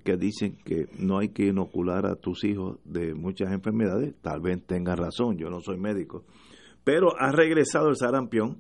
que 0.05 0.17
dicen 0.17 0.57
que 0.65 0.87
no 0.99 1.19
hay 1.19 1.29
que 1.29 1.47
inocular 1.47 2.07
a 2.07 2.17
tus 2.17 2.45
hijos 2.45 2.79
de 2.85 3.15
muchas 3.15 3.53
enfermedades, 3.53 4.15
tal 4.23 4.41
vez 4.41 4.65
tengan 4.67 4.97
razón, 4.97 5.37
yo 5.37 5.51
no 5.51 5.61
soy 5.61 5.79
médico, 5.79 6.25
pero 6.83 7.09
ha 7.19 7.31
regresado 7.31 7.91
el 7.91 7.97
sarampión 7.97 8.59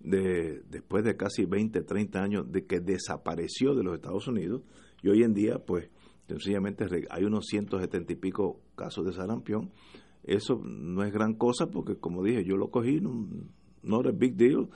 de, 0.00 0.62
después 0.68 1.04
de 1.04 1.16
casi 1.16 1.44
20, 1.44 1.82
30 1.82 2.20
años 2.20 2.52
de 2.52 2.66
que 2.66 2.80
desapareció 2.80 3.74
de 3.74 3.84
los 3.84 3.94
Estados 3.94 4.26
Unidos. 4.26 4.62
Y 5.02 5.08
hoy 5.08 5.22
en 5.22 5.32
día 5.32 5.58
pues 5.64 5.88
sencillamente 6.28 6.84
hay 7.10 7.24
unos 7.24 7.46
170 7.46 8.12
y 8.12 8.16
pico 8.16 8.60
casos 8.74 9.04
de 9.06 9.12
sarampión. 9.12 9.70
Eso 10.24 10.60
no 10.64 11.02
es 11.04 11.12
gran 11.12 11.34
cosa 11.34 11.66
porque 11.66 11.96
como 11.96 12.22
dije 12.22 12.44
yo 12.44 12.56
lo 12.56 12.70
cogí, 12.70 13.00
no, 13.00 13.26
no 13.82 14.08
es 14.08 14.16
big 14.18 14.36
deal, 14.36 14.68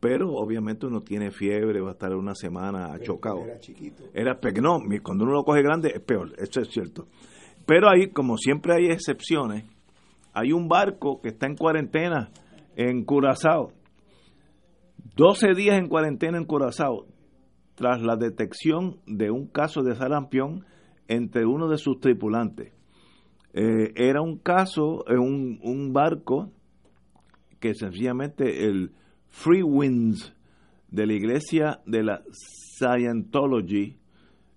pero 0.00 0.32
obviamente 0.32 0.86
uno 0.86 1.02
tiene 1.02 1.30
fiebre, 1.30 1.80
va 1.80 1.90
a 1.90 1.92
estar 1.92 2.14
una 2.14 2.34
semana 2.34 2.94
chocado. 3.00 3.40
Era 3.44 3.58
chiquito. 3.58 4.04
Era 4.12 4.38
no, 4.60 4.80
cuando 5.02 5.24
uno 5.24 5.32
lo 5.32 5.44
coge 5.44 5.62
grande 5.62 5.92
es 5.94 6.02
peor, 6.02 6.32
eso 6.36 6.60
es 6.60 6.68
cierto. 6.68 7.08
Pero 7.66 7.88
ahí, 7.88 8.10
como 8.10 8.36
siempre 8.36 8.74
hay 8.74 8.90
excepciones, 8.90 9.64
hay 10.34 10.52
un 10.52 10.68
barco 10.68 11.22
que 11.22 11.28
está 11.28 11.46
en 11.46 11.56
cuarentena 11.56 12.30
en 12.76 13.04
Curazao. 13.04 13.72
12 15.16 15.54
días 15.54 15.78
en 15.78 15.88
cuarentena 15.88 16.36
en 16.36 16.44
Curazao 16.44 17.06
tras 17.74 18.02
la 18.02 18.16
detección 18.16 18.98
de 19.06 19.30
un 19.30 19.46
caso 19.46 19.82
de 19.82 19.94
sarampión 19.94 20.66
entre 21.08 21.46
uno 21.46 21.68
de 21.68 21.78
sus 21.78 21.98
tripulantes. 21.98 22.73
Eh, 23.56 23.92
era 23.94 24.20
un 24.20 24.38
caso, 24.38 25.04
en 25.08 25.20
un, 25.20 25.60
un 25.62 25.92
barco 25.92 26.50
que 27.60 27.74
sencillamente 27.74 28.66
el 28.66 28.90
Free 29.28 29.62
Winds 29.62 30.34
de 30.90 31.06
la 31.06 31.12
iglesia 31.14 31.80
de 31.86 32.02
la 32.02 32.22
Scientology 32.30 33.96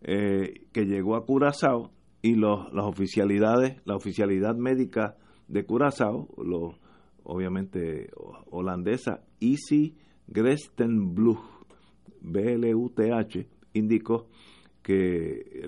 eh, 0.02 0.66
que 0.72 0.86
llegó 0.86 1.16
a 1.16 1.26
Curazao 1.26 1.92
y 2.22 2.36
los, 2.36 2.74
las 2.74 2.86
oficialidades, 2.86 3.82
la 3.86 3.96
oficialidad 3.96 4.56
médica 4.56 5.16
de 5.48 5.64
Curazao, 5.64 6.28
los 6.38 6.76
obviamente 7.24 8.10
holandesa, 8.50 9.22
Easy 9.40 9.96
Grestenbluch, 10.28 11.40
BLUTH, 12.22 13.48
indicó 13.74 14.28
que 14.82 15.66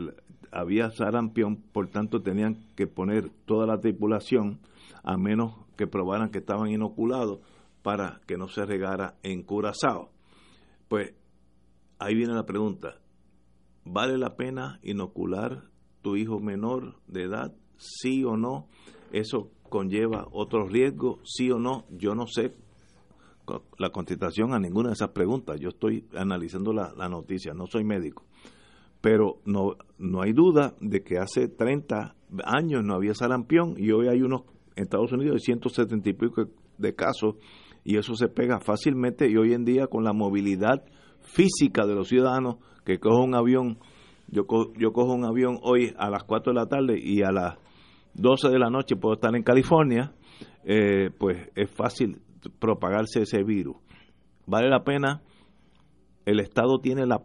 había 0.51 0.91
sarampión, 0.91 1.57
por 1.57 1.87
tanto 1.87 2.21
tenían 2.21 2.65
que 2.75 2.87
poner 2.87 3.29
toda 3.45 3.65
la 3.65 3.79
tripulación, 3.79 4.59
a 5.03 5.17
menos 5.17 5.53
que 5.77 5.87
probaran 5.87 6.29
que 6.29 6.39
estaban 6.39 6.69
inoculados, 6.69 7.39
para 7.81 8.21
que 8.27 8.37
no 8.37 8.47
se 8.47 8.65
regara 8.65 9.15
en 9.23 9.43
Curazao. 9.43 10.09
Pues 10.87 11.13
ahí 11.97 12.15
viene 12.15 12.33
la 12.33 12.45
pregunta, 12.45 12.99
¿vale 13.85 14.17
la 14.17 14.35
pena 14.35 14.79
inocular 14.83 15.63
tu 16.01 16.15
hijo 16.15 16.39
menor 16.39 16.99
de 17.07 17.23
edad? 17.23 17.53
¿Sí 17.77 18.23
o 18.23 18.35
no? 18.35 18.67
Eso 19.11 19.51
conlleva 19.69 20.27
otros 20.31 20.71
riesgos, 20.71 21.19
sí 21.23 21.49
o 21.51 21.59
no, 21.59 21.85
yo 21.89 22.15
no 22.15 22.27
sé 22.27 22.53
la 23.77 23.89
contestación 23.89 24.53
a 24.53 24.59
ninguna 24.59 24.89
de 24.89 24.93
esas 24.93 25.09
preguntas. 25.09 25.59
Yo 25.59 25.69
estoy 25.69 26.07
analizando 26.15 26.73
la, 26.73 27.09
noticia, 27.09 27.53
no 27.53 27.65
soy 27.65 27.83
médico. 27.83 28.25
Pero 29.01 29.39
no, 29.45 29.75
no 29.97 30.21
hay 30.21 30.33
duda 30.33 30.75
de 30.81 31.03
que 31.03 31.17
hace 31.17 31.47
30 31.47 32.15
años 32.43 32.83
no 32.83 32.95
había 32.95 33.13
sarampión 33.13 33.75
y 33.77 33.91
hoy 33.91 34.07
hay 34.07 34.21
unos 34.21 34.43
en 34.75 34.83
Estados 34.83 35.11
Unidos 35.11 35.35
de 35.35 35.39
170 35.39 36.09
y 36.09 36.13
pico 36.13 36.45
de 36.77 36.95
casos 36.95 37.35
y 37.83 37.97
eso 37.97 38.13
se 38.15 38.27
pega 38.27 38.59
fácilmente 38.59 39.29
y 39.29 39.37
hoy 39.37 39.53
en 39.53 39.65
día 39.65 39.87
con 39.87 40.03
la 40.03 40.13
movilidad 40.13 40.83
física 41.21 41.85
de 41.85 41.95
los 41.95 42.07
ciudadanos 42.07 42.57
que 42.85 42.99
cojo 42.99 43.23
un 43.23 43.35
avión, 43.35 43.79
yo, 44.27 44.43
yo 44.77 44.91
cojo 44.93 45.13
un 45.13 45.25
avión 45.25 45.59
hoy 45.63 45.93
a 45.97 46.09
las 46.09 46.23
4 46.23 46.53
de 46.53 46.59
la 46.59 46.65
tarde 46.67 46.99
y 47.01 47.23
a 47.23 47.31
las 47.31 47.57
12 48.15 48.49
de 48.49 48.59
la 48.59 48.69
noche 48.69 48.95
puedo 48.95 49.15
estar 49.15 49.35
en 49.35 49.43
California, 49.43 50.13
eh, 50.63 51.09
pues 51.17 51.49
es 51.55 51.69
fácil 51.71 52.21
propagarse 52.59 53.21
ese 53.21 53.43
virus. 53.43 53.77
Vale 54.45 54.69
la 54.69 54.83
pena, 54.83 55.21
el 56.25 56.39
Estado 56.39 56.79
tiene 56.79 57.05
la, 57.05 57.21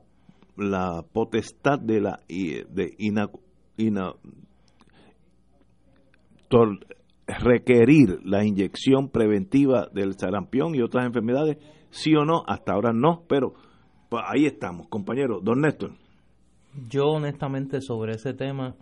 la 0.56 1.04
potestad 1.12 1.78
de 1.78 2.00
la 2.00 2.20
de 2.28 2.94
requerir 7.26 8.20
la 8.24 8.44
inyección 8.44 9.08
preventiva 9.08 9.88
del 9.92 10.14
sarampión 10.14 10.74
y 10.74 10.82
otras 10.82 11.06
enfermedades, 11.06 11.58
sí 11.90 12.14
o 12.14 12.24
no, 12.24 12.42
hasta 12.46 12.72
ahora 12.72 12.92
no, 12.92 13.24
pero 13.28 13.54
pues, 14.08 14.22
ahí 14.26 14.46
estamos, 14.46 14.88
compañero. 14.88 15.40
Don 15.42 15.60
Néstor. 15.60 15.92
Yo 16.88 17.06
honestamente 17.06 17.80
sobre 17.80 18.14
ese 18.14 18.34
tema 18.34 18.74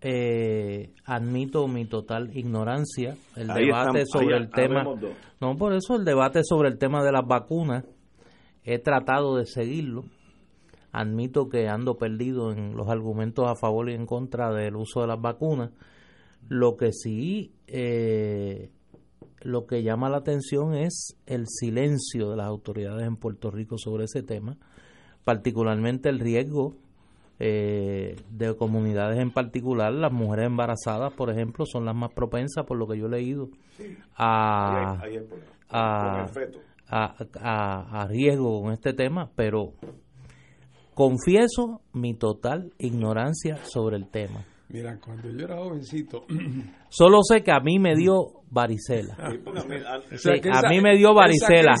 eh, 0.00 0.92
admito 1.04 1.66
mi 1.68 1.86
total 1.86 2.36
ignorancia. 2.36 3.16
El 3.34 3.48
debate 3.48 4.04
sobre 4.06 4.36
el 4.36 4.50
tema. 4.50 4.84
No, 5.40 5.56
por 5.56 5.72
eso 5.72 5.96
el 5.96 6.04
debate 6.04 6.40
sobre 6.44 6.68
el 6.68 6.78
tema 6.78 7.02
de 7.02 7.12
las 7.12 7.26
vacunas 7.26 7.84
he 8.62 8.78
tratado 8.78 9.36
de 9.36 9.46
seguirlo. 9.46 10.04
Admito 10.96 11.50
que 11.50 11.68
ando 11.68 11.98
perdido 11.98 12.52
en 12.52 12.74
los 12.74 12.88
argumentos 12.88 13.46
a 13.46 13.54
favor 13.54 13.90
y 13.90 13.92
en 13.92 14.06
contra 14.06 14.50
del 14.50 14.76
uso 14.76 15.02
de 15.02 15.08
las 15.08 15.20
vacunas. 15.20 15.70
Lo 16.48 16.78
que 16.78 16.90
sí, 16.92 17.52
eh, 17.66 18.70
lo 19.42 19.66
que 19.66 19.82
llama 19.82 20.08
la 20.08 20.16
atención 20.16 20.74
es 20.74 21.18
el 21.26 21.48
silencio 21.48 22.30
de 22.30 22.36
las 22.38 22.46
autoridades 22.46 23.06
en 23.06 23.16
Puerto 23.16 23.50
Rico 23.50 23.76
sobre 23.76 24.04
ese 24.04 24.22
tema, 24.22 24.56
particularmente 25.22 26.08
el 26.08 26.18
riesgo 26.18 26.76
eh, 27.40 28.16
de 28.30 28.56
comunidades 28.56 29.18
en 29.18 29.32
particular, 29.32 29.92
las 29.92 30.12
mujeres 30.12 30.46
embarazadas, 30.46 31.12
por 31.12 31.28
ejemplo, 31.28 31.66
son 31.66 31.84
las 31.84 31.94
más 31.94 32.10
propensas, 32.14 32.64
por 32.64 32.78
lo 32.78 32.86
que 32.86 32.96
yo 32.96 33.04
he 33.04 33.10
leído, 33.10 33.50
a, 34.16 35.02
a, 36.88 38.06
riesgo 38.08 38.62
con 38.62 38.72
este 38.72 38.94
tema, 38.94 39.30
pero 39.36 39.74
confieso 40.96 41.82
mi 41.92 42.14
total 42.14 42.72
ignorancia 42.78 43.62
sobre 43.64 43.98
el 43.98 44.08
tema. 44.08 44.46
Mira, 44.70 44.98
cuando 44.98 45.30
yo 45.30 45.44
era 45.44 45.58
jovencito. 45.58 46.24
Solo 46.88 47.18
sé 47.22 47.42
que 47.42 47.52
a 47.52 47.60
mí 47.60 47.78
me 47.78 47.94
dio 47.94 48.14
varicela. 48.50 49.14
a 49.18 50.68
mí 50.70 50.80
me 50.80 50.96
dio 50.96 51.12
varicela. 51.14 51.74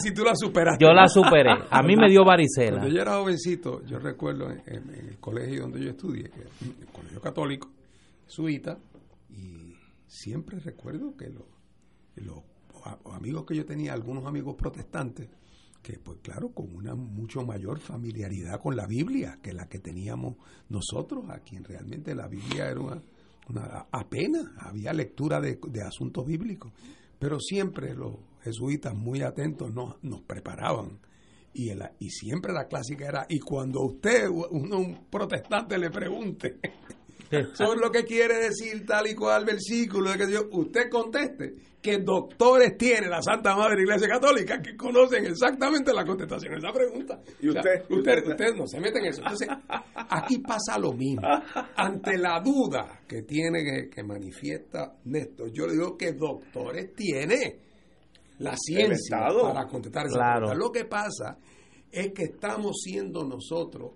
Yo 0.78 0.92
la 0.92 1.08
superé. 1.08 1.50
A 1.70 1.82
mí 1.82 1.96
me 1.96 2.10
dio 2.10 2.26
varicela. 2.26 2.78
Cuando 2.78 2.94
yo 2.94 3.00
era 3.00 3.14
jovencito, 3.14 3.82
yo 3.86 3.98
recuerdo 3.98 4.50
en, 4.50 4.90
el 4.90 5.18
colegio 5.18 5.62
donde 5.62 5.82
yo 5.82 5.90
estudié, 5.92 6.24
que 6.24 6.42
el 6.42 6.86
colegio 6.92 7.20
católico, 7.22 7.70
suita, 8.26 8.78
y 9.30 9.74
siempre 10.06 10.60
recuerdo 10.60 11.16
que 11.16 11.30
los, 11.30 11.46
los 12.16 12.42
amigos 13.14 13.46
que 13.46 13.56
yo 13.56 13.64
tenía, 13.64 13.94
algunos 13.94 14.26
amigos 14.26 14.56
protestantes, 14.56 15.30
que 15.86 16.00
pues 16.00 16.18
claro, 16.20 16.48
con 16.48 16.74
una 16.74 16.96
mucho 16.96 17.46
mayor 17.46 17.78
familiaridad 17.78 18.60
con 18.60 18.74
la 18.74 18.88
Biblia 18.88 19.38
que 19.40 19.52
la 19.52 19.68
que 19.68 19.78
teníamos 19.78 20.34
nosotros, 20.68 21.30
a 21.30 21.38
quien 21.38 21.62
realmente 21.62 22.12
la 22.12 22.26
Biblia 22.26 22.70
era 22.70 22.80
una, 22.80 23.86
apenas, 23.92 24.46
había 24.58 24.92
lectura 24.92 25.40
de, 25.40 25.60
asuntos 25.86 26.26
bíblicos, 26.26 26.72
pero 27.20 27.38
siempre 27.38 27.94
los 27.94 28.16
jesuitas 28.42 28.96
muy 28.96 29.22
atentos 29.22 29.72
nos, 29.72 30.02
nos 30.02 30.22
preparaban. 30.22 30.98
Y, 31.54 31.68
el, 31.68 31.80
y 32.00 32.10
siempre 32.10 32.52
la 32.52 32.66
clásica 32.66 33.06
era, 33.06 33.26
y 33.28 33.38
cuando 33.38 33.82
usted, 33.82 34.28
un 34.28 35.06
protestante, 35.08 35.78
le 35.78 35.90
pregunte, 35.90 36.58
son 37.54 37.80
lo 37.80 37.90
que 37.90 38.04
quiere 38.04 38.36
decir 38.38 38.84
tal 38.86 39.06
y 39.06 39.14
cual 39.14 39.44
versículo, 39.44 40.10
de 40.12 40.18
que 40.18 40.26
Dios, 40.26 40.46
usted 40.52 40.88
conteste 40.90 41.54
que 41.82 41.98
doctores 41.98 42.76
tiene 42.76 43.06
la 43.08 43.22
Santa 43.22 43.54
Madre 43.54 43.82
Iglesia 43.82 44.08
Católica 44.08 44.60
que 44.60 44.76
conocen 44.76 45.24
exactamente 45.26 45.92
la 45.94 46.04
contestación 46.04 46.54
a 46.54 46.58
esa 46.58 46.72
pregunta. 46.72 47.20
¿Y 47.40 47.48
O 47.48 47.52
sea, 47.52 47.60
usted? 47.62 47.84
usted, 47.90 48.26
usted 48.26 48.54
no 48.56 48.66
se 48.66 48.80
mete 48.80 48.98
en 48.98 49.04
eso. 49.06 49.20
Entonces, 49.22 49.48
aquí 49.94 50.38
pasa 50.38 50.78
lo 50.80 50.92
mismo. 50.92 51.22
Ante 51.76 52.18
la 52.18 52.40
duda 52.40 53.02
que 53.06 53.22
tiene, 53.22 53.62
que, 53.62 53.88
que 53.88 54.02
manifiesta 54.02 54.96
Néstor, 55.04 55.52
yo 55.52 55.66
le 55.68 55.74
digo 55.74 55.96
que 55.96 56.12
doctores 56.14 56.92
tiene 56.94 57.60
la 58.38 58.56
ciencia 58.56 59.18
para 59.40 59.66
contestar 59.68 60.06
esa 60.06 60.16
Claro. 60.16 60.46
pregunta. 60.48 60.58
Lo 60.66 60.72
que 60.72 60.84
pasa 60.86 61.38
es 61.92 62.12
que 62.12 62.24
estamos 62.24 62.72
siendo 62.82 63.24
nosotros 63.24 63.92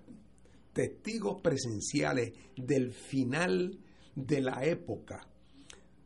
testigos 0.73 1.41
presenciales 1.41 2.33
del 2.55 2.91
final 2.91 3.77
de 4.15 4.41
la 4.41 4.63
época 4.65 5.27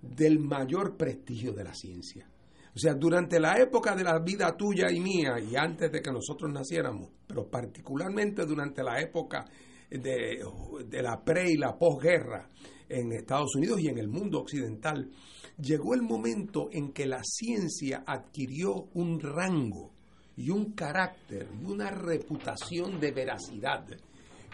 del 0.01 0.39
mayor 0.39 0.95
prestigio 0.97 1.53
de 1.53 1.63
la 1.63 1.73
ciencia. 1.73 2.29
O 2.75 2.77
sea, 2.77 2.93
durante 2.93 3.39
la 3.39 3.57
época 3.57 3.95
de 3.95 4.03
la 4.03 4.19
vida 4.19 4.55
tuya 4.55 4.91
y 4.91 4.99
mía 4.99 5.39
y 5.39 5.55
antes 5.55 5.91
de 5.91 6.01
que 6.01 6.11
nosotros 6.11 6.51
naciéramos, 6.51 7.09
pero 7.25 7.49
particularmente 7.49 8.45
durante 8.45 8.83
la 8.83 8.99
época 8.99 9.45
de, 9.89 10.43
de 10.85 11.01
la 11.01 11.23
pre 11.23 11.51
y 11.51 11.57
la 11.57 11.77
posguerra 11.77 12.49
en 12.89 13.13
Estados 13.13 13.55
Unidos 13.55 13.79
y 13.79 13.87
en 13.87 13.97
el 13.97 14.09
mundo 14.09 14.39
occidental, 14.39 15.09
llegó 15.57 15.93
el 15.93 16.01
momento 16.01 16.67
en 16.71 16.91
que 16.91 17.05
la 17.05 17.21
ciencia 17.23 18.03
adquirió 18.05 18.89
un 18.93 19.21
rango 19.21 19.93
y 20.35 20.49
un 20.49 20.73
carácter 20.73 21.47
y 21.61 21.65
una 21.65 21.89
reputación 21.91 22.99
de 22.99 23.11
veracidad 23.11 23.87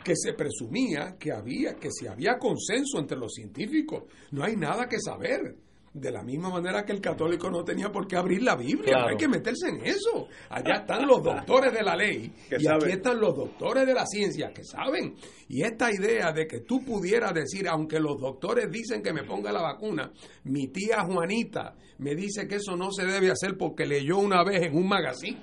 que 0.04 0.16
se 0.16 0.34
presumía 0.34 1.16
que 1.20 1.32
había, 1.32 1.76
que 1.76 1.92
si 1.92 2.08
había 2.08 2.38
consenso 2.38 3.00
entre 3.00 3.18
los 3.18 3.34
científicos, 3.34 4.04
no 4.32 4.44
hay 4.44 4.56
nada 4.56 4.88
que 4.88 5.00
saber. 5.00 5.56
De 5.94 6.10
la 6.10 6.24
misma 6.24 6.50
manera 6.50 6.86
que 6.86 6.94
el 6.94 7.02
católico 7.02 7.52
no 7.52 7.66
tenía 7.66 7.92
por 7.92 8.08
qué 8.08 8.16
abrir 8.16 8.42
la 8.44 8.56
Biblia, 8.56 8.94
Claro. 8.94 9.02
no 9.02 9.10
hay 9.10 9.18
que 9.18 9.28
meterse 9.28 9.68
en 9.68 9.86
eso. 9.86 10.30
Allá 10.50 10.76
están 10.84 11.06
los 11.06 11.22
doctores 11.22 11.74
de 11.74 11.84
la 11.84 11.98
ley 11.98 12.32
y 12.58 12.64
saben. 12.64 12.84
aquí 12.86 12.92
están 12.94 13.20
los 13.20 13.36
doctores 13.36 13.86
de 13.86 13.94
la 13.94 14.06
ciencia 14.06 14.54
que 14.54 14.64
saben. 14.64 15.16
Y 15.50 15.64
esta 15.64 15.92
idea 15.92 16.32
de 16.32 16.48
que 16.48 16.62
tú 16.62 16.86
pudieras 16.86 17.34
decir, 17.34 17.68
aunque 17.68 18.00
los 18.00 18.18
doctores 18.22 18.72
dicen 18.72 19.04
que 19.04 19.12
me 19.12 19.26
ponga 19.26 19.52
la 19.52 19.62
vacuna, 19.62 20.14
mi 20.46 20.70
tía 20.70 21.04
Juanita 21.04 21.76
me 21.98 22.16
dice 22.16 22.48
que 22.48 22.56
eso 22.56 22.78
no 22.78 22.90
se 22.94 23.06
debe 23.06 23.30
hacer 23.30 23.58
porque 23.58 23.86
leyó 23.86 24.18
una 24.18 24.46
vez 24.46 24.62
en 24.62 24.78
un 24.78 24.88
magazine. 24.88 25.42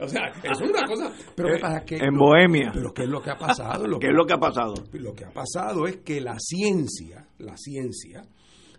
O 0.00 0.08
sea, 0.08 0.28
es 0.42 0.60
una 0.60 0.84
cosa. 0.86 1.12
Pero 1.36 1.48
¿qué 1.54 1.60
pasa? 1.60 1.84
Que 1.84 1.96
En 1.96 2.14
lo- 2.14 2.26
Bohemia. 2.26 2.70
Pero 2.72 2.92
¿qué 2.94 3.02
es 3.02 3.08
lo 3.08 3.20
que 3.22 3.30
ha 3.30 3.36
pasado? 3.38 3.86
Lo 3.86 3.98
¿Qué 3.98 4.06
es 4.08 4.14
lo 4.14 4.24
que 4.26 4.32
ha 4.34 4.38
pasado? 4.38 4.74
lo 4.92 5.14
que 5.14 5.24
ha 5.24 5.30
pasado 5.30 5.86
es 5.86 5.98
que 5.98 6.20
la 6.20 6.36
ciencia, 6.38 7.26
la 7.38 7.56
ciencia, 7.56 8.22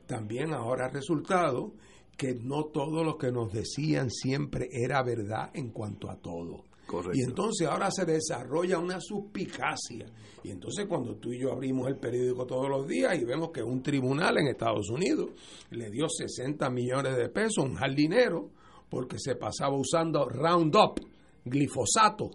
también 0.07 0.53
ahora 0.53 0.87
ha 0.87 0.89
resultado 0.89 1.73
que 2.17 2.35
no 2.35 2.65
todo 2.65 3.03
lo 3.03 3.17
que 3.17 3.31
nos 3.31 3.51
decían 3.51 4.09
siempre 4.09 4.67
era 4.71 5.01
verdad 5.03 5.49
en 5.53 5.69
cuanto 5.71 6.09
a 6.09 6.17
todo. 6.17 6.65
Correcto. 6.85 7.17
Y 7.17 7.21
entonces 7.23 7.67
ahora 7.67 7.89
se 7.89 8.03
desarrolla 8.05 8.77
una 8.77 8.99
suspicacia. 8.99 10.05
Y 10.43 10.49
entonces 10.49 10.85
cuando 10.87 11.15
tú 11.15 11.31
y 11.31 11.39
yo 11.39 11.51
abrimos 11.53 11.87
el 11.87 11.97
periódico 11.97 12.45
todos 12.45 12.67
los 12.69 12.87
días 12.87 13.15
y 13.19 13.23
vemos 13.23 13.51
que 13.51 13.63
un 13.63 13.81
tribunal 13.81 14.37
en 14.39 14.47
Estados 14.47 14.89
Unidos 14.89 15.29
le 15.69 15.89
dio 15.89 16.07
60 16.09 16.69
millones 16.69 17.15
de 17.15 17.29
pesos 17.29 17.59
a 17.59 17.61
un 17.67 17.75
jardinero 17.75 18.49
porque 18.91 19.17
se 19.17 19.35
pasaba 19.35 19.75
usando 19.75 20.27
Roundup, 20.29 20.99
glifosato, 21.45 22.29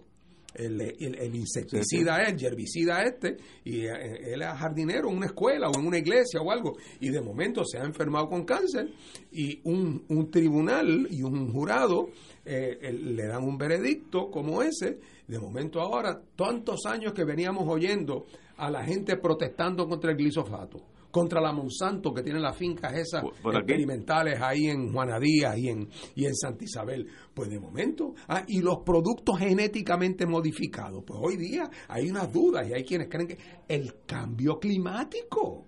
el, 0.55 0.81
el- 0.81 1.15
el 1.15 1.35
insecticida, 1.35 2.23
el 2.23 2.43
herbicida 2.43 3.03
este, 3.03 3.37
y 3.63 3.81
eh, 3.85 4.33
él 4.33 4.41
es 4.41 4.47
jardinero 4.47 5.09
en 5.09 5.17
una 5.17 5.27
escuela 5.27 5.69
o 5.69 5.79
en 5.79 5.85
una 5.85 5.99
iglesia 5.99 6.41
o 6.41 6.51
algo, 6.51 6.77
y 6.99 7.09
de 7.09 7.21
momento 7.21 7.63
se 7.63 7.77
ha 7.77 7.83
enfermado 7.83 8.27
con 8.27 8.43
cáncer, 8.43 8.89
y 9.31 9.61
un, 9.65 10.03
un 10.09 10.31
tribunal 10.31 11.07
y 11.11 11.21
un 11.21 11.51
jurado 11.53 12.09
eh, 12.43 12.91
le 12.91 13.27
dan 13.27 13.43
un 13.43 13.57
veredicto 13.57 14.31
como 14.31 14.63
ese, 14.63 14.99
de 15.27 15.37
momento 15.39 15.79
ahora, 15.79 16.19
tantos 16.35 16.85
años 16.87 17.13
que 17.13 17.23
veníamos 17.23 17.65
oyendo 17.67 18.25
a 18.57 18.71
la 18.71 18.83
gente 18.83 19.17
protestando 19.17 19.87
contra 19.87 20.09
el 20.11 20.17
glifosato, 20.17 20.79
contra 21.17 21.41
la 21.41 21.51
Monsanto 21.51 22.13
que 22.13 22.21
tiene 22.21 22.39
las 22.39 22.55
fincas 22.55 22.93
esas 22.93 23.23
experimentales 23.23 24.39
ahí 24.39 24.67
en 24.67 24.93
Juana 24.93 25.19
Díaz 25.19 25.57
y 25.57 25.69
en, 25.69 25.89
y 26.13 26.25
en 26.25 26.35
Santa 26.35 26.63
Isabel. 26.63 27.07
Pues 27.33 27.49
de 27.49 27.59
momento, 27.59 28.13
ah, 28.27 28.43
y 28.47 28.61
los 28.61 28.83
productos 28.85 29.39
genéticamente 29.39 30.27
modificados, 30.27 31.03
pues 31.03 31.19
hoy 31.19 31.37
día 31.37 31.67
hay 31.87 32.11
unas 32.11 32.31
dudas 32.31 32.67
y 32.69 32.73
hay 32.73 32.83
quienes 32.83 33.09
creen 33.09 33.29
que 33.29 33.37
el 33.67 34.03
cambio 34.05 34.59
climático, 34.59 35.65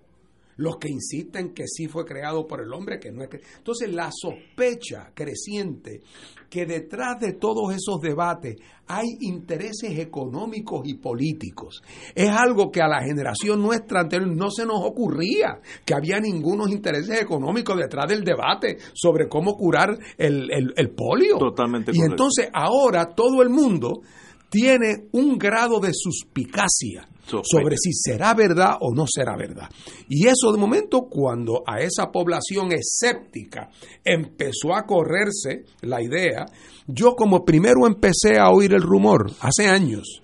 los 0.59 0.77
que 0.77 0.89
insisten 0.89 1.53
que 1.53 1.63
sí 1.67 1.87
fue 1.87 2.05
creado 2.05 2.45
por 2.45 2.61
el 2.61 2.71
hombre, 2.73 2.99
que 2.99 3.11
no 3.11 3.23
es. 3.23 3.29
Entonces 3.57 3.93
la 3.93 4.09
sospecha 4.11 5.11
creciente 5.13 6.01
que 6.49 6.65
detrás 6.65 7.19
de 7.19 7.33
todos 7.33 7.73
esos 7.73 8.01
debates 8.01 8.57
hay 8.87 9.05
intereses 9.21 9.97
económicos 9.99 10.81
y 10.85 10.95
políticos. 10.95 11.81
Es 12.15 12.29
algo 12.29 12.71
que 12.71 12.81
a 12.81 12.87
la 12.87 13.01
generación 13.03 13.61
nuestra 13.61 14.01
anterior 14.01 14.35
no 14.35 14.49
se 14.49 14.65
nos 14.65 14.81
ocurría, 14.83 15.59
que 15.85 15.93
había 15.93 16.19
ningunos 16.19 16.71
intereses 16.71 17.21
económicos 17.21 17.77
detrás 17.77 18.07
del 18.09 18.23
debate 18.23 18.77
sobre 18.93 19.29
cómo 19.29 19.55
curar 19.55 19.97
el, 20.17 20.51
el- 20.51 20.73
el 20.75 20.89
polio. 20.89 21.37
Totalmente 21.37 21.91
Y 21.91 21.95
correcto. 21.95 22.13
entonces 22.13 22.49
ahora 22.53 23.13
todo 23.15 23.41
el 23.43 23.49
mundo 23.49 24.01
tiene 24.49 25.07
un 25.11 25.37
grado 25.37 25.79
de 25.79 25.91
suspicacia 25.93 27.07
sobre 27.43 27.75
si 27.77 27.93
será 27.93 28.33
verdad 28.33 28.77
o 28.79 28.93
no 28.93 29.05
será 29.07 29.35
verdad. 29.37 29.69
Y 30.07 30.27
eso 30.27 30.51
de 30.51 30.57
momento 30.57 31.07
cuando 31.09 31.63
a 31.65 31.79
esa 31.79 32.11
población 32.11 32.71
escéptica 32.71 33.69
empezó 34.03 34.73
a 34.73 34.85
correrse 34.85 35.65
la 35.81 36.01
idea, 36.01 36.45
yo 36.87 37.15
como 37.15 37.45
primero 37.45 37.85
empecé 37.85 38.39
a 38.39 38.49
oír 38.49 38.73
el 38.73 38.81
rumor 38.81 39.31
hace 39.41 39.67
años, 39.67 40.21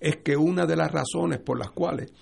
es 0.00 0.16
que 0.18 0.36
una 0.36 0.66
de 0.66 0.76
las 0.76 0.90
razones 0.90 1.40
por 1.40 1.58
las 1.58 1.70
cuales 1.70 2.12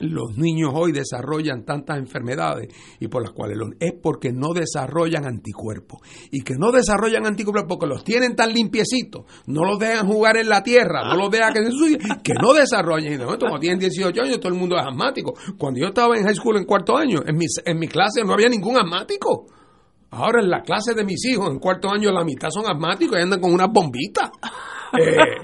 los 0.00 0.36
niños 0.36 0.72
hoy 0.74 0.90
desarrollan 0.92 1.64
tantas 1.64 1.98
enfermedades 1.98 2.68
y 2.98 3.06
por 3.08 3.22
las 3.22 3.30
cuales 3.30 3.56
los- 3.56 3.70
es 3.78 3.92
porque 4.02 4.32
no 4.32 4.52
desarrollan 4.52 5.24
anticuerpos 5.24 6.00
y 6.32 6.42
que 6.42 6.54
no 6.58 6.72
desarrollan 6.72 7.26
anticuerpos 7.26 7.66
porque 7.68 7.86
los 7.86 8.02
tienen 8.02 8.34
tan 8.34 8.52
limpiecitos, 8.52 9.24
no 9.46 9.64
los 9.64 9.78
dejan 9.78 10.06
jugar 10.08 10.36
en 10.36 10.48
la 10.48 10.62
tierra, 10.64 11.04
no 11.08 11.16
los 11.16 11.30
dejan 11.30 11.52
que 11.52 11.60
se 11.60 11.66
ensucien, 11.66 12.00
que 12.24 12.34
no 12.34 12.52
desarrollan 12.52 13.12
y 13.12 13.16
de 13.16 13.24
momento 13.24 13.46
cuando 13.46 13.60
tienen 13.60 13.78
18 13.78 14.20
años 14.22 14.40
todo 14.40 14.52
el 14.52 14.58
mundo 14.58 14.76
es 14.76 14.84
asmático. 14.84 15.34
Cuando 15.56 15.78
yo 15.80 15.86
estaba 15.86 16.16
en 16.16 16.24
high 16.24 16.34
school 16.34 16.56
en 16.56 16.64
cuarto 16.64 16.96
año, 16.96 17.20
en 17.24 17.36
mi, 17.36 17.46
en 17.64 17.78
mi 17.78 17.86
clase 17.86 18.22
no 18.24 18.32
había 18.32 18.48
ningún 18.48 18.76
asmático. 18.76 19.46
Ahora 20.10 20.40
en 20.42 20.50
la 20.50 20.62
clase 20.62 20.94
de 20.94 21.04
mis 21.04 21.24
hijos, 21.24 21.50
en 21.50 21.58
cuarto 21.58 21.88
año, 21.90 22.12
la 22.12 22.24
mitad 22.24 22.48
son 22.50 22.64
asmáticos 22.66 23.18
y 23.18 23.22
andan 23.22 23.40
con 23.40 23.52
unas 23.52 23.68
bombitas. 23.72 24.30
Eh, 24.98 25.36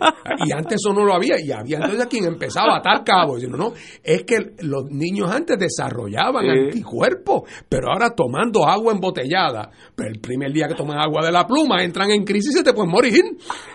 y 0.46 0.52
antes 0.52 0.78
eso 0.80 0.92
no 0.92 1.04
lo 1.04 1.14
había, 1.14 1.40
y 1.40 1.50
había 1.50 1.78
entonces 1.78 2.06
quien 2.06 2.24
empezaba 2.24 2.74
a 2.74 2.78
atar 2.78 3.04
cabos. 3.04 3.36
Diciendo, 3.36 3.58
no, 3.58 3.72
es 4.02 4.22
que 4.24 4.54
los 4.60 4.84
niños 4.90 5.30
antes 5.30 5.58
desarrollaban 5.58 6.48
anticuerpos, 6.48 7.42
pero 7.68 7.92
ahora 7.92 8.14
tomando 8.14 8.66
agua 8.66 8.92
embotellada, 8.92 9.70
pero 9.94 10.10
el 10.10 10.20
primer 10.20 10.52
día 10.52 10.68
que 10.68 10.74
toman 10.74 10.98
agua 10.98 11.24
de 11.24 11.32
la 11.32 11.46
pluma 11.46 11.82
entran 11.82 12.10
en 12.10 12.24
crisis 12.24 12.54
y 12.54 12.58
se 12.58 12.64
te 12.64 12.72
pueden 12.72 12.90
morir. 12.90 13.24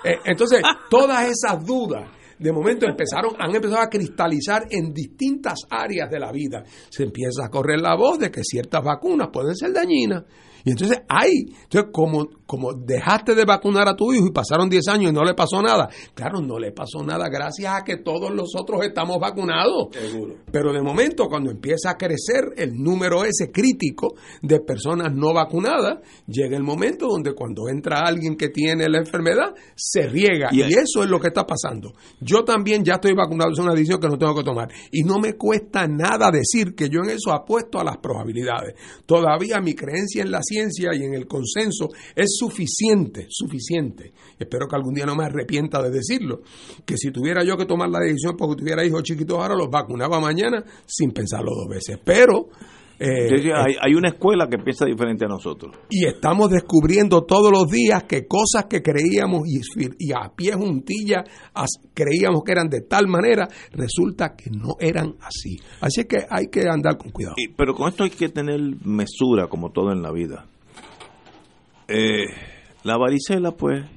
Eh, 0.03 0.17
entonces, 0.25 0.61
todas 0.89 1.25
esas 1.25 1.65
dudas 1.65 2.09
de 2.37 2.51
momento 2.51 2.85
empezaron, 2.85 3.33
han 3.39 3.55
empezado 3.55 3.81
a 3.81 3.89
cristalizar 3.89 4.63
en 4.69 4.93
distintas 4.93 5.59
áreas 5.69 6.09
de 6.09 6.19
la 6.19 6.31
vida. 6.31 6.63
Se 6.89 7.03
empieza 7.03 7.45
a 7.45 7.49
correr 7.49 7.79
la 7.79 7.95
voz 7.95 8.19
de 8.19 8.29
que 8.29 8.41
ciertas 8.43 8.83
vacunas 8.83 9.29
pueden 9.31 9.55
ser 9.55 9.73
dañinas. 9.73 10.23
Y 10.65 10.71
entonces 10.71 10.97
hay, 11.07 11.45
entonces 11.63 11.91
como, 11.93 12.27
como 12.47 12.73
dejaste 12.73 13.35
de 13.35 13.45
vacunar 13.45 13.87
a 13.87 13.95
tu 13.95 14.11
hijo 14.11 14.25
y 14.25 14.31
pasaron 14.31 14.67
10 14.67 14.87
años 14.87 15.11
y 15.11 15.13
no 15.13 15.23
le 15.23 15.35
pasó 15.35 15.61
nada, 15.61 15.87
claro, 16.15 16.41
no 16.41 16.57
le 16.57 16.71
pasó 16.71 17.03
nada 17.03 17.29
gracias 17.29 17.71
a 17.71 17.83
que 17.83 17.97
todos 17.97 18.33
nosotros 18.33 18.83
estamos 18.83 19.19
vacunados. 19.19 19.89
Pero 20.51 20.73
de 20.73 20.81
momento, 20.81 21.27
cuando 21.27 21.51
empieza 21.51 21.91
a 21.91 21.97
crecer 21.97 22.45
el 22.57 22.73
número 22.73 23.23
ese 23.25 23.51
crítico 23.51 24.15
de 24.41 24.59
personas 24.59 25.13
no 25.13 25.35
vacunadas, 25.35 25.99
llega 26.25 26.57
el 26.57 26.63
momento 26.63 27.05
donde 27.09 27.35
cuando 27.35 27.69
entra 27.69 27.99
alguien 27.99 28.35
que 28.35 28.49
tiene 28.49 28.89
la 28.89 28.97
enfermedad, 28.97 29.53
se 29.75 30.07
riega. 30.07 30.49
Y, 30.51 30.63
eso 30.63 31.03
es 31.03 31.09
lo 31.09 31.19
que 31.19 31.27
está 31.27 31.45
pasando. 31.45 31.93
Yo 32.19 32.43
también 32.43 32.83
ya 32.83 32.93
estoy 32.95 33.13
vacunado, 33.13 33.51
es 33.51 33.59
una 33.59 33.73
decisión 33.73 33.99
que 33.99 34.07
no 34.07 34.17
tengo 34.17 34.35
que 34.35 34.43
tomar. 34.43 34.69
Y 34.91 35.03
no 35.03 35.19
me 35.19 35.33
cuesta 35.33 35.87
nada 35.87 36.31
decir 36.31 36.73
que 36.73 36.89
yo 36.89 37.01
en 37.03 37.11
eso 37.11 37.31
apuesto 37.31 37.79
a 37.79 37.83
las 37.83 37.97
probabilidades. 37.97 38.73
Todavía 39.05 39.61
mi 39.61 39.75
creencia 39.75 40.23
en 40.23 40.31
la 40.31 40.41
ciencia 40.41 40.54
y 40.93 41.03
en 41.03 41.13
el 41.13 41.27
consenso 41.27 41.89
es 42.15 42.35
suficiente, 42.37 43.27
suficiente. 43.29 44.13
Espero 44.39 44.67
que 44.67 44.75
algún 44.75 44.93
día 44.93 45.05
no 45.05 45.15
me 45.15 45.25
arrepienta 45.25 45.81
de 45.81 45.89
decirlo. 45.89 46.41
Que 46.85 46.97
si 46.97 47.11
tuviera 47.11 47.43
yo 47.43 47.57
que 47.57 47.65
tomar 47.65 47.89
la 47.89 47.99
decisión 47.99 48.35
porque 48.37 48.61
tuviera 48.61 48.85
hijos 48.85 49.03
chiquitos 49.03 49.37
ahora, 49.37 49.55
los 49.55 49.69
vacunaba 49.69 50.19
mañana 50.19 50.63
sin 50.85 51.11
pensarlo 51.11 51.51
dos 51.55 51.67
veces. 51.67 51.99
Pero 52.03 52.49
Eh, 52.97 53.27
sí, 53.41 53.49
hay, 53.53 53.75
hay 53.81 53.93
una 53.93 54.07
escuela 54.09 54.47
que 54.49 54.57
piensa 54.57 54.85
diferente 54.85 55.25
a 55.25 55.27
nosotros. 55.27 55.75
y 55.89 56.05
estamos 56.07 56.49
descubriendo 56.49 57.23
todos 57.23 57.51
los 57.51 57.67
días 57.69 58.03
que 58.03 58.25
cosas 58.25 58.65
que 58.69 58.81
creíamos 58.81 59.41
y, 59.45 59.59
y 59.99 60.11
a 60.13 60.29
pie 60.33 60.53
juntilla 60.53 61.23
as- 61.53 61.79
creíamos 61.93 62.43
que 62.45 62.51
eran 62.53 62.69
de 62.69 62.81
tal 62.81 63.07
manera, 63.07 63.47
resulta 63.71 64.35
que 64.35 64.49
no 64.49 64.75
eran 64.79 65.15
así. 65.21 65.57
Así 65.81 66.01
es 66.01 66.07
que 66.07 66.19
hay 66.29 66.47
que 66.47 66.61
andar 66.69 66.97
con 66.97 67.11
cuidado. 67.11 67.35
Y- 67.37 67.49
pero 67.49 67.73
con 67.73 67.89
esto 67.89 68.03
hay 68.05 68.11
que 68.11 68.29
tener 68.29 68.59
mesura, 68.85 69.47
como 69.47 69.71
todo 69.71 69.91
en 69.91 70.01
la 70.01 70.11
vida. 70.11 70.45
Eh, 71.87 72.25
la 72.83 72.97
varicela, 72.97 73.51
pues, 73.51 73.83
eh, 73.83 73.89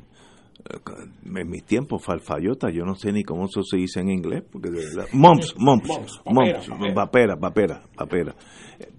en 1.24 1.48
mis 1.50 1.64
tiempos, 1.64 2.04
falfayota, 2.04 2.70
yo 2.70 2.84
no 2.84 2.94
sé 2.94 3.12
ni 3.12 3.22
cómo 3.24 3.46
eso 3.46 3.62
se 3.62 3.76
dice 3.78 4.00
en 4.00 4.10
inglés, 4.10 4.42
porque 4.50 4.70
de 4.70 4.80
verdad, 4.84 5.06
mumps, 5.12 5.54
mumps, 5.58 5.88
Mumps, 5.88 6.22
mumps, 6.68 6.94
papera, 6.94 7.36
papera, 7.36 7.36
papera, 7.36 7.82
papera. 7.96 8.34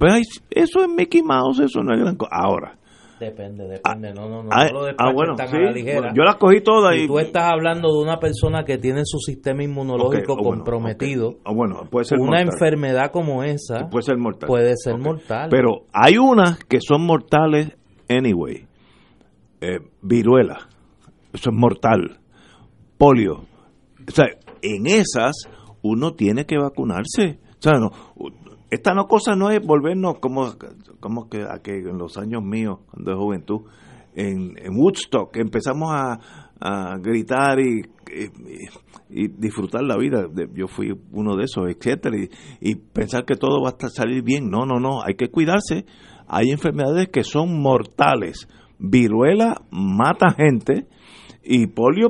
Hay- 0.01 0.23
eso 0.49 0.81
es 0.81 0.89
Mickey 0.89 1.21
Mouse, 1.21 1.59
eso 1.59 1.81
no 1.83 1.93
es 1.93 1.99
gran 1.99 2.15
cosa. 2.15 2.31
Ahora, 2.33 2.75
Depende, 3.19 3.65
depende. 3.67 4.13
no, 4.13 4.29
no, 4.29 4.43
no, 4.43 4.49
ah, 4.49 4.69
no 4.71 4.81
lo 4.81 4.87
ah, 4.97 5.11
bueno, 5.13 5.35
tan 5.35 5.49
sí, 5.49 5.57
a 5.57 5.59
la 5.59 5.71
ligera. 5.71 5.99
bueno, 5.99 6.13
yo 6.15 6.23
las 6.23 6.37
cogí 6.37 6.61
todas 6.61 6.95
y... 6.95 6.99
Si 7.01 7.07
tú 7.07 7.19
estás 7.19 7.51
hablando 7.51 7.89
de 7.91 8.01
una 8.01 8.17
persona 8.17 8.63
que 8.63 8.77
tiene 8.77 9.01
su 9.03 9.17
sistema 9.19 9.61
inmunológico 9.61 10.33
oh, 10.33 10.35
bueno, 10.37 10.49
comprometido. 10.63 11.33
Oh, 11.43 11.53
bueno, 11.53 11.81
puede 11.91 12.05
ser 12.05 12.17
una 12.17 12.37
mortal. 12.37 12.49
enfermedad 12.53 13.11
como 13.11 13.43
esa 13.43 13.89
Puede 13.89 14.03
ser 14.03 14.17
mortal. 14.17 14.47
puede 14.47 14.73
ser 14.77 14.97
mortal. 14.97 15.49
Pero 15.51 15.81
hay 15.91 16.17
unas 16.17 16.63
que 16.63 16.79
son 16.79 17.05
mortales 17.05 17.75
anyway. 18.07 18.65
Eh, 19.59 19.79
viruela, 20.01 20.69
eso 21.34 21.49
es 21.49 21.56
mortal. 21.56 22.19
Polio. 22.97 23.45
O 24.07 24.11
sea, 24.11 24.26
en 24.61 24.88
esas 24.88 25.47
uno 25.81 26.14
tiene 26.14 26.45
que 26.45 26.57
vacunarse. 26.57 27.39
O 27.60 27.61
sea, 27.61 27.73
no, 27.80 27.91
esta 28.69 28.93
no 28.93 29.07
cosa 29.07 29.35
no 29.35 29.49
es 29.49 29.65
volvernos 29.65 30.19
como, 30.19 30.53
como 30.99 31.30
que, 31.30 31.43
a 31.43 31.60
que 31.61 31.77
en 31.77 31.97
los 31.97 32.18
años 32.18 32.43
míos, 32.43 32.80
cuando 32.91 33.11
de 33.11 33.18
juventud, 33.18 33.61
en, 34.15 34.56
en 34.57 34.76
Woodstock 34.76 35.35
empezamos 35.38 35.89
a, 35.91 36.19
gritar 37.01 37.57
y, 37.61 37.84
y- 39.10 39.27
disfrutar 39.30 39.81
la 39.84 39.95
vida. 39.95 40.27
Yo 40.53 40.68
fui 40.68 40.91
uno 41.11 41.38
de 41.38 41.45
esos, 41.45 41.69
etcétera, 41.69 42.18
y, 42.18 42.30
y 42.60 42.76
pensar 42.76 43.23
que 43.23 43.35
todo 43.35 43.61
va 43.64 43.69
a 43.69 43.89
salir 43.89 44.23
bien. 44.23 44.49
No, 44.49 44.65
no, 44.65 44.77
no, 44.77 45.01
hay 45.01 45.15
que 45.15 45.30
cuidarse. 45.30 45.85
Hay 46.27 46.49
enfermedades 46.51 47.07
que 47.07 47.23
son 47.23 47.61
mortales. 47.61 48.49
Viruela 48.77 49.61
mata 49.72 50.31
gente 50.31 50.88
y 51.44 51.68
polio 51.68 52.07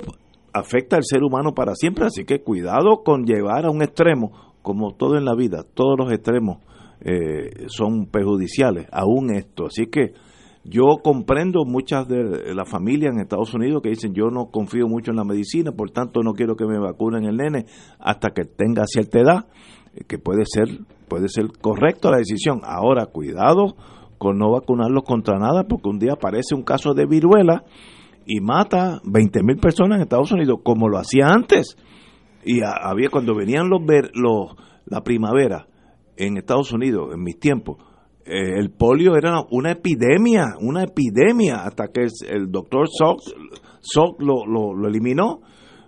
afecta 0.54 0.96
al 0.96 1.04
ser 1.04 1.24
humano 1.24 1.54
para 1.54 1.76
siempre, 1.76 2.06
así 2.06 2.26
que 2.26 2.42
cuidado 2.42 3.04
con 3.04 3.26
llevar 3.26 3.66
a 3.66 3.72
un 3.72 3.82
extremo, 3.82 4.32
como 4.62 4.94
todo 4.94 5.18
en 5.18 5.26
la 5.26 5.36
vida, 5.36 5.64
todos 5.74 5.98
los 5.98 6.12
extremos 6.12 6.60
eh, 7.02 7.68
son 7.68 8.08
perjudiciales, 8.08 8.88
aún 8.92 9.32
esto. 9.32 9.68
Así 9.68 9.88
que 9.88 10.14
yo 10.64 10.98
comprendo 11.02 11.64
muchas 11.66 12.08
de 12.08 12.54
las 12.54 12.70
familias 12.70 13.14
en 13.14 13.22
Estados 13.22 13.54
Unidos 13.54 13.82
que 13.82 13.90
dicen 13.90 14.14
yo 14.14 14.30
no 14.30 14.48
confío 14.48 14.88
mucho 14.88 15.12
en 15.12 15.18
la 15.18 15.24
medicina, 15.24 15.72
por 15.72 15.92
tanto 15.92 16.22
no 16.22 16.34
quiero 16.34 16.56
que 16.56 16.66
me 16.66 16.78
vacunen 16.78 17.24
el 17.26 17.38
nene 17.38 17.66
hasta 18.00 18.32
que 18.32 18.44
tenga 18.44 18.84
cierta 18.86 19.20
edad, 19.20 19.46
eh, 19.96 20.04
que 20.06 20.18
puede 20.18 20.44
ser 20.46 20.68
puede 21.08 21.30
ser 21.30 21.48
correcta 21.60 22.12
la 22.12 22.18
decisión. 22.18 22.62
Ahora 22.64 23.06
cuidado 23.08 23.76
con 24.18 24.38
no 24.38 24.52
vacunarlos 24.52 25.04
contra 25.04 25.40
nada, 25.40 25.64
porque 25.64 25.90
un 25.90 25.98
día 25.98 26.14
aparece 26.14 26.54
un 26.54 26.64
caso 26.64 26.94
de 26.94 27.06
viruela 27.06 27.64
y 28.32 28.42
mata 28.42 29.02
20 29.06 29.42
mil 29.44 29.58
personas 29.58 29.98
en 29.98 30.04
Estados 30.04 30.32
Unidos, 30.32 30.60
como 30.64 30.88
lo 30.88 30.98
hacía 31.00 31.28
antes. 31.30 31.76
Y 32.46 32.62
a- 32.62 32.74
había 32.84 33.10
cuando 33.10 33.36
venían 33.36 33.70
los, 33.70 33.84
ver, 33.86 34.12
los 34.14 34.56
la 34.86 35.02
primavera 35.02 35.68
en 36.16 36.38
Estados 36.38 36.72
Unidos, 36.72 37.10
en 37.14 37.24
mis 37.24 37.40
tiempos, 37.40 37.78
eh, 38.26 38.60
el 38.60 38.70
polio 38.72 39.16
era 39.18 39.42
una 39.52 39.72
epidemia, 39.72 40.56
una 40.62 40.84
epidemia, 40.84 41.64
hasta 41.64 41.88
que 41.88 42.02
el 42.30 42.52
doctor 42.52 42.88
Salk, 42.88 43.20
Salk 43.82 44.22
lo, 44.22 44.46
lo, 44.46 44.74
lo 44.76 44.88
eliminó. 44.88 45.42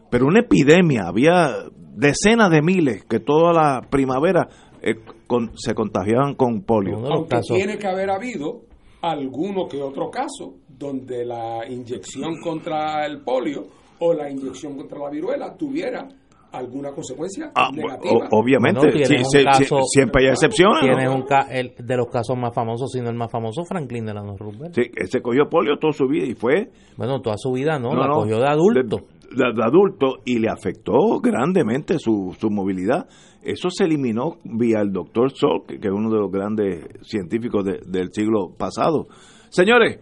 Pero 0.10 0.26
una 0.26 0.40
epidemia, 0.40 1.04
había 1.08 1.52
decenas 1.96 2.50
de 2.50 2.62
miles 2.62 3.04
que 3.06 3.20
toda 3.20 3.54
la 3.54 3.82
primavera 3.90 4.48
eh, 4.82 4.96
con- 5.28 5.52
se 5.56 5.74
contagiaban 5.76 6.34
con 6.36 6.64
polio. 6.64 6.98
Aunque 7.14 7.36
tiene 7.56 7.78
que 7.78 7.88
haber 7.88 8.10
habido 8.10 8.62
alguno 9.02 9.68
que 9.68 9.82
otro 9.82 10.10
caso 10.10 10.56
donde 10.82 11.24
la 11.26 11.66
inyección 11.70 12.40
contra 12.44 13.06
el 13.06 13.22
polio 13.22 13.64
o 14.00 14.14
la 14.14 14.30
inyección 14.30 14.76
contra 14.76 14.98
la 15.00 15.10
viruela 15.12 15.56
tuviera 15.56 16.08
alguna 16.54 16.92
consecuencia 16.92 17.50
Ah, 17.56 17.70
negativa. 17.74 18.28
o- 18.30 18.40
obviamente, 18.42 18.80
Bueno, 18.82 18.92
tienes 18.94 19.08
sí, 19.08 19.16
un 19.16 19.26
sí, 19.26 19.46
caso- 19.46 19.78
sí, 19.78 19.84
siempre 20.00 20.24
hay 20.26 20.32
excepciones. 20.32 20.82
Tienes 20.82 21.06
¿no? 21.10 21.16
un 21.16 21.22
ca- 21.22 21.48
el, 21.50 21.74
de 21.78 21.96
los 21.98 22.08
casos 22.08 22.36
más 22.38 22.54
famosos, 22.54 22.92
sino 22.92 23.10
el 23.10 23.16
más 23.16 23.32
famoso, 23.32 23.64
Franklin 23.64 24.06
Delano 24.06 24.36
Roosevelt. 24.38 24.76
Sí, 24.76 24.82
él 24.82 25.08
se 25.08 25.22
cogió 25.22 25.48
polio 25.50 25.78
toda 25.80 25.94
su 25.94 26.08
vida 26.08 26.26
y 26.26 26.34
fue 26.36 26.70
Bueno, 26.98 27.22
toda 27.22 27.38
su 27.38 27.54
vida 27.54 27.80
no, 27.80 27.94
No, 27.94 28.02
la 28.02 28.08
no, 28.08 28.14
cogió 28.16 28.38
de 28.40 28.48
adulto. 28.48 28.98
De, 28.98 29.46
de- 29.46 29.54
de 29.56 29.64
adulto 29.64 30.16
y 30.26 30.40
le 30.40 30.50
afectó 30.50 31.22
grandemente 31.22 31.98
su, 32.00 32.36
su 32.38 32.50
movilidad. 32.50 33.08
Eso 33.42 33.70
se 33.70 33.86
eliminó 33.86 34.36
vía 34.44 34.82
el 34.82 34.92
doctor 34.92 35.32
Salk, 35.32 35.68
que 35.68 35.88
es 35.88 35.94
uno 35.94 36.10
de 36.10 36.18
los 36.20 36.30
grandes 36.30 36.84
científicos 37.04 37.64
de- 37.64 37.80
del 37.88 38.10
siglo 38.12 38.50
pasado. 38.58 39.08
Señores, 39.50 40.00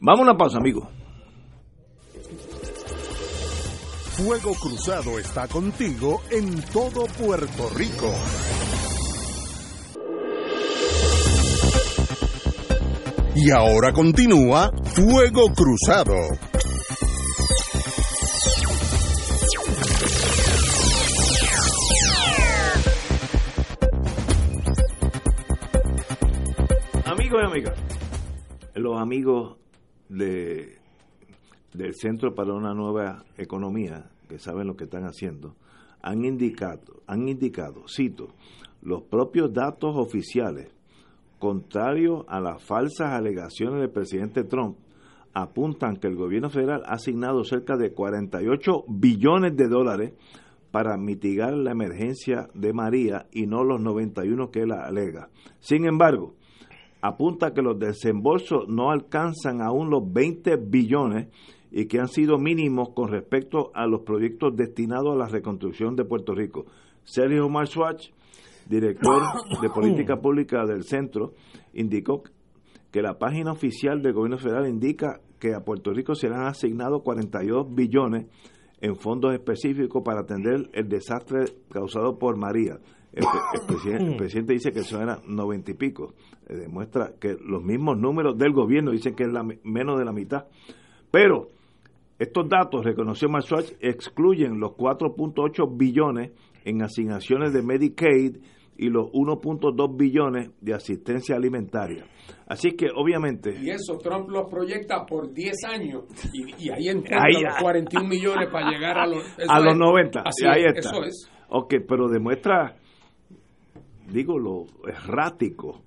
vamos 0.00 0.20
a 0.20 0.30
una 0.30 0.36
pausa, 0.36 0.58
amigos. 0.58 0.88
Fuego 4.16 4.54
Cruzado 4.54 5.18
está 5.18 5.46
contigo 5.46 6.22
en 6.30 6.62
todo 6.72 7.04
Puerto 7.06 7.68
Rico. 7.76 8.10
Y 13.34 13.50
ahora 13.50 13.92
continúa 13.92 14.70
Fuego 14.84 15.52
Cruzado. 15.54 16.14
Amigos 27.04 27.42
y 27.42 27.46
amigas, 27.46 27.74
los 28.74 28.98
amigos 28.98 29.58
de, 30.08 30.78
del 31.72 31.94
Centro 31.94 32.34
para 32.34 32.54
una 32.54 32.74
Nueva 32.74 33.24
Economía, 33.36 34.10
que 34.28 34.38
saben 34.38 34.66
lo 34.66 34.76
que 34.76 34.84
están 34.84 35.04
haciendo, 35.04 35.56
han 36.02 36.24
indicado, 36.24 37.02
han 37.06 37.28
indicado, 37.28 37.84
cito, 37.88 38.28
los 38.82 39.02
propios 39.02 39.52
datos 39.52 39.96
oficiales, 39.96 40.68
contrarios 41.38 42.24
a 42.28 42.40
las 42.40 42.62
falsas 42.62 43.12
alegaciones 43.12 43.80
del 43.80 43.90
presidente 43.90 44.44
Trump, 44.44 44.78
apuntan 45.34 45.96
que 45.96 46.06
el 46.06 46.16
gobierno 46.16 46.48
federal 46.48 46.82
ha 46.86 46.94
asignado 46.94 47.44
cerca 47.44 47.76
de 47.76 47.92
48 47.92 48.84
billones 48.88 49.54
de 49.54 49.68
dólares 49.68 50.12
para 50.70 50.96
mitigar 50.96 51.52
la 51.52 51.72
emergencia 51.72 52.48
de 52.54 52.72
María 52.72 53.26
y 53.32 53.46
no 53.46 53.64
los 53.64 53.80
91 53.80 54.50
que 54.50 54.60
él 54.60 54.72
alega. 54.72 55.28
Sin 55.58 55.84
embargo, 55.84 56.34
apunta 57.06 57.52
que 57.52 57.62
los 57.62 57.78
desembolsos 57.78 58.68
no 58.68 58.90
alcanzan 58.90 59.62
aún 59.62 59.90
los 59.90 60.02
20 60.12 60.56
billones 60.56 61.28
y 61.70 61.86
que 61.86 61.98
han 61.98 62.08
sido 62.08 62.38
mínimos 62.38 62.90
con 62.94 63.08
respecto 63.08 63.70
a 63.74 63.86
los 63.86 64.02
proyectos 64.02 64.56
destinados 64.56 65.14
a 65.14 65.18
la 65.18 65.26
reconstrucción 65.26 65.96
de 65.96 66.04
Puerto 66.04 66.34
Rico. 66.34 66.66
Sergio 67.04 67.48
Marswatch, 67.48 68.08
director 68.68 69.22
de 69.60 69.68
política 69.70 70.16
pública 70.20 70.64
del 70.64 70.84
centro, 70.84 71.34
indicó 71.74 72.22
que 72.90 73.02
la 73.02 73.18
página 73.18 73.52
oficial 73.52 74.02
del 74.02 74.14
gobierno 74.14 74.38
federal 74.38 74.68
indica 74.68 75.20
que 75.38 75.54
a 75.54 75.60
Puerto 75.60 75.92
Rico 75.92 76.14
se 76.14 76.28
le 76.28 76.34
han 76.34 76.46
asignado 76.46 77.02
42 77.02 77.74
billones 77.74 78.26
en 78.80 78.96
fondos 78.96 79.34
específicos 79.34 80.02
para 80.04 80.20
atender 80.20 80.70
el 80.72 80.88
desastre 80.88 81.44
causado 81.70 82.18
por 82.18 82.36
María. 82.36 82.78
El, 83.12 83.22
pre- 83.24 83.60
el 83.60 83.66
presidente, 83.66 84.04
el 84.12 84.16
presidente 84.16 84.52
dice 84.52 84.72
que 84.72 84.80
eso 84.80 85.00
era 85.00 85.20
90 85.26 85.70
y 85.70 85.74
pico. 85.74 86.14
Eh, 86.48 86.54
demuestra 86.56 87.12
que 87.20 87.36
los 87.40 87.62
mismos 87.62 87.96
números 87.98 88.36
del 88.36 88.52
gobierno 88.52 88.90
dicen 88.90 89.14
que 89.14 89.24
es 89.24 89.32
la, 89.32 89.42
me- 89.42 89.58
menos 89.64 89.98
de 89.98 90.04
la 90.04 90.12
mitad. 90.12 90.44
Pero 91.10 91.48
estos 92.18 92.48
datos, 92.48 92.84
reconoció 92.84 93.28
Marswatch, 93.28 93.72
excluyen 93.80 94.58
los 94.60 94.72
4.8 94.72 95.76
billones 95.76 96.32
en 96.64 96.82
asignaciones 96.82 97.52
de 97.52 97.62
Medicaid 97.62 98.36
y 98.78 98.90
los 98.90 99.06
1.2 99.12 99.96
billones 99.96 100.50
de 100.60 100.74
asistencia 100.74 101.36
alimentaria. 101.36 102.04
Así 102.46 102.72
que, 102.72 102.88
obviamente, 102.94 103.56
Y 103.62 103.70
eso 103.70 103.96
Trump 103.96 104.28
lo 104.28 104.46
proyecta 104.46 105.06
por 105.06 105.32
10 105.32 105.54
años 105.68 106.04
y, 106.34 106.66
y 106.66 106.70
ahí 106.70 106.88
encuentra 106.88 107.22
Ahí- 107.24 107.42
los 107.42 107.54
41 107.62 108.06
millones 108.08 108.48
para 108.52 108.70
llegar 108.70 108.98
a 108.98 109.06
los, 109.06 109.22
a 109.48 109.60
los 109.60 109.72
es. 109.72 109.78
90. 109.78 110.20
Así 110.20 110.46
ahí 110.46 110.64
es, 110.64 110.74
está. 110.76 110.90
Eso 110.90 111.04
es. 111.04 111.30
Ok, 111.48 111.74
pero 111.88 112.08
demuestra, 112.08 112.76
digo, 114.12 114.38
lo 114.38 114.66
errático, 114.86 115.82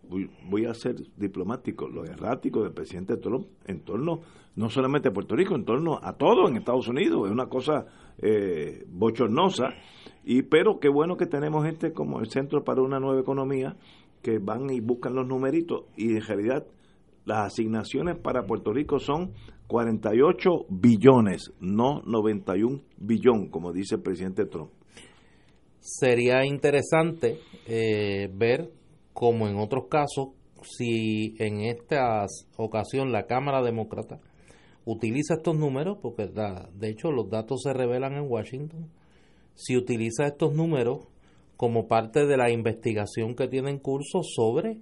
voy, 0.49 0.65
a 0.65 0.73
ser 0.73 0.95
diplomático, 1.17 1.87
lo 1.87 2.05
errático 2.05 2.63
del 2.63 2.73
presidente 2.73 3.17
Trump 3.17 3.47
en 3.65 3.81
torno, 3.81 4.21
no 4.55 4.69
solamente 4.69 5.09
a 5.09 5.13
Puerto 5.13 5.35
Rico, 5.35 5.55
en 5.55 5.65
torno 5.65 5.99
a 6.01 6.13
todo 6.13 6.47
en 6.47 6.57
Estados 6.57 6.87
Unidos. 6.87 7.27
Es 7.27 7.31
una 7.31 7.47
cosa 7.47 7.85
eh, 8.17 8.85
bochornosa. 8.89 9.69
Y 10.23 10.43
pero 10.43 10.79
qué 10.79 10.89
bueno 10.89 11.17
que 11.17 11.25
tenemos 11.25 11.65
gente 11.65 11.93
como 11.93 12.19
el 12.19 12.29
Centro 12.29 12.63
para 12.63 12.81
una 12.81 12.99
Nueva 12.99 13.21
Economía 13.21 13.75
que 14.21 14.37
van 14.39 14.69
y 14.69 14.81
buscan 14.81 15.15
los 15.15 15.27
numeritos 15.27 15.85
y 15.95 16.15
en 16.15 16.21
realidad 16.21 16.65
las 17.25 17.53
asignaciones 17.53 18.17
para 18.17 18.45
Puerto 18.45 18.73
Rico 18.73 18.99
son 18.99 19.31
48 19.67 20.65
billones, 20.69 21.53
no 21.59 22.01
91 22.05 22.81
billón, 22.97 23.49
como 23.49 23.71
dice 23.71 23.95
el 23.95 24.01
presidente 24.01 24.45
Trump. 24.45 24.71
Sería 25.79 26.45
interesante 26.45 27.39
eh, 27.67 28.29
ver, 28.33 28.71
como 29.13 29.47
en 29.47 29.57
otros 29.57 29.85
casos, 29.89 30.29
si 30.61 31.35
en 31.39 31.61
esta 31.61 32.25
ocasión 32.57 33.11
la 33.11 33.25
Cámara 33.25 33.61
Demócrata 33.61 34.19
utiliza 34.85 35.35
estos 35.35 35.57
números, 35.57 35.97
porque 36.01 36.27
de 36.27 36.89
hecho 36.89 37.11
los 37.11 37.29
datos 37.29 37.61
se 37.63 37.73
revelan 37.73 38.13
en 38.13 38.29
Washington, 38.29 38.89
si 39.55 39.77
utiliza 39.77 40.25
estos 40.25 40.53
números 40.53 41.07
como 41.57 41.87
parte 41.87 42.25
de 42.25 42.37
la 42.37 42.49
investigación 42.49 43.35
que 43.35 43.47
tiene 43.47 43.69
en 43.69 43.79
curso 43.79 44.21
sobre 44.23 44.77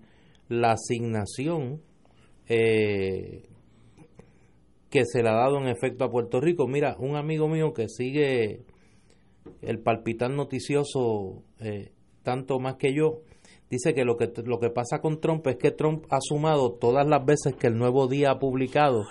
la 0.47 0.73
asignación 0.73 1.81
eh, 2.47 3.43
que 4.89 5.03
se 5.05 5.21
le 5.21 5.29
ha 5.29 5.33
dado 5.33 5.57
en 5.57 5.67
efecto 5.67 6.05
a 6.05 6.11
Puerto 6.11 6.39
Rico. 6.39 6.67
Mira, 6.67 6.95
un 6.99 7.15
amigo 7.15 7.47
mío 7.47 7.73
que 7.73 7.89
sigue 7.89 8.61
el 9.61 9.79
palpitar 9.79 10.29
noticioso 10.29 11.43
eh, 11.59 11.91
tanto 12.23 12.59
más 12.59 12.75
que 12.75 12.93
yo, 12.93 13.21
dice 13.69 13.93
que 13.93 14.05
lo 14.05 14.17
que 14.17 14.31
lo 14.45 14.59
que 14.59 14.69
pasa 14.69 14.99
con 15.01 15.19
Trump 15.19 15.45
es 15.47 15.57
que 15.57 15.71
Trump 15.71 16.05
ha 16.09 16.19
sumado 16.21 16.73
todas 16.73 17.07
las 17.07 17.25
veces 17.25 17.55
que 17.55 17.67
el 17.67 17.77
Nuevo 17.77 18.07
Día 18.07 18.31
ha 18.31 18.39
publicado 18.39 19.03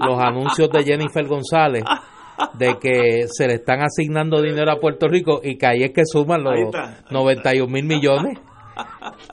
los 0.00 0.18
anuncios 0.18 0.70
de 0.70 0.82
Jennifer 0.82 1.26
González 1.26 1.84
de 2.58 2.78
que 2.78 3.26
se 3.28 3.46
le 3.46 3.54
están 3.54 3.80
asignando 3.82 4.42
dinero 4.42 4.70
a 4.70 4.80
Puerto 4.80 5.08
Rico 5.08 5.40
y 5.42 5.56
que 5.56 5.66
ahí 5.66 5.82
es 5.82 5.92
que 5.92 6.02
suman 6.04 6.42
los 6.42 6.70
91 7.10 7.72
mil 7.72 7.84
millones. 7.84 8.38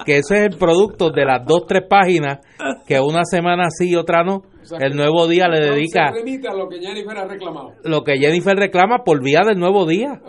Que 0.05 0.18
ese 0.18 0.38
es 0.38 0.51
el 0.51 0.57
producto 0.57 1.11
de 1.11 1.26
las 1.26 1.45
dos, 1.45 1.65
tres 1.68 1.84
páginas 1.88 2.39
que 2.88 2.99
una 2.99 3.23
semana 3.23 3.69
sí 3.69 3.91
y 3.91 3.95
otra 3.95 4.23
no. 4.23 4.43
el 4.80 4.95
nuevo 4.95 5.27
día 5.27 5.47
le 5.47 5.59
dedica. 5.59 6.11
lo 6.11 6.69
que 6.69 6.80
Jennifer 6.80 7.18
ha 7.18 7.27
reclamado. 7.27 7.73
Lo 7.84 8.03
que 8.03 8.18
Jennifer 8.18 8.55
reclama 8.55 9.03
por 9.03 9.23
vía 9.23 9.41
del 9.45 9.59
nuevo 9.59 9.85
día. 9.85 10.22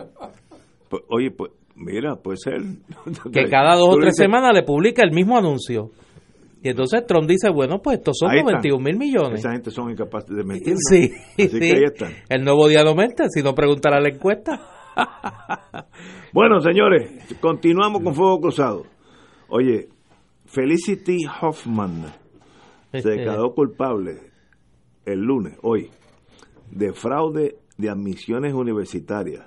Pues, 0.89 1.03
oye, 1.09 1.31
pues 1.31 1.51
Mira, 1.75 2.15
puede 2.15 2.37
ser. 2.37 2.61
Que 3.31 3.49
cada 3.49 3.75
dos 3.75 3.95
o 3.95 3.97
tres 3.97 4.15
semanas 4.15 4.51
le 4.53 4.63
publica 4.63 5.03
el 5.03 5.11
mismo 5.11 5.37
anuncio. 5.37 5.91
Y 6.61 6.69
entonces 6.69 7.05
Trump 7.05 7.27
dice, 7.27 7.49
bueno, 7.49 7.79
pues 7.81 7.97
estos 7.97 8.15
son 8.17 8.33
91 8.33 8.81
mil 8.81 8.97
millones. 8.97 9.39
Esa 9.39 9.51
gente 9.51 9.69
son 9.69 9.91
incapaces 9.91 10.33
de 10.33 10.43
mentir. 10.43 10.75
Sí, 10.77 11.11
sí. 11.37 11.73
El 12.29 12.43
nuevo 12.43 12.67
día 12.69 12.83
no 12.83 12.95
mente, 12.95 13.25
si 13.29 13.43
no 13.43 13.53
preguntará 13.53 13.99
la 13.99 14.09
encuesta. 14.09 14.61
bueno, 16.33 16.61
señores, 16.61 17.11
continuamos 17.41 18.01
con 18.01 18.13
Fuego 18.13 18.39
Cruzado. 18.39 18.83
Oye, 19.55 19.87
Felicity 20.45 21.27
Hoffman 21.39 22.05
se 22.91 22.97
este. 22.97 23.09
declaró 23.11 23.53
culpable 23.53 24.17
el 25.05 25.19
lunes, 25.19 25.59
hoy, 25.61 25.91
de 26.71 26.91
fraude 26.91 27.59
de 27.77 27.89
admisiones 27.91 28.55
universitarias 28.55 29.45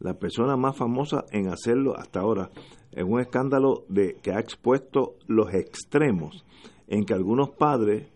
la 0.00 0.18
persona 0.18 0.58
más 0.58 0.76
famosa 0.76 1.24
en 1.30 1.48
hacerlo 1.48 1.96
hasta 1.96 2.20
ahora, 2.20 2.50
en 2.92 3.10
un 3.10 3.20
escándalo 3.20 3.86
de 3.88 4.16
que 4.22 4.32
ha 4.32 4.38
expuesto 4.38 5.14
los 5.28 5.54
extremos 5.54 6.44
en 6.86 7.06
que 7.06 7.14
algunos 7.14 7.48
padres 7.48 8.06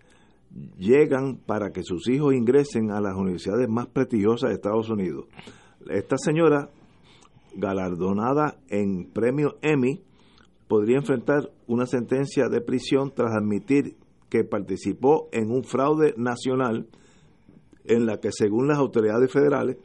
llegan 0.77 1.39
para 1.39 1.71
que 1.71 1.83
sus 1.83 2.11
hijos 2.11 2.35
ingresen 2.35 2.91
a 2.91 3.01
las 3.01 3.17
universidades 3.17 3.71
más 3.71 3.87
prestigiosas 3.87 4.51
de 4.51 4.57
Estados 4.57 4.91
Unidos. 4.91 5.25
Esta 5.89 6.19
señora, 6.19 6.69
galardonada 7.55 8.59
en 8.69 9.11
premio 9.11 9.57
Emmy, 9.63 10.03
podría 10.73 10.97
enfrentar 10.97 11.51
una 11.67 11.85
sentencia 11.85 12.49
de 12.49 12.63
prisión 12.63 13.13
tras 13.15 13.35
admitir 13.35 13.95
que 14.31 14.43
participó 14.43 15.29
en 15.31 15.51
un 15.51 15.65
fraude 15.65 16.15
nacional 16.17 16.89
en 17.85 18.07
la 18.07 18.21
que, 18.21 18.31
según 18.33 18.69
las 18.69 18.79
autoridades 18.79 19.31
federales, 19.31 19.77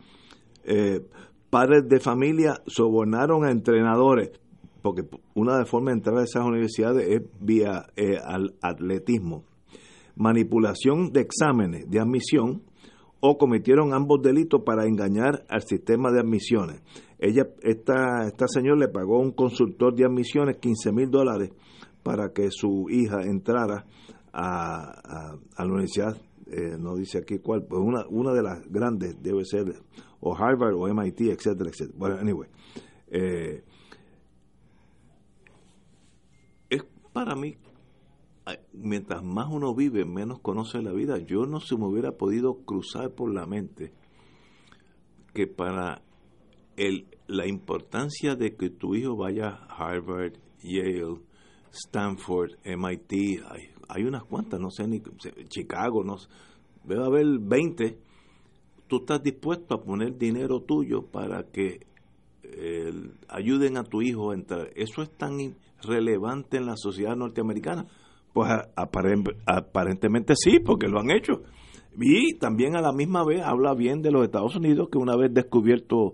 eh, 0.64 1.02
padres 1.50 1.90
de 1.90 2.00
familia 2.00 2.62
sobornaron 2.68 3.44
a 3.44 3.52
entrenadores, 3.52 4.32
porque 4.82 5.04
una 5.34 5.58
de 5.58 5.66
formas 5.66 5.92
de 5.92 5.98
entrar 5.98 6.18
a 6.20 6.24
esas 6.24 6.46
universidades 6.46 7.06
es 7.06 7.22
vía 7.42 7.88
eh, 7.98 8.18
al 8.24 8.56
atletismo, 8.62 9.44
manipulación 10.16 11.12
de 11.12 11.20
exámenes 11.20 11.90
de 11.90 12.00
admisión 12.00 12.62
o 13.20 13.38
cometieron 13.38 13.94
ambos 13.94 14.22
delitos 14.22 14.62
para 14.64 14.86
engañar 14.86 15.46
al 15.50 15.64
sistema 15.64 16.12
de 16.12 16.20
admisiones. 16.20 16.82
Ella, 17.20 17.48
esta, 17.62 18.28
esta 18.28 18.48
señora 18.48 18.80
le 18.80 18.88
pagó 18.90 19.18
a 19.18 19.22
un 19.22 19.32
consultor 19.32 19.96
de 19.96 20.06
admisiones 20.06 20.58
15 20.58 20.92
mil 20.92 21.10
dólares 21.10 21.52
para 22.04 22.32
que 22.32 22.50
su 22.52 22.88
hija 22.90 23.24
entrara 23.24 23.86
a, 24.32 25.34
a, 25.56 25.66
la 25.66 25.72
universidad, 25.72 26.16
eh, 26.46 26.78
no 26.78 26.96
dice 26.96 27.18
aquí 27.18 27.40
cuál, 27.40 27.66
pues 27.66 27.82
una, 27.82 28.06
una 28.10 28.34
de 28.34 28.44
las 28.44 28.62
grandes 28.70 29.22
debe 29.22 29.44
ser 29.46 29.82
o 30.20 30.36
Harvard 30.36 30.76
o 30.76 30.88
MIT, 30.88 31.22
etcétera, 31.22 31.70
etcétera. 31.70 31.98
Bueno, 31.98 32.18
anyway, 32.20 32.50
eh, 33.10 33.64
es 36.70 36.84
para 37.14 37.36
mí, 37.36 37.58
mientras 38.74 39.24
más 39.24 39.48
uno 39.50 39.74
vive, 39.76 40.06
menos 40.06 40.40
conoce 40.40 40.82
la 40.82 40.92
vida. 40.92 41.18
Yo 41.20 41.46
no 41.46 41.60
se 41.60 41.76
me 41.78 41.86
hubiera 41.86 42.14
podido 42.14 42.64
cruzar 42.66 43.12
por 43.12 43.34
la 43.34 43.46
mente 43.46 43.94
que 45.34 45.48
para 45.48 46.02
el, 46.76 47.08
la 47.28 47.48
importancia 47.48 48.36
de 48.36 48.56
que 48.56 48.70
tu 48.70 48.96
hijo 48.96 49.16
vaya 49.16 49.50
a 49.50 49.90
Harvard, 49.90 50.34
Yale, 50.64 51.22
Stanford, 51.72 52.52
MIT, 52.66 53.44
hay, 53.90 54.04
unas 54.04 54.24
cuantas, 54.24 54.60
no 54.60 54.72
sé 54.72 54.88
ni 54.88 55.02
Chicago, 55.48 56.04
no 56.04 56.16
debe 56.84 57.06
haber 57.06 57.26
20 57.40 58.08
tú 58.88 58.98
estás 58.98 59.22
dispuesto 59.22 59.76
a 59.76 59.84
poner 59.84 60.18
dinero 60.18 60.62
tuyo 60.62 61.04
para 61.04 61.44
que 61.44 61.86
ayuden 63.28 63.78
a 63.78 63.84
tu 63.84 64.02
hijo 64.02 64.32
a 64.32 64.36
entrar. 64.36 64.72
¿Eso 64.76 65.02
es 65.02 65.12
tan 65.12 65.38
relevante 65.82 66.58
en 66.58 66.66
la 66.66 66.76
sociedad 66.76 67.16
norteamericana? 67.16 67.86
Pues 68.38 68.52
aparentemente 69.48 70.36
sí, 70.36 70.60
porque 70.60 70.88
lo 70.88 71.00
han 71.00 71.10
hecho. 71.10 71.42
Y 72.00 72.38
también 72.38 72.76
a 72.76 72.82
la 72.82 72.92
misma 72.92 73.26
vez 73.26 73.42
habla 73.44 73.74
bien 73.74 74.04
de 74.04 74.12
los 74.12 74.24
Estados 74.24 74.56
Unidos, 74.56 74.90
que 74.92 75.00
una 75.00 75.16
vez 75.16 75.34
descubierto 75.34 76.14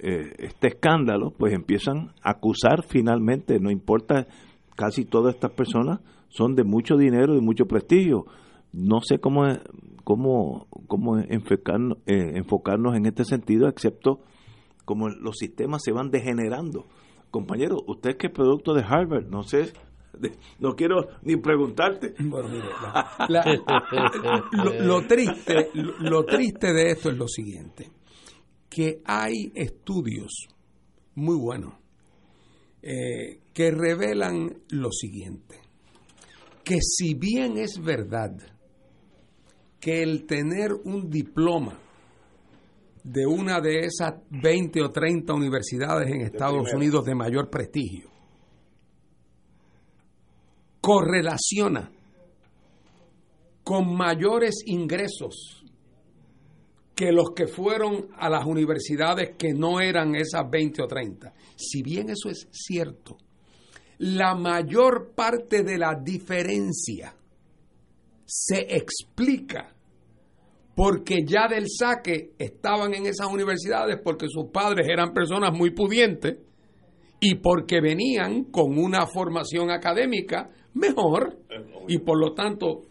eh, 0.00 0.34
este 0.38 0.66
escándalo, 0.66 1.30
pues 1.30 1.52
empiezan 1.52 2.10
a 2.24 2.30
acusar 2.30 2.82
finalmente, 2.88 3.60
no 3.60 3.70
importa, 3.70 4.26
casi 4.74 5.04
todas 5.04 5.36
estas 5.36 5.52
personas 5.52 6.00
son 6.28 6.56
de 6.56 6.64
mucho 6.64 6.96
dinero 6.96 7.36
y 7.36 7.40
mucho 7.40 7.66
prestigio. 7.66 8.26
No 8.72 9.00
sé 9.00 9.20
cómo 9.20 9.44
cómo, 10.02 10.66
cómo 10.88 11.20
enfocarnos, 11.20 11.98
eh, 12.06 12.32
enfocarnos 12.34 12.96
en 12.96 13.06
este 13.06 13.24
sentido, 13.24 13.68
excepto 13.68 14.22
como 14.84 15.08
los 15.08 15.36
sistemas 15.36 15.82
se 15.84 15.92
van 15.92 16.10
degenerando. 16.10 16.86
Compañero, 17.30 17.76
usted 17.86 18.16
que 18.16 18.26
es 18.26 18.32
producto 18.32 18.74
de 18.74 18.82
Harvard, 18.82 19.28
no 19.28 19.44
sé, 19.44 19.72
no 20.58 20.74
quiero 20.74 21.08
ni 21.22 21.36
preguntarte. 21.36 22.14
Bueno, 22.24 22.48
mire, 22.48 22.68
lo, 24.84 25.06
triste, 25.06 25.70
lo, 26.00 26.24
triste 26.24 26.72
de 26.72 26.90
esto 26.90 27.10
es 27.10 27.16
lo 27.16 27.28
siguiente, 27.28 27.90
que 28.68 29.02
hay 29.04 29.52
estudios 29.54 30.48
muy 31.14 31.36
buenos 31.36 31.74
eh, 32.82 33.40
que 33.52 33.70
revelan 33.70 34.62
lo 34.70 34.90
siguiente, 34.90 35.60
que 36.64 36.78
si 36.80 37.14
bien 37.14 37.56
es 37.58 37.80
verdad 37.80 38.32
que 39.78 40.02
el 40.02 40.26
tener 40.26 40.72
un 40.72 41.08
diploma 41.10 41.78
de 43.04 43.26
una 43.26 43.60
de 43.60 43.80
esas 43.80 44.14
20 44.30 44.82
o 44.82 44.90
30 44.90 45.34
universidades 45.34 46.10
en 46.10 46.22
Estados 46.22 46.72
Unidos 46.72 47.04
de 47.04 47.14
mayor 47.14 47.50
prestigio 47.50 48.13
correlaciona 50.84 51.90
con 53.62 53.96
mayores 53.96 54.56
ingresos 54.66 55.64
que 56.94 57.10
los 57.10 57.30
que 57.30 57.46
fueron 57.46 58.08
a 58.18 58.28
las 58.28 58.44
universidades 58.44 59.30
que 59.38 59.54
no 59.54 59.80
eran 59.80 60.14
esas 60.14 60.42
20 60.50 60.82
o 60.82 60.86
30. 60.86 61.32
Si 61.56 61.82
bien 61.82 62.10
eso 62.10 62.28
es 62.28 62.48
cierto, 62.52 63.16
la 63.96 64.34
mayor 64.34 65.14
parte 65.14 65.62
de 65.62 65.78
la 65.78 65.98
diferencia 65.98 67.16
se 68.26 68.76
explica 68.76 69.74
porque 70.74 71.24
ya 71.24 71.48
del 71.48 71.64
saque 71.66 72.34
estaban 72.38 72.92
en 72.92 73.06
esas 73.06 73.28
universidades 73.28 73.98
porque 74.04 74.26
sus 74.28 74.50
padres 74.50 74.86
eran 74.86 75.14
personas 75.14 75.56
muy 75.56 75.70
pudientes 75.70 76.40
y 77.20 77.36
porque 77.36 77.80
venían 77.80 78.44
con 78.44 78.78
una 78.78 79.06
formación 79.06 79.70
académica 79.70 80.50
mejor 80.74 81.38
y 81.88 81.98
por 81.98 82.18
lo 82.18 82.32
tanto 82.34 82.82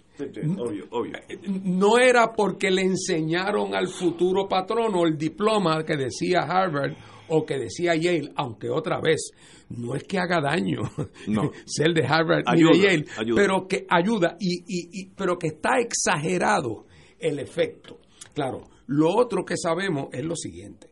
no 1.63 1.97
era 1.99 2.33
porque 2.33 2.71
le 2.71 2.81
enseñaron 2.83 3.73
al 3.75 3.87
futuro 3.87 4.47
patrono 4.47 5.05
el 5.05 5.17
diploma 5.17 5.83
que 5.83 5.95
decía 5.97 6.41
Harvard 6.41 6.93
o 7.29 7.45
que 7.45 7.57
decía 7.57 7.95
Yale, 7.95 8.31
aunque 8.35 8.69
otra 8.69 8.99
vez, 8.99 9.31
no 9.69 9.95
es 9.95 10.03
que 10.03 10.19
haga 10.19 10.39
daño 10.41 10.81
No. 11.27 11.51
ser 11.65 11.93
de 11.93 12.05
Harvard 12.05 12.43
Ayuda, 12.45 12.71
ni 12.73 12.77
de 12.79 12.83
Yale, 12.85 13.05
ayuda. 13.17 13.41
pero 13.41 13.67
que 13.67 13.85
ayuda, 13.89 14.35
y, 14.39 14.59
y- 14.67 14.89
y- 14.91 15.09
pero 15.15 15.37
que 15.39 15.47
está 15.47 15.79
exagerado 15.79 16.85
el 17.19 17.39
efecto. 17.39 17.97
Claro, 18.33 18.61
lo 18.87 19.15
otro 19.15 19.45
que 19.45 19.55
sabemos 19.57 20.09
es 20.11 20.23
lo 20.25 20.35
siguiente, 20.35 20.87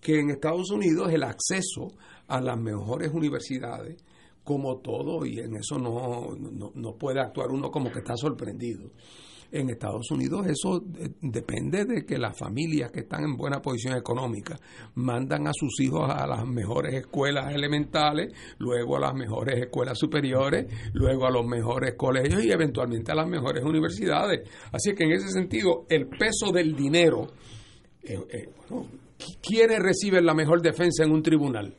que 0.00 0.18
en 0.18 0.30
Estados 0.30 0.70
Unidos 0.70 1.12
el 1.12 1.22
acceso 1.22 1.92
a 2.26 2.40
las 2.40 2.58
mejores 2.58 3.12
universidades, 3.12 4.02
como 4.44 4.76
todo, 4.78 5.24
y 5.26 5.40
en 5.40 5.56
eso 5.56 5.78
no, 5.78 6.36
no, 6.36 6.70
no 6.74 6.96
puede 6.96 7.20
actuar 7.20 7.50
uno 7.50 7.70
como 7.70 7.90
que 7.90 7.98
está 8.00 8.16
sorprendido. 8.16 8.90
En 9.52 9.70
Estados 9.70 10.10
Unidos 10.10 10.46
eso 10.48 10.82
eh, 10.98 11.10
depende 11.20 11.84
de 11.84 12.04
que 12.04 12.18
las 12.18 12.36
familias 12.36 12.90
que 12.90 13.00
están 13.00 13.22
en 13.22 13.36
buena 13.36 13.62
posición 13.62 13.96
económica 13.96 14.58
mandan 14.96 15.46
a 15.46 15.52
sus 15.54 15.78
hijos 15.80 16.10
a 16.10 16.26
las 16.26 16.44
mejores 16.44 16.92
escuelas 16.94 17.54
elementales, 17.54 18.32
luego 18.58 18.96
a 18.96 19.00
las 19.00 19.14
mejores 19.14 19.60
escuelas 19.60 19.96
superiores, 19.96 20.66
luego 20.92 21.26
a 21.26 21.30
los 21.30 21.46
mejores 21.46 21.94
colegios 21.94 22.42
y 22.44 22.50
eventualmente 22.50 23.12
a 23.12 23.14
las 23.14 23.28
mejores 23.28 23.62
universidades. 23.62 24.40
Así 24.72 24.92
que 24.92 25.04
en 25.04 25.12
ese 25.12 25.28
sentido 25.28 25.86
el 25.88 26.08
peso 26.08 26.50
del 26.52 26.74
dinero, 26.74 27.28
eh, 28.02 28.18
eh, 28.30 28.48
bueno, 28.68 28.86
¿qui- 29.16 29.38
¿quiénes 29.40 29.78
reciben 29.78 30.26
la 30.26 30.34
mejor 30.34 30.62
defensa 30.62 31.04
en 31.04 31.12
un 31.12 31.22
tribunal? 31.22 31.76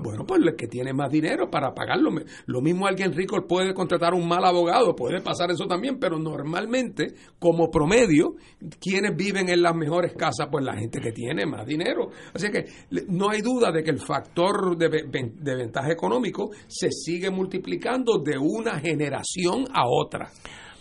Bueno, 0.00 0.24
pues 0.24 0.40
el 0.42 0.54
que 0.54 0.68
tiene 0.68 0.92
más 0.92 1.10
dinero 1.10 1.50
para 1.50 1.74
pagarlo. 1.74 2.10
Lo 2.46 2.60
mismo 2.60 2.86
alguien 2.86 3.12
rico 3.12 3.36
puede 3.46 3.74
contratar 3.74 4.14
un 4.14 4.28
mal 4.28 4.44
abogado, 4.44 4.94
puede 4.94 5.20
pasar 5.20 5.50
eso 5.50 5.66
también, 5.66 5.98
pero 5.98 6.18
normalmente, 6.18 7.14
como 7.38 7.70
promedio, 7.70 8.36
quienes 8.80 9.16
viven 9.16 9.48
en 9.48 9.62
las 9.62 9.74
mejores 9.74 10.14
casas, 10.14 10.48
pues 10.50 10.64
la 10.64 10.76
gente 10.76 11.00
que 11.00 11.12
tiene 11.12 11.46
más 11.46 11.66
dinero. 11.66 12.10
Así 12.32 12.50
que 12.50 12.66
no 13.08 13.30
hay 13.30 13.42
duda 13.42 13.72
de 13.72 13.82
que 13.82 13.90
el 13.90 14.00
factor 14.00 14.76
de 14.76 15.56
ventaja 15.56 15.90
económico 15.90 16.50
se 16.68 16.90
sigue 16.90 17.30
multiplicando 17.30 18.18
de 18.18 18.38
una 18.38 18.78
generación 18.78 19.64
a 19.72 19.82
otra. 19.86 20.28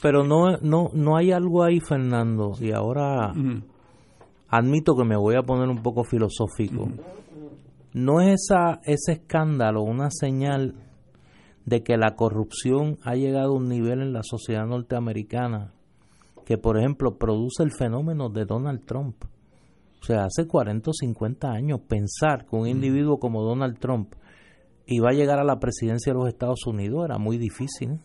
Pero 0.01 0.23
no, 0.23 0.57
no, 0.61 0.89
no 0.93 1.17
hay 1.17 1.31
algo 1.31 1.63
ahí, 1.63 1.79
Fernando, 1.79 2.51
y 2.59 2.71
ahora 2.71 3.33
admito 4.49 4.95
que 4.95 5.03
me 5.03 5.17
voy 5.17 5.35
a 5.35 5.41
poner 5.41 5.67
un 5.69 5.81
poco 5.81 6.03
filosófico. 6.03 6.87
¿No 7.95 8.19
es 8.19 8.41
esa, 8.49 8.81
ese 8.83 9.13
escándalo 9.13 9.81
una 9.81 10.09
señal 10.11 10.75
de 11.65 11.81
que 11.81 11.95
la 11.95 12.17
corrupción 12.17 12.97
ha 13.03 13.15
llegado 13.15 13.53
a 13.53 13.55
un 13.55 13.69
nivel 13.69 14.01
en 14.01 14.11
la 14.11 14.19
sociedad 14.21 14.65
norteamericana 14.65 15.71
que, 16.45 16.57
por 16.57 16.77
ejemplo, 16.77 17.17
produce 17.17 17.63
el 17.63 17.71
fenómeno 17.71 18.27
de 18.27 18.43
Donald 18.43 18.85
Trump? 18.85 19.23
O 20.01 20.03
sea, 20.03 20.25
hace 20.25 20.45
40 20.45 20.89
o 20.89 20.93
50 20.93 21.49
años 21.49 21.79
pensar 21.87 22.45
que 22.45 22.57
un 22.57 22.67
individuo 22.67 23.17
como 23.17 23.41
Donald 23.41 23.79
Trump 23.79 24.13
iba 24.87 25.11
a 25.11 25.13
llegar 25.13 25.39
a 25.39 25.45
la 25.45 25.57
presidencia 25.61 26.11
de 26.11 26.19
los 26.19 26.27
Estados 26.27 26.67
Unidos 26.67 27.05
era 27.05 27.17
muy 27.17 27.37
difícil. 27.37 28.01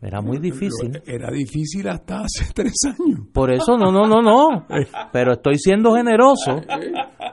Era 0.00 0.22
muy 0.22 0.38
difícil. 0.38 1.02
Era 1.06 1.30
difícil 1.30 1.86
hasta 1.86 2.22
hace 2.22 2.50
tres 2.54 2.72
años. 2.86 3.26
Por 3.30 3.52
eso, 3.52 3.76
no, 3.76 3.92
no, 3.92 4.06
no, 4.06 4.22
no. 4.22 4.66
Pero 5.12 5.34
estoy 5.34 5.58
siendo 5.58 5.94
generoso. 5.94 6.62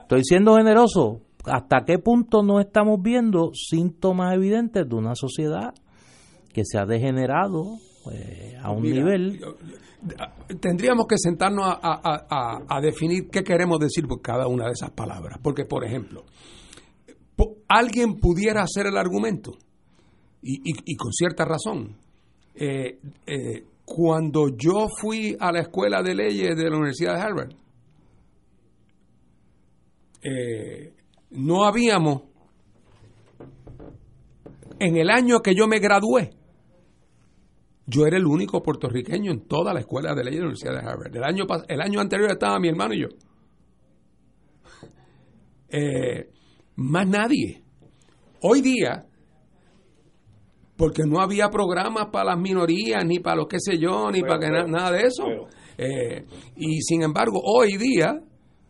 Estoy 0.10 0.24
siendo 0.24 0.56
generoso. 0.56 1.22
¿Hasta 1.46 1.86
qué 1.86 2.00
punto 2.00 2.42
no 2.42 2.60
estamos 2.60 3.00
viendo 3.00 3.52
síntomas 3.54 4.34
evidentes 4.34 4.90
de 4.90 4.96
una 4.96 5.14
sociedad 5.14 5.72
que 6.52 6.64
se 6.66 6.80
ha 6.80 6.86
degenerado 6.88 7.76
eh, 8.12 8.58
a 8.60 8.72
un 8.72 8.82
Mira, 8.82 8.96
nivel? 9.04 9.40
Tendríamos 10.60 11.06
que 11.06 11.16
sentarnos 11.20 11.64
a, 11.68 11.78
a- 11.84 12.26
a- 12.28 12.64
a 12.68 12.82
definir 12.82 13.30
qué 13.30 13.44
queremos 13.44 13.78
decir 13.78 14.08
por 14.08 14.20
cada 14.20 14.48
una 14.48 14.66
de 14.66 14.72
esas 14.72 14.90
palabras. 14.90 15.38
Porque, 15.44 15.66
por 15.66 15.86
ejemplo, 15.86 16.24
alguien 17.68 18.16
pudiera 18.16 18.64
hacer 18.64 18.88
el 18.88 18.98
argumento, 18.98 19.52
y, 20.42 20.56
y- 20.56 20.82
y 20.86 20.96
con 20.96 21.14
cierta 21.14 21.46
razón, 21.46 21.98
eh, 22.56 22.98
eh, 23.28 23.64
cuando 23.86 24.50
yo 24.58 24.88
fui 25.00 25.38
a 25.40 25.52
la 25.52 25.60
escuela 25.60 26.02
de 26.02 26.16
leyes 26.16 26.58
de 26.58 26.68
la 26.68 26.78
Universidad 26.78 27.14
de 27.14 27.22
Harvard, 27.22 27.52
eh, 30.22 30.94
no 31.32 31.64
habíamos, 31.66 32.24
en 34.80 34.98
el 34.98 35.10
año 35.10 35.40
que 35.42 35.54
yo 35.56 35.68
me 35.68 35.80
gradué, 35.80 36.32
yo 37.86 38.06
era 38.06 38.18
el 38.18 38.26
único 38.26 38.62
puertorriqueño 38.62 39.32
en 39.32 39.48
toda 39.48 39.74
la 39.74 39.80
escuela 39.80 40.14
de 40.14 40.24
leyes 40.24 40.40
de 40.40 40.42
la 40.42 40.48
Universidad 40.50 40.74
de 40.74 40.88
Harvard. 40.88 41.16
El 41.16 41.24
año, 41.24 41.46
el 41.68 41.82
año 41.82 42.00
anterior 42.00 42.32
estaba 42.32 42.60
mi 42.60 42.70
hermano 42.70 42.94
y 42.94 43.02
yo. 43.02 43.08
Eh, 45.70 46.30
más 46.76 47.08
nadie. 47.08 47.64
Hoy 48.42 48.62
día, 48.62 49.06
porque 50.78 51.04
no 51.06 51.20
había 51.20 51.50
programas 51.50 52.08
para 52.12 52.32
las 52.32 52.40
minorías, 52.40 53.04
ni 53.06 53.20
para 53.20 53.38
los 53.38 53.48
qué 53.48 53.58
sé 53.60 53.78
yo, 53.78 54.10
ni 54.12 54.22
para 54.22 54.40
que 54.40 54.50
na- 54.50 54.66
nada 54.68 54.92
de 54.92 55.02
eso. 55.08 55.26
Eh, 55.78 56.26
y 56.56 56.82
sin 56.82 57.04
embargo, 57.04 57.42
hoy 57.44 57.76
día, 57.78 58.22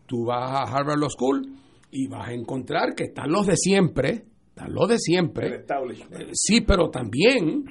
tú 0.10 0.26
vas 0.26 0.52
a 0.52 0.64
Harvard 0.64 0.98
Law 1.00 1.10
School 1.10 1.56
y 1.92 2.08
vas 2.08 2.28
a 2.30 2.34
encontrar 2.34 2.96
que 2.96 3.06
están 3.06 3.32
los 3.32 3.46
de 3.46 3.56
siempre, 3.56 4.26
están 4.50 4.74
los 4.74 4.90
de 4.90 4.98
siempre. 4.98 5.48
Eh, 6.20 6.30
Sí, 6.34 6.62
pero 6.62 6.90
también 6.90 7.64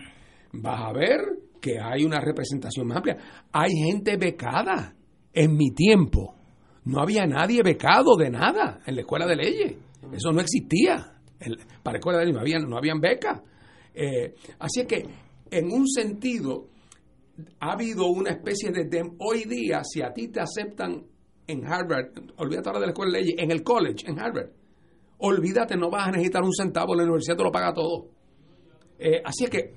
vas 0.52 0.80
a 0.88 0.92
ver 0.92 1.18
que 1.60 1.78
hay 1.80 2.04
una 2.04 2.20
representación 2.20 2.86
más 2.86 2.98
amplia. 2.98 3.16
Hay 3.52 3.72
gente 3.72 4.16
becada. 4.16 4.94
En 5.34 5.56
mi 5.56 5.72
tiempo 5.72 6.36
no 6.84 7.00
había 7.00 7.26
nadie 7.26 7.62
becado 7.62 8.16
de 8.16 8.30
nada 8.30 8.80
en 8.86 8.94
la 8.94 9.00
escuela 9.02 9.26
de 9.26 9.36
leyes. 9.36 9.74
Eso 10.12 10.30
no 10.32 10.40
existía. 10.40 11.20
Para 11.82 11.94
la 11.94 11.98
escuela 11.98 12.18
de 12.20 12.24
leyes 12.26 12.34
no 12.36 12.40
habían, 12.40 12.68
no 12.70 12.76
habían 12.78 13.00
becas. 13.00 13.42
Eh, 13.94 14.34
así 14.60 14.80
es 14.80 14.86
que, 14.86 15.04
en 15.50 15.70
un 15.72 15.86
sentido, 15.88 16.68
ha 17.60 17.72
habido 17.72 18.06
una 18.06 18.30
especie 18.30 18.70
de, 18.70 18.88
dem- 18.88 19.16
Hoy 19.18 19.44
día, 19.44 19.82
si 19.84 20.00
a 20.02 20.12
ti 20.12 20.28
te 20.28 20.40
aceptan 20.40 21.04
en 21.48 21.66
Harvard, 21.66 22.12
olvídate 22.36 22.68
ahora 22.68 22.80
de 22.80 22.86
la 22.86 22.92
escuela 22.92 23.12
de 23.18 23.24
leyes, 23.24 23.34
en 23.38 23.50
el 23.50 23.62
college, 23.64 24.06
en 24.08 24.20
Harvard, 24.20 24.50
olvídate, 25.18 25.76
no 25.76 25.90
vas 25.90 26.06
a 26.08 26.10
necesitar 26.12 26.42
un 26.44 26.52
centavo, 26.52 26.94
la 26.94 27.02
universidad 27.02 27.36
te 27.36 27.42
lo 27.42 27.50
paga 27.50 27.72
todo. 27.74 28.06
Eh, 28.98 29.20
así 29.24 29.44
es 29.44 29.50
que 29.50 29.74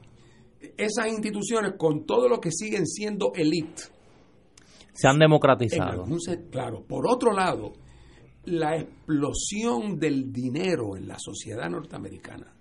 esas 0.78 1.08
instituciones, 1.08 1.74
con 1.78 2.06
todo 2.06 2.28
lo 2.30 2.40
que 2.40 2.52
siguen 2.52 2.86
siendo 2.86 3.32
elite, 3.34 3.84
Se 4.94 5.08
han 5.08 5.18
democratizado. 5.18 6.04
algún 6.04 6.20
claro, 6.52 6.84
por 6.88 7.08
otro 7.08 7.32
lado, 7.34 7.74
la 8.46 8.76
explosión 8.78 9.98
del 10.00 10.32
dinero 10.32 10.96
en 10.98 11.08
la 11.08 11.18
sociedad 11.20 11.70
norteamericana 11.70 12.54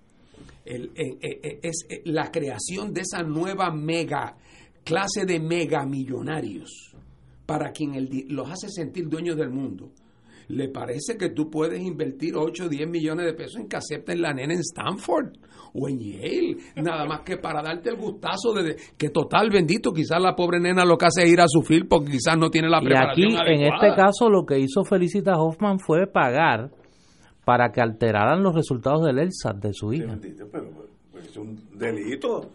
el- 0.63 0.91
eh, 0.95 1.17
eh, 1.21 1.59
es 1.63 1.87
la 2.05 2.31
creación 2.31 2.93
de 2.93 3.01
esa 3.01 3.23
nueva 3.23 3.71
mega 3.71 4.37
clase 4.83 5.25
de 5.25 5.39
megamillonarios 5.39 6.90
para 7.45 7.71
quien 7.71 7.95
el 7.95 8.25
los 8.29 8.49
hace 8.49 8.69
sentir 8.69 9.07
dueños 9.07 9.37
del 9.37 9.49
mundo. 9.49 9.91
¿Le 10.47 10.67
parece 10.67 11.17
que 11.17 11.29
tú 11.29 11.49
puedes 11.49 11.81
invertir 11.81 12.35
8 12.35 12.65
o 12.65 12.69
10 12.69 12.89
millones 12.89 13.25
de 13.25 13.33
pesos 13.33 13.57
en 13.57 13.69
que 13.69 13.77
acepten 13.77 14.21
la 14.21 14.33
nena 14.33 14.53
en 14.53 14.59
Stanford 14.59 15.33
o 15.73 15.87
en 15.87 15.99
Yale? 15.99 16.57
Nada 16.75 17.05
más 17.05 17.21
que 17.21 17.37
para 17.37 17.61
darte 17.61 17.89
el 17.89 17.95
gustazo 17.95 18.51
de 18.53 18.75
que 18.97 19.09
total 19.09 19.49
bendito, 19.49 19.93
quizás 19.93 20.21
la 20.21 20.35
pobre 20.35 20.59
nena 20.59 20.83
lo 20.83 20.97
que 20.97 21.05
hace 21.05 21.23
es 21.23 21.31
ir 21.31 21.39
a 21.39 21.47
sufrir 21.47 21.87
porque 21.87 22.11
quizás 22.11 22.37
no 22.37 22.49
tiene 22.49 22.69
la 22.69 22.81
Y 22.81 22.85
preparación 22.85 23.37
aquí, 23.37 23.53
en 23.53 23.73
este 23.73 23.95
caso, 23.95 24.29
lo 24.29 24.45
que 24.45 24.59
hizo 24.59 24.83
Felicita 24.83 25.37
Hoffman 25.37 25.79
fue 25.79 26.05
pagar 26.07 26.71
para 27.45 27.71
que 27.71 27.81
alteraran 27.81 28.43
los 28.43 28.53
resultados 28.53 29.05
del 29.05 29.19
ELSAT 29.19 29.57
de 29.57 29.73
su 29.73 29.93
hija. 29.93 30.17
Pero 30.51 30.69
pues, 31.11 31.27
es 31.27 31.37
un 31.37 31.57
delito. 31.77 32.49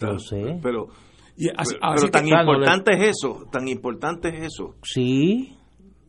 Lo 0.00 0.18
sé. 0.18 0.58
Pero, 0.62 0.88
Y 1.36 1.48
así- 1.56 1.74
pero, 1.80 1.92
así 1.94 2.10
tan 2.10 2.26
claro, 2.26 2.52
importante 2.52 2.92
es 2.92 3.08
eso, 3.16 3.44
tan 3.50 3.68
importante 3.68 4.28
es 4.28 4.44
eso. 4.54 4.74
Sí, 4.82 5.56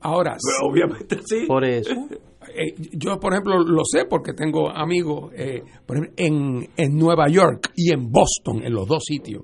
ahora, 0.02 0.36
Pero 0.36 0.70
obviamente 0.72 1.20
sí. 1.26 1.46
por 1.48 1.64
eso. 1.64 1.92
Eh, 2.56 2.76
yo, 2.92 3.22
por 3.22 3.32
ejemplo, 3.32 3.58
lo 3.64 3.84
sé 3.90 4.04
porque 4.04 4.34
tengo 4.34 4.70
amigos 4.70 5.32
eh, 5.34 5.64
por 5.86 5.96
ejemplo, 5.96 6.14
en, 6.18 6.70
en 6.76 6.98
Nueva 6.98 7.30
York 7.30 7.72
y 7.74 7.94
en 7.94 8.12
Boston, 8.12 8.64
en 8.66 8.74
los 8.74 8.86
dos 8.86 9.02
sitios. 9.06 9.44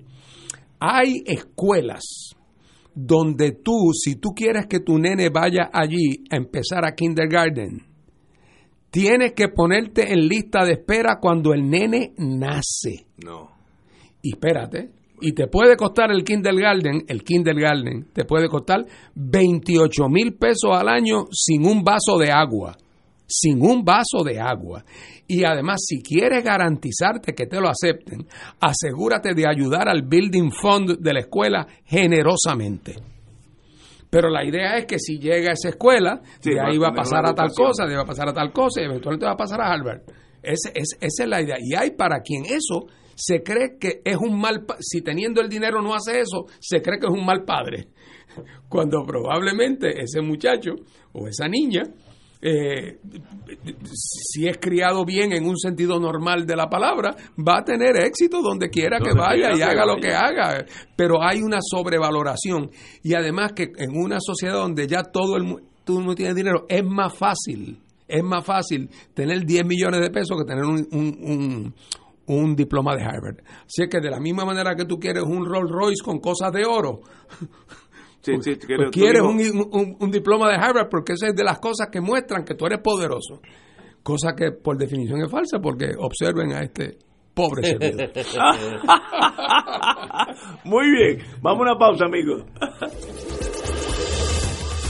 Hay 0.81 1.23
escuelas 1.25 2.03
donde 2.93 3.53
tú, 3.53 3.93
si 3.93 4.17
tú 4.17 4.31
quieres 4.35 4.67
que 4.67 4.81
tu 4.81 4.97
nene 4.99 5.29
vaya 5.29 5.69
allí 5.71 6.25
a 6.29 6.35
empezar 6.35 6.85
a 6.85 6.93
kindergarten, 6.93 7.87
tienes 8.91 9.31
que 9.31 9.47
ponerte 9.47 10.11
en 10.11 10.27
lista 10.27 10.65
de 10.65 10.73
espera 10.73 11.19
cuando 11.21 11.53
el 11.53 11.69
nene 11.69 12.13
nace. 12.17 13.07
No. 13.23 13.49
Y 14.21 14.33
espérate, 14.33 14.91
y 15.21 15.33
te 15.33 15.47
puede 15.47 15.75
costar 15.77 16.11
el 16.11 16.23
kindergarten, 16.23 17.03
el 17.07 17.23
kindergarten, 17.23 18.07
te 18.13 18.25
puede 18.25 18.47
costar 18.47 18.85
28 19.15 20.07
mil 20.09 20.33
pesos 20.35 20.71
al 20.71 20.87
año 20.89 21.25
sin 21.31 21.65
un 21.65 21.83
vaso 21.83 22.17
de 22.17 22.31
agua. 22.31 22.75
Sin 23.31 23.61
un 23.61 23.85
vaso 23.85 24.23
de 24.25 24.39
agua. 24.39 24.83
Y 25.27 25.43
además, 25.43 25.81
si 25.85 26.01
quieres 26.01 26.43
garantizarte 26.43 27.33
que 27.33 27.45
te 27.45 27.61
lo 27.61 27.69
acepten, 27.69 28.25
asegúrate 28.59 29.35
de 29.35 29.47
ayudar 29.47 29.87
al 29.87 30.01
Building 30.01 30.49
Fund 30.51 30.97
de 30.99 31.13
la 31.13 31.19
escuela 31.19 31.67
generosamente. 31.85 32.95
Pero 34.09 34.29
la 34.29 34.43
idea 34.43 34.77
es 34.77 34.85
que 34.85 34.97
si 34.97 35.19
llega 35.19 35.51
a 35.51 35.53
esa 35.53 35.69
escuela, 35.69 36.21
Sí, 36.39 36.49
de 36.51 36.59
ahí 36.59 36.77
va 36.79 36.87
a 36.87 36.93
pasar 36.93 37.23
a 37.27 37.35
tal 37.35 37.49
cosa, 37.55 37.85
de 37.85 37.95
va 37.95 38.01
a 38.01 38.05
pasar 38.05 38.27
a 38.29 38.33
tal 38.33 38.51
cosa 38.51 38.81
y 38.81 38.85
eventualmente 38.85 39.25
va 39.27 39.33
a 39.33 39.37
pasar 39.37 39.61
a 39.61 39.71
Harvard. 39.71 40.01
Ese- 40.41 40.71
es- 40.73 40.97
esa 40.99 41.23
es 41.23 41.29
la 41.29 41.41
idea. 41.41 41.57
Y 41.61 41.75
hay 41.75 41.91
para 41.91 42.21
quien 42.21 42.45
eso 42.45 42.87
se 43.21 43.43
cree 43.43 43.77
que 43.77 44.01
es 44.05 44.15
un 44.17 44.39
mal, 44.39 44.65
si 44.79 45.01
teniendo 45.01 45.41
el 45.41 45.49
dinero 45.49 45.81
no 45.81 45.93
hace 45.93 46.21
eso, 46.21 46.45
se 46.59 46.81
cree 46.81 46.99
que 46.99 47.07
es 47.07 47.11
un 47.13 47.25
mal 47.25 47.43
padre. 47.43 47.87
Cuando 48.69 49.03
probablemente 49.05 50.01
ese 50.01 50.21
muchacho 50.21 50.71
o 51.11 51.27
esa 51.27 51.47
niña, 51.49 51.83
eh, 52.41 52.97
si 53.91 54.47
es 54.47 54.57
criado 54.59 55.03
bien 55.03 55.33
en 55.33 55.45
un 55.45 55.57
sentido 55.57 55.99
normal 55.99 56.45
de 56.45 56.55
la 56.55 56.69
palabra, 56.69 57.15
va 57.37 57.57
a 57.59 57.63
tener 57.65 57.97
éxito 57.97 58.41
donde 58.41 58.69
quiera 58.69 58.99
que 58.99 59.11
vaya 59.13 59.49
y 59.57 59.61
haga 59.61 59.85
lo 59.85 59.97
que 59.97 60.13
haga. 60.13 60.65
Pero 60.95 61.21
hay 61.21 61.41
una 61.41 61.59
sobrevaloración. 61.61 62.69
Y 63.03 63.13
además 63.13 63.51
que 63.53 63.63
en 63.77 63.91
una 63.93 64.19
sociedad 64.21 64.53
donde 64.55 64.87
ya 64.87 65.03
todo 65.03 65.35
el, 65.35 65.55
todo 65.83 65.97
el 65.97 66.03
mundo 66.05 66.15
tiene 66.15 66.33
dinero, 66.33 66.65
es 66.69 66.83
más 66.85 67.13
fácil, 67.13 67.77
es 68.07 68.23
más 68.23 68.45
fácil 68.45 68.89
tener 69.13 69.45
10 69.45 69.65
millones 69.65 69.99
de 70.01 70.09
pesos 70.09 70.37
que 70.37 70.45
tener 70.45 70.63
un, 70.63 70.87
un- 70.91 71.17
un- 71.21 71.75
un 72.29 72.55
diploma 72.55 72.95
de 72.95 73.03
Harvard. 73.03 73.39
Así 73.65 73.83
es 73.83 73.89
que 73.89 73.99
de 73.99 74.09
la 74.09 74.19
misma 74.19 74.45
manera 74.45 74.75
que 74.75 74.85
tú 74.85 74.97
quieres 74.99 75.23
un 75.23 75.45
Rolls 75.45 75.71
Royce 75.71 76.03
con 76.03 76.19
cosas 76.19 76.51
de 76.53 76.65
oro, 76.65 77.01
Sí, 78.21 78.33
sí, 78.41 78.55
pues 78.55 78.65
quiero- 78.65 78.91
quieres 78.91 79.21
un, 79.21 79.39
un- 79.71 79.95
un 79.99 80.11
diploma 80.11 80.49
de 80.49 80.55
Harvard 80.57 80.89
porque 80.89 81.13
esa 81.13 81.27
es 81.27 81.35
de 81.35 81.43
las 81.43 81.57
cosas 81.59 81.87
que 81.89 82.01
muestran 82.01 82.43
que 82.43 82.53
tú 82.53 82.65
eres 82.65 82.79
poderoso. 82.83 83.39
Cosa 84.03 84.33
que 84.35 84.51
por 84.51 84.77
definición 84.77 85.21
es 85.21 85.31
falsa 85.31 85.59
porque 85.61 85.91
observen 85.97 86.51
a 86.53 86.59
este 86.61 86.97
pobre 87.33 87.63
servidor. 87.63 88.11
Muy 90.65 90.91
bien, 90.91 91.17
vamos 91.41 91.59
a 91.59 91.71
una 91.71 91.79
pausa, 91.79 92.05
amigos. 92.05 92.43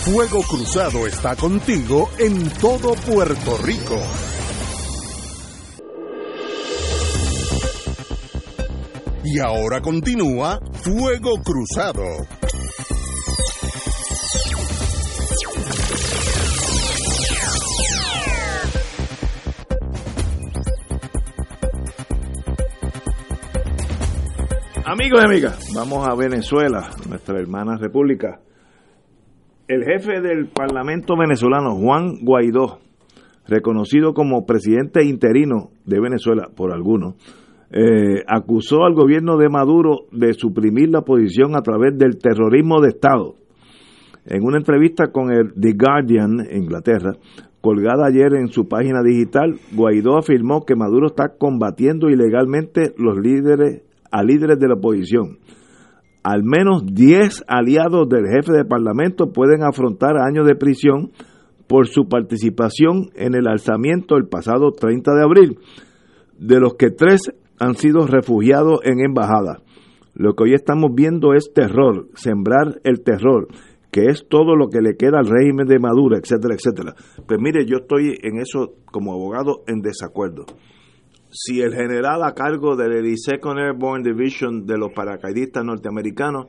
Fuego 0.06 0.42
Cruzado 0.50 1.06
está 1.06 1.36
contigo 1.36 2.10
en 2.18 2.50
todo 2.60 2.96
Puerto 2.96 3.58
Rico. 3.64 3.96
Y 9.24 9.40
ahora 9.40 9.82
continúa 9.82 10.60
Fuego 10.72 11.42
Cruzado. 11.44 12.04
Amigos 24.86 25.22
y 25.22 25.26
amigas, 25.26 25.72
vamos 25.76 26.08
a 26.08 26.16
Venezuela, 26.16 26.90
nuestra 27.08 27.38
hermana 27.40 27.78
república. 27.78 28.40
El 29.68 29.84
jefe 29.84 30.22
del 30.22 30.48
Parlamento 30.48 31.16
venezolano, 31.18 31.76
Juan 31.76 32.24
Guaidó, 32.24 32.80
reconocido 33.48 34.14
como 34.14 34.46
presidente 34.46 35.06
interino 35.06 35.72
de 35.86 36.00
Venezuela 36.00 36.50
por 36.56 36.72
algunos, 36.72 37.16
eh, 37.72 38.24
acusó 38.28 38.84
al 38.84 38.94
gobierno 38.94 39.38
de 39.38 39.50
Maduro 39.50 40.06
de 40.12 40.34
suprimir 40.34 40.90
la 40.90 41.00
oposición 41.00 41.56
a 41.56 41.62
través 41.62 41.98
del 41.98 42.18
terrorismo 42.18 42.82
de 42.82 42.90
Estado. 42.90 43.36
En 44.26 44.44
una 44.44 44.58
entrevista 44.58 45.12
con 45.12 45.32
el 45.32 45.54
The 45.54 45.74
Guardian, 45.74 46.48
Inglaterra, 46.52 47.14
colgada 47.62 48.08
ayer 48.08 48.34
en 48.36 48.48
su 48.50 48.68
página 48.68 49.02
digital, 49.04 49.60
Guaidó 49.74 50.18
afirmó 50.18 50.66
que 50.66 50.76
Maduro 50.76 51.08
está 51.08 51.36
combatiendo 51.38 52.10
ilegalmente 52.10 52.94
los 52.98 53.18
líderes 53.18 53.84
a 54.12 54.24
líderes 54.24 54.60
de 54.60 54.68
la 54.68 54.76
oposición. 54.76 55.38
Al 56.24 56.44
menos 56.44 56.84
10 56.86 57.46
aliados 57.48 58.10
del 58.10 58.26
jefe 58.28 58.52
de 58.52 58.66
parlamento 58.66 59.32
pueden 59.32 59.64
afrontar 59.64 60.18
años 60.18 60.46
de 60.48 60.56
prisión 60.56 61.12
por 61.68 61.88
su 61.88 62.08
participación 62.10 63.12
en 63.16 63.36
el 63.36 63.48
alzamiento 63.48 64.18
el 64.18 64.28
pasado 64.28 64.72
30 64.72 65.14
de 65.14 65.24
abril, 65.24 65.60
de 66.40 66.60
los 66.60 66.74
que 66.74 66.90
tres 66.90 67.32
han 67.60 67.76
sido 67.76 68.08
refugiados 68.08 68.80
en 68.84 69.00
embajada. 69.06 69.62
Lo 70.16 70.34
que 70.34 70.44
hoy 70.44 70.54
estamos 70.54 70.92
viendo 70.94 71.34
es 71.34 71.52
terror, 71.54 72.08
sembrar 72.16 72.80
el 72.84 73.02
terror, 73.02 73.48
que 73.92 74.06
es 74.06 74.26
todo 74.30 74.56
lo 74.56 74.68
que 74.70 74.82
le 74.82 74.96
queda 74.98 75.20
al 75.20 75.28
régimen 75.28 75.68
de 75.68 75.80
Maduro, 75.80 76.18
etcétera, 76.18 76.56
etcétera. 76.56 76.96
Pues 77.28 77.40
mire, 77.42 77.66
yo 77.66 77.78
estoy 77.78 78.18
en 78.22 78.40
eso 78.40 78.74
como 78.92 79.14
abogado 79.14 79.64
en 79.68 79.82
desacuerdo. 79.82 80.46
Si 81.32 81.62
el 81.62 81.74
general 81.76 82.24
a 82.24 82.34
cargo 82.34 82.76
del 82.76 82.92
82nd 83.04 83.60
Airborne 83.60 84.04
Division 84.04 84.66
de 84.66 84.78
los 84.78 84.92
paracaidistas 84.94 85.64
norteamericanos 85.64 86.48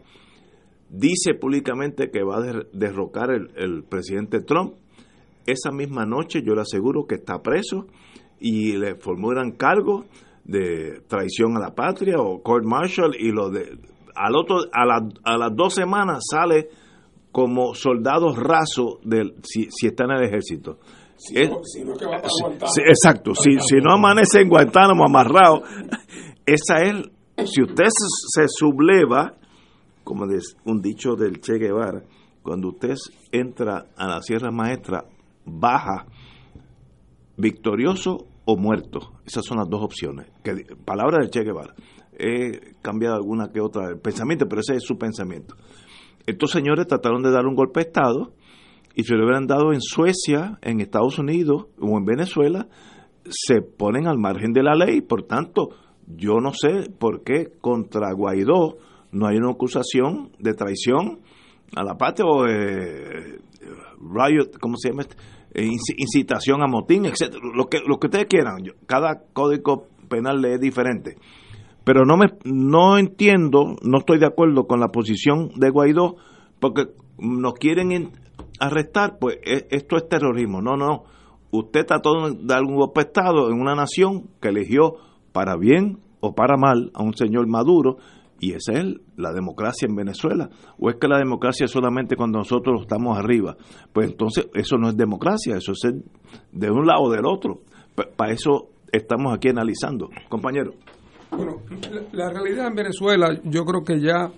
dice 0.89 1.35
públicamente 1.35 2.11
que 2.11 2.23
va 2.25 2.39
a 2.39 2.41
der- 2.41 2.67
derrocar 2.73 3.31
el, 3.31 3.51
el 3.57 3.85
presidente 3.85 4.41
Trump, 4.41 4.75
esa 5.47 5.71
misma 5.71 6.07
noche 6.07 6.43
yo 6.45 6.55
le 6.55 6.63
aseguro 6.63 7.05
que 7.07 7.17
está 7.17 7.43
preso 7.43 7.87
y 8.41 8.77
le 8.77 8.97
formulan 8.97 9.53
cargos 9.53 10.07
de 10.51 11.03
traición 11.07 11.57
a 11.57 11.61
la 11.61 11.75
patria 11.75 12.17
o 12.19 12.43
court 12.43 12.65
martial 12.65 13.13
y 13.19 13.31
lo 13.31 13.51
de 13.51 13.79
al 14.15 14.35
otro 14.37 14.59
a, 14.73 14.85
la- 14.85 15.09
a 15.25 15.39
las 15.39 15.55
dos 15.55 15.75
semanas 15.75 16.25
sale 16.29 16.69
como 17.33 17.75
soldado 17.75 18.35
raso 18.35 18.99
del 19.05 19.35
si, 19.45 19.69
si 19.71 19.87
está 19.87 20.05
en 20.05 20.11
el 20.13 20.25
ejército. 20.25 20.79
Es- 21.33 21.51
Si 21.65 21.85
no, 21.85 21.95
que 21.97 22.07
va 22.07 22.21
para 22.21 22.29
sí, 22.29 22.81
exacto, 22.87 23.35
si, 23.35 23.59
si 23.61 23.77
no 23.77 23.93
amanece 23.95 24.41
en 24.41 24.49
Guantánamo 24.49 25.05
amarrado, 25.05 25.63
esa 26.45 26.79
es, 26.83 26.97
si 27.49 27.63
usted 27.63 27.85
se, 27.87 28.43
se 28.43 28.49
subleva, 28.49 29.35
como 30.03 30.25
es 30.33 30.57
un 30.65 30.81
dicho 30.81 31.15
del 31.15 31.41
Che 31.41 31.59
Guevara, 31.59 32.03
cuando 32.43 32.69
usted 32.71 32.95
entra 33.31 33.87
a 33.97 34.07
la 34.09 34.21
Sierra 34.23 34.51
Maestra, 34.51 35.05
baja 35.45 36.07
victorioso 37.37 38.27
o 38.53 38.57
muerto. 38.57 39.13
Esas 39.27 39.45
son 39.45 39.59
las 39.59 39.69
dos 39.69 39.83
opciones. 39.83 40.27
Que, 40.43 40.65
palabra 40.85 41.19
del 41.19 41.31
Che 41.31 41.43
Guevara. 41.43 41.75
He 42.19 42.75
cambiado 42.83 43.17
alguna 43.17 43.51
que 43.51 43.61
otra 43.61 43.97
pensamiento, 44.03 44.47
pero 44.49 44.61
ese 44.61 44.77
es 44.77 44.85
su 44.85 44.99
pensamiento. 44.99 45.55
Estos 46.27 46.51
señores 46.51 46.87
trataron 46.87 47.23
de 47.23 47.31
dar 47.31 47.47
un 47.47 47.55
golpe 47.55 47.81
de 47.81 47.87
Estado 47.87 48.33
y 48.95 49.05
si 49.05 49.15
lo 49.15 49.25
hubieran 49.25 49.47
dado 49.47 49.73
en 49.73 49.81
Suecia, 49.81 50.59
en 50.63 50.81
Estados 50.81 51.19
Unidos 51.19 51.67
o 51.81 51.97
en 51.97 52.05
Venezuela, 52.05 52.69
se 53.25 53.63
ponen 53.63 54.07
al 54.07 54.19
margen 54.19 54.53
de 54.53 54.63
la 54.63 54.75
ley. 54.75 55.01
Por 55.01 55.23
tanto, 55.23 55.71
yo 56.07 56.41
no 56.41 56.53
sé 56.53 56.91
por 56.99 57.23
qué 57.23 57.53
contra 57.61 58.13
Guaidó 58.13 58.77
no 59.13 59.27
hay 59.27 59.37
una 59.37 59.51
acusación 59.51 60.33
de 60.39 60.55
traición 60.55 61.21
a 61.75 61.85
la 61.85 61.97
patria 61.97 62.27
o 62.27 62.47
eh, 62.47 63.39
riot, 64.01 64.59
¿cómo 64.61 64.77
se 64.77 64.91
llama? 64.91 65.03
este? 65.03 65.17
Eh, 65.53 65.65
inci- 65.67 65.95
incitación 65.97 66.63
a 66.63 66.67
motín, 66.69 67.07
etcétera, 67.07 67.41
lo 67.55 67.67
que 67.69 67.79
lo 67.87 67.99
que 67.99 68.07
ustedes 68.07 68.27
quieran. 68.27 68.63
Cada 68.87 69.23
código 69.33 69.87
penal 70.09 70.41
le 70.41 70.55
es 70.55 70.61
diferente. 70.61 71.17
Pero 71.85 72.05
no 72.05 72.17
me 72.17 72.27
no 72.45 72.99
entiendo, 72.99 73.77
no 73.83 73.99
estoy 73.99 74.19
de 74.19 74.27
acuerdo 74.27 74.67
con 74.67 74.81
la 74.81 74.89
posición 74.89 75.51
de 75.57 75.71
Guaidó 75.71 76.17
porque 76.61 76.89
nos 77.19 77.55
quieren 77.55 78.13
arrestar, 78.61 79.19
pues 79.19 79.39
e- 79.45 79.67
esto 79.71 79.97
es 79.97 80.09
terrorismo. 80.09 80.61
No, 80.63 80.77
no. 80.77 81.05
Usted 81.51 81.85
trató 81.85 82.31
de 82.31 82.39
dar 82.43 82.63
un 82.63 82.77
golpe 82.77 83.01
Estado 83.01 83.51
en 83.51 83.61
una 83.61 83.75
nación 83.75 84.29
que 84.41 84.49
eligió 84.51 84.97
para 85.33 85.57
bien 85.57 85.99
o 86.21 86.35
para 86.35 86.57
mal 86.57 86.91
a 86.95 87.03
un 87.03 87.15
señor 87.15 87.49
Maduro 87.49 87.97
y 88.41 88.55
esa 88.55 88.73
es 88.73 88.87
la 89.17 89.33
democracia 89.33 89.87
en 89.87 89.95
Venezuela. 89.95 90.49
¿O 90.79 90.89
es 90.89 90.97
que 90.97 91.07
la 91.07 91.19
democracia 91.19 91.67
es 91.67 91.71
solamente 91.71 92.17
cuando 92.17 92.39
nosotros 92.39 92.81
estamos 92.81 93.19
arriba? 93.19 93.55
Pues 93.93 94.11
entonces 94.11 94.49
eso 94.55 94.79
no 94.79 94.89
es 94.89 94.97
democracia, 94.97 95.57
eso 95.57 95.73
es 95.73 95.81
de 96.51 96.71
un 96.71 96.87
lado 96.87 97.03
o 97.03 97.11
del 97.11 97.27
otro. 97.27 97.61
Para 98.17 98.33
eso 98.33 98.71
estamos 98.91 99.35
aquí 99.35 99.51
analizando. 99.51 100.09
Compañero. 100.31 100.73
Bueno, 101.31 101.59
la, 101.93 102.25
la 102.25 102.31
realidad 102.33 102.69
en 102.69 102.75
Venezuela, 102.75 103.29
yo 103.45 103.65
creo 103.65 103.85
que 103.85 104.01
ya, 104.01 104.33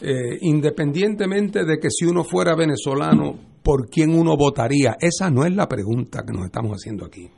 eh, 0.00 0.38
independientemente 0.40 1.64
de 1.64 1.78
que 1.78 1.88
si 1.88 2.04
uno 2.04 2.24
fuera 2.24 2.56
venezolano, 2.56 3.38
¿por 3.62 3.88
quién 3.88 4.10
uno 4.18 4.36
votaría? 4.36 4.96
Esa 4.98 5.30
no 5.30 5.44
es 5.44 5.54
la 5.54 5.68
pregunta 5.68 6.24
que 6.26 6.32
nos 6.32 6.46
estamos 6.46 6.72
haciendo 6.72 7.06
aquí. 7.06 7.30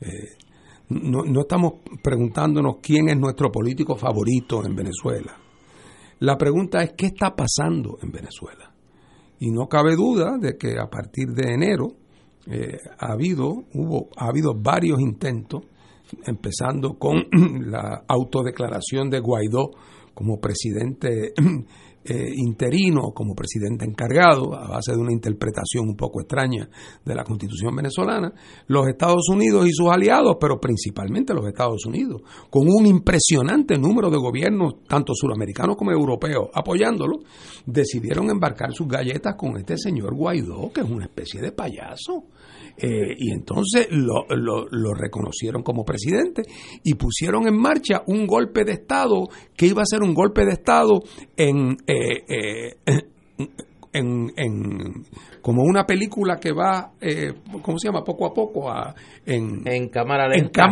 Eh, 0.00 0.36
no, 0.88 1.24
no 1.24 1.40
estamos 1.42 1.74
preguntándonos 2.02 2.76
quién 2.82 3.10
es 3.10 3.18
nuestro 3.18 3.52
político 3.52 3.96
favorito 3.96 4.64
en 4.64 4.74
Venezuela. 4.74 5.41
La 6.22 6.38
pregunta 6.38 6.84
es 6.84 6.92
qué 6.92 7.06
está 7.06 7.34
pasando 7.34 7.98
en 8.00 8.12
Venezuela. 8.12 8.72
Y 9.40 9.50
no 9.50 9.66
cabe 9.66 9.96
duda 9.96 10.38
de 10.38 10.56
que 10.56 10.78
a 10.78 10.88
partir 10.88 11.30
de 11.30 11.52
enero 11.52 11.96
eh, 12.46 12.78
ha 12.96 13.12
habido 13.12 13.64
hubo 13.74 14.08
ha 14.16 14.28
habido 14.28 14.54
varios 14.54 15.00
intentos 15.00 15.64
empezando 16.24 16.96
con 16.96 17.24
la 17.68 18.04
autodeclaración 18.06 19.10
de 19.10 19.18
Guaidó 19.18 19.72
como 20.14 20.38
presidente 20.38 21.32
eh, 22.04 22.32
interino 22.34 23.12
como 23.14 23.34
presidente 23.34 23.84
encargado, 23.84 24.54
a 24.54 24.68
base 24.68 24.92
de 24.92 24.98
una 24.98 25.12
interpretación 25.12 25.88
un 25.88 25.96
poco 25.96 26.20
extraña 26.20 26.68
de 27.04 27.14
la 27.14 27.24
constitución 27.24 27.74
venezolana, 27.76 28.32
los 28.66 28.88
Estados 28.88 29.28
Unidos 29.28 29.68
y 29.68 29.72
sus 29.72 29.88
aliados, 29.88 30.36
pero 30.40 30.60
principalmente 30.60 31.34
los 31.34 31.46
Estados 31.46 31.84
Unidos, 31.86 32.22
con 32.50 32.66
un 32.68 32.86
impresionante 32.86 33.78
número 33.78 34.10
de 34.10 34.18
gobiernos, 34.18 34.84
tanto 34.88 35.12
suramericanos 35.14 35.76
como 35.76 35.92
europeos, 35.92 36.48
apoyándolo, 36.52 37.20
decidieron 37.66 38.30
embarcar 38.30 38.72
sus 38.72 38.88
galletas 38.88 39.34
con 39.36 39.56
este 39.56 39.76
señor 39.76 40.14
Guaidó, 40.14 40.72
que 40.72 40.80
es 40.80 40.90
una 40.90 41.04
especie 41.04 41.40
de 41.40 41.52
payaso. 41.52 42.24
Eh, 42.76 43.14
y 43.18 43.32
entonces 43.32 43.88
lo, 43.90 44.26
lo, 44.28 44.94
reconocieron 44.94 45.62
como 45.62 45.84
presidente 45.84 46.42
y 46.82 46.94
pusieron 46.94 47.46
en 47.46 47.56
marcha 47.56 48.02
un 48.06 48.26
golpe 48.26 48.64
de 48.64 48.72
Estado 48.72 49.28
que 49.56 49.66
iba 49.66 49.82
a 49.82 49.86
ser 49.86 50.02
un 50.02 50.14
golpe 50.14 50.44
de 50.44 50.52
Estado 50.52 51.00
en, 51.36 51.76
eh, 51.86 52.24
eh, 52.28 52.76
en, 53.92 54.32
en, 54.36 55.04
como 55.40 55.62
una 55.62 55.84
película 55.84 56.36
que 56.36 56.52
va, 56.52 56.92
eh, 57.00 57.32
¿cómo 57.62 57.78
se 57.78 57.88
llama? 57.88 58.02
Poco 58.04 58.26
a 58.26 58.32
poco, 58.32 58.70
a, 58.70 58.94
en, 59.26 59.62
en 59.66 59.88
cámara 59.88 60.28
lenta. 60.28 60.70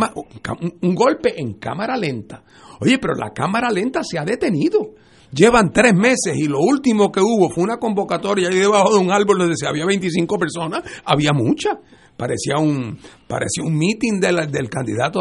En 0.61 0.73
un 0.81 0.95
golpe 0.95 1.41
en 1.41 1.55
cámara 1.55 1.97
lenta. 1.97 2.43
Oye, 2.81 2.99
pero 2.99 3.15
la 3.15 3.31
cámara 3.31 3.71
lenta 3.71 4.03
se 4.03 4.19
ha 4.19 4.25
detenido. 4.25 4.95
Llevan 5.33 5.73
tres 5.73 5.95
meses 5.95 6.37
y 6.37 6.49
lo 6.49 6.59
último 6.61 7.13
que 7.13 7.21
hubo 7.21 7.51
fue 7.51 7.65
una 7.65 7.79
convocatoria 7.79 8.49
ahí 8.49 8.59
debajo 8.59 8.95
de 8.95 8.99
un 8.99 9.13
árbol 9.13 9.39
donde 9.39 9.57
se 9.57 9.67
había 9.67 9.87
25 9.87 10.39
personas, 10.39 10.83
había 11.05 11.33
muchas. 11.33 11.77
Parecía 12.17 12.59
un, 12.59 12.99
parecía 13.27 13.65
un 13.65 13.79
meeting 13.79 14.21
del, 14.21 14.51
del 14.51 14.69
candidato 14.69 15.21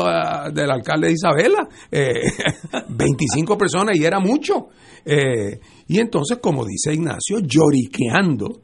del 0.52 0.70
alcalde 0.70 1.08
de 1.08 1.14
Isabela. 1.14 1.68
Eh, 1.90 2.14
25 2.90 3.58
personas 3.58 3.96
y 3.98 4.04
era 4.04 4.20
mucho. 4.20 4.68
Eh, 5.06 5.60
y 5.88 6.00
entonces, 6.00 6.40
como 6.42 6.66
dice 6.66 6.94
Ignacio, 6.94 7.40
lloriqueando 7.40 8.62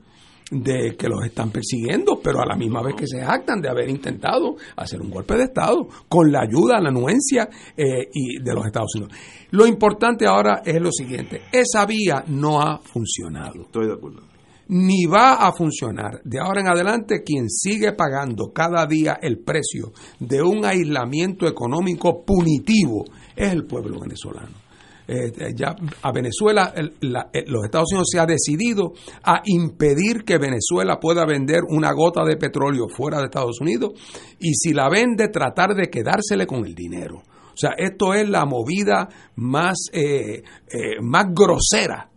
de 0.51 0.95
que 0.95 1.09
los 1.09 1.25
están 1.25 1.51
persiguiendo, 1.51 2.19
pero 2.23 2.41
a 2.41 2.45
la 2.45 2.55
misma 2.55 2.83
vez 2.83 2.95
que 2.95 3.07
se 3.07 3.23
jactan 3.23 3.61
de 3.61 3.69
haber 3.69 3.89
intentado 3.89 4.55
hacer 4.75 5.01
un 5.01 5.09
golpe 5.09 5.35
de 5.35 5.45
Estado 5.45 5.87
con 6.07 6.31
la 6.31 6.41
ayuda, 6.41 6.79
la 6.79 6.89
anuencia 6.89 7.49
eh, 7.75 8.09
y 8.13 8.39
de 8.41 8.53
los 8.53 8.65
Estados 8.65 8.93
Unidos. 8.95 9.13
Lo 9.51 9.65
importante 9.65 10.25
ahora 10.27 10.61
es 10.63 10.79
lo 10.79 10.91
siguiente, 10.91 11.43
esa 11.51 11.85
vía 11.85 12.23
no 12.27 12.61
ha 12.61 12.79
funcionado. 12.79 13.61
Estoy 13.61 13.87
de 13.87 13.93
acuerdo. 13.93 14.21
Ni 14.67 15.05
va 15.05 15.35
a 15.35 15.51
funcionar. 15.53 16.21
De 16.23 16.39
ahora 16.39 16.61
en 16.61 16.67
adelante, 16.67 17.21
quien 17.23 17.49
sigue 17.49 17.93
pagando 17.93 18.51
cada 18.51 18.85
día 18.87 19.19
el 19.21 19.39
precio 19.39 19.93
de 20.19 20.41
un 20.41 20.65
aislamiento 20.65 21.47
económico 21.47 22.23
punitivo 22.25 23.05
es 23.35 23.51
el 23.51 23.65
pueblo 23.65 23.99
venezolano. 23.99 24.64
Eh, 25.07 25.53
ya 25.55 25.75
a 26.01 26.11
Venezuela, 26.11 26.73
los 27.01 27.63
Estados 27.63 27.91
Unidos 27.91 28.07
se 28.11 28.19
ha 28.19 28.25
decidido 28.25 28.93
a 29.23 29.41
impedir 29.45 30.23
que 30.23 30.39
Venezuela 30.39 30.99
pueda 30.99 31.25
vender 31.25 31.61
una 31.69 31.91
gota 31.93 32.23
de 32.23 32.37
petróleo 32.37 32.87
fuera 32.89 33.19
de 33.19 33.25
Estados 33.25 33.61
Unidos 33.61 33.93
y 34.39 34.53
si 34.55 34.73
la 34.73 34.89
vende 34.89 35.27
tratar 35.27 35.75
de 35.75 35.89
quedársele 35.89 36.47
con 36.47 36.65
el 36.65 36.73
dinero. 36.73 37.17
O 37.17 37.57
sea, 37.57 37.71
esto 37.77 38.13
es 38.13 38.27
la 38.27 38.45
movida 38.45 39.07
más, 39.35 39.75
eh, 39.93 40.41
eh, 40.67 41.01
más 41.01 41.27
grosera 41.33 42.09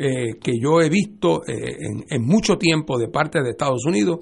que 0.00 0.52
yo 0.62 0.80
he 0.80 0.88
visto 0.88 1.42
en, 1.44 2.04
en, 2.08 2.24
mucho 2.24 2.56
tiempo 2.56 3.00
de 3.00 3.08
parte 3.08 3.42
de 3.42 3.50
Estados 3.50 3.84
Unidos 3.84 4.20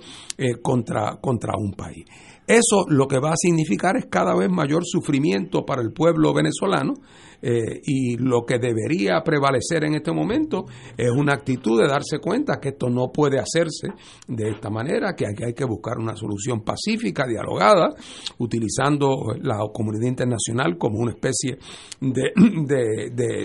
contra, 0.63 1.19
contra 1.21 1.53
un 1.59 1.75
país. 1.75 2.07
Eso 2.47 2.87
lo 2.89 3.07
que 3.07 3.19
va 3.19 3.33
a 3.33 3.37
significar 3.37 3.99
es 3.99 4.07
cada 4.07 4.35
vez 4.35 4.49
mayor 4.49 4.87
sufrimiento 4.87 5.67
para 5.67 5.83
el 5.83 5.93
pueblo 5.93 6.33
venezolano 6.33 6.95
eh, 7.43 7.81
y 7.85 8.17
lo 8.17 8.45
que 8.45 8.59
debería 8.59 9.23
prevalecer 9.23 9.85
en 9.85 9.95
este 9.95 10.13
momento 10.13 10.67
es 10.97 11.11
una 11.11 11.35
actitud 11.35 11.81
de 11.81 11.89
darse 11.89 12.19
cuenta 12.19 12.59
que 12.61 12.71
esto 12.71 12.89
no 12.89 13.11
puede 13.13 13.39
hacerse 13.39 13.89
de 14.27 14.51
esta 14.51 14.71
manera, 14.71 15.15
que 15.15 15.27
aquí 15.27 15.45
hay 15.45 15.55
que 15.55 15.65
buscar 15.65 15.99
una 15.99 16.17
solución 16.17 16.63
pacífica, 16.63 17.27
dialogada, 17.27 17.95
utilizando 18.39 19.35
la 19.43 19.59
comunidad 19.73 20.09
internacional 20.09 20.77
como 20.79 20.99
una 20.99 21.13
especie 21.13 21.59
de, 22.01 22.33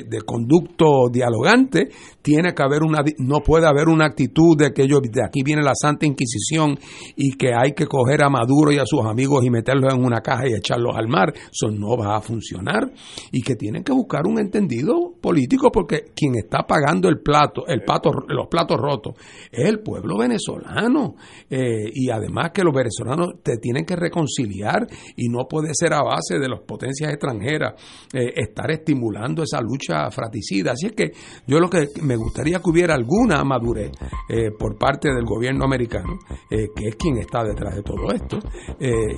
de, 0.07 0.21
conducto 0.25 1.09
dialogante. 1.11 1.89
Tiene 2.21 2.53
que 2.53 2.63
haber 2.63 2.83
una, 2.83 3.03
no 3.19 3.39
puede 3.39 3.67
haber 3.67 3.87
una 3.87 4.05
actitud 4.05 4.57
de 4.57 4.71
que 4.71 4.87
yo, 4.87 4.99
de 4.99 5.23
aquí 5.23 5.41
viene 5.43 5.61
la 5.61 5.75
Santa 5.75 6.05
Inquisición 6.05 6.77
y 7.15 7.33
que 7.33 7.53
hay 7.53 7.73
que 7.73 7.87
coger 7.87 8.23
a 8.23 8.29
Maduro 8.29 8.71
y 8.71 8.77
a 8.77 8.85
sus 8.85 9.01
amigos 9.05 9.43
y 9.45 9.49
meterlos 9.49 9.93
en 9.93 10.03
una 10.03 10.21
caja 10.21 10.47
y 10.47 10.53
echarlos 10.53 10.95
al 10.95 11.07
mar. 11.07 11.33
Eso 11.33 11.71
no 11.71 11.97
va 11.97 12.17
a 12.17 12.21
funcionar 12.21 12.91
y 13.31 13.41
que 13.41 13.55
que 13.83 13.91
buscar 13.91 14.25
un 14.27 14.39
entendido 14.39 15.13
político 15.21 15.71
porque 15.71 16.05
quien 16.15 16.35
está 16.35 16.65
pagando 16.67 17.09
el 17.09 17.19
plato, 17.19 17.65
el 17.67 17.83
pato, 17.83 18.11
los 18.27 18.47
platos 18.47 18.77
rotos 18.77 19.15
es 19.51 19.67
el 19.67 19.79
pueblo 19.79 20.17
venezolano 20.17 21.15
eh, 21.49 21.89
y 21.93 22.09
además 22.09 22.51
que 22.53 22.63
los 22.63 22.73
venezolanos 22.73 23.41
te 23.43 23.57
tienen 23.57 23.85
que 23.85 23.95
reconciliar 23.95 24.87
y 25.15 25.29
no 25.29 25.47
puede 25.49 25.69
ser 25.73 25.93
a 25.93 26.03
base 26.03 26.39
de 26.39 26.49
las 26.49 26.61
potencias 26.61 27.11
extranjeras 27.11 27.73
eh, 28.13 28.33
estar 28.35 28.71
estimulando 28.71 29.43
esa 29.43 29.61
lucha 29.61 30.09
fratricida. 30.11 30.71
Así 30.73 30.87
es 30.87 30.93
que 30.93 31.11
yo 31.47 31.59
lo 31.59 31.69
que 31.69 31.87
me 32.01 32.15
gustaría 32.15 32.59
que 32.59 32.69
hubiera 32.69 32.95
alguna 32.95 33.43
madurez 33.43 33.91
eh, 34.29 34.51
por 34.57 34.77
parte 34.77 35.09
del 35.13 35.25
gobierno 35.25 35.65
americano, 35.65 36.19
que 36.49 36.87
es 36.87 36.95
quien 36.95 37.17
está 37.17 37.43
detrás 37.43 37.75
de 37.75 37.83
todo 37.83 38.11
esto, 38.13 38.39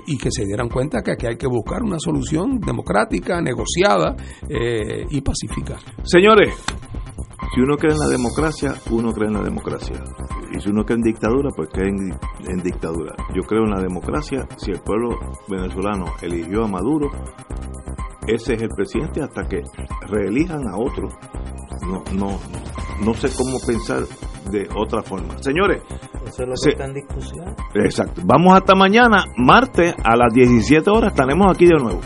y 0.08 0.18
que 0.18 0.30
se 0.32 0.46
dieran 0.46 0.70
cuenta 0.70 1.02
que 1.02 1.12
aquí 1.12 1.28
hay 1.28 1.38
que 1.38 1.48
buscar 1.48 1.82
una 1.84 2.00
solución 2.00 2.60
democrática, 2.60 3.42
negociada, 3.42 4.16
eh, 4.54 5.08
y 5.10 5.22
pacificar. 5.22 5.80
Señores, 6.04 6.54
si 7.56 7.62
uno 7.62 7.76
cree 7.76 7.94
en 7.94 8.00
la 8.00 8.08
democracia, 8.08 8.76
uno 8.92 9.12
cree 9.12 9.28
en 9.28 9.34
la 9.34 9.42
democracia. 9.42 9.96
Y 10.52 10.60
si 10.60 10.70
uno 10.70 10.84
cree 10.86 10.98
en 10.98 11.04
dictadura, 11.04 11.50
pues 11.56 11.70
cree 11.70 11.90
en, 11.90 12.64
dictadura. 12.64 13.16
Yo 13.34 13.42
creo 13.44 13.64
en 13.64 13.72
la 13.72 13.82
democracia. 13.82 14.48
Si 14.58 14.72
el 14.72 14.80
pueblo 14.82 15.18
venezolano 15.48 16.06
eligió 16.22 16.66
a 16.66 16.68
Maduro, 16.68 17.10
ese 18.28 18.54
es 18.54 18.62
el 18.62 18.70
presidente 18.70 19.24
hasta 19.24 19.44
que 19.48 19.62
reelijan 20.08 20.68
a 20.68 20.78
otro. 20.78 21.08
No, 21.88 22.04
no, 22.14 22.40
no 23.04 23.14
sé 23.16 23.30
cómo 23.36 23.58
pensar 23.66 24.04
de 24.52 24.68
otra 24.76 25.02
forma. 25.02 25.36
Señores, 25.42 25.82
eso 26.28 26.44
es 26.44 26.50
lo 26.50 26.54
que 26.64 26.70
está 26.72 26.86
en 26.86 26.94
discusión. 26.94 27.56
Exacto. 27.74 28.22
Vamos 28.24 28.56
hasta 28.56 28.76
mañana, 28.76 29.26
martes, 29.36 29.96
a 30.04 30.16
las 30.16 30.32
17 30.32 30.90
horas, 30.92 31.12
estaremos 31.12 31.56
aquí 31.56 31.66
de 31.66 31.82
nuevo. 31.82 32.02